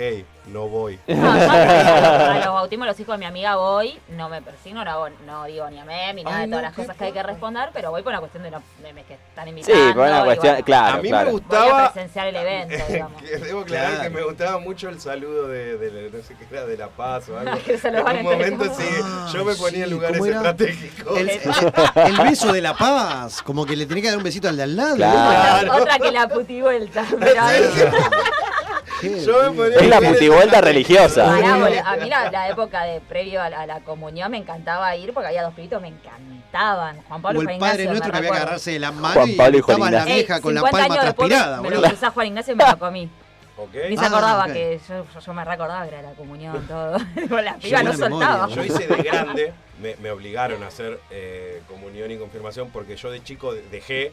no 0.48 0.68
voy. 0.68 1.00
No, 1.08 1.38
yo 1.38 1.52
a 1.52 2.36
los 2.36 2.46
bautismos 2.54 2.88
los 2.88 3.00
hijos 3.00 3.14
de 3.16 3.18
mi 3.20 3.26
amiga 3.26 3.56
voy, 3.56 4.00
no 4.10 4.30
me 4.30 4.42
persigno, 4.42 4.84
no, 4.86 5.10
no 5.26 5.46
digo 5.46 5.70
ni 5.70 5.80
amén 5.80 6.16
ni 6.16 6.24
nada 6.24 6.40
de 6.40 6.48
todas 6.48 6.62
las 6.64 6.74
cosas 6.74 6.96
que 6.96 7.06
hay 7.06 7.12
que 7.12 7.22
responder, 7.24 7.70
pero 7.74 7.92
voy 7.92 8.02
por 8.04 8.12
una 8.12 8.20
cuestión 8.20 8.44
de, 8.44 8.52
no, 8.52 8.62
de 8.82 8.94
me- 8.94 9.04
que 9.04 9.16
están 9.16 9.46
Sí, 9.46 9.50
invitando. 9.50 9.94
por 9.96 10.04
una 10.08 10.24
cuestión, 10.24 10.54
bueno, 10.54 10.66
claro, 10.66 10.98
a 10.98 11.02
mí 11.02 11.10
claro. 11.10 11.26
me 11.26 11.32
Voy 11.32 11.42
a 11.42 11.44
gustaba. 11.44 11.92
presenciar 11.94 12.28
el 12.28 12.36
evento, 12.36 12.86
digamos. 12.90 13.22
que 13.22 13.38
debo 13.38 13.62
aclarar 13.62 13.90
Claro. 13.92 14.04
que 14.04 14.10
me 14.10 14.22
gustaba 14.24 14.60
mucho 14.60 14.90
el 14.90 15.00
saludo 15.02 15.48
de, 15.48 15.78
de 15.78 15.92
la- 16.12 16.18
no 16.18 16.24
sé 16.24 16.36
qué 16.36 16.46
era, 16.56 16.66
de 16.66 16.78
La 16.78 16.88
Paz 16.90 17.30
o 17.30 17.38
algo. 17.38 17.58
En 17.68 18.18
un 18.18 18.24
momento 18.24 18.66
sí, 18.76 18.84
yo 19.34 19.46
me 19.46 19.56
ponía 19.56 19.80
en 19.84 19.90
sí, 19.90 19.92
lugares 19.92 20.26
estratégicos. 20.26 21.18
El, 21.18 21.30
el 21.30 22.18
beso 22.18 22.52
de 22.54 22.62
la 22.62 22.74
paz, 22.76 23.42
como 23.42 23.66
que 23.66 23.76
le 23.76 23.86
tenía 23.86 24.04
que 24.04 24.10
dar 24.10 24.18
un 24.18 24.24
besito 24.24 24.48
al 24.50 24.58
de 24.58 24.64
al 24.64 24.76
lado. 24.76 24.96
Claro. 24.96 25.72
Otra, 25.74 25.82
otra 25.82 26.00
que 26.00 26.12
la 26.12 26.28
puti 26.28 26.62
vuelta. 26.62 27.06
Pero. 29.02 29.18
Yo 29.18 29.54
me 29.54 29.68
Es 29.68 29.76
la 29.88 29.96
lugares 29.98 30.10
putivuelta 30.14 30.62
religiosa. 30.62 31.34
A 31.34 31.96
mí 31.98 32.10
la, 32.10 32.32
la 32.32 32.50
época 32.50 32.84
de 32.84 33.00
previo 33.02 33.42
a 33.42 33.50
la, 33.50 33.62
a 33.62 33.66
la 33.68 33.80
comunión 33.82 34.32
me 34.32 34.38
encantaba 34.38 34.96
ir 34.96 35.14
porque 35.14 35.28
había 35.28 35.44
dos 35.44 35.54
pibitos 35.54 35.82
me 35.82 35.90
encantaban. 35.90 37.02
Juan 37.08 37.22
Pablo 37.22 37.40
O 37.40 37.44
y 37.44 37.46
el 37.46 37.48
Juan 37.48 37.60
padre 37.60 37.84
Ignacio, 37.84 37.90
nuestro 37.92 38.12
que 38.12 38.18
había 38.18 38.32
que 38.32 38.38
agarrarse 38.38 38.72
de 38.72 38.80
la 38.80 38.92
mano 38.92 39.14
Juan 39.16 39.30
y 39.30 39.34
Pablo 39.34 39.58
y 39.58 39.62
Juan 39.62 39.78
estaba 39.78 39.92
la 39.92 40.06
vieja 40.06 40.36
Ey, 40.36 40.42
con 40.42 40.54
la 40.56 40.62
50 40.62 40.78
palma 40.78 40.94
años 40.96 41.06
después 41.06 41.30
transpirada, 41.30 41.58
Me 41.62 41.70
lo 41.70 41.76
boludo. 41.76 41.90
cruzó 41.90 42.06
a 42.08 42.12
Juan 42.12 42.28
Ignacio 42.28 42.54
y 42.54 42.56
me 42.58 42.66
lo 42.68 42.80
comí. 42.80 43.10
Ok. 43.60 43.70
Ni 43.90 43.98
se 43.98 44.04
Ah, 44.06 44.08
acordaba 44.08 44.46
ok. 44.46 44.54
que 44.54 44.80
yo, 44.88 45.06
yo, 45.14 45.20
yo 45.20 45.34
me 45.34 45.44
recordaba 45.46 45.82
que 45.84 45.90
era 45.90 46.02
la 46.04 46.12
comunión, 46.12 46.68
todo. 46.68 46.98
Con 47.30 47.44
la 47.46 47.56
piba 47.58 47.84
no 47.84 47.94
soltaba. 47.94 48.48
Yo 48.50 48.64
hice 48.64 48.88
de 48.88 48.98
grande, 49.04 49.54
me, 49.82 49.96
me 49.96 50.12
obligaron 50.12 50.62
a 50.64 50.68
hacer 50.68 51.00
eh, 51.10 51.62
comunión 51.68 52.12
y 52.12 52.18
confirmación 52.18 52.70
porque 52.72 52.96
yo 52.96 53.10
de 53.10 53.24
chico 53.24 53.54
dejé, 53.72 54.12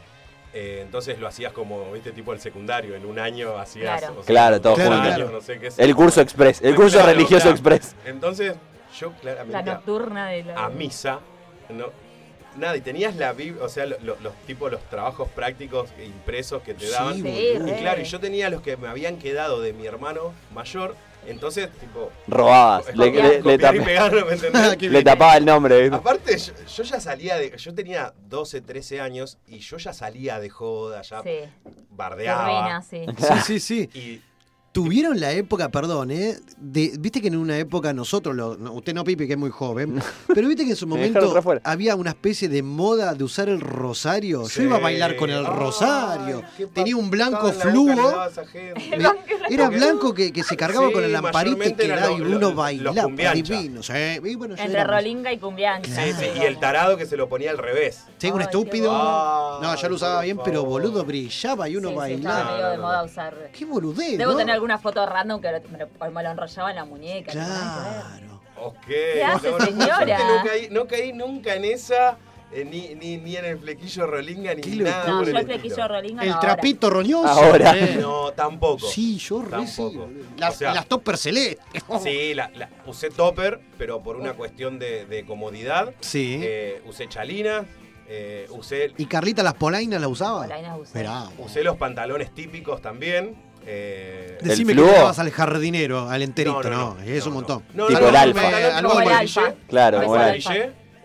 eh, 0.57 0.79
entonces 0.81 1.19
lo 1.19 1.27
hacías 1.27 1.51
como, 1.53 1.91
viste, 1.91 2.11
tipo 2.13 2.31
el 2.33 2.39
secundario, 2.39 2.95
en 2.95 3.05
un 3.05 3.19
año 3.19 3.57
hacías... 3.57 3.99
Claro. 3.99 4.13
o 4.19 4.23
sea, 4.23 4.25
Claro, 4.25 4.61
todo 4.61 4.91
años, 4.91 5.29
no 5.31 5.41
sé 5.41 5.59
qué 5.59 5.69
sé. 5.69 5.83
El 5.83 5.93
curso 5.93 6.21
express, 6.21 6.61
el 6.61 6.73
curso 6.75 6.97
Claro, 6.97 7.11
religioso 7.11 7.43
claro. 7.43 7.51
express. 7.51 7.95
Entonces, 8.05 8.55
yo 8.99 9.09
La 9.11 9.17
claramente 9.19 9.63
nocturna 9.71 10.29
de 10.29 10.43
la. 10.45 10.65
a 10.65 10.69
misa, 10.69 11.19
no, 11.69 11.87
nada, 12.55 12.77
y 12.77 12.81
tenías 12.81 13.17
la 13.17 13.33
Biblia, 13.33 13.61
o 13.63 13.67
sea, 13.67 13.85
lo- 13.85 13.97
lo- 14.01 14.15
los 14.21 14.33
tipos, 14.47 14.71
los 14.71 14.81
trabajos 14.89 15.27
prácticos 15.35 15.89
e 15.99 16.05
impresos 16.05 16.61
que 16.63 16.73
te 16.73 16.89
daban. 16.89 17.15
Sí, 17.15 17.27
y 17.27 17.71
claro, 17.81 17.99
y 18.01 18.05
yo 18.05 18.19
tenía 18.21 18.49
los 18.49 18.61
que 18.61 18.77
me 18.77 18.87
habían 18.87 19.17
quedado 19.17 19.59
de 19.61 19.73
mi 19.73 19.85
hermano 19.85 20.31
mayor, 20.53 20.95
entonces, 21.27 21.69
tipo... 21.79 22.11
Robabas, 22.27 22.95
le, 22.95 23.11
le- 23.11 23.21
le 23.21 23.39
copiar 23.41 23.75
y 23.75 23.79
tap- 23.79 23.85
pegar, 23.85 24.25
¿me 24.25 24.33
entendés? 24.33 24.77
Qué 24.77 24.89
le 24.89 25.03
tapaba 25.03 25.37
el 25.37 25.45
nombre. 25.45 25.81
¿viste? 25.81 25.95
Aparte, 25.95 26.37
yo, 26.37 26.53
yo 26.75 26.83
ya 26.83 26.99
salía 26.99 27.37
de. 27.37 27.55
Yo 27.57 27.73
tenía 27.73 28.13
12, 28.29 28.61
13 28.61 29.01
años 29.01 29.37
y 29.47 29.59
yo 29.59 29.77
ya 29.77 29.93
salía 29.93 30.39
de 30.39 30.49
joda, 30.49 31.01
ya 31.01 31.21
Sí, 31.23 31.29
bardeaba. 31.89 32.81
turbina, 32.81 32.81
sí. 32.81 33.05
Sí, 33.43 33.59
sí, 33.59 33.59
sí. 33.59 33.89
Y 33.99 34.21
Tuvieron 34.75 35.21
la 35.21 35.31
época, 35.31 35.69
perdón, 35.69 36.11
¿eh? 36.11 36.35
De, 36.57 36.91
viste 36.99 37.21
que 37.21 37.29
en 37.29 37.37
una 37.37 37.57
época 37.57 37.93
nosotros, 37.93 38.35
lo- 38.35 38.57
no, 38.57 38.73
usted 38.73 38.93
no, 38.93 39.05
Pipe, 39.05 39.25
que 39.25 39.31
es 39.31 39.39
muy 39.39 39.49
joven, 39.49 40.01
pero 40.27 40.49
viste 40.49 40.65
que 40.65 40.71
en 40.71 40.75
su 40.75 40.85
momento 40.85 41.33
había 41.63 41.95
una 41.95 42.09
especie 42.09 42.49
de 42.49 42.61
moda 42.61 43.13
de 43.13 43.23
usar 43.23 43.47
el 43.47 43.61
rosario. 43.61 44.45
Yo 44.49 44.63
iba 44.63 44.75
a 44.75 44.79
bailar 44.79 45.15
con 45.15 45.29
el 45.29 45.45
rosario. 45.45 46.43
Tenía 46.73 46.97
un 46.97 47.09
blanco 47.09 47.53
fluo. 47.53 47.95
era 49.49 49.69
blanco 49.69 50.13
que, 50.13 50.33
que 50.33 50.43
se 50.43 50.57
cargaba 50.57 50.87
Sí, 50.87 50.93
con 50.93 51.03
el 51.05 51.11
lamparito 51.13 51.63
y 51.69 51.73
quedaba 51.73 52.11
y 52.11 52.19
uno 52.19 52.53
bailaba. 52.53 53.07
divino. 53.33 53.81
Sí, 53.81 53.93
bueno, 54.35 54.55
Entre 54.57 54.83
Rolinga 54.83 55.31
y 55.31 55.37
Cumbiancha. 55.37 56.03
Sí, 56.03 56.11
sí, 56.19 56.25
y 56.37 56.43
el 56.43 56.59
tarado 56.59 56.97
que 56.97 57.05
se 57.05 57.15
lo 57.15 57.29
ponía 57.29 57.51
al 57.51 57.59
revés. 57.59 57.99
Sí, 58.25 58.31
un 58.33 58.41
estúpido. 58.41 58.91
No, 59.61 59.75
yo 59.75 59.89
lo 59.89 59.95
usaba 59.95 60.21
bien, 60.21 60.39
pero 60.43 60.63
boludo 60.65 61.03
brillaba 61.05 61.67
y 61.69 61.75
uno 61.77 61.89
Sí, 61.89 61.95
sí, 62.07 62.13
estaba 62.13 62.35
bailaba. 62.35 62.51
medio 62.51 62.65
de 62.69 62.75
No, 62.77 62.81
no, 62.81 62.87
moda 62.87 62.97
no. 62.99 63.05
usar. 63.05 63.49
Qué 63.57 63.65
boludez, 63.65 64.17
Debo 64.17 64.31
¿no? 64.31 64.37
tener 64.37 64.53
alguna 64.53 64.77
foto 64.77 65.05
random 65.05 65.41
que 65.41 65.51
me 65.71 65.77
lo, 65.79 66.11
me 66.11 66.23
lo 66.23 66.29
enrollaba 66.31 66.69
en 66.69 66.75
la 66.75 66.85
muñeca. 66.85 67.31
Claro. 67.31 68.41
Ok. 68.57 68.77
¿Qué 68.87 69.23
hace, 69.23 69.51
No, 69.51 69.57
no, 69.59 69.65
señora? 69.65 70.17
No 70.19 70.43
caí, 70.45 70.67
no 70.71 70.87
caí 70.87 71.13
nunca 71.13 71.55
en 71.55 71.65
esa, 71.65 72.17
eh, 72.53 72.63
ni, 72.63 72.95
ni, 72.95 73.17
ni 73.17 73.35
en 73.35 73.45
el 73.45 73.59
flequillo 73.59 74.07
rolinga, 74.07 74.53
ni 74.55 74.61
nada. 74.77 75.07
No, 75.07 75.23
yo 75.23 75.37
el 75.37 75.45
flequillo 75.45 75.87
Rolinga 75.87 76.23
El 76.23 76.29
no, 76.29 76.39
trapito 76.39 76.89
roñoso. 76.89 77.27
Ahora. 77.27 77.77
eh. 77.77 77.97
No, 77.99 78.31
tampoco. 78.31 78.87
Sí, 78.87 79.17
yo 79.17 79.41
sí, 79.43 79.49
Tampoco. 79.51 80.05
boludo. 80.07 80.25
Las, 80.37 80.55
O 80.55 80.57
sea- 80.59 80.73
las 80.73 80.85
topper 80.87 81.17
celestes. 81.17 81.65
Sí, 82.03 82.33
la, 82.33 82.49
la- 82.55 82.69
usé 82.85 83.09
topper, 83.09 83.59
pero 83.77 84.01
por 84.01 84.15
una 84.15 84.33
cuestión 84.33 84.79
de, 84.79 85.05
de 85.05 85.25
comodidad. 85.25 85.93
Sí. 85.99 86.39
Eh, 86.41 86.81
usé 86.87 87.09
chalina, 87.09 87.65
eh, 88.07 88.47
usé, 88.51 88.91
¿Y 88.97 89.05
Carlita 89.05 89.41
las 89.43 89.55
polainas 89.55 89.99
la 89.99 90.07
usaba? 90.07 90.43
Polainas 90.43 90.77
usé. 91.37 91.63
Los 91.63 91.77
pantalones 91.77 92.33
típicos 92.33 92.81
también. 92.81 93.35
eh, 93.65 94.37
El 94.41 94.47
Decime 94.49 94.75
que 94.75 94.81
le 94.81 94.91
dabas 94.91 95.17
al 95.19 95.31
jardinero, 95.31 96.09
al 96.09 96.21
enterito, 96.21 96.61
No, 96.63 96.69
no, 96.69 96.77
no, 96.77 96.95
no, 96.95 97.01
es 97.03 97.23
no, 97.25 97.29
un 97.29 97.33
montón. 97.35 97.63
no, 97.73 97.87
Tipo 97.87 97.99
no, 98.01 98.09
el 98.09 98.15
alfa. 98.15 99.53
Claro, 99.67 100.01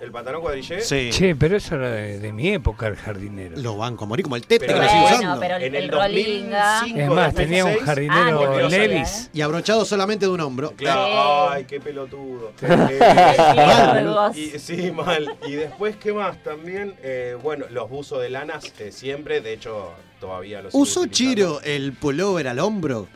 el 0.01 0.11
pantalón 0.11 0.41
cuadrillé. 0.41 0.81
Sí. 0.81 1.11
Che, 1.13 1.37
pero 1.37 1.57
eso 1.59 1.75
era 1.75 1.91
de, 1.91 2.19
de 2.19 2.33
mi 2.33 2.49
época, 2.49 2.87
el 2.87 2.97
jardinero. 2.97 3.57
Lo 3.59 3.77
banco, 3.77 4.07
morí 4.07 4.23
como 4.23 4.37
el 4.37 4.47
tete 4.47 4.67
Pero 4.67 4.79
que 4.81 4.85
lo 4.85 4.91
sigue 4.91 5.01
Bueno, 5.03 5.17
usando. 5.19 5.41
pero 5.41 5.57
el, 5.57 5.63
En 5.65 5.75
el 5.75 5.85
el 5.85 5.91
Rolinga. 5.91 6.73
2005, 6.81 7.01
Es 7.01 7.09
más, 7.11 7.35
tenía 7.35 7.65
un 7.65 7.71
2006, 7.75 7.87
jardinero 7.87 8.53
Ah, 8.55 8.59
a 8.59 8.69
Levis. 8.69 9.31
Y 9.35 9.41
abrochado 9.43 9.85
solamente 9.85 10.27
de 10.27 10.33
un 10.33 10.41
hombro. 10.41 10.73
Claro, 10.73 11.05
Sí. 11.05 11.13
ay, 11.57 11.65
qué 11.65 11.81
pelotudo. 11.81 12.53
Eh, 12.63 14.31
y, 14.55 14.59
sí, 14.59 14.91
mal. 14.91 15.37
Y 15.47 15.53
después, 15.53 15.97
¿qué 15.97 16.13
más? 16.13 16.43
También, 16.43 16.95
eh, 17.03 17.37
bueno, 17.43 17.67
los 17.71 17.89
buzos 17.91 18.21
de 18.23 18.31
lanas 18.31 18.65
eh, 18.79 18.93
siempre, 18.93 19.41
de 19.41 19.53
hecho, 19.55 19.91
todavía 20.21 20.63
los 20.63 20.73
sigo 20.73 20.83
¿Usó 20.83 21.01
utilizando. 21.03 21.61
Chiro 21.61 21.61
el 21.63 21.93
pullover 21.93 22.49
al 22.49 22.59
hombro? 22.59 23.07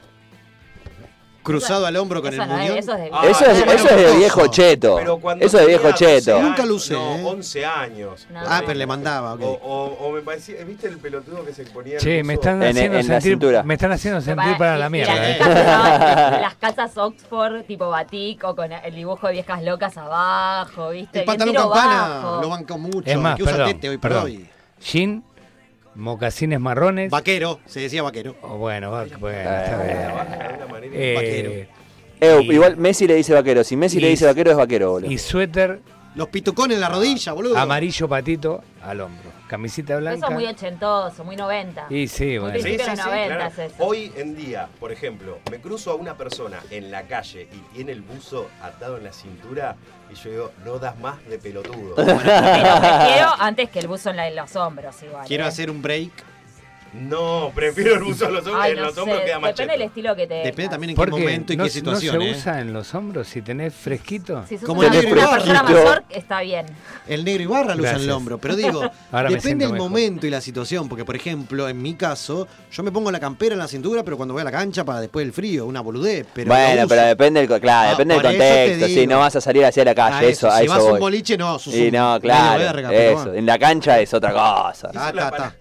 Cruzado 1.44 1.86
al 1.86 1.94
hombro 1.96 2.20
con 2.22 2.32
Eso 2.32 2.42
el 2.42 2.48
no 2.48 2.56
muñón. 2.56 2.76
eso 2.78 2.92
es 2.94 2.98
de 3.00 3.10
Ah, 3.12 3.26
Eso 3.28 3.44
es, 3.44 3.58
eso 3.62 3.88
es 3.88 3.96
de 4.12 4.16
viejo 4.16 4.46
cheto. 4.48 4.98
Eso 4.98 5.20
es 5.42 5.52
de 5.52 5.66
viejo 5.66 5.82
tenía 5.92 5.92
12 5.92 6.20
cheto. 6.22 6.36
años, 6.36 6.48
Nunca 6.48 6.66
lo 6.66 6.74
usé, 6.74 6.94
No, 6.94 7.14
¿eh? 7.16 7.24
11 7.26 7.66
años. 7.66 8.26
No. 8.30 8.40
Ah, 8.46 8.62
pero 8.66 8.78
le 8.78 8.86
mandaba, 8.86 9.34
ok. 9.34 9.42
O, 9.42 9.46
o- 9.62 10.06
o 10.08 10.12
me 10.12 10.22
parecía, 10.22 10.64
¿viste 10.64 10.88
el 10.88 10.98
pelotudo 10.98 11.44
que 11.44 11.52
se 11.52 11.64
ponía 11.66 11.98
Che, 11.98 12.22
me 12.24 12.34
están 12.34 12.62
En- 12.62 12.70
haciendo 12.70 12.98
en 12.98 13.04
sentir, 13.04 13.32
cintura. 13.32 13.62
me 13.62 13.74
están 13.74 13.92
haciendo 13.92 14.20
sentir 14.20 14.56
para 14.56 14.78
la 14.78 14.86
y 14.86 14.90
mierda. 14.90 15.14
las 16.40 16.52
eh. 16.52 16.56
calzas 16.58 16.92
Oxford, 16.96 17.62
tipo 17.64 17.88
batik, 17.90 18.42
o 18.44 18.56
con 18.56 18.72
el 18.72 18.94
dibujo 18.94 19.26
de 19.26 19.34
viejas 19.34 19.62
locas 19.62 19.96
abajo, 19.98 20.90
¿viste? 20.90 21.20
El 21.20 21.24
pantalón 21.26 21.54
campana 21.54 22.08
bajo. 22.22 22.40
lo 22.42 22.48
banco 22.48 22.78
mucho. 22.78 23.02
Es 23.10 23.18
más, 23.18 23.36
que 23.36 23.42
usa 23.42 23.52
perdón, 23.52 23.68
tete 23.74 23.88
hoy 23.90 23.98
por 23.98 24.10
perdón. 24.10 24.24
hoy. 24.24 24.48
Jean, 24.80 25.24
mocasines 25.94 26.60
marrones. 26.60 27.10
Vaquero, 27.10 27.60
se 27.66 27.80
decía 27.80 28.02
vaquero. 28.02 28.36
Oh, 28.42 28.56
bueno, 28.58 28.90
va- 28.90 29.06
bueno, 29.18 29.38
Eh, 29.38 29.62
está 29.64 29.82
bien. 29.82 30.92
Eh, 30.92 31.14
Vaquero. 31.14 31.50
Eh, 32.20 32.42
y- 32.44 32.52
igual 32.52 32.76
Messi 32.76 33.06
le 33.06 33.14
dice 33.16 33.34
vaquero. 33.34 33.64
Si 33.64 33.76
Messi 33.76 34.00
le 34.00 34.08
dice 34.08 34.24
vaquero, 34.26 34.50
es 34.50 34.56
vaquero, 34.56 34.90
boludo. 34.92 35.10
Y 35.10 35.18
suéter 35.18 35.80
Los 36.14 36.28
pitucones 36.28 36.76
en 36.76 36.80
la 36.80 36.88
rodilla, 36.88 37.32
boludo. 37.32 37.58
amarillo 37.58 38.08
patito 38.08 38.62
al 38.82 39.00
hombro. 39.00 39.32
Camiseta 39.48 39.94
Eso 39.94 40.00
blanca. 40.00 40.26
es 40.28 40.32
muy 40.32 40.46
ochentoso, 40.46 41.24
muy 41.24 41.36
90. 41.36 41.86
Y 41.90 42.06
sí, 42.08 42.24
Muy 42.24 42.38
bueno. 42.38 42.56
Sí, 42.56 42.62
sí, 42.62 42.70
de 42.76 42.86
los 42.86 42.98
sí, 42.98 43.04
90 43.04 43.26
claro. 43.34 43.44
es 43.50 43.58
eso. 43.58 43.74
Hoy 43.84 44.12
en 44.16 44.36
día, 44.36 44.68
por 44.80 44.92
ejemplo, 44.92 45.38
me 45.50 45.60
cruzo 45.60 45.90
a 45.90 45.94
una 45.96 46.16
persona 46.16 46.60
en 46.70 46.90
la 46.90 47.02
calle 47.02 47.48
y 47.52 47.58
tiene 47.74 47.92
el 47.92 48.02
buzo 48.02 48.48
atado 48.62 48.96
en 48.96 49.04
la 49.04 49.12
cintura 49.12 49.76
y 50.10 50.14
yo 50.14 50.30
digo, 50.30 50.52
no 50.64 50.78
das 50.78 50.98
más 51.00 51.22
de 51.26 51.38
pelotudo. 51.38 51.94
Pero 51.96 52.16
prefiero 52.16 53.30
antes 53.38 53.68
que 53.70 53.80
el 53.80 53.88
buzo 53.88 54.10
en, 54.10 54.16
la- 54.16 54.28
en 54.28 54.36
los 54.36 54.54
hombros 54.56 55.02
igual. 55.02 55.26
Quiero 55.26 55.44
¿eh? 55.44 55.48
hacer 55.48 55.70
un 55.70 55.82
break. 55.82 56.10
No, 56.94 57.50
prefiero 57.54 57.94
el 57.94 58.04
buzo 58.04 58.26
en 58.26 58.34
los 58.34 58.46
hombros, 58.46 58.62
Ay, 58.64 58.70
en 58.72 58.78
no 58.78 58.84
los 58.84 58.94
sé, 58.94 59.00
hombros 59.00 59.20
queda 59.22 59.38
más 59.40 59.50
Depende 59.50 59.72
del 59.72 59.82
estilo 59.82 60.14
que 60.14 60.26
te 60.28 60.34
Depende 60.34 60.68
también 60.68 60.90
en 60.90 60.96
qué 60.96 61.10
momento 61.10 61.52
y 61.52 61.56
no, 61.56 61.64
qué 61.64 61.70
situación. 61.70 62.14
no 62.16 62.22
se 62.22 62.28
¿eh? 62.28 62.32
usa 62.36 62.60
en 62.60 62.72
los 62.72 62.94
hombros 62.94 63.26
si 63.26 63.42
tenés 63.42 63.74
fresquito. 63.74 64.44
Si 64.48 64.58
Como 64.58 64.84
el 64.84 64.90
negro 64.92 65.20
bajito. 65.28 65.62
mayor, 65.64 66.04
está 66.08 66.40
bien. 66.42 66.66
El 67.08 67.24
negro 67.24 67.42
y 67.42 67.46
barra 67.46 67.74
lo 67.74 67.82
usan 67.82 67.96
en 67.96 68.02
el 68.02 68.10
hombro. 68.12 68.38
Pero 68.38 68.54
digo, 68.54 68.82
Ahora 69.12 69.28
depende 69.28 69.66
del 69.66 69.76
momento 69.76 70.26
y 70.26 70.30
la 70.30 70.40
situación. 70.40 70.88
Porque, 70.88 71.04
por 71.04 71.16
ejemplo, 71.16 71.68
en 71.68 71.82
mi 71.82 71.94
caso, 71.94 72.46
yo 72.70 72.82
me 72.84 72.92
pongo 72.92 73.10
la 73.10 73.18
campera 73.18 73.54
en 73.54 73.58
la 73.58 73.68
cintura, 73.68 74.04
pero 74.04 74.16
cuando 74.16 74.34
voy 74.34 74.42
a 74.42 74.44
la 74.44 74.52
cancha 74.52 74.84
para 74.84 75.00
después 75.00 75.26
del 75.26 75.32
frío, 75.32 75.66
una 75.66 75.80
boludez. 75.80 76.26
Pero 76.32 76.50
bueno, 76.50 76.86
pero 76.86 77.02
depende 77.02 77.46
del, 77.46 77.60
claro, 77.60 77.88
Ah, 77.88 77.90
depende 77.90 78.14
del 78.14 78.24
eso 78.24 78.30
contexto. 78.38 78.86
Si 78.86 79.06
no 79.06 79.18
vas 79.18 79.34
a 79.34 79.40
salir 79.40 79.64
hacia 79.64 79.84
la 79.84 79.94
calle, 79.96 80.14
Ah, 80.16 80.24
eso, 80.24 80.48
a 80.48 80.58
si 80.58 80.64
eso 80.66 80.74
vas 80.74 80.84
a 80.86 80.92
un 80.92 81.00
boliche, 81.00 81.36
no, 81.36 81.58
Y 81.66 81.90
no, 81.90 82.20
claro, 82.20 82.78
eso. 82.92 83.34
En 83.34 83.46
la 83.46 83.58
cancha 83.58 83.98
es 84.00 84.14
otra 84.14 84.32
cosa. 84.32 84.90
Dijo 84.92 85.12
la 85.12 85.30
ta, 85.30 85.54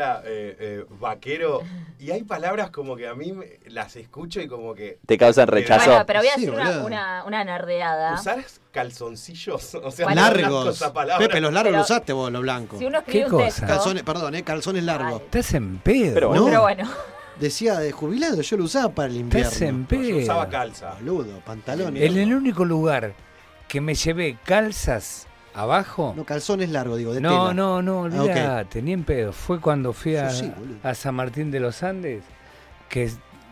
palabra 0.00 0.22
eh, 0.26 0.56
eh, 0.58 0.84
vaquero 0.98 1.60
y 1.98 2.10
hay 2.10 2.22
palabras 2.22 2.70
como 2.70 2.96
que 2.96 3.06
a 3.06 3.14
mí 3.14 3.32
me- 3.32 3.58
las 3.68 3.96
escucho 3.96 4.40
y 4.40 4.48
como 4.48 4.74
que... 4.74 4.98
Te 5.06 5.18
causan 5.18 5.46
rechazo. 5.48 5.90
Bueno, 5.90 6.06
pero 6.06 6.20
voy 6.20 6.28
a 6.28 6.34
Sí, 6.34 6.40
decir 6.46 6.54
una, 6.54 6.84
una, 6.84 7.24
una 7.26 7.44
nerdeada. 7.44 8.14
¿Usar 8.14 8.42
calzoncillos? 8.72 9.74
O 9.82 9.90
sea, 9.90 10.06
Bueno, 10.06 10.22
no 10.22 10.32
blanco 10.32 10.64
Largos. 10.64 11.18
Pepe, 11.18 11.40
los 11.40 11.52
largos 11.52 11.68
Pero- 11.70 11.76
lo 11.78 11.82
usaste 11.82 12.12
vos, 12.12 12.32
los 12.32 12.42
blancos. 12.42 12.78
Si 12.78 12.86
uno 12.86 12.98
escribe 12.98 13.24
¿Qué 13.26 13.30
un 13.30 13.30
cosa? 13.32 13.44
texto. 13.46 13.66
Calzones, 13.66 14.02
perdón, 14.02 14.34
eh, 14.34 14.42
calzones 14.44 14.84
largos. 14.84 15.22
Estás 15.22 15.54
en 15.54 15.78
pedo. 15.78 16.14
Pero 16.14 16.34
¿No? 16.34 16.44
Pero 16.46 16.62
bueno. 16.62 16.90
Decía 17.38 17.78
de 17.78 17.90
jubilado, 17.92 18.42
yo 18.42 18.56
lo 18.58 18.64
usaba 18.64 18.90
para 18.94 19.08
el 19.08 19.16
invierno. 19.16 19.48
Estás 19.48 19.62
en 19.62 19.86
Yo 19.88 20.16
usaba 20.18 20.42
pedo. 20.42 20.50
calza. 20.52 20.94
Boludo, 21.00 21.40
pantalones. 21.40 22.02
En 22.02 22.18
el 22.18 22.34
único 22.34 22.64
lugar 22.64 23.14
que 23.68 23.80
me 23.80 23.94
llevé 23.94 24.36
calzas 24.44 25.26
abajo. 25.54 26.14
No, 26.16 26.24
calzones 26.24 26.70
largos, 26.70 26.98
digo, 26.98 27.12
de 27.14 27.20
No, 27.20 27.48
tela. 27.50 27.54
no, 27.54 27.82
no, 27.82 28.04
Ah, 28.04 28.06
ok. 28.06 28.12
olvídate, 28.30 28.82
ni 28.82 28.92
en 28.92 29.04
pedo. 29.04 29.32
Fue 29.32 29.60
cuando 29.60 29.92
fui 29.92 30.16
a, 30.16 30.30
Sí, 30.30 30.52
a 30.82 30.94
San 30.94 31.14
Martín 31.14 31.50
de 31.50 31.60
los 31.60 31.82
Andes 31.82 32.22
que 32.88 33.10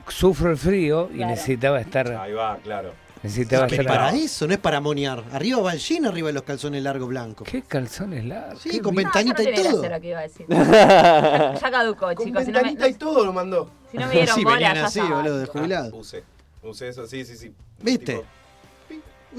sufro 0.08 0.50
el 0.50 0.56
frío 0.56 1.08
y 1.12 1.16
Claro. 1.16 1.30
necesitaba 1.32 1.80
estar. 1.80 2.10
Ahí 2.12 2.32
va, 2.32 2.56
claro. 2.58 2.92
Necesitaba 3.22 3.66
Es 3.66 3.72
estar. 3.72 3.86
para 3.86 4.14
eso, 4.14 4.46
no 4.46 4.52
es 4.52 4.60
para 4.60 4.80
monear. 4.80 5.24
Arriba 5.32 5.60
va 5.60 5.72
el 5.72 5.80
jean, 5.80 6.06
arriba 6.06 6.30
los 6.30 6.44
calzones 6.44 6.80
largos 6.84 7.08
blancos. 7.08 7.48
¿Qué 7.50 7.62
calzones 7.62 8.24
largos? 8.24 8.62
Sí, 8.62 8.78
con 8.78 8.94
ventanita 8.94 9.42
No, 9.42 9.48
y 9.48 9.52
no 9.52 9.56
todo. 9.56 9.62
que 9.64 9.76
hacer 9.78 9.90
lo 9.90 10.00
que 10.00 10.08
iba 10.08 10.18
a 10.20 10.22
decir. 10.22 10.46
ya, 10.48 11.54
ya 11.60 11.70
caducó, 11.70 12.14
Con 12.14 12.26
chicos. 12.26 12.44
Si 12.44 12.52
no, 12.52 12.58
me, 12.60 12.64
ventanita 12.68 12.88
y 12.88 12.94
todo 12.94 13.24
lo 13.26 13.32
mandó. 13.32 13.70
si 13.90 13.98
no 13.98 14.06
me 14.06 14.12
dieron 14.12 14.36
Sí, 14.36 14.44
bola, 14.44 14.60
ya 14.74 14.86
así, 14.86 15.00
boludo, 15.00 15.38
de 15.38 15.46
jubilado. 15.46 15.96
Usé. 15.96 16.22
Usé 16.62 16.88
eso, 16.88 17.06
sí, 17.08 17.24
sí, 17.24 17.36
sí. 17.36 17.52
¿Viste? 17.82 18.22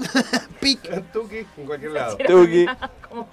Pic. 0.60 1.12
Tuki, 1.12 1.46
en 1.56 1.66
cualquier 1.66 1.92
lado. 1.92 2.16
Tuki. 2.26 2.66
Como- 3.08 3.28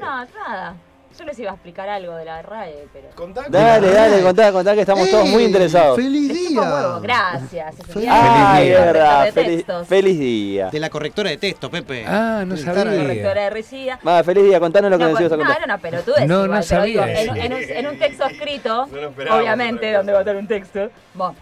No, 0.00 0.24
nada. 0.24 0.74
Yo 1.18 1.24
les 1.24 1.38
iba 1.38 1.50
a 1.50 1.54
explicar 1.54 1.88
algo 1.88 2.14
de 2.14 2.26
la 2.26 2.42
RAE, 2.42 2.88
pero. 2.92 3.08
Dale, 3.48 3.90
dale, 3.90 4.22
contá, 4.22 4.52
contá 4.52 4.74
que 4.74 4.80
estamos 4.82 5.08
todos 5.08 5.26
muy 5.26 5.44
interesados. 5.44 5.96
¡Feliz 5.96 6.28
día! 6.30 6.98
gracias. 7.00 7.74
Ese 7.74 7.84
Feliz 7.84 8.02
día 8.02 8.52
Ay, 8.54 8.68
de 8.68 8.74
es 8.74 8.80
verdad. 8.80 8.92
corrector 9.16 9.24
de 9.24 9.32
Feliz, 9.42 9.56
textos. 9.56 9.88
feliz 9.88 10.18
día. 10.18 10.68
De 10.70 10.78
la 10.80 10.90
correctora 10.90 11.30
de 11.30 11.36
texto, 11.38 11.70
Pepe. 11.70 12.04
Ah, 12.06 12.44
no 12.46 12.54
Estar 12.54 12.74
sabía. 12.74 12.92
ahí. 12.92 12.98
Correctora 13.06 13.42
de 13.44 13.50
Ricida. 13.50 13.98
Va, 14.06 14.22
feliz 14.24 14.44
día, 14.44 14.60
contanos 14.60 14.90
lo 14.90 14.98
que 14.98 15.04
No, 15.04 15.10
nos 15.12 15.20
ibas 15.20 15.32
a 15.32 15.36
no, 15.36 15.42
contar. 15.42 15.56
era 15.56 15.64
una 15.64 15.78
pelotudez. 15.78 16.28
No, 16.28 16.44
igual, 16.44 16.60
no 16.60 16.66
pero 16.68 16.82
digo, 16.84 17.00
sabía 17.02 17.20
en, 17.22 17.30
eso. 17.30 17.34
en 17.34 17.52
un, 17.54 17.62
en 17.62 17.86
un 17.86 17.98
texto 17.98 18.24
escrito, 18.26 18.86
No 18.92 18.96
lo 19.00 19.08
esperábamos, 19.08 19.42
obviamente, 19.42 19.86
otra 19.86 19.96
donde 19.98 20.12
va 20.12 20.18
a 20.18 20.20
estar 20.22 20.36
un 20.36 20.46
texto. 20.48 20.90
Bueno, 21.14 21.34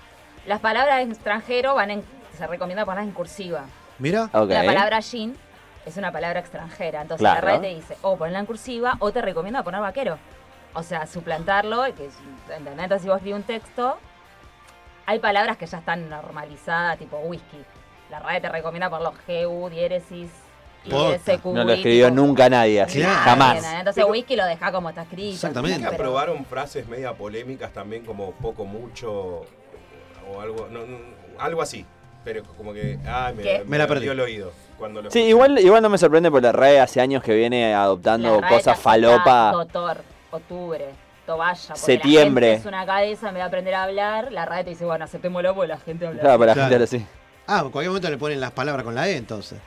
las 0.47 0.61
palabras 0.61 1.01
en 1.03 1.11
extranjero 1.11 1.75
van 1.75 1.91
en, 1.91 2.03
se 2.39 2.47
recomienda 2.47 2.85
ponerlas 2.85 3.09
en 3.09 3.13
cursiva. 3.13 3.65
Mira. 3.99 4.29
La 4.33 4.65
palabra 4.65 5.01
jean 5.01 5.37
es 5.87 5.97
una 5.97 6.11
palabra 6.13 6.41
extranjera. 6.41 7.03
Entonces 7.03 7.21
Claro. 7.23 7.47
la 7.47 7.53
RAE 7.55 7.61
te 7.61 7.75
dice 7.75 7.97
o 8.03 8.17
ponerla 8.17 8.41
en 8.41 8.47
cursiva 8.47 8.97
o 8.99 9.13
te 9.13 9.21
recomienda 9.23 9.63
poner 9.63 9.81
vaquero. 9.81 10.19
O 10.75 10.83
sea, 10.83 11.07
suplantarlo. 11.07 11.83
Que 11.95 12.09
¿entendés? 12.55 12.73
Entonces 12.85 13.03
si 13.03 13.09
vos 13.09 13.17
escribís 13.19 13.37
un 13.37 13.43
texto, 13.45 13.97
hay 15.07 15.19
palabras 15.19 15.57
que 15.57 15.67
ya 15.67 15.79
están 15.79 16.09
normalizadas, 16.09 16.99
tipo 16.99 17.19
whisky. 17.19 17.59
La 18.11 18.21
RAE 18.21 18.41
te 18.41 18.49
recomienda 18.49 18.91
por 18.91 19.01
los 19.01 19.15
GU, 19.27 19.69
diéresis. 19.71 20.31
No 20.87 21.65
lo 21.65 21.73
escribió 21.73 22.11
nunca 22.11 22.51
nadie 22.51 22.83
así. 22.83 22.99
Claro. 23.01 23.21
Jamás. 23.25 23.65
Entonces 23.79 24.05
whisky 24.07 24.37
lo 24.37 24.45
deja 24.45 24.71
como 24.71 24.91
está 24.91 25.03
escrito. 25.03 25.35
Exactamente. 25.35 25.79
¿Nunca 25.79 25.91
Pero- 25.91 26.03
probaron 26.03 26.45
frases 26.45 26.87
media 26.89 27.15
polémicas 27.15 27.73
también 27.73 28.05
como 28.05 28.33
poco, 28.33 28.67
mucho 28.67 29.47
o 30.31 30.41
algo, 30.41 30.69
no, 30.71 30.81
no, 30.87 30.99
algo 31.39 31.63
así? 31.63 31.87
Pero 32.25 32.43
como 32.57 32.73
que, 32.73 32.99
ay, 33.07 33.35
me, 33.35 33.43
¿Qué? 33.43 33.63
Me 33.67 33.77
la 33.79 33.87
perdí. 33.87 34.03
dio 34.05 34.13
el 34.13 34.21
oído. 34.21 34.53
Cuando 34.79 35.03
lo 35.03 35.11
Sí, 35.11 35.19
escuché. 35.19 35.31
igual, 35.31 35.59
igual 35.59 35.83
no 35.83 35.89
me 35.91 35.99
sorprende 35.99 36.31
porque 36.31 36.47
la 36.47 36.53
RAE 36.53 36.81
hace 36.81 37.01
años 37.01 37.23
que 37.23 37.35
viene 37.35 37.75
adoptando 37.75 38.41
La 38.41 38.49
RAE 38.49 38.57
cosas 38.59 38.79
falopa. 38.79 39.53
octubre, 40.31 40.87
toballa. 41.27 41.77
Septiembre. 41.77 42.47
La 42.49 42.53
gente 42.55 42.69
es 42.69 42.75
una 42.75 42.87
cabeza, 42.87 43.31
me 43.33 43.39
va 43.39 43.45
a 43.45 43.49
aprender 43.49 43.75
a 43.75 43.85
hablar. 43.85 44.33
La 44.33 44.45
RAE 44.47 44.65
te 44.65 44.71
dice, 44.71 44.85
bueno, 44.85 45.05
aceptémoslo 45.05 45.55
porque 45.55 45.69
la 45.69 45.79
gente 45.79 46.07
habla. 46.07 46.21
Claro, 46.21 46.39
para 46.39 46.47
la 46.51 46.55
Claro. 46.55 46.69
gente 46.71 46.75
ahora 46.77 46.87
sí. 46.87 47.07
Ah, 47.47 47.61
en 47.65 47.71
cualquier 47.71 47.91
momento 47.91 48.11
le 48.11 48.17
ponen 48.19 48.41
las 48.41 48.51
palabras 48.53 48.85
con 48.85 48.95
la 48.95 49.09
E 49.09 49.17
entonces. 49.17 49.59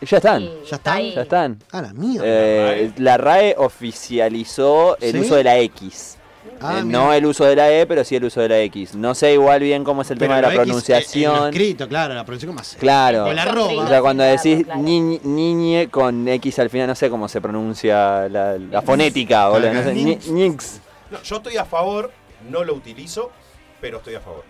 Ya 0.00 0.16
están. 0.18 0.40
Sí, 0.40 0.46
¿Ya 0.46 0.62
está 0.62 0.76
están? 0.76 0.96
ahí. 0.96 1.14
Ya 1.14 1.22
están. 1.22 1.58
Ah, 1.72 1.82
la 1.82 1.92
mierda. 1.92 2.24
Eh, 2.26 2.92
la 2.98 3.16
RAE 3.18 3.54
oficializó 3.58 4.96
el 5.00 5.12
¿Sí? 5.12 5.18
uso 5.20 5.36
de 5.36 5.44
la 5.44 5.58
X. 5.58 6.15
Ah, 6.60 6.78
Eh, 6.80 6.84
no 6.84 7.12
el 7.12 7.26
uso 7.26 7.44
de 7.44 7.54
la 7.56 7.70
E, 7.70 7.86
pero 7.86 8.02
sí 8.04 8.16
el 8.16 8.24
uso 8.24 8.40
de 8.40 8.48
la 8.48 8.58
X. 8.60 8.94
No 8.94 9.14
sé 9.14 9.32
igual 9.34 9.60
bien 9.60 9.84
cómo 9.84 10.02
es 10.02 10.10
el 10.10 10.18
Pero 10.18 10.34
tema 10.34 10.36
de 10.48 10.54
la 10.56 10.62
pronunciación. 10.62 11.48
escrito, 11.48 11.88
claro, 11.88 12.14
la 12.14 12.24
pronunciación 12.24 12.54
más. 12.54 12.76
Claro. 12.78 13.24
O 13.26 13.32
la 13.32 13.42
arroba. 13.42 13.84
O 13.84 13.88
sea, 13.88 14.00
cuando 14.00 14.24
decís 14.24 14.64
Claro. 14.64 14.80
niñ- 14.80 15.20
niñe 15.22 15.88
con 15.90 16.26
X 16.28 16.58
al 16.58 16.70
final, 16.70 16.86
no 16.88 16.94
sé 16.94 17.10
cómo 17.10 17.28
se 17.28 17.40
pronuncia 17.40 18.28
la, 18.28 18.56
la 18.58 18.82
fonética, 18.82 19.48
boludo. 19.48 19.72
No 19.72 19.82
sé. 19.82 19.94
No, 21.10 21.22
yo 21.22 21.36
estoy 21.36 21.56
a 21.56 21.64
favor, 21.64 22.10
no 22.50 22.64
lo 22.64 22.74
utilizo, 22.74 23.30
pero 23.80 23.98
estoy 23.98 24.14
a 24.16 24.20
favor. 24.20 24.42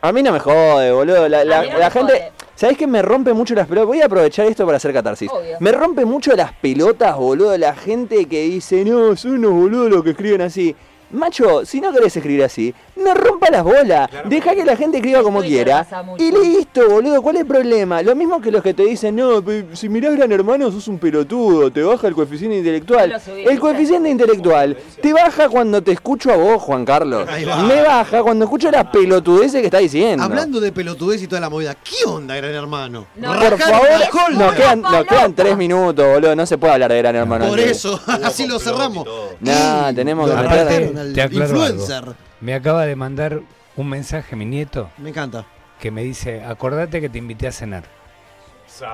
A 0.00 0.10
mí 0.12 0.22
no 0.22 0.32
me 0.32 0.40
jode, 0.40 0.90
boludo. 0.92 1.28
La, 1.28 1.44
no 1.44 1.90
gente. 1.90 2.32
¿Sabés 2.54 2.76
qué 2.76 2.86
me 2.86 3.02
rompe 3.02 3.32
mucho 3.32 3.54
las 3.54 3.66
pelotas? 3.66 3.86
Voy 3.88 4.00
a 4.02 4.06
aprovechar 4.06 4.46
esto 4.46 4.64
para 4.64 4.76
hacer 4.76 4.92
catarsis. 4.92 5.28
Obvio. 5.30 5.56
Me 5.60 5.72
rompe 5.72 6.04
mucho 6.04 6.32
las 6.36 6.52
pelotas, 6.52 7.16
boludo. 7.16 7.56
La 7.58 7.74
gente 7.74 8.26
que 8.26 8.42
dice, 8.42 8.84
no, 8.84 9.16
son 9.16 9.32
unos 9.32 9.52
boludos 9.52 9.90
los 9.90 10.02
que 10.04 10.10
escriben 10.10 10.42
así. 10.42 10.74
Macho, 11.12 11.66
si 11.66 11.80
no 11.80 11.92
querés 11.92 12.16
escribir 12.16 12.42
así, 12.42 12.74
no 13.04 13.14
rompa 13.14 13.50
las 13.50 13.62
bolas. 13.64 14.08
Claro. 14.08 14.28
Deja 14.28 14.54
que 14.54 14.64
la 14.64 14.76
gente 14.76 14.98
escriba 14.98 15.22
como 15.22 15.40
quiera. 15.42 15.86
Y 16.18 16.30
listo, 16.30 16.88
boludo. 16.88 17.20
¿Cuál 17.22 17.36
es 17.36 17.40
el 17.42 17.46
problema? 17.46 18.02
Lo 18.02 18.14
mismo 18.14 18.40
que 18.40 18.50
los 18.50 18.62
que 18.62 18.74
te 18.74 18.84
dicen, 18.84 19.16
no, 19.16 19.42
si 19.74 19.88
mirás 19.88 20.14
Gran 20.16 20.32
Hermano 20.32 20.70
sos 20.70 20.88
un 20.88 20.98
pelotudo, 20.98 21.70
te 21.70 21.82
baja 21.82 22.08
el 22.08 22.14
coeficiente 22.14 22.58
intelectual. 22.58 23.20
Subí, 23.20 23.44
El 23.44 23.58
coeficiente 23.60 24.08
intelectual 24.10 24.76
te 25.00 25.12
baja 25.12 25.48
cuando 25.48 25.82
te 25.82 25.92
escucho 25.92 26.32
a 26.32 26.36
vos, 26.36 26.62
Juan 26.62 26.84
Carlos. 26.84 27.28
Ahí 27.28 27.44
va. 27.44 27.56
Me 27.62 27.82
baja 27.82 28.22
cuando 28.22 28.44
escucho 28.44 28.70
las 28.70 28.86
pelotudeces 28.86 29.60
que 29.60 29.66
está 29.66 29.78
diciendo. 29.78 30.22
Hablando 30.24 30.60
de 30.60 30.72
pelotudez 30.72 31.22
y 31.22 31.26
toda 31.28 31.40
la 31.40 31.50
movida, 31.50 31.74
¿qué 31.74 32.04
onda, 32.08 32.34
gran 32.36 32.52
hermano? 32.54 33.06
No, 33.16 33.32
Por 33.38 33.58
favor, 33.58 33.88
nos 34.32 34.54
quedan, 34.54 34.82
nos 34.82 34.92
loca. 34.92 35.04
quedan 35.16 35.34
tres 35.34 35.56
minutos, 35.56 36.06
boludo. 36.06 36.36
No 36.36 36.46
se 36.46 36.58
puede 36.58 36.72
hablar 36.74 36.90
de 36.92 36.98
Gran 36.98 37.16
Hermano. 37.16 37.48
Por 37.48 37.60
eso, 37.60 38.00
así 38.22 38.46
lo 38.46 38.58
cerramos. 38.58 39.06
Ey, 39.44 39.94
tenemos 39.94 40.30
que 40.30 40.36
meter- 40.36 41.32
influencer. 41.34 42.04
Me 42.42 42.54
acaba 42.54 42.84
de 42.84 42.94
mandar 42.96 43.40
un 43.76 43.88
mensaje 43.88 44.36
mi 44.36 44.44
nieto 44.44 44.90
Me 44.98 45.08
encanta. 45.10 45.46
que 45.80 45.90
me 45.90 46.02
dice, 46.02 46.44
acordate 46.44 47.00
que 47.00 47.08
te 47.08 47.16
invité 47.18 47.46
a 47.48 47.52
cenar. 47.52 47.84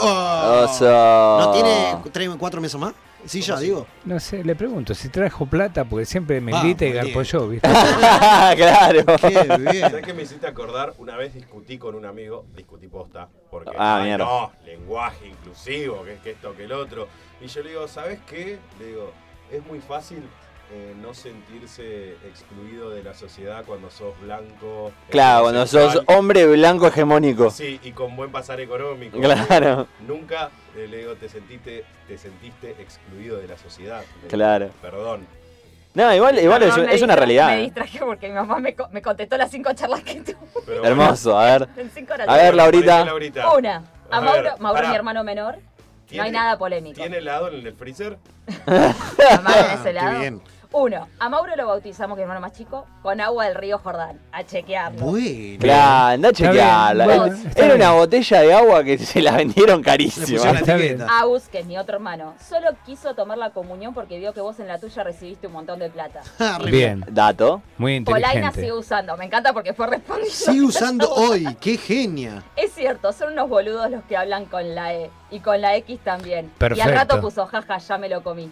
Oh. 0.01 0.65
Oso. 0.65 0.85
¿No 1.41 1.53
tiene 1.53 1.97
tres, 2.13 2.29
cuatro 2.39 2.61
meses 2.61 2.79
más? 2.81 2.93
Sí, 3.25 3.41
ya 3.41 3.59
digo. 3.59 3.87
No 4.05 4.21
sé, 4.21 4.45
le 4.45 4.55
pregunto 4.55 4.95
si 4.95 5.09
trajo 5.09 5.47
plata, 5.47 5.85
porque 5.85 6.05
siempre 6.05 6.41
me 6.41 6.53
Vamos, 6.53 6.67
invita 6.67 6.85
y 6.87 6.93
garpo 6.93 7.23
yo, 7.23 7.49
¿viste? 7.49 7.69
claro. 8.57 9.05
Qué 9.21 9.57
bien. 9.59 9.81
¿Sabes 9.91 10.05
qué 10.05 10.13
me 10.15 10.23
hiciste 10.23 10.47
acordar? 10.47 10.95
Una 10.99 11.17
vez 11.17 11.35
discutí 11.35 11.79
con 11.79 11.95
un 11.95 12.05
amigo, 12.05 12.45
discutí 12.55 12.87
posta, 12.87 13.29
porque 13.51 13.71
Ah, 13.77 13.97
ay, 13.99 14.05
mierda. 14.09 14.25
no, 14.25 14.53
lenguaje 14.65 15.27
inclusivo, 15.29 16.05
que 16.05 16.15
es 16.15 16.21
que 16.21 16.31
esto, 16.33 16.55
que 16.55 16.65
el 16.65 16.73
otro. 16.73 17.09
Y 17.41 17.47
yo 17.49 17.63
le 17.63 17.71
digo, 17.71 17.89
¿sabes 17.89 18.21
qué? 18.29 18.59
Le 18.79 18.87
digo, 18.87 19.13
es 19.51 19.65
muy 19.67 19.81
fácil 19.81 20.23
eh, 20.71 20.95
no 21.01 21.15
sentirse 21.15 22.13
excluido 22.29 22.91
de 22.91 23.03
la 23.03 23.15
sociedad 23.15 23.65
cuando 23.67 23.91
sos 23.91 24.19
blanco. 24.21 24.93
Claro, 25.11 25.43
cuando 25.45 25.67
sos 25.67 26.03
hombre 26.07 26.47
blanco 26.47 26.87
hegemónico. 26.89 27.51
Sí, 27.51 27.81
y 27.83 27.93
con 27.93 28.15
buen 28.17 28.31
pasar 28.31 28.61
económico. 28.61 29.19
Claro. 29.21 29.87
Nunca, 30.07 30.51
eh, 30.77 30.87
le 30.89 30.99
digo, 30.99 31.15
te 31.15 31.29
sentiste, 31.29 31.85
te 32.07 32.19
sentiste 32.19 32.73
excluido 32.81 33.39
de 33.39 33.49
la 33.49 33.57
sociedad. 33.57 34.03
Claro. 34.29 34.71
Perdón. 34.83 35.27
No, 35.95 36.15
igual, 36.15 36.39
igual 36.39 36.63
es, 36.63 36.69
Perdón, 36.71 36.87
me 36.87 36.95
es 36.95 37.03
una 37.03 37.17
realidad. 37.17 37.49
Me 37.49 37.63
distraje 37.63 37.99
porque 38.01 38.29
mi 38.29 38.35
mamá 38.35 38.59
me, 38.59 38.75
co- 38.75 38.89
me 38.93 39.01
contestó 39.03 39.37
las 39.39 39.51
cinco 39.51 39.73
charlas 39.73 40.03
que 40.03 40.21
tuve. 40.21 40.37
Pero 40.67 40.85
Hermoso, 40.85 41.37
a 41.39 41.45
ver. 41.59 41.69
En 41.77 41.91
cinco 41.91 42.13
horas. 42.13 42.29
A 42.29 42.37
ver, 42.37 42.55
Laurita. 42.55 43.05
Laurita. 43.07 43.53
Una. 43.55 43.83
A 44.11 44.19
A 44.19 44.21
Mauro, 44.21 44.43
ver, 44.43 44.53
Mauro 44.61 44.89
mi 44.89 44.95
hermano 44.95 45.25
menor. 45.25 45.57
No 45.57 45.63
¿Tiene- 46.07 46.25
hay 46.27 46.31
nada 46.31 46.57
polémico. 46.59 47.01
¿Tiene 47.01 47.17
helado 47.19 47.49
en 47.49 47.67
el 47.67 47.75
freezer? 47.75 48.17
Mamá 48.67 49.57
de 49.57 49.75
ese 49.75 49.83
Qué 49.85 49.93
lado. 49.93 50.21
bien. 50.21 50.43
Uno, 50.71 51.09
a 51.19 51.29
Mauro 51.31 51.57
lo 51.57 51.67
bautizamos, 51.67 52.15
que 52.15 52.21
es 52.23 52.25
hermano 52.25 52.43
más 52.43 52.53
chico, 52.53 52.85
con 53.03 53.23
agua 53.23 53.47
del 53.47 53.55
río 53.55 53.79
Jordán. 53.79 54.19
A 54.33 54.45
chequearlo. 54.45 55.01
Bueno. 55.01 55.59
Claro, 55.59 56.07
anda 56.15 56.29
a 56.29 56.33
bien, 56.33 56.35
chequearla. 56.35 57.05
bueno, 57.07 57.25
Era- 57.25 57.35
bien. 57.55 57.73
una 57.73 57.93
botella 57.93 58.41
de 58.43 58.53
agua 58.53 58.85
que 58.85 58.99
se 58.99 59.23
la 59.23 59.33
vendieron 59.33 59.83
carísima. 59.83 60.43
Agus, 61.21 61.49
que 61.49 61.61
es 61.61 61.67
mi 61.67 61.79
otro 61.79 61.95
hermano, 61.97 62.35
solo 62.47 62.69
quiso 62.85 63.15
tomar 63.15 63.39
la 63.39 63.49
comunión 63.51 63.95
porque 63.95 64.19
vio 64.19 64.35
que 64.35 64.43
vos 64.43 64.61
en 64.61 64.69
la 64.69 64.79
tuya 64.79 65.03
recibiste 65.05 65.47
un 65.47 65.55
montón 65.55 65.79
de 65.79 65.89
plata. 65.89 66.21
Ah, 66.39 66.59
Bien, 66.65 67.03
Dato. 67.09 67.63
muy 67.79 68.01
Polaina 68.03 68.29
inteligente. 68.29 68.61
sigue 68.61 68.73
usando, 68.73 69.17
me 69.17 69.25
encanta 69.25 69.53
porque 69.55 69.73
fue 69.73 69.87
respondido. 69.87 70.31
Sigue 70.31 70.63
usando 70.63 71.11
hoy. 71.11 71.47
Qué 71.61 71.79
genia. 71.79 72.43
Es 72.57 72.73
cierto, 72.75 73.13
son 73.13 73.33
unos 73.33 73.49
boludos 73.49 73.91
los 73.91 74.03
que 74.05 74.17
hablan 74.19 74.45
con 74.45 74.75
la 74.75 74.93
E 74.95 75.11
y 75.31 75.41
con 75.41 75.61
la 75.63 75.77
X 75.77 75.99
también. 76.05 76.45
Y 76.47 76.49
al 76.49 76.59
Perfecto. 76.59 76.91
rato 76.93 77.21
puso, 77.23 77.47
jaja, 77.47 77.79
ya 77.79 77.97
me 77.99 78.09
lo 78.11 78.23
comí. 78.23 78.51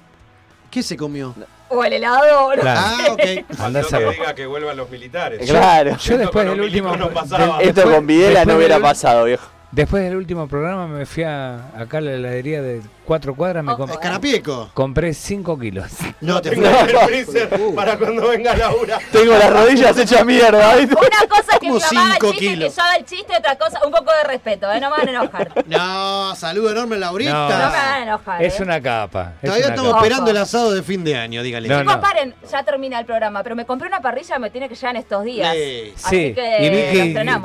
¿Qué 0.77 0.83
se 0.83 0.95
comió? 0.95 1.35
O 1.71 1.83
el 1.83 1.95
helado, 1.95 2.55
no 2.55 2.61
Claro. 2.61 2.81
Ah, 2.85 3.07
ok. 3.13 3.21
Andá 3.21 3.47
a 3.49 3.55
Faltó 3.57 3.81
que 3.81 3.85
saber. 3.89 4.11
diga 4.11 4.35
que 4.35 4.45
vuelvan 4.47 4.77
los 4.77 4.91
militares. 4.91 5.49
Claro. 5.49 5.93
Yo 5.93 5.97
Esto 5.97 6.19
después 6.19 6.45
con 6.47 6.55
del 6.55 6.67
último... 6.67 6.97
no 6.99 7.09
pasaba. 7.09 7.47
de- 7.57 7.65
Esto 7.65 7.75
después- 7.81 7.97
con 7.97 8.07
Videla 8.07 8.29
después 8.29 8.47
no 8.49 8.57
hubiera 8.59 8.75
del- 8.75 8.83
pasado, 8.83 9.25
viejo. 9.25 9.49
Después 9.73 10.05
del 10.05 10.17
último 10.17 10.47
programa 10.49 10.87
me 10.87 11.07
fui 11.07 11.23
a, 11.23 11.69
acá 11.79 11.97
a 11.97 12.01
la 12.03 12.13
heladería 12.13 12.61
de 12.61 12.83
cuatro 13.07 13.35
cuadras, 13.35 13.65
me 13.65 13.73
Ojo, 13.73 13.85
comp- 13.85 13.91
eh. 13.91 13.93
Escarapieco. 13.95 14.71
compré 14.75 15.15
5 15.15 15.59
kilos. 15.59 15.91
No, 16.21 16.43
te 16.43 16.51
Tengo 16.57 16.67
el 16.69 16.89
freezer 16.99 17.49
para 17.75 17.97
cuando 17.97 18.29
venga 18.29 18.55
Laura. 18.57 18.99
Tengo 19.13 19.33
las 19.39 19.51
rodillas 19.51 19.97
hechas 19.99 20.25
mierda, 20.27 20.75
¿viste? 20.77 20.95
Una 20.95 21.29
cosa 21.29 21.53
es 21.53 21.59
que 21.61 21.69
Como 21.69 21.75
mi 21.77 21.81
mamá 21.97 22.01
haga 22.07 22.15
el 22.15 22.21
cinco 22.21 22.33
chiste 22.33 22.45
y 22.55 22.59
que 22.59 22.69
yo 22.71 22.83
haga 22.83 22.97
el 22.97 23.05
chiste, 23.07 23.33
otra 23.39 23.57
cosa, 23.57 23.81
un 23.87 23.93
poco 23.93 24.11
de 24.13 24.29
respeto, 24.29 24.73
¿eh? 24.73 24.81
No 24.81 24.91
me 24.91 24.97
van 24.99 25.09
a 25.09 25.11
enojar. 25.11 25.53
No, 25.67 26.35
saludo 26.37 26.71
enorme, 26.71 26.97
Laurita. 26.99 27.33
No. 27.33 27.49
No 27.49 27.71
me 27.71 27.77
hagan 27.79 28.03
enojar. 28.03 28.43
Es 28.43 28.59
¿eh? 28.61 28.63
una 28.63 28.81
capa. 28.81 29.33
es 29.37 29.47
Todavía 29.47 29.67
una 29.67 29.75
estamos 29.75 29.93
capa. 29.95 30.05
esperando 30.05 30.31
el 30.31 30.37
asado 30.37 30.73
de 30.73 30.83
fin 30.83 31.05
de 31.05 31.17
año, 31.17 31.43
dígale. 31.43 31.69
No, 31.69 31.81
Chicos, 31.81 31.95
no. 31.97 32.01
paren, 32.01 32.35
ya 32.51 32.63
termina 32.65 32.99
el 32.99 33.07
programa, 33.07 33.43
pero 33.43 33.55
me 33.57 33.65
compré 33.65 33.89
una 33.89 34.01
parrilla, 34.01 34.39
me 34.39 34.51
tiene 34.51 34.69
que 34.69 34.75
llegar 34.75 34.95
en 34.97 35.01
estos 35.03 35.25
días. 35.25 35.55
Sí. 35.55 35.93
Así 36.05 36.17
Sí, 36.17 36.35
que 36.35 36.57
y 36.61 36.69
vi 36.71 36.77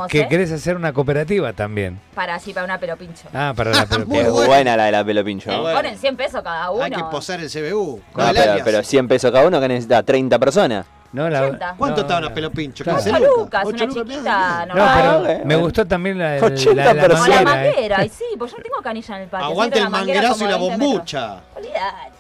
que, 0.10 0.20
¿eh? 0.22 0.28
querés 0.28 0.52
hacer 0.52 0.76
una 0.76 0.94
cooperativa 0.94 1.54
también. 1.54 2.00
Para 2.16 2.36
así, 2.36 2.54
para 2.54 2.66
una 2.66 2.80
pelo 2.80 2.96
pincho. 2.98 3.28
Ah, 3.34 3.54
para 3.56 3.72
la 3.72 3.86
pelota. 3.86 4.06
Muy 4.08 4.24
buena 4.46 4.76
la 4.78 4.86
de 4.86 4.92
la 4.92 5.04
pelo 5.06 5.24
pincho. 5.24 5.51
¿no? 5.51 5.51
Bueno. 5.62 5.78
Ponen 5.78 5.98
100 5.98 6.16
pesos 6.18 6.42
cada 6.44 6.72
uno. 6.72 6.84
Hay 6.84 6.92
que 6.92 7.04
posar 7.04 7.40
el 7.42 7.50
CBU. 7.50 8.02
No, 8.16 8.28
No, 8.28 8.34
pero, 8.34 8.54
pero 8.64 8.84
100 8.84 9.08
pesos 9.08 9.32
cada 9.32 9.46
uno 9.48 9.60
que 9.60 9.68
necesita 9.68 10.02
30 10.04 10.40
personas. 10.40 10.86
No, 11.14 11.30
la- 11.30 11.42
80. 11.42 11.76
¿Cuánto 11.78 11.96
no, 11.98 12.02
estaban 12.04 12.24
no. 12.24 12.30
a 12.30 12.34
pelo 12.34 12.52
pincho? 12.52 12.86
Claro. 12.86 13.00
15 13.04 13.18
8 13.22 13.36
lucas, 13.38 13.66
una 13.66 13.78
chiquita 13.90 14.66
No, 14.66 14.76
normal. 14.76 15.24
pero 15.26 15.46
me 15.46 15.56
gustó 15.58 15.86
también 15.86 16.18
la, 16.18 16.32
de- 16.32 16.42
80 16.42 16.74
la, 16.86 16.94
la 16.94 17.02
personas. 17.02 17.28
O 17.28 17.28
la 17.30 17.42
manguera, 17.42 17.66
¿eh? 17.66 17.72
manguera, 17.74 18.06
y 18.06 18.10
sí, 18.10 18.24
pues 18.38 18.52
yo 18.52 18.58
no 18.58 18.64
tengo 18.64 18.82
canilla 18.82 19.16
en 19.18 19.22
el 19.24 19.28
patio. 19.28 19.46
Aguante 19.48 19.80
el 19.80 19.90
manguera 19.90 20.22
manguerazo 20.22 20.46
y 20.46 20.48
la 20.48 20.54
como 20.54 20.64
de 20.64 20.70
20 20.70 20.78
metros. 20.78 20.94
bombucha. 20.94 21.42
Olvidate. 21.56 22.12